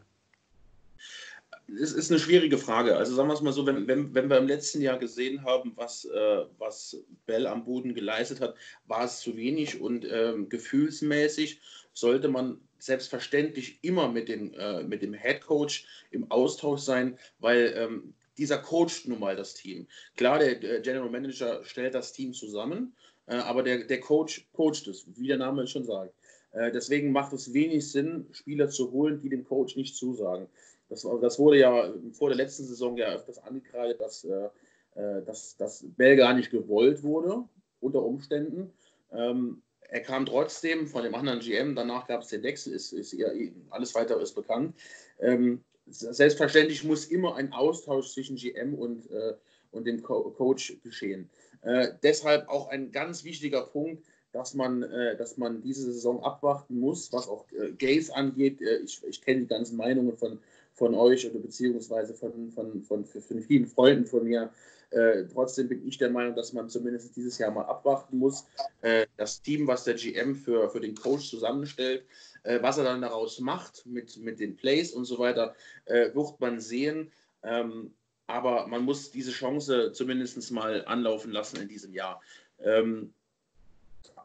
Es 1.81 1.93
ist 1.93 2.11
eine 2.11 2.19
schwierige 2.19 2.59
Frage. 2.59 2.95
Also 2.95 3.15
sagen 3.15 3.29
wir 3.29 3.33
es 3.33 3.41
mal 3.41 3.53
so, 3.53 3.65
wenn, 3.65 3.87
wenn, 3.87 4.13
wenn 4.13 4.29
wir 4.29 4.37
im 4.37 4.47
letzten 4.47 4.81
Jahr 4.81 4.99
gesehen 4.99 5.43
haben, 5.43 5.71
was, 5.75 6.05
äh, 6.05 6.45
was 6.59 6.97
Bell 7.25 7.47
am 7.47 7.63
Boden 7.63 7.95
geleistet 7.95 8.41
hat, 8.41 8.53
war 8.85 9.05
es 9.05 9.21
zu 9.21 9.35
wenig 9.35 9.81
und 9.81 10.05
ähm, 10.11 10.49
gefühlsmäßig 10.49 11.59
sollte 11.93 12.27
man 12.27 12.59
selbstverständlich 12.79 13.79
immer 13.81 14.11
mit, 14.11 14.27
den, 14.27 14.53
äh, 14.55 14.83
mit 14.83 15.01
dem 15.01 15.13
Head 15.13 15.41
Coach 15.41 15.85
im 16.11 16.29
Austausch 16.31 16.81
sein, 16.81 17.17
weil 17.39 17.73
ähm, 17.77 18.13
dieser 18.37 18.57
coacht 18.57 19.07
nun 19.07 19.19
mal 19.19 19.35
das 19.35 19.53
Team. 19.53 19.87
Klar, 20.17 20.39
der, 20.39 20.81
General 20.81 21.09
Manager 21.09 21.63
stellt 21.63 21.95
das 21.95 22.11
Team 22.11 22.33
zusammen, 22.33 22.95
äh, 23.27 23.35
aber 23.35 23.63
der, 23.63 23.85
der 23.85 23.99
Coach 23.99 24.47
coacht 24.53 24.87
es, 24.87 25.05
wie 25.15 25.27
der 25.27 25.37
Name 25.37 25.67
schon 25.67 25.85
sagt. 25.85 26.13
Äh, 26.51 26.71
deswegen 26.71 27.11
macht 27.11 27.33
es 27.33 27.53
wenig 27.53 27.89
Sinn, 27.91 28.27
Spieler 28.31 28.69
zu 28.69 28.91
holen, 28.91 29.21
die 29.21 29.29
dem 29.29 29.43
Coach 29.43 29.75
nicht 29.75 29.95
zusagen. 29.95 30.47
Das, 30.89 31.07
das 31.21 31.39
wurde 31.39 31.57
ja 31.57 31.93
vor 32.11 32.29
der 32.29 32.37
letzten 32.37 32.65
Saison 32.65 32.97
ja 32.97 33.13
öfters 33.13 33.39
angekreidet, 33.39 33.99
dass, 34.01 34.23
äh, 34.25 34.49
äh 34.95 35.23
dass, 35.23 35.55
dass 35.57 35.85
Bell 35.95 36.15
gar 36.15 36.33
nicht 36.33 36.51
gewollt 36.51 37.01
wurde, 37.03 37.43
unter 37.79 38.03
Umständen. 38.03 38.71
Ähm, 39.11 39.61
er 39.89 40.01
kam 40.01 40.25
trotzdem 40.25 40.87
von 40.87 41.03
dem 41.03 41.15
anderen 41.15 41.39
GM, 41.39 41.75
danach 41.75 42.07
gab 42.07 42.21
es 42.21 42.29
den 42.29 42.43
Wechsel, 42.43 42.73
ist, 42.73 42.93
ist 42.93 43.13
ja, 43.13 43.27
alles 43.69 43.93
weitere 43.95 44.21
ist 44.21 44.33
bekannt. 44.33 44.75
Ähm, 45.19 45.63
selbstverständlich 45.87 46.83
muss 46.83 47.05
immer 47.05 47.35
ein 47.35 47.53
Austausch 47.53 48.13
zwischen 48.13 48.35
GM 48.35 48.73
und, 48.73 49.09
äh, 49.11 49.33
und 49.71 49.85
dem 49.85 50.01
Co 50.01 50.31
Coach 50.31 50.77
geschehen. 50.83 51.29
Äh, 51.61 51.89
deshalb 52.01 52.47
auch 52.49 52.69
ein 52.69 52.91
ganz 52.91 53.23
wichtiger 53.23 53.63
Punkt, 53.65 54.03
dass 54.31 54.53
man, 54.55 54.83
äh, 54.83 55.15
dass 55.15 55.37
man 55.37 55.61
diese 55.61 55.91
Saison 55.91 56.23
abwarten 56.23 56.79
muss, 56.79 57.13
was 57.13 57.27
auch 57.27 57.45
äh, 57.51 57.71
Gays 57.71 58.09
angeht. 58.09 58.61
Äh, 58.61 58.77
ich, 58.79 59.01
ich 59.07 59.21
kenne 59.21 59.41
die 59.41 59.47
ganzen 59.47 59.77
Meinungen 59.77 60.17
von, 60.17 60.39
von 60.73 60.95
euch 60.95 61.29
oder 61.29 61.39
beziehungsweise 61.39 62.13
von, 62.13 62.51
von, 62.51 62.81
von, 62.81 63.05
von 63.05 63.41
vielen 63.41 63.67
Freunden 63.67 64.05
von 64.05 64.23
mir, 64.23 64.51
äh, 64.93 65.25
trotzdem 65.31 65.67
bin 65.67 65.87
ich 65.87 65.97
der 65.97 66.09
Meinung, 66.09 66.35
dass 66.35 66.53
man 66.53 66.69
zumindest 66.69 67.15
dieses 67.15 67.37
Jahr 67.37 67.51
mal 67.51 67.65
abwarten 67.65 68.17
muss. 68.17 68.45
Äh, 68.81 69.07
das 69.17 69.41
Team, 69.41 69.67
was 69.67 69.83
der 69.83 69.95
GM 69.95 70.35
für, 70.35 70.69
für 70.69 70.79
den 70.79 70.95
Coach 70.95 71.29
zusammenstellt, 71.29 72.05
äh, 72.43 72.61
was 72.61 72.77
er 72.77 72.83
dann 72.83 73.01
daraus 73.01 73.39
macht 73.39 73.85
mit, 73.85 74.17
mit 74.17 74.39
den 74.39 74.55
Plays 74.55 74.91
und 74.91 75.05
so 75.05 75.17
weiter, 75.19 75.55
äh, 75.85 76.13
wird 76.13 76.39
man 76.39 76.59
sehen. 76.59 77.11
Ähm, 77.43 77.93
aber 78.27 78.67
man 78.67 78.83
muss 78.83 79.11
diese 79.11 79.31
Chance 79.31 79.91
zumindest 79.93 80.51
mal 80.51 80.85
anlaufen 80.85 81.31
lassen 81.31 81.57
in 81.61 81.67
diesem 81.67 81.93
Jahr. 81.93 82.21
Ähm, 82.59 83.13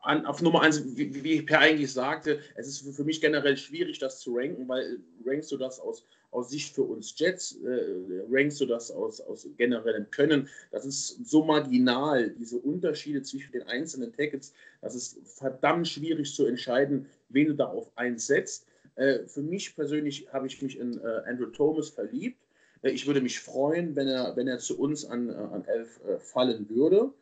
an, 0.03 0.27
auf 0.27 0.43
Nummer 0.43 0.63
eins, 0.63 0.97
wie, 0.97 1.25
wie 1.25 1.43
Per 1.43 1.61
eigentlich 1.61 1.93
sagte, 1.93 2.41
es 2.55 2.69
ist 2.69 2.81
für, 2.81 2.93
für, 2.93 3.05
mich 3.05 3.21
generell 3.21 3.57
schwierig, 3.57 3.99
das 3.99 4.21
zu 4.21 4.37
ranken, 4.37 4.69
weil 4.69 5.01
rankst 5.27 5.51
du 5.51 5.57
das 5.57 5.81
aus, 5.81 6.05
aus 6.31 6.51
Sicht 6.51 6.75
für 6.75 6.83
uns 6.83 7.15
Jets, 7.19 7.59
äh, 7.65 8.23
rankst 8.31 8.61
du 8.61 8.67
das 8.67 8.91
aus, 8.91 9.21
aus 9.21 9.49
generellem 9.57 10.11
Können, 10.11 10.49
das 10.71 10.85
ist 10.85 11.27
so 11.27 11.45
marginal, 11.45 12.31
diese 12.31 12.59
Unterschiede 12.59 13.23
zwischen 13.23 13.53
den 13.53 13.63
einzelnen 13.63 14.13
Tackles, 14.13 14.53
das 14.83 14.95
ist 14.95 15.19
verdammt 15.25 15.89
schwierig 15.89 16.35
zu 16.35 16.47
entscheiden, 16.47 17.07
wen 17.31 17.49
du 17.49 17.55
da 17.55 17.67
auf 17.67 17.91
eins 17.97 18.27
setzt. 18.27 18.67
Äh, 18.97 19.27
für 19.27 19.43
mich 19.43 19.75
persönlich 19.75 20.29
habe 20.33 20.47
ich 20.47 20.61
mich 20.61 20.79
in 20.79 20.99
äh, 20.99 21.23
Andrew 21.27 21.47
Thomas 21.47 21.89
verliebt. 21.89 22.43
Äh, 22.83 22.91
ich 22.91 23.07
würde 23.07 23.21
mich 23.21 23.41
freuen, 23.41 23.97
wenn 23.97 24.09
er, 24.09 24.37
wenn 24.37 24.49
er 24.49 24.59
zu 24.59 24.79
uns 24.79 25.05
an, 25.05 25.31
äh, 25.31 25.33
an 25.33 25.65
elf 25.65 26.01
äh, 26.05 26.19
fallen 26.19 26.69
würde 26.69 27.13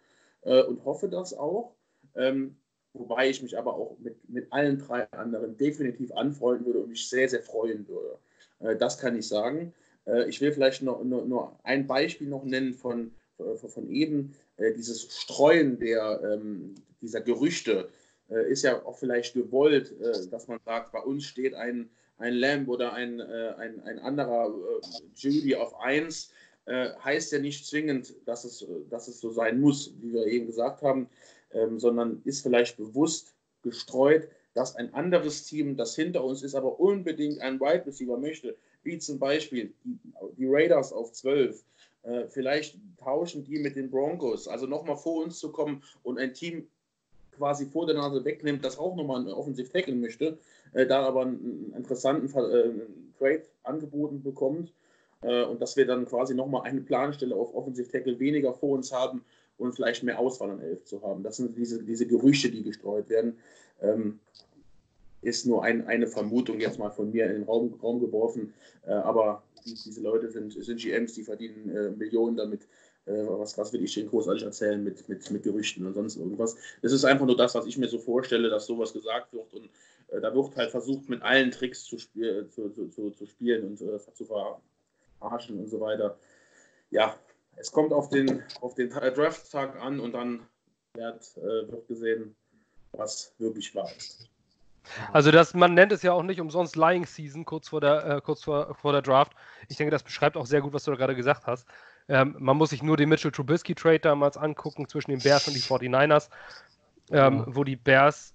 und 0.42 0.84
hoffe 0.84 1.08
das 1.08 1.34
auch. 1.34 1.74
Ähm, 2.14 2.56
wobei 2.92 3.28
ich 3.28 3.42
mich 3.42 3.58
aber 3.58 3.74
auch 3.74 3.98
mit, 3.98 4.28
mit 4.28 4.52
allen 4.52 4.78
drei 4.78 5.10
anderen 5.10 5.56
definitiv 5.56 6.12
anfreunden 6.12 6.64
würde 6.66 6.78
und 6.78 6.88
mich 6.88 7.08
sehr, 7.08 7.28
sehr 7.28 7.42
freuen 7.42 7.88
würde. 7.88 8.16
Äh, 8.60 8.76
das 8.76 8.98
kann 8.98 9.16
ich 9.16 9.28
sagen. 9.28 9.72
Äh, 10.06 10.28
ich 10.28 10.40
will 10.40 10.52
vielleicht 10.52 10.82
noch, 10.82 11.02
nur, 11.02 11.24
nur 11.24 11.58
ein 11.62 11.86
Beispiel 11.86 12.28
noch 12.28 12.44
nennen 12.44 12.74
von, 12.74 13.12
von, 13.36 13.70
von 13.70 13.90
eben. 13.90 14.34
Äh, 14.56 14.72
dieses 14.72 15.02
Streuen 15.02 15.78
der, 15.78 16.20
ähm, 16.22 16.74
dieser 17.00 17.20
Gerüchte 17.20 17.88
ist 18.28 18.64
ja 18.64 18.84
auch 18.84 18.98
vielleicht 18.98 19.34
gewollt, 19.34 19.94
dass 20.32 20.48
man 20.48 20.58
sagt, 20.64 20.90
bei 20.90 20.98
uns 20.98 21.22
steht 21.26 21.54
ein, 21.54 21.88
ein 22.18 22.34
Lamb 22.34 22.68
oder 22.68 22.92
ein, 22.92 23.20
ein, 23.20 23.80
ein 23.84 24.00
anderer 24.00 24.52
Judy 25.14 25.54
auf 25.54 25.78
1 25.78 26.32
heißt 26.66 27.30
ja 27.30 27.38
nicht 27.38 27.64
zwingend, 27.64 28.16
dass 28.24 28.42
es, 28.42 28.66
dass 28.90 29.06
es 29.06 29.20
so 29.20 29.30
sein 29.30 29.60
muss, 29.60 29.92
wie 30.00 30.12
wir 30.12 30.26
eben 30.26 30.46
gesagt 30.46 30.82
haben 30.82 31.08
ähm, 31.52 31.78
sondern 31.78 32.20
ist 32.24 32.42
vielleicht 32.42 32.76
bewusst 32.76 33.34
gestreut, 33.62 34.28
dass 34.56 34.74
ein 34.74 34.94
anderes 34.94 35.44
Team, 35.44 35.76
das 35.76 35.94
hinter 35.94 36.24
uns 36.24 36.42
ist, 36.42 36.54
aber 36.54 36.80
unbedingt 36.80 37.42
einen 37.42 37.60
Wide 37.60 37.84
Receiver 37.86 38.16
möchte, 38.16 38.56
wie 38.84 38.98
zum 38.98 39.18
Beispiel 39.18 39.74
die, 40.38 40.46
Raiders 40.46 40.94
auf 40.94 41.12
12. 41.12 41.62
Äh, 42.04 42.26
vielleicht 42.28 42.78
tauschen 42.96 43.44
die 43.44 43.58
mit 43.58 43.76
den 43.76 43.90
Broncos, 43.90 44.48
also 44.48 44.66
nochmal 44.66 44.96
vor 44.96 45.22
uns 45.22 45.38
zu 45.38 45.52
kommen 45.52 45.82
und 46.02 46.18
ein 46.18 46.32
Team 46.32 46.66
quasi 47.36 47.66
vor 47.66 47.84
der 47.84 47.96
Nase 47.96 48.24
wegnimmt, 48.24 48.64
das 48.64 48.78
auch 48.78 48.96
nochmal 48.96 49.20
einen 49.20 49.28
Offensiv 49.28 49.68
tackeln 49.68 50.00
möchte, 50.00 50.38
äh, 50.72 50.86
da 50.86 51.02
aber 51.02 51.22
einen 51.22 51.74
interessanten 51.76 52.26
äh, 52.26 52.70
Trade 53.18 53.42
angeboten 53.62 54.22
bekommt 54.22 54.72
und 55.22 55.60
dass 55.62 55.76
wir 55.76 55.86
dann 55.86 56.04
quasi 56.04 56.34
nochmal 56.34 56.62
eine 56.62 56.82
Planstelle 56.82 57.34
auf 57.34 57.54
Offensiv 57.54 57.90
Tackle 57.90 58.20
weniger 58.20 58.52
vor 58.52 58.76
uns 58.76 58.92
haben 58.92 59.24
und 59.56 59.74
vielleicht 59.74 60.02
mehr 60.02 60.18
Auswahl 60.18 60.50
an 60.50 60.60
elf 60.60 60.84
zu 60.84 61.02
haben. 61.02 61.22
Das 61.22 61.38
sind 61.38 61.56
diese, 61.56 61.82
diese 61.82 62.06
Gerüchte, 62.06 62.50
die 62.50 62.62
gestreut 62.62 63.08
werden. 63.08 63.38
Ähm, 63.80 64.20
ist 65.22 65.46
nur 65.46 65.64
ein, 65.64 65.86
eine 65.86 66.06
Vermutung 66.06 66.60
jetzt 66.60 66.78
mal 66.78 66.90
von 66.90 67.10
mir 67.10 67.26
in 67.26 67.32
den 67.32 67.42
Raum, 67.44 67.74
Raum 67.82 68.00
geworfen. 68.00 68.54
Äh, 68.86 68.92
aber 68.92 69.42
die, 69.64 69.74
diese 69.74 70.00
Leute 70.00 70.30
sind, 70.30 70.52
sind 70.52 70.80
GMs, 70.80 71.14
die 71.14 71.24
verdienen 71.24 71.74
äh, 71.74 71.90
Millionen 71.90 72.36
damit. 72.36 72.68
Äh, 73.06 73.24
was, 73.26 73.56
was 73.56 73.72
will 73.72 73.82
ich 73.84 73.94
denen 73.94 74.08
großartig 74.08 74.42
erzählen 74.42 74.82
mit, 74.82 75.08
mit, 75.08 75.30
mit 75.30 75.42
Gerüchten 75.42 75.86
und 75.86 75.94
sonst 75.94 76.16
irgendwas? 76.16 76.56
Es 76.82 76.92
ist 76.92 77.04
einfach 77.04 77.26
nur 77.26 77.36
das, 77.36 77.54
was 77.54 77.66
ich 77.66 77.78
mir 77.78 77.88
so 77.88 77.98
vorstelle, 77.98 78.50
dass 78.50 78.66
sowas 78.66 78.92
gesagt 78.92 79.32
wird. 79.32 79.52
Und 79.54 79.70
äh, 80.08 80.20
da 80.20 80.34
wird 80.34 80.56
halt 80.56 80.70
versucht, 80.70 81.08
mit 81.08 81.22
allen 81.22 81.50
Tricks 81.50 81.84
zu, 81.84 81.98
spiel, 81.98 82.48
zu, 82.50 82.70
zu, 82.70 82.88
zu, 82.88 83.10
zu 83.10 83.26
spielen 83.26 83.64
und 83.64 83.80
äh, 83.80 83.98
zu 84.12 84.24
verarschen 84.24 85.58
und 85.58 85.68
so 85.68 85.80
weiter. 85.80 86.18
Ja, 86.90 87.18
es 87.56 87.72
kommt 87.72 87.92
auf 87.92 88.10
den, 88.10 88.42
auf 88.60 88.74
den 88.74 88.90
Draft-Tag 88.90 89.80
an 89.80 90.00
und 90.00 90.12
dann 90.12 90.46
wird, 90.94 91.36
äh, 91.36 91.70
wird 91.70 91.88
gesehen, 91.88 92.36
was 92.92 93.34
wirklich 93.38 93.74
wahr 93.74 93.90
ist. 93.96 94.28
Also 95.12 95.30
das, 95.30 95.54
man 95.54 95.74
nennt 95.74 95.92
es 95.92 96.02
ja 96.02 96.12
auch 96.12 96.22
nicht 96.22 96.40
umsonst 96.40 96.76
Lying 96.76 97.06
Season, 97.06 97.44
kurz 97.44 97.68
vor 97.68 97.80
der, 97.80 98.04
äh, 98.06 98.20
kurz 98.20 98.44
vor, 98.44 98.74
vor 98.74 98.92
der 98.92 99.02
Draft. 99.02 99.32
Ich 99.68 99.76
denke, 99.76 99.90
das 99.90 100.02
beschreibt 100.02 100.36
auch 100.36 100.46
sehr 100.46 100.60
gut, 100.60 100.72
was 100.72 100.84
du 100.84 100.90
da 100.90 100.96
gerade 100.96 101.16
gesagt 101.16 101.46
hast. 101.46 101.66
Ähm, 102.08 102.36
man 102.38 102.56
muss 102.56 102.70
sich 102.70 102.82
nur 102.82 102.96
den 102.96 103.08
Mitchell 103.08 103.32
Trubisky 103.32 103.74
Trade 103.74 104.00
damals 104.00 104.36
angucken 104.36 104.88
zwischen 104.88 105.10
den 105.10 105.20
Bears 105.20 105.48
und 105.48 105.54
den 105.54 105.62
49ers, 105.62 106.30
ähm, 107.10 107.38
ja. 107.38 107.44
wo 107.48 107.64
die 107.64 107.76
Bears, 107.76 108.34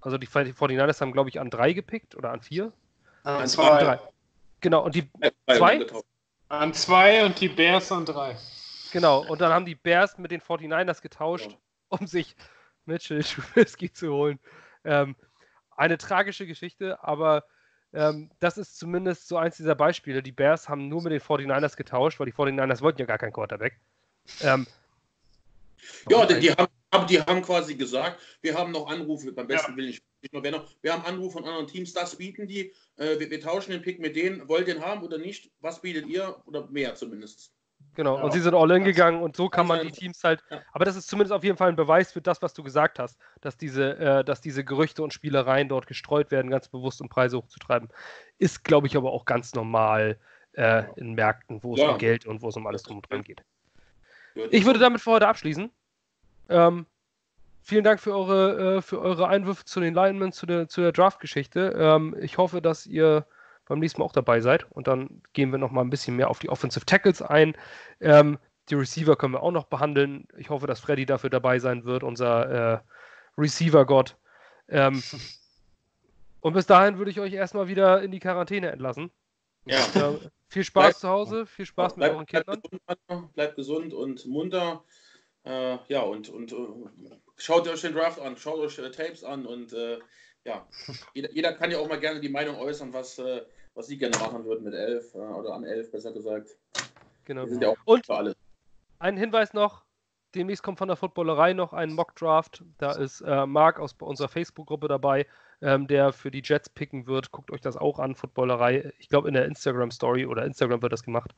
also 0.00 0.16
die 0.16 0.28
49ers 0.28 1.00
haben, 1.00 1.12
glaube 1.12 1.28
ich, 1.28 1.40
an 1.40 1.50
drei 1.50 1.72
gepickt 1.72 2.14
oder 2.14 2.30
an 2.30 2.40
vier? 2.40 2.72
An 3.24 3.46
zwei. 3.48 3.70
An 3.70 3.84
drei. 3.84 4.00
Genau, 4.60 4.84
und 4.84 4.94
die 4.94 5.10
zwei? 5.50 5.84
An 6.48 6.72
zwei 6.72 7.24
und 7.24 7.40
die 7.40 7.48
Bears 7.48 7.90
an 7.90 8.04
drei. 8.04 8.36
Genau, 8.92 9.26
und 9.26 9.40
dann 9.40 9.52
haben 9.52 9.66
die 9.66 9.74
Bears 9.74 10.18
mit 10.18 10.30
den 10.30 10.40
49ers 10.40 11.02
getauscht, 11.02 11.50
ja. 11.50 11.56
um 11.88 12.06
sich 12.06 12.36
Mitchell 12.86 13.22
Trubisky 13.24 13.92
zu 13.92 14.12
holen. 14.12 14.38
Ähm, 14.84 15.16
eine 15.76 15.98
tragische 15.98 16.46
Geschichte, 16.46 17.02
aber 17.02 17.44
ähm, 17.92 18.30
das 18.40 18.58
ist 18.58 18.78
zumindest 18.78 19.28
so 19.28 19.36
eins 19.36 19.56
dieser 19.56 19.74
Beispiele. 19.74 20.22
Die 20.22 20.32
Bears 20.32 20.68
haben 20.68 20.88
nur 20.88 21.02
mit 21.02 21.12
den 21.12 21.20
49ers 21.20 21.76
getauscht, 21.76 22.18
weil 22.18 22.26
die 22.26 22.32
49ers 22.32 22.80
wollten 22.80 23.00
ja 23.00 23.06
gar 23.06 23.18
keinen 23.18 23.32
Quarterback. 23.32 23.78
Ähm, 24.40 24.66
ja, 26.08 26.26
die, 26.26 26.40
die, 26.40 26.50
haben, 26.50 27.06
die 27.08 27.20
haben 27.20 27.42
quasi 27.42 27.74
gesagt, 27.74 28.20
wir 28.40 28.56
haben 28.56 28.72
noch 28.72 28.88
Anrufe, 28.88 29.32
beim 29.32 29.46
besten 29.46 29.72
ja. 29.72 29.76
Willen 29.76 29.88
nicht, 29.88 30.02
nicht 30.22 30.32
nur 30.32 30.42
noch, 30.50 30.66
wir 30.82 30.92
haben 30.92 31.04
Anrufe 31.04 31.38
von 31.38 31.44
anderen 31.44 31.66
Teams, 31.66 31.92
das 31.92 32.16
bieten 32.16 32.46
die, 32.46 32.72
äh, 32.96 33.18
wir, 33.18 33.30
wir, 33.30 33.40
tauschen 33.40 33.72
den 33.72 33.82
Pick 33.82 34.00
mit 34.00 34.16
denen, 34.16 34.48
wollt 34.48 34.66
ihr 34.66 34.74
den 34.74 34.84
haben 34.84 35.02
oder 35.02 35.18
nicht? 35.18 35.50
Was 35.60 35.80
bietet 35.80 36.06
ihr? 36.06 36.36
Oder 36.46 36.66
mehr 36.68 36.94
zumindest. 36.94 37.52
Genau, 37.94 38.16
ja. 38.16 38.24
und 38.24 38.32
sie 38.32 38.40
sind 38.40 38.54
all 38.54 38.70
in 38.72 38.84
gegangen 38.84 39.22
und 39.22 39.36
so 39.36 39.48
kann 39.48 39.66
man 39.66 39.80
die 39.80 39.92
Teams 39.92 40.22
halt. 40.24 40.42
Ja. 40.50 40.60
Aber 40.72 40.84
das 40.84 40.96
ist 40.96 41.08
zumindest 41.08 41.32
auf 41.32 41.44
jeden 41.44 41.56
Fall 41.56 41.68
ein 41.68 41.76
Beweis 41.76 42.12
für 42.12 42.20
das, 42.20 42.42
was 42.42 42.52
du 42.54 42.62
gesagt 42.62 42.98
hast, 42.98 43.18
dass 43.40 43.56
diese, 43.56 43.96
äh, 43.98 44.24
dass 44.24 44.40
diese 44.40 44.64
Gerüchte 44.64 45.02
und 45.02 45.12
Spielereien 45.12 45.68
dort 45.68 45.86
gestreut 45.86 46.30
werden, 46.30 46.50
ganz 46.50 46.68
bewusst, 46.68 47.00
um 47.00 47.08
Preise 47.08 47.38
hochzutreiben. 47.38 47.88
Ist, 48.38 48.64
glaube 48.64 48.86
ich, 48.86 48.96
aber 48.96 49.12
auch 49.12 49.24
ganz 49.24 49.54
normal 49.54 50.18
äh, 50.54 50.84
in 50.96 51.14
Märkten, 51.14 51.62
wo 51.62 51.74
es 51.74 51.80
um 51.80 51.98
Geld 51.98 52.26
und 52.26 52.42
wo 52.42 52.48
es 52.48 52.56
um 52.56 52.66
alles 52.66 52.82
drum 52.82 52.96
und 52.96 53.10
dran 53.10 53.22
geht. 53.22 53.42
Ich 54.50 54.64
würde 54.64 54.80
damit 54.80 55.00
für 55.00 55.12
heute 55.12 55.28
abschließen. 55.28 55.70
Ähm, 56.48 56.86
vielen 57.62 57.84
Dank 57.84 58.00
für 58.00 58.12
eure, 58.12 58.76
äh, 58.76 58.82
für 58.82 59.00
eure 59.00 59.28
Einwürfe 59.28 59.64
zu 59.64 59.80
den 59.80 59.94
Linemen, 59.94 60.32
zu 60.32 60.46
der, 60.46 60.68
zu 60.68 60.80
der 60.80 60.92
Draft-Geschichte. 60.92 61.74
Ähm, 61.76 62.16
ich 62.20 62.38
hoffe, 62.38 62.60
dass 62.60 62.86
ihr 62.86 63.26
beim 63.66 63.78
nächsten 63.78 64.00
Mal 64.00 64.06
auch 64.06 64.12
dabei 64.12 64.40
seid. 64.40 64.70
Und 64.70 64.86
dann 64.86 65.22
gehen 65.32 65.50
wir 65.50 65.58
noch 65.58 65.70
mal 65.70 65.82
ein 65.82 65.90
bisschen 65.90 66.16
mehr 66.16 66.30
auf 66.30 66.38
die 66.38 66.50
Offensive 66.50 66.86
Tackles 66.86 67.22
ein. 67.22 67.56
Ähm, 68.00 68.38
die 68.70 68.74
Receiver 68.74 69.16
können 69.16 69.34
wir 69.34 69.42
auch 69.42 69.50
noch 69.50 69.64
behandeln. 69.64 70.26
Ich 70.36 70.50
hoffe, 70.50 70.66
dass 70.66 70.80
Freddy 70.80 71.06
dafür 71.06 71.30
dabei 71.30 71.58
sein 71.58 71.84
wird, 71.84 72.02
unser 72.02 72.74
äh, 72.74 72.80
Receiver-Gott. 73.36 74.16
Ähm, 74.68 75.02
und 76.40 76.52
bis 76.52 76.66
dahin 76.66 76.98
würde 76.98 77.10
ich 77.10 77.20
euch 77.20 77.32
erstmal 77.32 77.68
wieder 77.68 78.02
in 78.02 78.10
die 78.10 78.20
Quarantäne 78.20 78.70
entlassen. 78.70 79.10
Ja. 79.66 79.78
Äh, 79.78 80.18
viel 80.48 80.64
Spaß 80.64 80.84
bleib, 80.84 80.96
zu 80.96 81.08
Hause, 81.08 81.46
viel 81.46 81.66
Spaß 81.66 81.94
bleib, 81.94 82.12
mit 82.12 82.16
euren 82.16 82.26
Kindern. 82.26 82.62
Gesund, 82.62 83.34
bleibt 83.34 83.56
gesund 83.56 83.94
und 83.94 84.26
munter. 84.26 84.84
Äh, 85.44 85.78
ja, 85.88 86.00
und, 86.00 86.28
und 86.30 86.52
uh, 86.52 86.88
schaut 87.36 87.68
euch 87.68 87.82
den 87.82 87.92
Draft 87.92 88.20
an, 88.20 88.36
schaut 88.36 88.58
euch 88.60 88.78
äh, 88.78 88.90
Tapes 88.90 89.24
an 89.24 89.46
und 89.46 89.72
äh, 89.72 89.98
ja, 90.44 90.66
jeder, 91.14 91.30
jeder, 91.32 91.52
kann 91.54 91.70
ja 91.70 91.78
auch 91.78 91.88
mal 91.88 91.98
gerne 91.98 92.20
die 92.20 92.28
Meinung 92.28 92.56
äußern, 92.56 92.92
was, 92.92 93.18
äh, 93.18 93.42
was 93.74 93.86
sie 93.86 93.98
gerne 93.98 94.16
machen 94.18 94.44
würden 94.44 94.64
mit 94.64 94.74
elf 94.74 95.14
äh, 95.14 95.18
oder 95.18 95.54
an 95.54 95.64
elf, 95.64 95.90
besser 95.90 96.12
gesagt. 96.12 96.50
Genau. 97.24 97.46
sind 97.46 97.62
ja 97.62 97.70
auch 97.70 97.76
Und 97.84 98.06
für 98.06 98.14
alles. 98.14 98.36
Ein 98.98 99.16
Hinweis 99.16 99.54
noch: 99.54 99.84
Demnächst 100.34 100.62
kommt 100.62 100.78
von 100.78 100.88
der 100.88 100.96
Footballerei 100.96 101.52
noch 101.52 101.72
ein 101.72 101.92
Mock-Draft. 101.92 102.64
Da 102.78 102.92
ist 102.92 103.20
äh, 103.22 103.46
Marc 103.46 103.78
aus 103.78 103.94
unserer 104.00 104.28
Facebook-Gruppe 104.28 104.88
dabei, 104.88 105.26
ähm, 105.62 105.86
der 105.86 106.12
für 106.12 106.30
die 106.30 106.42
Jets 106.44 106.68
picken 106.68 107.06
wird. 107.06 107.30
Guckt 107.30 107.50
euch 107.50 107.60
das 107.60 107.76
auch 107.76 107.98
an, 107.98 108.14
Footballerei. 108.14 108.92
Ich 108.98 109.08
glaube, 109.08 109.28
in 109.28 109.34
der 109.34 109.46
Instagram-Story 109.46 110.26
oder 110.26 110.44
Instagram 110.44 110.82
wird 110.82 110.92
das 110.92 111.02
gemacht. 111.02 111.34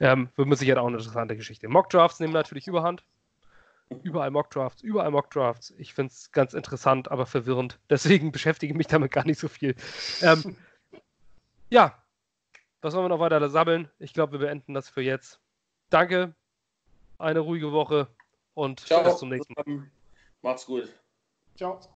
Ähm, 0.00 0.30
wird 0.36 0.48
mit 0.48 0.58
Sicherheit 0.58 0.78
auch 0.78 0.86
eine 0.86 0.96
interessante 0.96 1.36
Geschichte. 1.36 1.68
Mock-Drafts 1.68 2.20
nehmen 2.20 2.32
natürlich 2.32 2.66
Überhand. 2.66 3.04
Überall 4.02 4.30
Mockdrafts, 4.30 4.82
überall 4.82 5.10
Mockdrafts. 5.10 5.72
Ich 5.78 5.94
finde 5.94 6.12
es 6.12 6.30
ganz 6.32 6.54
interessant, 6.54 7.10
aber 7.10 7.26
verwirrend. 7.26 7.78
Deswegen 7.88 8.32
beschäftige 8.32 8.72
ich 8.72 8.76
mich 8.76 8.86
damit 8.86 9.12
gar 9.12 9.24
nicht 9.24 9.38
so 9.38 9.48
viel. 9.48 9.74
Ähm, 10.20 10.56
ja, 11.70 12.02
was 12.80 12.94
wollen 12.94 13.04
wir 13.04 13.08
noch 13.08 13.20
weiter 13.20 13.48
sammeln? 13.48 13.90
Ich 13.98 14.12
glaube, 14.12 14.32
wir 14.32 14.46
beenden 14.46 14.74
das 14.74 14.88
für 14.88 15.02
jetzt. 15.02 15.40
Danke, 15.90 16.34
eine 17.18 17.40
ruhige 17.40 17.72
Woche 17.72 18.08
und 18.54 18.80
Ciao. 18.80 19.04
bis 19.04 19.18
zum 19.18 19.30
nächsten 19.30 19.54
Mal. 19.54 19.90
Macht's 20.42 20.66
gut. 20.66 20.88
Ciao. 21.56 21.80